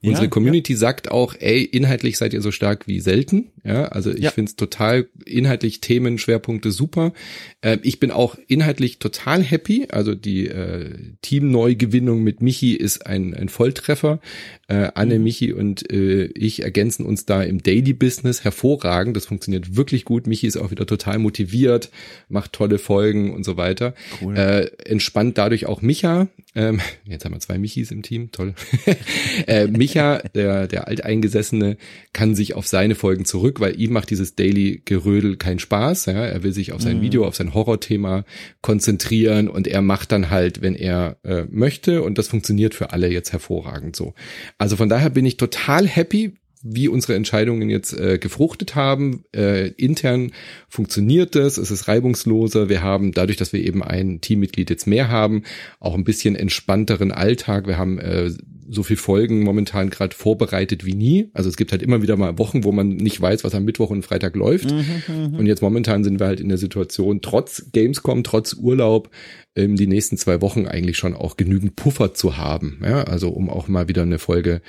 Unsere 0.02 0.24
ja, 0.24 0.30
Community 0.30 0.72
ja. 0.72 0.78
sagt 0.78 1.10
auch, 1.10 1.34
ey, 1.38 1.62
inhaltlich 1.62 2.18
seid 2.18 2.34
ihr 2.34 2.42
so 2.42 2.50
stark 2.50 2.86
wie 2.88 3.00
selten. 3.00 3.50
Ja, 3.64 3.86
also 3.86 4.10
ich 4.10 4.20
ja. 4.20 4.30
finde 4.30 4.50
es 4.50 4.56
total 4.56 5.08
inhaltlich 5.26 5.80
Themen, 5.80 6.18
Schwerpunkte 6.18 6.70
super. 6.70 7.12
Äh, 7.60 7.78
ich 7.82 8.00
bin 8.00 8.10
auch 8.10 8.36
inhaltlich 8.48 8.98
total 8.98 9.42
happy. 9.42 9.88
Also 9.90 10.14
die 10.14 10.46
äh, 10.48 10.94
Teamneugewinnung 11.20 12.22
mit 12.22 12.40
Michi 12.40 12.74
ist 12.74 13.06
ein, 13.06 13.34
ein 13.34 13.48
Volltreffer. 13.48 14.20
Äh, 14.68 14.90
Anne, 14.94 15.18
mhm. 15.18 15.24
Michi 15.24 15.52
und 15.52 15.90
äh, 15.92 16.26
ich 16.34 16.62
ergänzen 16.62 17.04
uns 17.04 17.26
da 17.26 17.42
im 17.42 17.59
Daily 17.62 17.92
Business 17.92 18.44
hervorragend. 18.44 19.16
Das 19.16 19.26
funktioniert 19.26 19.76
wirklich 19.76 20.04
gut. 20.04 20.26
Michi 20.26 20.46
ist 20.46 20.56
auch 20.56 20.70
wieder 20.70 20.86
total 20.86 21.18
motiviert, 21.18 21.90
macht 22.28 22.52
tolle 22.52 22.78
Folgen 22.78 23.32
und 23.32 23.44
so 23.44 23.56
weiter. 23.56 23.94
Cool. 24.20 24.36
Äh, 24.36 24.70
entspannt 24.84 25.38
dadurch 25.38 25.66
auch 25.66 25.82
Micha. 25.82 26.28
Ähm, 26.54 26.80
jetzt 27.04 27.24
haben 27.24 27.32
wir 27.32 27.40
zwei 27.40 27.58
Michis 27.58 27.90
im 27.90 28.02
Team, 28.02 28.32
toll. 28.32 28.54
äh, 29.46 29.66
Micha, 29.66 30.18
der, 30.34 30.66
der 30.66 30.88
Alteingesessene, 30.88 31.76
kann 32.12 32.34
sich 32.34 32.54
auf 32.54 32.66
seine 32.66 32.94
Folgen 32.94 33.24
zurück, 33.24 33.60
weil 33.60 33.80
ihm 33.80 33.92
macht 33.92 34.10
dieses 34.10 34.34
Daily 34.34 34.82
Gerödel 34.84 35.36
keinen 35.36 35.60
Spaß. 35.60 36.06
Ja? 36.06 36.24
Er 36.24 36.42
will 36.42 36.52
sich 36.52 36.72
auf 36.72 36.82
sein 36.82 36.98
mhm. 36.98 37.02
Video, 37.02 37.24
auf 37.24 37.36
sein 37.36 37.54
Horrorthema 37.54 38.24
konzentrieren 38.62 39.48
und 39.48 39.68
er 39.68 39.82
macht 39.82 40.12
dann 40.12 40.30
halt, 40.30 40.60
wenn 40.60 40.74
er 40.74 41.18
äh, 41.22 41.44
möchte 41.48 42.02
und 42.02 42.18
das 42.18 42.28
funktioniert 42.28 42.74
für 42.74 42.92
alle 42.92 43.08
jetzt 43.08 43.32
hervorragend 43.32 43.94
so. 43.94 44.14
Also 44.58 44.76
von 44.76 44.88
daher 44.88 45.10
bin 45.10 45.26
ich 45.26 45.36
total 45.36 45.86
happy 45.86 46.34
wie 46.62 46.88
unsere 46.88 47.14
Entscheidungen 47.14 47.70
jetzt 47.70 47.98
äh, 47.98 48.18
gefruchtet 48.18 48.74
haben. 48.74 49.24
Äh, 49.34 49.68
intern 49.68 50.32
funktioniert 50.68 51.34
es, 51.36 51.56
es 51.56 51.70
ist 51.70 51.88
reibungsloser. 51.88 52.68
Wir 52.68 52.82
haben 52.82 53.12
dadurch, 53.12 53.38
dass 53.38 53.52
wir 53.52 53.64
eben 53.64 53.82
ein 53.82 54.20
Teammitglied 54.20 54.68
jetzt 54.68 54.86
mehr 54.86 55.08
haben, 55.08 55.44
auch 55.78 55.94
ein 55.94 56.04
bisschen 56.04 56.36
entspannteren 56.36 57.12
Alltag. 57.12 57.66
Wir 57.66 57.78
haben 57.78 57.98
äh, 57.98 58.30
so 58.70 58.82
viel 58.82 58.96
Folgen 58.96 59.42
momentan 59.42 59.90
gerade 59.90 60.14
vorbereitet 60.14 60.84
wie 60.84 60.94
nie. 60.94 61.30
Also 61.34 61.48
es 61.48 61.56
gibt 61.56 61.72
halt 61.72 61.82
immer 61.82 62.02
wieder 62.02 62.16
mal 62.16 62.38
Wochen, 62.38 62.62
wo 62.62 62.72
man 62.72 62.88
nicht 62.88 63.20
weiß, 63.20 63.42
was 63.42 63.54
am 63.54 63.64
Mittwoch 63.64 63.90
und 63.90 64.04
Freitag 64.04 64.36
läuft. 64.36 64.70
Mhm, 64.70 65.02
mhm. 65.08 65.34
und 65.34 65.46
jetzt 65.46 65.60
momentan 65.60 66.04
sind 66.04 66.20
wir 66.20 66.26
halt 66.26 66.40
in 66.40 66.48
der 66.48 66.58
Situation, 66.58 67.20
trotz 67.20 67.66
Gamescom, 67.72 68.22
trotz 68.22 68.54
Urlaub, 68.54 69.10
ähm, 69.56 69.76
die 69.76 69.88
nächsten 69.88 70.16
zwei 70.16 70.40
Wochen 70.40 70.66
eigentlich 70.66 70.96
schon 70.96 71.14
auch 71.14 71.36
genügend 71.36 71.74
Puffer 71.74 72.14
zu 72.14 72.36
haben. 72.36 72.80
Ja, 72.84 73.02
also 73.04 73.30
um 73.30 73.50
auch 73.50 73.66
mal 73.66 73.88
wieder 73.88 74.02
eine 74.02 74.18
Folge, 74.18 74.62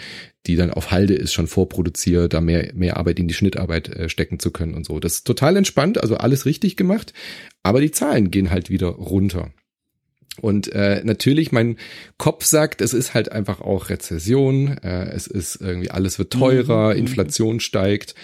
die 0.47 0.55
dann 0.55 0.71
auf 0.71 0.89
Halde 0.89 1.13
ist, 1.13 1.33
schon 1.33 1.47
vorproduziert, 1.47 2.33
da 2.33 2.41
mehr, 2.41 2.71
mehr 2.73 2.97
Arbeit 2.97 3.19
in 3.19 3.27
die 3.27 3.35
Schnittarbeit 3.35 3.89
äh, 3.89 4.09
stecken 4.09 4.39
zu 4.39 4.51
können 4.51 4.73
und 4.73 4.85
so. 4.85 4.99
Das 4.99 5.15
ist 5.15 5.27
total 5.27 5.55
entspannt, 5.55 6.01
also 6.01 6.17
alles 6.17 6.45
richtig 6.45 6.75
gemacht. 6.75 7.13
Aber 7.61 7.81
die 7.81 7.91
Zahlen 7.91 8.31
gehen 8.31 8.49
halt 8.49 8.71
wieder 8.71 8.87
runter. 8.87 9.51
Und 10.39 10.71
äh, 10.73 11.01
natürlich, 11.03 11.51
mein 11.51 11.75
Kopf 12.17 12.45
sagt, 12.45 12.81
es 12.81 12.93
ist 12.93 13.13
halt 13.13 13.31
einfach 13.31 13.59
auch 13.59 13.89
Rezession, 13.89 14.77
äh, 14.81 15.09
es 15.09 15.27
ist 15.27 15.59
irgendwie 15.59 15.91
alles 15.91 16.19
wird 16.19 16.31
teurer, 16.31 16.93
mhm. 16.93 16.99
Inflation 16.99 17.59
steigt, 17.59 18.15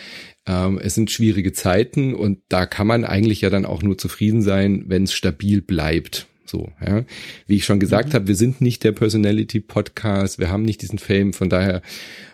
ähm, 0.45 0.79
es 0.81 0.95
sind 0.95 1.11
schwierige 1.11 1.51
Zeiten 1.51 2.15
und 2.15 2.39
da 2.47 2.65
kann 2.65 2.87
man 2.87 3.03
eigentlich 3.03 3.41
ja 3.41 3.49
dann 3.49 3.65
auch 3.65 3.83
nur 3.83 3.97
zufrieden 3.97 4.41
sein, 4.41 4.85
wenn 4.87 5.03
es 5.03 5.13
stabil 5.13 5.61
bleibt. 5.61 6.27
So, 6.45 6.71
ja. 6.85 7.03
Wie 7.45 7.57
ich 7.57 7.65
schon 7.65 7.81
gesagt 7.81 8.09
mhm. 8.09 8.13
habe, 8.13 8.27
wir 8.27 8.35
sind 8.35 8.61
nicht 8.61 8.85
der 8.85 8.93
Personality 8.93 9.59
Podcast, 9.59 10.39
wir 10.39 10.49
haben 10.49 10.63
nicht 10.63 10.81
diesen 10.81 10.99
Fame, 10.99 11.33
von 11.33 11.49
daher 11.49 11.81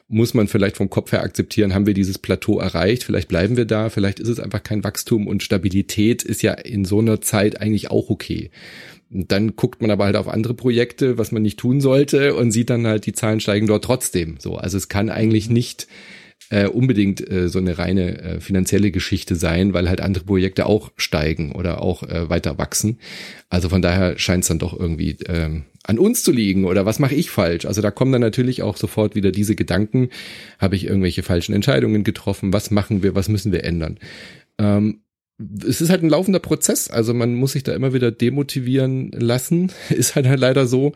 muss 0.07 0.35
man 0.35 0.47
vielleicht 0.47 0.77
vom 0.77 0.91
Kopf 0.91 1.11
her 1.11 1.23
akzeptieren, 1.23 1.73
haben 1.73 1.87
wir 1.87 1.95
dieses 1.95 2.19
Plateau 2.19 2.59
erreicht, 2.59 3.03
vielleicht 3.03 3.27
bleiben 3.27 3.57
wir 3.57 3.65
da, 3.65 3.89
vielleicht 3.89 4.19
ist 4.19 4.27
es 4.27 4.39
einfach 4.39 4.61
kein 4.61 4.83
Wachstum 4.83 5.25
und 5.25 5.41
Stabilität 5.41 6.21
ist 6.21 6.43
ja 6.43 6.53
in 6.53 6.85
so 6.85 6.99
einer 6.99 7.21
Zeit 7.21 7.59
eigentlich 7.59 7.89
auch 7.89 8.09
okay. 8.11 8.51
Und 9.13 9.31
dann 9.31 9.55
guckt 9.55 9.81
man 9.81 9.91
aber 9.91 10.05
halt 10.05 10.15
auf 10.15 10.27
andere 10.27 10.53
Projekte, 10.53 11.17
was 11.17 11.31
man 11.31 11.43
nicht 11.43 11.59
tun 11.59 11.81
sollte 11.81 12.35
und 12.35 12.51
sieht 12.51 12.69
dann 12.69 12.87
halt, 12.87 13.05
die 13.05 13.13
Zahlen 13.13 13.39
steigen 13.39 13.67
dort 13.67 13.83
trotzdem. 13.83 14.37
So, 14.39 14.55
also 14.55 14.77
es 14.77 14.89
kann 14.89 15.09
eigentlich 15.09 15.47
mhm. 15.47 15.53
nicht 15.53 15.87
äh, 16.49 16.67
unbedingt 16.67 17.27
äh, 17.29 17.47
so 17.47 17.59
eine 17.59 17.77
reine 17.77 18.21
äh, 18.21 18.39
finanzielle 18.39 18.91
Geschichte 18.91 19.35
sein, 19.35 19.73
weil 19.73 19.89
halt 19.89 20.01
andere 20.01 20.23
Projekte 20.23 20.65
auch 20.65 20.91
steigen 20.97 21.53
oder 21.53 21.81
auch 21.81 22.03
äh, 22.03 22.29
weiter 22.29 22.57
wachsen. 22.57 22.99
Also 23.49 23.69
von 23.69 23.81
daher 23.81 24.17
scheint 24.17 24.43
es 24.43 24.49
dann 24.49 24.59
doch 24.59 24.77
irgendwie 24.77 25.17
ähm, 25.27 25.63
an 25.83 25.99
uns 25.99 26.23
zu 26.23 26.31
liegen 26.31 26.65
oder 26.65 26.85
was 26.85 26.99
mache 26.99 27.15
ich 27.15 27.29
falsch? 27.29 27.65
Also 27.65 27.81
da 27.81 27.91
kommen 27.91 28.11
dann 28.11 28.21
natürlich 28.21 28.61
auch 28.61 28.77
sofort 28.77 29.15
wieder 29.15 29.31
diese 29.31 29.55
Gedanken, 29.55 30.09
habe 30.59 30.75
ich 30.75 30.85
irgendwelche 30.85 31.23
falschen 31.23 31.53
Entscheidungen 31.53 32.03
getroffen, 32.03 32.53
was 32.53 32.71
machen 32.71 33.03
wir, 33.03 33.15
was 33.15 33.29
müssen 33.29 33.51
wir 33.51 33.63
ändern? 33.63 33.99
Ähm, 34.57 35.02
es 35.65 35.81
ist 35.81 35.89
halt 35.89 36.03
ein 36.03 36.09
laufender 36.09 36.39
Prozess, 36.39 36.89
also 36.89 37.13
man 37.13 37.35
muss 37.35 37.53
sich 37.53 37.63
da 37.63 37.73
immer 37.73 37.93
wieder 37.93 38.11
demotivieren 38.11 39.11
lassen, 39.11 39.71
ist 39.89 40.15
halt, 40.15 40.27
halt 40.27 40.39
leider 40.39 40.67
so. 40.67 40.93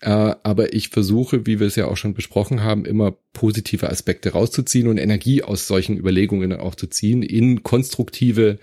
Äh, 0.00 0.34
aber 0.42 0.74
ich 0.74 0.88
versuche, 0.88 1.46
wie 1.46 1.60
wir 1.60 1.68
es 1.68 1.76
ja 1.76 1.86
auch 1.86 1.96
schon 1.96 2.14
besprochen 2.14 2.64
haben, 2.64 2.84
immer 2.84 3.14
positive 3.32 3.88
Aspekte 3.88 4.32
rauszuziehen 4.32 4.88
und 4.88 4.98
Energie 4.98 5.44
aus 5.44 5.68
solchen 5.68 5.96
Überlegungen 5.96 6.52
auch 6.52 6.74
zu 6.74 6.88
ziehen 6.88 7.22
in 7.22 7.62
konstruktive 7.62 8.58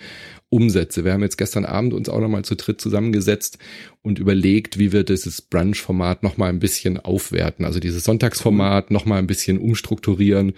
Umsätze. 0.50 1.06
Wir 1.06 1.14
haben 1.14 1.22
jetzt 1.22 1.38
gestern 1.38 1.66
Abend 1.66 1.94
uns 1.94 2.10
auch 2.10 2.20
nochmal 2.20 2.44
zu 2.44 2.56
dritt 2.56 2.82
zusammengesetzt 2.82 3.60
und 4.02 4.18
überlegt, 4.18 4.80
wie 4.80 4.92
wir 4.92 5.04
dieses 5.04 5.42
Brunch-Format 5.42 6.24
nochmal 6.24 6.50
ein 6.50 6.60
bisschen 6.60 6.98
aufwerten. 6.98 7.66
Also 7.66 7.80
dieses 7.80 8.04
Sonntagsformat 8.04 8.90
nochmal 8.90 9.20
ein 9.20 9.28
bisschen 9.28 9.60
umstrukturieren, 9.60 10.54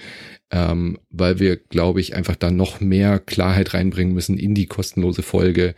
ähm, 0.49 0.97
weil 1.09 1.39
wir, 1.39 1.57
glaube 1.57 1.99
ich, 1.99 2.15
einfach 2.15 2.35
da 2.35 2.51
noch 2.51 2.79
mehr 2.79 3.19
Klarheit 3.19 3.73
reinbringen 3.73 4.13
müssen 4.13 4.37
in 4.37 4.55
die 4.55 4.67
kostenlose 4.67 5.23
Folge 5.23 5.75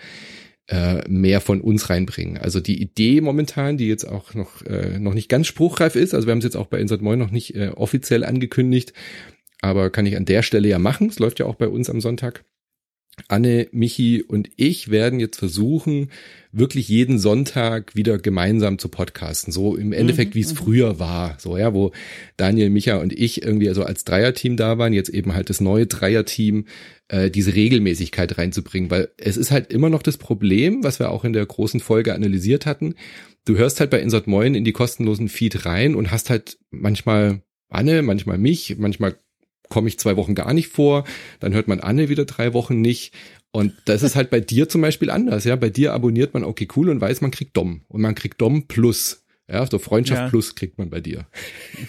äh, 0.67 1.07
mehr 1.09 1.41
von 1.41 1.59
uns 1.59 1.89
reinbringen. 1.89 2.37
Also 2.37 2.59
die 2.59 2.81
Idee 2.81 3.19
momentan, 3.19 3.77
die 3.77 3.87
jetzt 3.87 4.05
auch 4.05 4.33
noch, 4.33 4.61
äh, 4.61 4.99
noch 4.99 5.13
nicht 5.13 5.27
ganz 5.27 5.47
spruchreif 5.47 5.95
ist, 5.95 6.13
also 6.13 6.27
wir 6.27 6.31
haben 6.31 6.39
es 6.39 6.45
jetzt 6.45 6.55
auch 6.55 6.67
bei 6.67 6.79
Insert 6.79 7.01
Moin 7.01 7.19
noch 7.19 7.31
nicht 7.31 7.55
äh, 7.55 7.69
offiziell 7.69 8.23
angekündigt, 8.23 8.93
aber 9.61 9.89
kann 9.89 10.05
ich 10.05 10.15
an 10.15 10.25
der 10.25 10.43
Stelle 10.43 10.67
ja 10.67 10.79
machen. 10.79 11.07
Es 11.07 11.19
läuft 11.19 11.39
ja 11.39 11.47
auch 11.47 11.55
bei 11.55 11.67
uns 11.67 11.89
am 11.89 11.99
Sonntag. 11.99 12.45
Anne, 13.27 13.67
Michi 13.71 14.23
und 14.23 14.49
ich 14.55 14.89
werden 14.89 15.19
jetzt 15.19 15.37
versuchen, 15.37 16.09
wirklich 16.51 16.87
jeden 16.89 17.19
Sonntag 17.19 17.95
wieder 17.95 18.17
gemeinsam 18.17 18.79
zu 18.79 18.89
podcasten. 18.89 19.53
So 19.53 19.75
im 19.75 19.93
Endeffekt, 19.93 20.31
mhm, 20.31 20.35
wie 20.35 20.41
es 20.41 20.53
mhm. 20.53 20.57
früher 20.57 20.99
war. 20.99 21.37
So, 21.39 21.57
ja, 21.57 21.73
wo 21.73 21.91
Daniel, 22.37 22.69
Micha 22.69 22.97
und 22.97 23.13
ich 23.13 23.43
irgendwie 23.43 23.69
also 23.69 23.83
als 23.83 24.03
Dreierteam 24.03 24.57
da 24.57 24.77
waren, 24.77 24.93
jetzt 24.93 25.09
eben 25.09 25.33
halt 25.33 25.49
das 25.49 25.61
neue 25.61 25.85
Dreierteam, 25.85 26.65
äh, 27.07 27.29
diese 27.29 27.53
Regelmäßigkeit 27.53 28.37
reinzubringen. 28.37 28.89
Weil 28.89 29.09
es 29.17 29.37
ist 29.37 29.51
halt 29.51 29.71
immer 29.71 29.89
noch 29.89 30.01
das 30.03 30.17
Problem, 30.17 30.83
was 30.83 30.99
wir 30.99 31.11
auch 31.11 31.23
in 31.23 31.33
der 31.33 31.45
großen 31.45 31.79
Folge 31.79 32.15
analysiert 32.15 32.65
hatten. 32.65 32.95
Du 33.45 33.57
hörst 33.57 33.79
halt 33.79 33.91
bei 33.91 33.99
Insert 33.99 34.25
Moin 34.25 34.55
in 34.55 34.63
die 34.63 34.71
kostenlosen 34.71 35.29
Feed 35.29 35.65
rein 35.65 35.95
und 35.95 36.11
hast 36.11 36.29
halt 36.29 36.57
manchmal 36.71 37.41
Anne, 37.73 38.03
manchmal 38.03 38.37
mich, 38.37 38.77
manchmal 38.77 39.15
komme 39.73 39.87
ich 39.87 39.97
zwei 39.97 40.15
Wochen 40.17 40.35
gar 40.35 40.53
nicht 40.53 40.67
vor, 40.67 41.03
dann 41.39 41.51
hört 41.53 41.67
man 41.67 41.79
Anne 41.79 42.07
wieder 42.07 42.25
drei 42.25 42.53
Wochen 42.53 42.79
nicht. 42.79 43.11
Und 43.51 43.73
das 43.85 44.03
ist 44.03 44.15
halt 44.15 44.29
bei 44.29 44.39
dir 44.39 44.69
zum 44.69 44.81
Beispiel 44.81 45.09
anders, 45.09 45.45
ja. 45.45 45.55
Bei 45.55 45.71
dir 45.71 45.93
abonniert 45.93 46.35
man 46.35 46.43
okay 46.43 46.67
cool 46.75 46.89
und 46.89 47.01
weiß, 47.01 47.21
man 47.21 47.31
kriegt 47.31 47.57
Dom. 47.57 47.81
Und 47.87 48.01
man 48.01 48.13
kriegt 48.13 48.39
Dom 48.39 48.67
plus. 48.67 49.22
Ja, 49.53 49.63
so 49.67 49.77
Freundschaft 49.77 50.19
ja. 50.19 50.29
plus 50.29 50.55
kriegt 50.55 50.79
man 50.79 50.89
bei 50.89 50.99
dir. 50.99 51.27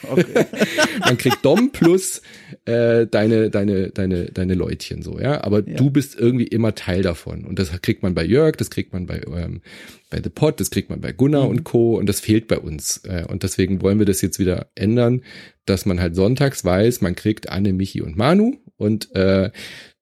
Okay. 0.03 0.45
man 1.01 1.16
kriegt 1.16 1.43
Dom 1.43 1.73
plus 1.73 2.20
äh, 2.66 3.07
deine, 3.07 3.49
deine, 3.49 3.89
deine, 3.89 4.27
deine 4.27 4.53
Leutchen 4.53 5.01
so, 5.01 5.19
ja. 5.19 5.43
Aber 5.43 5.66
ja. 5.66 5.74
du 5.77 5.89
bist 5.89 6.15
irgendwie 6.15 6.47
immer 6.47 6.74
Teil 6.74 7.01
davon. 7.01 7.47
Und 7.47 7.59
das 7.59 7.70
kriegt 7.81 8.03
man 8.03 8.15
bei 8.15 8.23
Jörg, 8.23 8.57
das 8.57 8.69
kriegt 8.69 8.93
man 8.93 9.07
bei, 9.07 9.23
ähm, 9.35 9.62
bei 10.11 10.20
The 10.23 10.28
Pot, 10.28 10.61
das 10.61 10.70
kriegt 10.70 10.91
man 10.91 11.01
bei 11.01 11.12
Gunnar 11.12 11.45
mhm. 11.45 11.51
und 11.51 11.65
Co. 11.65 11.97
Und 11.97 12.07
das 12.07 12.20
fehlt 12.20 12.49
bei 12.49 12.59
uns. 12.59 12.99
Äh, 13.05 13.24
und 13.27 13.43
deswegen 13.45 13.81
wollen 13.81 13.99
wir 13.99 14.07
das 14.07 14.20
jetzt 14.20 14.39
wieder 14.39 14.69
ändern, 14.74 15.23
dass 15.65 15.86
man 15.86 16.01
halt 16.01 16.15
sonntags 16.15 16.66
weiß, 16.66 17.01
man 17.01 17.15
kriegt 17.15 17.49
Anne, 17.49 17.73
Michi 17.73 18.03
und 18.03 18.15
Manu 18.15 18.59
und 18.77 19.15
äh, 19.16 19.51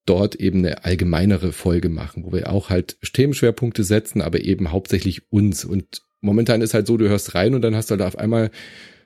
dort 0.04 0.34
eben 0.34 0.58
eine 0.58 0.84
allgemeinere 0.84 1.52
Folge 1.52 1.90
machen, 1.90 2.24
wo 2.24 2.32
wir 2.32 2.50
auch 2.50 2.70
halt 2.70 2.96
Themenschwerpunkte 3.02 3.84
setzen, 3.84 4.20
aber 4.20 4.40
eben 4.40 4.72
hauptsächlich 4.72 5.30
uns. 5.30 5.64
Und 5.64 6.02
momentan 6.22 6.62
ist 6.62 6.72
halt 6.72 6.86
so, 6.86 6.96
du 6.96 7.08
hörst 7.08 7.34
rein 7.34 7.54
und 7.54 7.62
dann 7.62 7.76
hast 7.76 7.90
du 7.90 7.92
halt 7.92 8.02
auf 8.02 8.18
einmal 8.18 8.50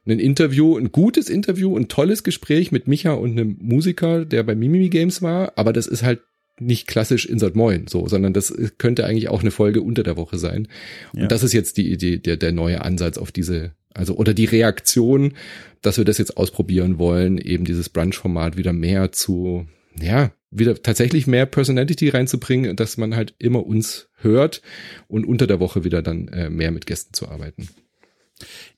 ein 0.07 0.21
Interview, 0.21 0.79
ein 0.79 0.93
gutes 0.93 1.29
Interview, 1.29 1.77
ein 1.77 1.89
tolles 1.89 2.23
Gespräch 2.23 2.71
mit 2.71 2.87
Micha 2.87 3.13
und 3.13 3.33
einem 3.33 3.57
Musiker, 3.61 4.25
der 4.25 4.45
bei 4.45 4.55
Mimimi 4.55 4.89
Games 4.89 5.21
war, 5.21 5.53
aber 5.57 5.73
das 5.73 5.89
ist 5.89 6.05
halt 6.05 6.21
nicht 6.59 6.87
klassisch 6.87 7.27
Insert 7.27 7.55
Moin, 7.57 7.87
so, 7.87 8.09
sondern 8.09 8.33
das 8.33 8.55
könnte 8.79 9.05
eigentlich 9.05 9.29
auch 9.29 9.41
eine 9.41 9.51
Folge 9.51 9.83
unter 9.83 10.03
der 10.03 10.17
Woche 10.17 10.39
sein. 10.39 10.69
Und 11.13 11.23
ja. 11.23 11.27
das 11.27 11.43
ist 11.43 11.53
jetzt 11.53 11.77
die 11.77 11.91
Idee, 11.91 12.19
der, 12.19 12.37
der 12.37 12.53
neue 12.53 12.83
Ansatz 12.83 13.19
auf 13.19 13.31
diese, 13.31 13.73
also, 13.93 14.17
oder 14.17 14.33
die 14.33 14.47
Reaktion, 14.47 15.35
dass 15.83 15.99
wir 15.99 16.05
das 16.05 16.19
jetzt 16.19 16.37
ausprobieren 16.37 16.99
wollen, 16.99 17.39
eben 17.39 17.65
dieses 17.65 17.89
Brunch-Format 17.91 18.57
wieder 18.57 18.73
mehr 18.73 19.13
zu, 19.13 19.67
ja, 20.01 20.33
wieder 20.59 20.83
tatsächlich 20.83 21.27
mehr 21.27 21.47
Personality 21.47 22.09
reinzubringen, 22.09 22.77
dass 22.77 22.97
man 22.97 23.15
halt 23.15 23.35
immer 23.39 23.67
uns 23.67 24.09
hört 24.17 24.63
und 25.09 25.27
unter 25.27 25.47
der 25.47 25.61
Woche 25.61 25.85
wieder 25.85 26.03
dann 26.03 26.29
äh, 26.29 26.51
mehr 26.51 26.71
mit 26.71 26.87
Gästen 26.87 27.13
zu 27.15 27.29
arbeiten. 27.29 27.69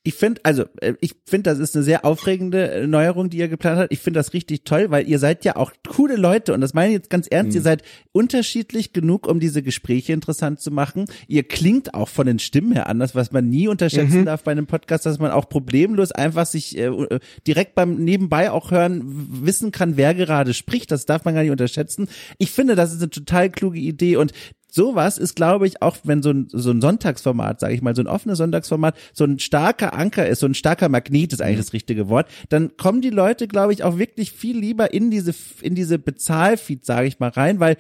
Ich 0.05 0.15
finde, 0.15 0.41
also 0.45 0.65
äh, 0.81 0.95
ich 1.01 1.17
finde, 1.27 1.51
das 1.51 1.59
ist 1.59 1.75
eine 1.75 1.85
sehr 1.85 2.05
aufregende 2.05 2.71
äh, 2.71 2.87
Neuerung, 2.87 3.29
die 3.29 3.39
ihr 3.39 3.49
geplant 3.49 3.79
habt. 3.79 3.93
Ich 3.93 3.99
finde 3.99 4.21
das 4.21 4.33
richtig 4.33 4.65
toll, 4.65 4.91
weil 4.91 5.09
ihr 5.09 5.19
seid 5.19 5.45
ja 5.45 5.57
auch 5.57 5.73
coole 5.87 6.17
Leute 6.17 6.55
und 6.55 6.61
das 6.61 6.75
meine 6.75 6.89
ich 6.89 6.95
jetzt 6.95 7.11
ganz 7.11 7.27
ernst. 7.27 7.51
Mhm. 7.51 7.57
Ihr 7.57 7.63
seid 7.63 7.83
unterschiedlich 8.13 8.93
genug, 8.93 9.27
um 9.27 9.41
diese 9.41 9.63
Gespräche 9.63 10.13
interessant 10.13 10.61
zu 10.61 10.71
machen. 10.71 11.07
Ihr 11.27 11.43
klingt 11.43 11.95
auch 11.95 12.09
von 12.09 12.27
den 12.27 12.39
Stimmen 12.39 12.73
her 12.73 12.87
anders, 12.87 13.15
was 13.15 13.33
man 13.33 13.49
nie 13.49 13.69
unterschätzen 13.69 14.21
mhm. 14.21 14.27
darf 14.27 14.45
bei 14.45 14.53
einem 14.53 14.67
Podcast, 14.67 15.05
dass 15.05 15.19
man 15.19 15.33
auch 15.33 15.49
problemlos 15.49 16.13
einfach 16.13 16.47
sich 16.47 16.79
äh, 16.79 16.87
äh 16.87 17.19
direkt 17.47 17.75
beim 17.75 17.97
Nebenbei 17.97 18.51
auch 18.51 18.71
hören 18.71 19.03
wissen 19.05 19.73
kann, 19.73 19.97
wer 19.97 20.15
gerade 20.15 20.55
spricht. 20.55 20.93
Das 20.93 21.05
darf 21.05 21.25
man 21.25 21.35
gar 21.35 21.43
nicht 21.43 21.51
unterschätzen. 21.51 22.09
Ich 22.39 22.51
finde, 22.53 22.77
das 22.77 22.93
ist 22.93 23.03
eine 23.03 23.11
total 23.11 23.51
kluge 23.51 23.79
Idee 23.79 24.17
und 24.17 24.33
sowas 24.71 25.19
ist, 25.19 25.35
glaube 25.35 25.67
ich, 25.67 25.83
auch 25.83 25.97
wenn 26.05 26.23
so 26.23 26.31
ein, 26.31 26.49
so 26.51 26.71
ein 26.71 26.81
Sonntagsformat, 26.81 27.61
sage 27.61 27.75
ich 27.75 27.83
mal, 27.83 27.97
so 27.97 28.03
ein 28.03 28.07
offenes 28.07 28.39
Sonntagsformat, 28.39 28.97
so 29.13 29.25
ein 29.25 29.39
starker 29.39 29.95
Anker 29.95 30.27
ist, 30.27 30.41
so 30.41 30.47
ein 30.47 30.55
starker 30.55 30.89
Magnet 30.89 31.33
ist 31.33 31.41
eigentlich 31.41 31.57
mhm. 31.57 31.63
das 31.63 31.73
richtige 31.73 32.09
Wort, 32.09 32.29
dann 32.49 32.77
kommen 32.77 33.01
die 33.01 33.11
Leute, 33.11 33.49
glaube 33.49 33.73
ich, 33.73 33.83
auch 33.83 33.99
wirklich 33.99 34.33
viel 34.33 34.59
lieber 34.59 34.93
in 34.93 35.11
diese 35.11 35.35
in 35.63 35.75
diese 35.75 35.99
Bezahlfeed, 35.99 36.85
sage 36.85 37.09
ich 37.09 37.19
mal, 37.19 37.31
rein, 37.31 37.61
weil 37.61 37.77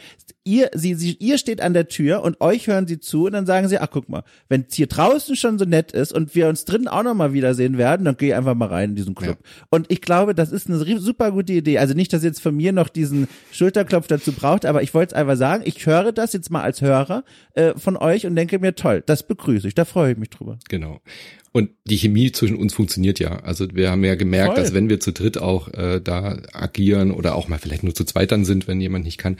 ihr 0.49 0.71
sie, 0.75 0.95
sie 0.95 1.17
ihr 1.21 1.37
steht 1.37 1.61
an 1.61 1.75
der 1.75 1.89
Tür 1.89 2.23
und 2.23 2.41
euch 2.41 2.67
hören 2.67 2.87
sie 2.87 2.99
zu 2.99 3.27
und 3.27 3.33
dann 3.33 3.45
sagen 3.45 3.69
sie, 3.69 3.79
ach 3.79 3.89
guck 3.91 4.09
mal, 4.09 4.25
wenn 4.49 4.65
es 4.69 4.75
hier 4.75 4.87
draußen 4.87 5.37
schon 5.37 5.59
so 5.59 5.67
nett 5.67 5.93
ist 5.93 6.13
und 6.13 6.35
wir 6.35 6.49
uns 6.49 6.65
drinnen 6.65 6.89
auch 6.89 7.03
noch 7.03 7.15
mal 7.15 7.35
wiedersehen 7.35 7.77
werden, 7.77 8.05
dann 8.05 8.17
geh 8.17 8.33
einfach 8.33 8.55
mal 8.55 8.69
rein 8.69 8.91
in 8.91 8.97
diesen 8.97 9.15
Club. 9.15 9.39
Ja. 9.43 9.67
Und 9.71 9.87
ich 9.91 10.01
glaube, 10.01 10.35
das 10.35 10.51
ist 10.51 10.69
eine 10.69 10.79
super 10.99 11.33
gute 11.33 11.53
Idee. 11.53 11.79
Also 11.79 11.93
nicht, 11.93 12.13
dass 12.13 12.25
jetzt 12.25 12.41
von 12.41 12.57
mir 12.57 12.73
noch 12.73 12.89
diesen 12.89 13.29
Schulterklopf 13.53 14.07
dazu 14.07 14.33
braucht, 14.33 14.65
aber 14.65 14.83
ich 14.83 14.95
wollte 14.95 15.15
es 15.15 15.21
einfach 15.21 15.37
sagen, 15.37 15.63
ich 15.67 15.85
höre 15.85 16.13
das 16.13 16.33
jetzt 16.33 16.51
mal 16.51 16.63
als 16.63 16.81
Hörer 16.81 17.25
äh, 17.55 17.75
von 17.77 17.97
euch 17.99 18.27
und 18.27 18.35
denke 18.35 18.59
mir, 18.59 18.75
toll, 18.75 19.03
das 19.05 19.25
begrüße 19.25 19.69
ich, 19.69 19.75
da 19.75 19.85
freue 19.85 20.13
ich 20.13 20.19
mich 20.19 20.31
drüber. 20.31 20.59
Genau. 20.69 21.01
Und 21.53 21.71
die 21.85 21.97
Chemie 21.97 22.31
zwischen 22.31 22.57
uns 22.57 22.75
funktioniert 22.75 23.19
ja. 23.19 23.41
Also 23.41 23.67
wir 23.73 23.91
haben 23.91 24.05
ja 24.05 24.15
gemerkt, 24.15 24.55
Voll. 24.55 24.63
dass 24.63 24.75
wenn 24.75 24.89
wir 24.89 25.01
zu 25.01 25.13
dritt 25.13 25.39
auch 25.39 25.73
äh, 25.73 26.01
da 26.01 26.39
agieren 26.53 27.11
oder 27.11 27.35
auch 27.35 27.49
mal 27.49 27.59
vielleicht 27.59 27.85
nur 27.85 27.95
zu 27.95 28.05
zweit 28.05 28.33
dann 28.33 28.45
sind, 28.45 28.69
wenn 28.69 28.81
jemand 28.81 29.05
nicht 29.07 29.19
kann, 29.19 29.39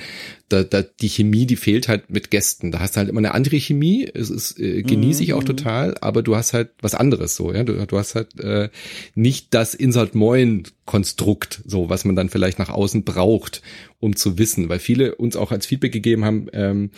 da, 0.49 0.63
da 0.63 0.83
die 0.83 1.09
Chemie, 1.09 1.47
die 1.47 1.57
fehlt 1.57 1.89
halt 1.89 2.11
mit 2.11 2.31
Gästen. 2.31 2.73
Da 2.73 2.81
hast 2.81 2.97
du 2.97 2.99
halt 2.99 3.09
immer 3.09 3.19
eine 3.19 3.35
andere 3.35 3.57
Chemie. 3.57 4.09
Es 4.13 4.31
ist 4.31 4.59
äh, 4.59 4.83
genieße 4.83 5.23
ich 5.23 5.35
auch 5.35 5.43
mhm. 5.43 5.47
total, 5.47 5.97
aber 6.01 6.23
du 6.23 6.35
hast 6.35 6.55
halt 6.55 6.71
was 6.81 6.95
anderes 6.95 7.37
so. 7.37 7.53
Ja, 7.53 7.63
du, 7.63 7.75
du 7.87 7.99
hast 7.99 8.15
halt 8.15 8.41
äh, 8.41 8.71
nicht 9.15 9.53
das 9.53 9.75
Insert 9.75 10.15
Moin 10.15 10.65
Konstrukt, 10.87 11.63
so 11.67 11.91
was 11.91 12.07
man 12.07 12.17
dann 12.17 12.31
vielleicht 12.31 12.59
nach 12.59 12.71
außen 12.71 13.05
braucht, 13.05 13.61
um 14.01 14.17
zu 14.17 14.39
wissen, 14.39 14.71
weil 14.71 14.79
viele 14.79 15.17
uns 15.17 15.37
auch 15.37 15.53
als 15.53 15.67
Feedback 15.67 15.93
gegeben 15.93 16.25
haben. 16.25 16.47
Ähm, 16.55 16.91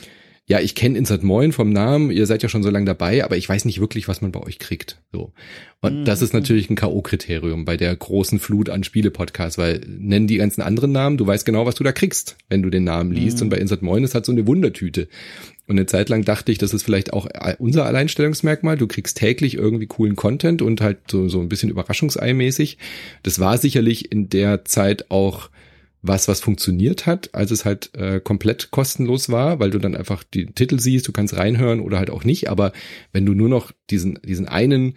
ja, 0.51 0.59
ich 0.59 0.75
kenne 0.75 0.99
Insert 0.99 1.23
Moin 1.23 1.53
vom 1.53 1.71
Namen, 1.71 2.11
ihr 2.11 2.27
seid 2.27 2.43
ja 2.43 2.49
schon 2.49 2.65
so 2.65 2.71
lange 2.71 2.85
dabei, 2.85 3.25
aber 3.25 3.37
ich 3.37 3.49
weiß 3.49 3.67
nicht 3.67 3.81
wirklich, 3.81 4.09
was 4.09 4.21
man 4.21 4.33
bei 4.33 4.41
euch 4.41 4.59
kriegt. 4.59 5.01
So. 5.13 5.33
Und 5.81 6.01
mhm. 6.01 6.05
das 6.05 6.23
ist 6.23 6.35
natürlich 6.35 6.69
ein 6.69 6.75
K.O.-Kriterium 6.75 7.65
bei 7.65 7.77
der 7.77 7.95
großen 7.95 8.41
Flut 8.41 8.69
an 8.69 8.83
Spiele-Podcasts, 8.83 9.59
weil 9.59 9.81
nennen 9.87 10.27
die 10.27 10.39
ganzen 10.39 10.61
anderen 10.61 10.91
Namen, 10.91 11.19
du 11.19 11.25
weißt 11.25 11.47
genau, 11.47 11.67
was 11.67 11.77
du 11.77 11.85
da 11.85 11.93
kriegst, 11.93 12.37
wenn 12.49 12.63
du 12.63 12.71
den 12.71 12.83
Namen 12.83 13.13
liest. 13.13 13.37
Mhm. 13.37 13.43
Und 13.45 13.51
bei 13.51 13.59
Insert 13.59 13.83
Moin 13.83 14.03
ist 14.03 14.17
halt 14.17 14.27
so 14.27 14.33
eine 14.33 14.45
Wundertüte. 14.49 15.07
Und 15.69 15.79
eine 15.79 15.87
Zeit 15.87 16.09
lang 16.09 16.25
dachte 16.25 16.51
ich, 16.51 16.59
das 16.59 16.75
ist 16.75 16.83
vielleicht 16.83 17.13
auch 17.13 17.29
unser 17.61 17.87
Alleinstellungsmerkmal. 17.87 18.77
Du 18.77 18.89
kriegst 18.89 19.19
täglich 19.19 19.55
irgendwie 19.55 19.87
coolen 19.87 20.17
Content 20.17 20.63
und 20.63 20.81
halt 20.81 20.99
so, 21.09 21.29
so 21.29 21.39
ein 21.41 21.49
bisschen 21.49 21.71
Überraschungsei 21.71 22.35
mäßig. 22.35 22.77
Das 23.23 23.39
war 23.39 23.57
sicherlich 23.57 24.11
in 24.11 24.29
der 24.29 24.65
Zeit 24.65 25.13
auch 25.13 25.49
was, 26.03 26.29
was 26.29 26.41
funktioniert 26.41 27.07
hat, 27.07 27.35
als 27.35 27.51
es 27.51 27.65
halt 27.65 27.95
äh, 27.95 28.21
komplett 28.21 28.71
kostenlos 28.71 29.29
war, 29.29 29.61
weil 29.61 29.71
du 29.71 29.79
dann 29.79 29.95
einfach 29.95 30.25
die 30.25 30.47
Titel 30.47 30.79
siehst, 30.79 31.07
du 31.07 31.13
kannst 31.13 31.37
reinhören 31.37 31.81
oder 31.81 31.99
halt 31.99 32.11
auch 32.11 32.25
nicht. 32.25 32.49
Aber 32.49 32.73
wenn 33.13 33.27
du 33.27 33.35
nur 33.35 33.49
noch 33.49 33.73
diesen, 33.91 34.19
diesen 34.25 34.49
einen 34.49 34.95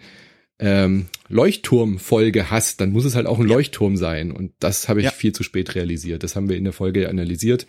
ähm, 0.58 1.06
Leuchtturmfolge 1.28 2.50
hast, 2.50 2.80
dann 2.80 2.92
muss 2.92 3.04
es 3.04 3.16
halt 3.16 3.26
auch 3.26 3.38
ein. 3.38 3.46
Leuchtturm 3.46 3.96
sein. 3.96 4.30
Und 4.30 4.52
das 4.60 4.88
habe 4.88 5.00
ich 5.00 5.06
ja. 5.06 5.10
viel 5.10 5.32
zu 5.32 5.42
spät 5.42 5.74
realisiert. 5.74 6.22
Das 6.22 6.36
haben 6.36 6.48
wir 6.48 6.56
in 6.56 6.64
der 6.64 6.72
Folge 6.72 7.08
analysiert. 7.08 7.66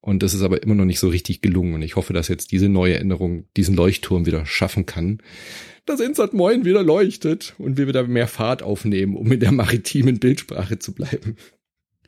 Und 0.00 0.22
das 0.22 0.34
ist 0.34 0.42
aber 0.42 0.62
immer 0.62 0.74
noch 0.74 0.84
nicht 0.84 0.98
so 0.98 1.08
richtig 1.08 1.40
gelungen. 1.40 1.74
Und 1.74 1.82
ich 1.82 1.96
hoffe, 1.96 2.12
dass 2.12 2.28
jetzt 2.28 2.52
diese 2.52 2.68
neue 2.68 2.98
Änderung 2.98 3.46
diesen 3.56 3.76
Leuchtturm 3.76 4.26
wieder 4.26 4.44
schaffen 4.44 4.84
kann. 4.84 5.22
Dass 5.86 6.00
Insert 6.00 6.34
Moin 6.34 6.64
wieder 6.64 6.82
leuchtet 6.82 7.54
und 7.58 7.76
wir 7.76 7.86
wieder 7.86 8.06
mehr 8.06 8.26
Fahrt 8.26 8.62
aufnehmen, 8.62 9.16
um 9.16 9.30
in 9.32 9.40
der 9.40 9.52
maritimen 9.52 10.18
Bildsprache 10.18 10.78
zu 10.78 10.92
bleiben. 10.92 11.36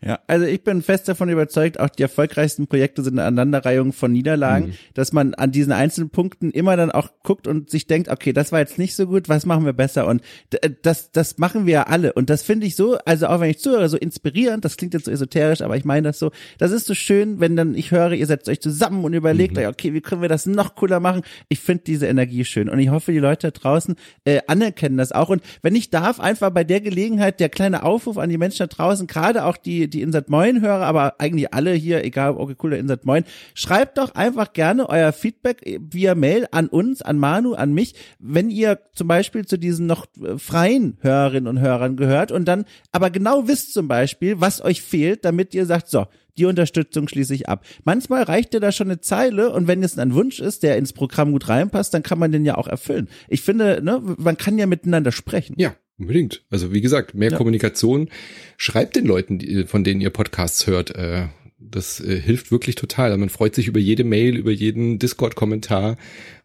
Ja, 0.04 0.18
also 0.26 0.44
ich 0.44 0.62
bin 0.62 0.82
fest 0.82 1.08
davon 1.08 1.30
überzeugt, 1.30 1.80
auch 1.80 1.88
die 1.88 2.02
erfolgreichsten 2.02 2.66
Projekte 2.66 3.02
sind 3.02 3.18
eine 3.18 3.26
Aneinanderreihung 3.26 3.92
von 3.92 4.12
Niederlagen, 4.12 4.68
mhm. 4.68 4.74
dass 4.94 5.12
man 5.12 5.34
an 5.34 5.52
diesen 5.52 5.72
einzelnen 5.72 6.10
Punkten 6.10 6.50
immer 6.50 6.76
dann 6.76 6.90
auch 6.90 7.08
guckt 7.22 7.46
und 7.46 7.70
sich 7.70 7.86
denkt, 7.86 8.08
okay, 8.08 8.32
das 8.32 8.52
war 8.52 8.60
jetzt 8.60 8.78
nicht 8.78 8.94
so 8.94 9.06
gut, 9.06 9.28
was 9.28 9.46
machen 9.46 9.64
wir 9.64 9.72
besser? 9.72 10.06
Und 10.06 10.22
äh, 10.50 10.70
das, 10.82 11.12
das 11.12 11.38
machen 11.38 11.64
wir 11.64 11.72
ja 11.72 11.82
alle. 11.84 12.12
Und 12.12 12.28
das 12.28 12.42
finde 12.42 12.66
ich 12.66 12.76
so, 12.76 12.98
also 13.06 13.28
auch 13.28 13.40
wenn 13.40 13.50
ich 13.50 13.58
zuhöre, 13.58 13.88
so 13.88 13.96
inspirierend, 13.96 14.64
das 14.64 14.76
klingt 14.76 14.92
jetzt 14.92 15.06
so 15.06 15.10
esoterisch, 15.10 15.62
aber 15.62 15.76
ich 15.76 15.84
meine 15.84 16.08
das 16.08 16.18
so, 16.18 16.30
das 16.58 16.72
ist 16.72 16.86
so 16.86 16.94
schön, 16.94 17.40
wenn 17.40 17.56
dann 17.56 17.74
ich 17.74 17.90
höre, 17.90 18.12
ihr 18.12 18.26
setzt 18.26 18.48
euch 18.50 18.60
zusammen 18.60 19.02
und 19.04 19.14
überlegt 19.14 19.54
mhm. 19.54 19.60
euch, 19.60 19.68
okay, 19.68 19.94
wie 19.94 20.02
können 20.02 20.20
wir 20.20 20.28
das 20.28 20.44
noch 20.44 20.74
cooler 20.74 21.00
machen? 21.00 21.22
Ich 21.48 21.60
finde 21.60 21.84
diese 21.84 22.06
Energie 22.06 22.44
schön. 22.44 22.68
Und 22.68 22.78
ich 22.78 22.90
hoffe, 22.90 23.12
die 23.12 23.18
Leute 23.18 23.50
da 23.50 23.50
draußen 23.50 23.96
äh, 24.24 24.40
anerkennen 24.46 24.98
das 24.98 25.12
auch. 25.12 25.28
Und 25.28 25.42
wenn 25.62 25.74
ich 25.74 25.90
darf, 25.90 26.20
einfach 26.20 26.50
bei 26.50 26.64
der 26.64 26.80
Gelegenheit 26.80 27.40
der 27.40 27.48
kleine 27.48 27.82
Aufruf 27.82 28.18
an 28.18 28.28
die 28.28 28.38
Menschen 28.38 28.58
da 28.58 28.66
draußen, 28.66 29.06
gerade 29.06 29.44
auch 29.44 29.56
die 29.56 29.85
die, 29.88 30.02
Insert 30.02 30.30
Moin 30.30 30.60
höre, 30.60 30.80
aber 30.80 31.20
eigentlich 31.20 31.52
alle 31.52 31.72
hier, 31.72 32.04
egal, 32.04 32.32
okay, 32.36 32.56
cool, 32.62 32.70
der 32.70 32.78
Insert 32.78 33.04
Moin, 33.04 33.24
schreibt 33.54 33.98
doch 33.98 34.14
einfach 34.14 34.52
gerne 34.52 34.88
euer 34.88 35.12
Feedback 35.12 35.80
via 35.90 36.14
Mail 36.14 36.46
an 36.50 36.68
uns, 36.68 37.02
an 37.02 37.18
Manu, 37.18 37.54
an 37.54 37.72
mich, 37.72 37.94
wenn 38.18 38.50
ihr 38.50 38.78
zum 38.92 39.08
Beispiel 39.08 39.46
zu 39.46 39.58
diesen 39.58 39.86
noch 39.86 40.06
äh, 40.22 40.38
freien 40.38 40.98
Hörerinnen 41.00 41.48
und 41.48 41.60
Hörern 41.60 41.96
gehört 41.96 42.32
und 42.32 42.46
dann 42.46 42.64
aber 42.92 43.10
genau 43.10 43.48
wisst 43.48 43.72
zum 43.72 43.88
Beispiel, 43.88 44.40
was 44.40 44.62
euch 44.62 44.82
fehlt, 44.82 45.24
damit 45.24 45.54
ihr 45.54 45.66
sagt, 45.66 45.88
so, 45.88 46.06
die 46.38 46.44
Unterstützung 46.44 47.08
schließe 47.08 47.34
ich 47.34 47.48
ab. 47.48 47.64
Manchmal 47.84 48.22
reicht 48.22 48.52
dir 48.52 48.60
da 48.60 48.72
schon 48.72 48.88
eine 48.88 49.00
Zeile 49.00 49.50
und 49.50 49.68
wenn 49.68 49.82
es 49.82 49.98
ein 49.98 50.14
Wunsch 50.14 50.40
ist, 50.40 50.62
der 50.62 50.76
ins 50.76 50.92
Programm 50.92 51.32
gut 51.32 51.48
reinpasst, 51.48 51.94
dann 51.94 52.02
kann 52.02 52.18
man 52.18 52.32
den 52.32 52.44
ja 52.44 52.56
auch 52.56 52.68
erfüllen. 52.68 53.08
Ich 53.28 53.42
finde, 53.42 53.80
ne, 53.82 54.02
man 54.18 54.36
kann 54.36 54.58
ja 54.58 54.66
miteinander 54.66 55.12
sprechen. 55.12 55.54
Ja, 55.58 55.74
Unbedingt. 55.98 56.44
Also 56.50 56.72
wie 56.72 56.80
gesagt, 56.80 57.14
mehr 57.14 57.30
ja. 57.30 57.36
Kommunikation. 57.36 58.08
Schreibt 58.56 58.96
den 58.96 59.06
Leuten, 59.06 59.38
die, 59.38 59.64
von 59.64 59.82
denen 59.82 60.00
ihr 60.00 60.10
Podcasts 60.10 60.66
hört. 60.66 60.94
Äh, 60.94 61.28
das 61.58 62.00
äh, 62.00 62.20
hilft 62.20 62.50
wirklich 62.50 62.74
total. 62.74 63.06
Also 63.06 63.18
man 63.18 63.30
freut 63.30 63.54
sich 63.54 63.66
über 63.66 63.80
jede 63.80 64.04
Mail, 64.04 64.36
über 64.36 64.50
jeden 64.50 64.98
Discord-Kommentar, 64.98 65.96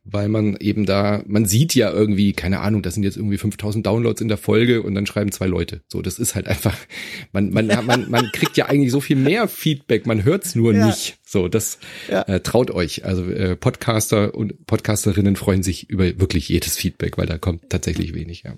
weil 0.06 0.30
man 0.30 0.56
eben 0.57 0.86
da, 0.86 1.22
man 1.28 1.45
sieht 1.45 1.76
ja 1.76 1.91
irgendwie, 1.91 2.32
keine 2.32 2.61
Ahnung, 2.61 2.82
das 2.82 2.94
sind 2.94 3.03
jetzt 3.03 3.18
irgendwie 3.18 3.38
5000 3.38 3.86
Downloads 3.86 4.22
in 4.22 4.30
der 4.30 4.38
Folge 4.38 4.82
und 4.82 4.95
dann 4.95 5.06
schreiben 5.06 5.34
zwei 5.34 5.48
Leute. 5.48 5.82
So, 5.90 6.02
das 6.02 6.18
ist 6.18 6.34
halt 6.34 6.48
einfach, 6.48 6.78
man, 7.34 7.52
man, 7.52 7.68
man, 7.86 8.10
man 8.10 8.32
kriegt 8.32 8.56
ja 8.56 8.68
eigentlich 8.68 8.91
so 8.91 9.02
viel 9.02 9.18
mehr 9.18 9.49
Feedback, 9.49 10.06
man 10.06 10.23
hört's 10.23 10.56
nur 10.56 10.73
ja. 10.73 10.88
nicht. 10.88 11.18
So, 11.26 11.49
das 11.49 11.78
ja. 12.10 12.22
äh, 12.23 12.40
traut 12.40 12.72
euch. 12.72 13.03
Also 13.03 13.26
äh, 13.26 13.57
Podcaster 13.57 14.34
und 14.34 14.65
Podcasterinnen 14.65 15.36
freuen 15.36 15.61
sich 15.61 15.90
über 15.90 16.06
wirklich 16.19 16.48
jedes 16.48 16.78
Feedback, 16.78 17.18
weil 17.18 17.28
da 17.28 17.38
kommt 17.38 17.69
tatsächlich 17.69 18.14
wenig, 18.14 18.44
ja 18.44 18.56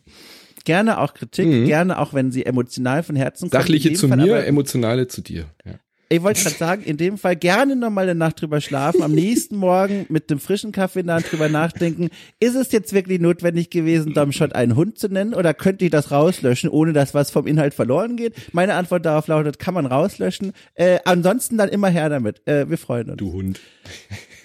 gerne 0.63 0.99
auch 0.99 1.13
Kritik, 1.13 1.47
mhm. 1.47 1.65
gerne 1.65 1.99
auch, 1.99 2.13
wenn 2.13 2.31
sie 2.31 2.45
emotional 2.45 3.03
von 3.03 3.15
Herzen 3.15 3.49
kommt. 3.49 3.63
Sachliche 3.63 3.93
zu 3.93 4.07
Fall 4.07 4.17
mir, 4.17 4.35
aber, 4.35 4.45
emotionale 4.45 5.07
zu 5.07 5.21
dir. 5.21 5.45
Ja. 5.65 5.73
Ich 6.13 6.21
wollte 6.21 6.43
gerade 6.43 6.55
sagen, 6.55 6.83
in 6.83 6.97
dem 6.97 7.17
Fall 7.17 7.35
gerne 7.35 7.75
nochmal 7.75 8.03
eine 8.03 8.13
Nacht 8.13 8.39
drüber 8.39 8.61
schlafen, 8.61 9.01
am 9.01 9.13
nächsten 9.13 9.55
Morgen 9.55 10.05
mit 10.09 10.29
dem 10.29 10.39
frischen 10.39 10.71
Kaffee 10.71 10.99
in 10.99 11.07
der 11.07 11.15
Hand 11.15 11.31
drüber 11.31 11.49
nachdenken, 11.49 12.09
ist 12.39 12.53
es 12.53 12.71
jetzt 12.71 12.93
wirklich 12.93 13.19
notwendig 13.19 13.71
gewesen, 13.71 14.13
Domshot 14.13 14.53
einen 14.53 14.75
Hund 14.75 14.99
zu 14.99 15.07
nennen 15.07 15.33
oder 15.33 15.55
könnte 15.55 15.85
ich 15.85 15.91
das 15.91 16.11
rauslöschen, 16.11 16.69
ohne 16.69 16.93
dass 16.93 17.15
was 17.15 17.31
vom 17.31 17.47
Inhalt 17.47 17.73
verloren 17.73 18.15
geht? 18.15 18.35
Meine 18.53 18.75
Antwort 18.75 19.07
darauf 19.07 19.25
lautet, 19.25 19.57
kann 19.57 19.73
man 19.73 19.87
rauslöschen. 19.87 20.53
Äh, 20.75 20.99
ansonsten 21.05 21.57
dann 21.57 21.69
immer 21.69 21.89
her 21.89 22.09
damit. 22.09 22.47
Äh, 22.47 22.69
wir 22.69 22.77
freuen 22.77 23.09
uns. 23.09 23.17
Du 23.17 23.33
Hund. 23.33 23.59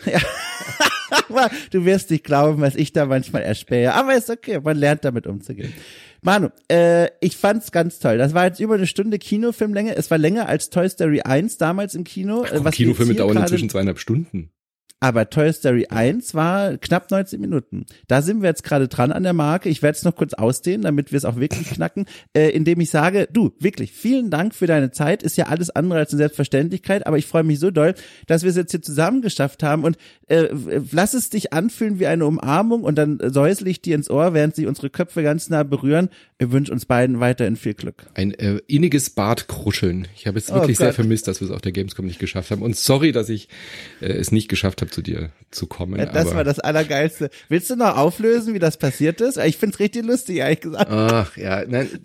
Ja. 0.07 0.21
du 1.73 1.85
wirst 1.85 2.11
nicht 2.11 2.23
glauben, 2.23 2.61
was 2.61 2.77
ich 2.77 2.93
da 2.93 3.07
manchmal 3.07 3.43
erspähe. 3.43 3.93
Aber 3.93 4.15
ist 4.15 4.31
okay, 4.31 4.61
man 4.63 4.77
lernt 4.77 5.05
damit 5.05 5.27
umzugehen. 5.27 5.73
Manu, 6.29 6.49
äh, 6.71 7.09
ich 7.21 7.39
fand's 7.39 7.73
ganz 7.73 8.01
toll. 8.01 8.19
Das 8.19 8.35
war 8.35 8.45
jetzt 8.45 8.61
über 8.61 8.75
eine 8.75 8.87
Stunde 8.87 9.19
Kinofilmlänge. 9.19 9.97
Es 9.97 10.11
war 10.11 10.19
länger 10.19 10.47
als 10.47 10.69
Toy 10.69 10.87
Story 10.87 11.23
1 11.23 11.57
damals 11.57 11.95
im 11.95 12.05
Kino. 12.05 12.45
Ach, 12.45 12.53
komm, 12.55 12.71
Kinofilme 12.71 13.15
dauern 13.15 13.39
inzwischen 13.39 13.71
zweieinhalb 13.71 13.99
Stunden. 13.99 14.51
Aber 15.01 15.31
Toy 15.31 15.53
Story 15.53 15.87
1 15.89 16.35
war 16.35 16.77
knapp 16.77 17.11
19 17.11 17.41
Minuten. 17.41 17.87
Da 18.09 18.21
sind 18.21 18.43
wir 18.43 18.49
jetzt 18.49 18.65
gerade 18.65 18.89
dran 18.89 19.13
an 19.13 19.23
der 19.23 19.33
Marke. 19.33 19.69
Ich 19.69 19.81
werde 19.81 19.97
es 19.97 20.05
noch 20.05 20.17
kurz 20.17 20.35
ausdehnen, 20.35 20.83
damit 20.83 21.13
wir 21.13 21.17
es 21.17 21.25
auch 21.25 21.37
wirklich 21.37 21.69
knacken, 21.73 22.07
äh, 22.35 22.51
indem 22.51 22.81
ich 22.81 22.91
sage, 22.91 23.29
du, 23.33 23.53
wirklich, 23.61 23.93
vielen 23.93 24.31
Dank 24.31 24.55
für 24.55 24.67
deine 24.67 24.91
Zeit. 24.91 25.23
Ist 25.23 25.37
ja 25.37 25.47
alles 25.47 25.71
andere 25.71 26.01
als 26.01 26.11
eine 26.11 26.19
Selbstverständlichkeit, 26.19 27.07
aber 27.07 27.17
ich 27.17 27.27
freue 27.27 27.45
mich 27.45 27.61
so 27.61 27.71
doll, 27.71 27.95
dass 28.27 28.43
wir 28.43 28.51
es 28.51 28.57
jetzt 28.57 28.73
hier 28.73 28.83
zusammen 28.83 29.23
geschafft 29.23 29.63
haben 29.63 29.85
und 29.85 29.97
äh, 30.27 30.49
lass 30.91 31.15
es 31.15 31.31
dich 31.31 31.53
anfühlen 31.53 32.01
wie 32.01 32.07
eine 32.07 32.27
Umarmung 32.27 32.83
und 32.83 32.97
dann 32.97 33.19
säusel 33.23 33.69
ich 33.69 33.81
dir 33.81 33.95
ins 33.95 34.11
Ohr, 34.11 34.35
während 34.35 34.57
sich 34.57 34.67
unsere 34.67 34.91
Köpfe 34.91 35.23
ganz 35.23 35.49
nah 35.49 35.63
berühren. 35.63 36.09
Ich 36.39 36.51
wünsche 36.51 36.73
uns 36.73 36.87
beiden 36.87 37.21
weiterhin 37.21 37.57
viel 37.57 37.75
Glück. 37.75 38.07
Ein 38.15 38.33
äh, 38.33 38.61
inniges 38.67 39.11
Bartkruscheln. 39.11 40.09
Ich 40.17 40.27
habe 40.27 40.39
es 40.39 40.53
wirklich 40.53 40.79
oh 40.79 40.83
sehr 40.83 40.93
vermisst, 40.93 41.29
dass 41.29 41.41
wir 41.41 41.47
es 41.47 41.55
auf 41.55 41.61
der 41.61 41.73
Gamescom 41.73 42.07
nicht 42.07 42.19
geschafft 42.19 42.51
haben. 42.51 42.63
Und 42.63 42.77
sorry, 42.77 43.13
dass 43.13 43.29
ich 43.29 43.49
äh, 44.01 44.07
es 44.07 44.33
nicht 44.33 44.49
geschafft 44.49 44.81
habe, 44.81 44.88
zu 44.91 45.03
dir 45.03 45.31
zu 45.51 45.67
kommen. 45.67 45.99
Ja, 45.99 46.07
das 46.07 46.35
war 46.35 46.45
das 46.45 46.59
Allergeilste. 46.61 47.31
Willst 47.49 47.71
du 47.71 47.77
noch 47.77 47.97
auflösen, 47.97 48.55
wie 48.55 48.59
das 48.59 48.77
passiert 48.77 49.21
ist? 49.21 49.39
Ich 49.39 49.57
find's 49.57 49.79
richtig 49.79 50.05
lustig, 50.05 50.37
ehrlich 50.37 50.61
gesagt. 50.61 50.91
Ach 50.91 51.37
ja, 51.37 51.65
nein. 51.67 51.89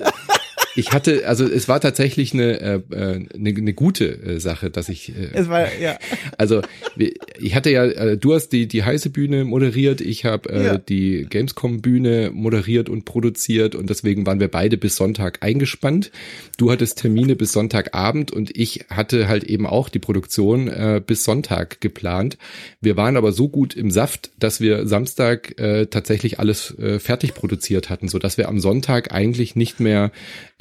ich 0.76 0.92
hatte, 0.92 1.28
also 1.28 1.46
es 1.46 1.68
war 1.68 1.80
tatsächlich 1.80 2.34
eine, 2.34 2.60
äh, 2.60 2.82
eine, 2.92 3.50
eine 3.50 3.74
gute 3.74 4.06
äh, 4.06 4.40
Sache, 4.40 4.70
dass 4.70 4.90
ich. 4.90 5.10
Äh, 5.10 5.30
es 5.34 5.50
war, 5.50 5.68
ja. 5.80 5.98
Also 6.38 6.62
ich 7.40 7.56
hatte 7.56 7.70
ja, 7.70 7.86
äh, 7.86 8.18
du 8.18 8.34
hast 8.34 8.50
die, 8.50 8.68
die 8.68 8.84
heiße 8.84 9.10
Bühne 9.10 9.46
moderiert, 9.46 10.02
ich 10.02 10.26
habe 10.26 10.50
äh, 10.50 10.66
ja. 10.66 10.78
die 10.78 11.26
Gamescom-Bühne 11.30 12.32
moderiert 12.34 12.90
und 12.90 13.06
produziert 13.06 13.76
und 13.76 13.90
deswegen 13.90 14.26
waren 14.26 14.40
wir 14.40 14.48
beide 14.48 14.78
bis 14.78 14.96
Sonntag 14.96 15.40
eingespannt. 15.42 16.12
Du 16.58 16.72
hattest 16.72 17.00
Termine 17.00 17.36
bis 17.36 17.52
Sonntagabend 17.52 18.32
und 18.32 18.56
ich 18.56 18.86
hatte 18.90 19.28
halt 19.28 19.44
eben 19.44 19.66
auch 19.66 19.90
die 19.90 20.00
Produktion 20.00 20.68
äh, 20.68 21.02
bis 21.06 21.24
Sonntag 21.24 21.82
geplant. 21.82 22.38
Wir 22.82 22.98
waren 22.98 23.18
aber 23.18 23.32
so 23.32 23.48
gut 23.50 23.76
im 23.76 23.92
Saft, 23.92 24.32
dass 24.40 24.60
wir 24.60 24.88
Samstag 24.88 25.60
äh, 25.60 25.86
tatsächlich 25.86 26.40
alles 26.40 26.78
äh, 26.78 27.00
fertig 27.00 27.34
produziert 27.34 27.90
hatten, 27.90 28.08
so 28.08 28.20
dass 28.20 28.38
wir 28.38 28.50
am 28.50 28.60
Sonntag 28.60 29.14
eigentlich 29.14 29.56
nicht 29.56 29.80
mehr 29.80 30.12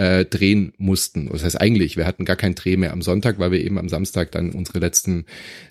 äh, 0.03 0.25
drehen 0.25 0.73
mussten. 0.79 1.29
Das 1.31 1.45
heißt 1.45 1.61
eigentlich, 1.61 1.97
wir 1.97 2.07
hatten 2.07 2.25
gar 2.25 2.35
keinen 2.35 2.57
Dreh 2.57 2.77
mehr 2.77 2.93
am 2.93 3.03
Sonntag, 3.03 3.39
weil 3.39 3.53
wir 3.53 3.61
eben 3.65 3.79
am 3.79 3.89
Samstag 3.89 4.33
dann 4.33 4.51
unsere 4.51 4.81
letzten 4.81 5.27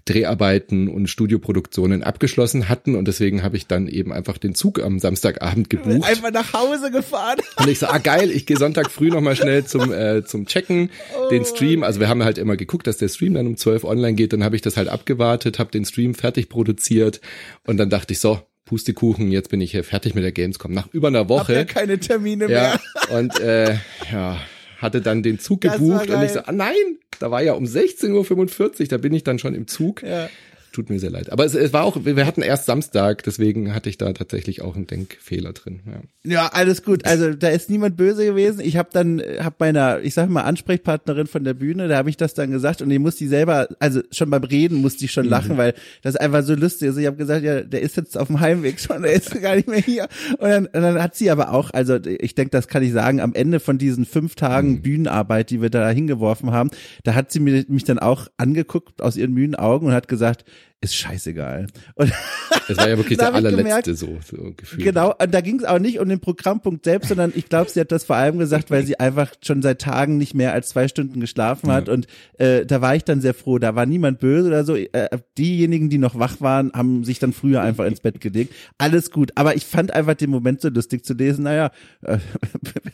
Dreharbeiten 0.06 0.88
und 0.88 1.08
Studioproduktionen 1.08 2.02
abgeschlossen 2.02 2.70
hatten 2.70 2.96
und 2.96 3.10
deswegen 3.10 3.44
habe 3.44 3.58
ich 3.58 3.68
dann 3.68 3.90
eben 3.90 4.14
einfach 4.14 4.38
den 4.38 4.56
Zug 4.56 4.82
am 4.82 5.00
Samstagabend 5.00 5.70
gebucht. 5.70 6.08
Einfach 6.08 6.32
nach 6.32 6.54
Hause 6.54 6.92
gefahren. 6.92 7.40
Und 7.58 7.68
ich 7.68 7.80
so, 7.80 7.88
ah 7.88 7.98
geil, 7.98 8.32
ich 8.32 8.46
gehe 8.46 8.56
Sonntag 8.56 8.90
früh 8.90 9.10
nochmal 9.10 9.36
schnell 9.36 9.66
zum, 9.66 9.92
äh, 9.92 10.24
zum 10.24 10.46
Checken, 10.46 10.92
oh. 11.14 11.30
den 11.30 11.44
Stream. 11.44 11.84
Also 11.84 12.00
wir 12.00 12.08
haben 12.08 12.24
halt 12.24 12.38
immer 12.38 12.56
geguckt, 12.56 12.88
dass 12.88 12.98
der 12.98 13.10
Stream 13.10 13.34
dann 13.34 13.48
um 13.48 13.58
12 13.58 13.84
online 13.84 14.14
geht. 14.14 14.32
Dann 14.32 14.46
habe 14.46 14.56
ich 14.56 14.62
das 14.62 14.78
halt 14.78 14.88
abgewartet, 14.88 15.60
habe 15.60 15.72
den 15.72 15.84
Stream 15.84 16.16
fertig 16.16 16.48
produziert 16.48 17.20
und 17.68 17.76
dann 17.76 17.90
dachte 17.90 18.14
ich 18.14 18.20
so, 18.20 18.40
Pustekuchen, 18.72 19.34
jetzt 19.34 19.50
bin 19.50 19.60
ich 19.60 19.72
hier 19.72 19.84
fertig 19.84 20.16
mit 20.16 20.24
der 20.24 20.32
Gamescom. 20.32 20.72
Nach 20.72 20.88
über 20.94 21.10
einer 21.10 21.28
Woche. 21.28 21.50
Hab 21.50 21.50
ja 21.50 21.66
keine 21.66 22.00
Termine 22.00 22.48
mehr. 22.48 22.80
Ja, 23.10 23.18
und 23.18 23.38
äh, 23.42 23.76
ja, 24.10 24.38
hatte 24.78 25.02
dann 25.02 25.24
den 25.24 25.40
Zug 25.40 25.60
gebucht 25.60 26.10
und 26.10 26.24
ich 26.24 26.32
so, 26.32 26.40
ah 26.40 26.54
nein, 26.54 26.74
da 27.20 27.32
war 27.32 27.42
ja 27.42 27.52
um 27.52 27.66
16.45 27.66 28.80
Uhr, 28.80 28.88
da 28.88 28.98
bin 28.98 29.14
ich 29.14 29.26
dann 29.26 29.40
schon 29.40 29.56
im 29.56 29.68
Zug. 29.68 30.04
Ja 30.04 30.30
tut 30.72 30.90
mir 30.90 31.00
sehr 31.00 31.10
leid. 31.10 31.32
Aber 31.32 31.46
es, 31.46 31.54
es 31.54 31.74
war 31.74 31.84
auch, 31.84 31.98
wir 32.04 32.26
hatten 32.26 32.42
erst 32.42 32.66
Samstag, 32.66 33.24
deswegen 33.24 33.76
hatte 33.76 33.90
ich 33.90 33.98
da 33.98 34.14
tatsächlich 34.14 34.62
auch 34.62 34.76
einen 34.76 34.88
Denkfehler 34.88 35.54
drin. 35.54 35.82
Ja, 35.86 36.32
ja 36.32 36.48
alles 36.54 36.84
gut. 36.84 37.06
Also 37.06 37.34
da 37.34 37.50
ist 37.50 37.70
niemand 37.70 37.98
böse 37.98 38.26
gewesen. 38.26 38.62
Ich 38.62 38.78
habe 38.78 38.90
dann, 38.94 39.22
habe 39.40 39.56
meiner, 39.60 40.00
ich 40.02 40.14
sag 40.14 40.30
mal 40.30 40.44
Ansprechpartnerin 40.44 41.28
von 41.28 41.44
der 41.44 41.54
Bühne, 41.54 41.88
da 41.88 41.98
habe 41.98 42.10
ich 42.10 42.18
das 42.18 42.34
dann 42.34 42.52
gesagt 42.52 42.82
und 42.82 42.90
ich 42.90 43.00
musste 43.00 43.28
selber, 43.28 43.68
also 43.80 44.02
schon 44.12 44.30
beim 44.30 44.44
Reden 44.44 44.78
musste 44.78 45.06
ich 45.06 45.12
schon 45.12 45.26
mhm. 45.26 45.32
lachen, 45.32 45.58
weil 45.58 45.74
das 46.04 46.16
einfach 46.16 46.44
so 46.44 46.56
lustig 46.56 46.90
ist. 46.90 46.98
Ich 46.98 47.06
habe 47.06 47.18
gesagt, 47.18 47.44
ja, 47.44 47.62
der 47.62 47.82
ist 47.82 47.98
jetzt 47.98 48.18
auf 48.18 48.28
dem 48.28 48.40
Heimweg 48.40 48.80
schon, 48.80 49.02
der 49.02 49.14
ist 49.14 49.42
gar 49.42 49.56
nicht 49.56 49.68
mehr 49.68 49.80
hier. 49.80 50.08
Und 50.38 50.50
dann, 50.50 50.66
und 50.68 50.82
dann 50.82 51.02
hat 51.02 51.16
sie 51.16 51.30
aber 51.32 51.52
auch, 51.52 51.72
also 51.72 51.98
ich 52.06 52.36
denke, 52.36 52.52
das 52.52 52.70
kann 52.70 52.84
ich 52.84 52.94
sagen, 52.94 53.20
am 53.20 53.34
Ende 53.34 53.60
von 53.60 53.78
diesen 53.78 54.06
fünf 54.06 54.36
Tagen 54.36 54.70
mhm. 54.70 54.82
Bühnenarbeit, 54.82 55.50
die 55.50 55.62
wir 55.62 55.70
da 55.70 55.90
hingeworfen 55.90 56.52
haben, 56.52 56.72
da 57.04 57.14
hat 57.14 57.32
sie 57.32 57.42
mich 57.42 57.84
dann 57.84 58.00
auch 58.00 58.28
angeguckt 58.38 59.02
aus 59.02 59.18
ihren 59.18 59.34
müden 59.34 59.56
Augen 59.56 59.88
und 59.88 59.94
hat 59.94 60.08
gesagt, 60.08 60.46
ist 60.84 60.96
scheißegal. 60.96 61.68
Und 61.94 62.12
das 62.68 62.78
war 62.78 62.90
ja 62.90 62.98
wirklich 62.98 63.20
der 63.20 63.28
allerletzte 63.28 63.58
gemerkt, 63.58 63.86
so, 63.86 64.18
so 64.26 64.52
Gefühl. 64.58 64.84
Genau, 64.84 65.14
und 65.16 65.32
da 65.32 65.42
ging 65.42 65.60
es 65.60 65.66
auch 65.66 65.78
nicht 65.78 66.00
um 66.00 66.10
den 66.10 66.20
Programmpunkt 66.20 66.86
selbst, 66.86 67.10
sondern 67.10 67.32
ich 67.36 67.50
glaube, 67.50 67.70
sie 67.70 67.80
hat 67.80 67.92
das 67.92 68.04
vor 68.04 68.16
allem 68.16 68.40
gesagt, 68.40 68.72
weil 68.72 68.84
sie 68.84 69.00
einfach 69.00 69.32
schon 69.44 69.62
seit 69.62 69.80
Tagen 69.80 70.18
nicht 70.18 70.34
mehr 70.34 70.54
als 70.54 70.70
zwei 70.70 70.88
Stunden 70.88 71.20
geschlafen 71.20 71.72
hat. 71.72 71.88
Und 71.88 72.08
äh, 72.40 72.66
da 72.66 72.82
war 72.82 72.96
ich 72.96 73.04
dann 73.04 73.22
sehr 73.22 73.36
froh. 73.36 73.60
Da 73.60 73.76
war 73.76 73.86
niemand 73.86 74.20
böse 74.20 74.48
oder 74.48 74.64
so. 74.64 74.76
Äh, 74.76 75.20
diejenigen, 75.38 75.92
die 75.92 76.00
noch 76.00 76.18
wach 76.18 76.42
waren, 76.42 76.72
haben 76.74 77.04
sich 77.04 77.20
dann 77.20 77.32
früher 77.32 77.62
einfach 77.62 77.86
ins 77.86 78.00
Bett 78.00 78.20
gelegt. 78.20 78.56
Alles 78.80 79.12
gut. 79.12 79.34
Aber 79.36 79.56
ich 79.56 79.66
fand 79.66 79.94
einfach 79.94 80.16
den 80.16 80.32
Moment 80.32 80.62
so 80.62 80.70
lustig 80.70 81.06
zu 81.06 81.14
lesen. 81.14 81.44
Naja, 81.44 81.70
äh, 82.02 82.18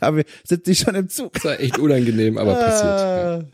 wir 0.00 0.24
sie 0.46 0.74
schon 0.74 0.94
im 0.94 1.08
Zug. 1.08 1.32
Das 1.34 1.44
war 1.44 1.58
echt 1.58 1.78
unangenehm, 1.78 2.36
aber 2.36 2.54
passiert. 2.54 3.00
Ja. 3.00 3.38
Ah. 3.38 3.44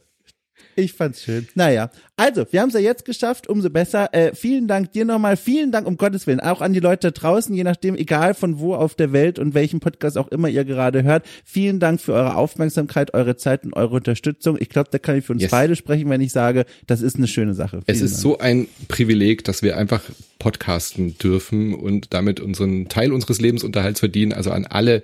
Ich 0.76 0.92
fand's 0.92 1.22
schön. 1.22 1.46
Naja, 1.54 1.90
also, 2.16 2.46
wir 2.50 2.60
haben 2.60 2.68
es 2.68 2.74
ja 2.74 2.80
jetzt 2.80 3.04
geschafft, 3.04 3.48
umso 3.48 3.70
besser. 3.70 4.14
Äh, 4.14 4.34
vielen 4.36 4.68
Dank 4.68 4.92
dir 4.92 5.04
nochmal, 5.04 5.36
vielen 5.36 5.72
Dank 5.72 5.86
um 5.86 5.96
Gottes 5.96 6.28
Willen, 6.28 6.38
auch 6.38 6.60
an 6.60 6.72
die 6.72 6.78
Leute 6.78 7.10
draußen, 7.10 7.52
je 7.52 7.64
nachdem, 7.64 7.96
egal 7.96 8.34
von 8.34 8.60
wo 8.60 8.74
auf 8.74 8.94
der 8.94 9.12
Welt 9.12 9.40
und 9.40 9.54
welchen 9.54 9.80
Podcast 9.80 10.16
auch 10.16 10.28
immer 10.28 10.48
ihr 10.48 10.64
gerade 10.64 11.02
hört. 11.02 11.26
Vielen 11.44 11.80
Dank 11.80 12.00
für 12.00 12.12
eure 12.12 12.36
Aufmerksamkeit, 12.36 13.14
eure 13.14 13.36
Zeit 13.36 13.64
und 13.64 13.72
eure 13.72 13.96
Unterstützung. 13.96 14.56
Ich 14.60 14.68
glaube, 14.68 14.90
da 14.92 14.98
kann 14.98 15.18
ich 15.18 15.24
für 15.24 15.32
uns 15.32 15.42
yes. 15.42 15.50
beide 15.50 15.74
sprechen, 15.74 16.08
wenn 16.08 16.20
ich 16.20 16.30
sage, 16.30 16.66
das 16.86 17.00
ist 17.00 17.16
eine 17.16 17.26
schöne 17.26 17.54
Sache. 17.54 17.82
Vielen 17.82 17.96
es 17.96 18.00
ist 18.00 18.12
Dank. 18.12 18.22
so 18.22 18.38
ein 18.38 18.68
Privileg, 18.86 19.42
dass 19.42 19.62
wir 19.62 19.76
einfach 19.76 20.02
podcasten 20.38 21.16
dürfen 21.16 21.74
und 21.74 22.12
damit 22.12 22.38
unseren 22.38 22.88
Teil 22.88 23.12
unseres 23.12 23.40
Lebensunterhalts 23.40 24.00
verdienen. 24.00 24.32
Also 24.32 24.50
an 24.50 24.66
alle, 24.66 25.02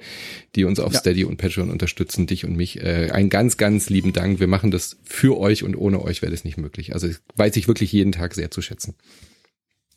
die 0.55 0.65
uns 0.65 0.79
auf 0.79 0.93
ja. 0.93 0.99
Steady 0.99 1.25
und 1.25 1.39
Patreon 1.39 1.71
unterstützen, 1.71 2.27
dich 2.27 2.45
und 2.45 2.57
mich, 2.57 2.83
äh, 2.83 3.11
einen 3.11 3.31
ganz, 3.31 3.57
ganz 3.57 3.89
lieben 3.89 4.13
Dank. 4.13 4.39
Wir 4.39 4.49
machen 4.49 4.71
das 4.71 4.99
für 5.03 5.39
euch 5.39 5.65
und 5.65 5.77
ohne 5.77 6.03
euch 6.03 6.21
wäre 6.21 6.31
das 6.31 6.45
nicht 6.45 6.59
möglich. 6.59 6.93
Also 6.93 7.00
weiß 7.37 7.57
ich 7.57 7.69
wirklich 7.69 7.93
jeden 7.93 8.13
Tag 8.13 8.35
sehr 8.35 8.51
zu 8.51 8.63
schätzen. 8.63 8.95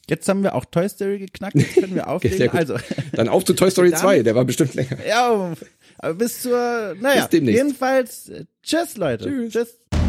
Jetzt 0.10 0.28
haben 0.28 0.44
wir 0.44 0.54
auch 0.54 0.66
Toy 0.66 0.88
Story 0.90 1.20
geknackt, 1.20 1.56
jetzt 1.56 1.76
können 1.76 1.96
wir 1.96 2.08
auflegen. 2.10 2.50
also. 2.50 2.76
Dann 3.14 3.30
auf 3.30 3.46
zu 3.46 3.54
Toy 3.54 3.72
Story 3.72 3.94
2, 3.94 4.24
der 4.24 4.36
war 4.36 4.44
bestimmt 4.44 4.74
länger. 4.74 4.98
Ja, 5.08 5.54
aber 5.98 6.14
bis 6.16 6.42
zur, 6.42 6.96
naja, 7.00 7.22
bis 7.22 7.30
demnächst. 7.30 7.64
jedenfalls, 7.64 8.32
tschüss 8.64 8.98
Leute. 8.98 9.26
Tschüss. 9.30 9.54
tschüss. 9.54 10.03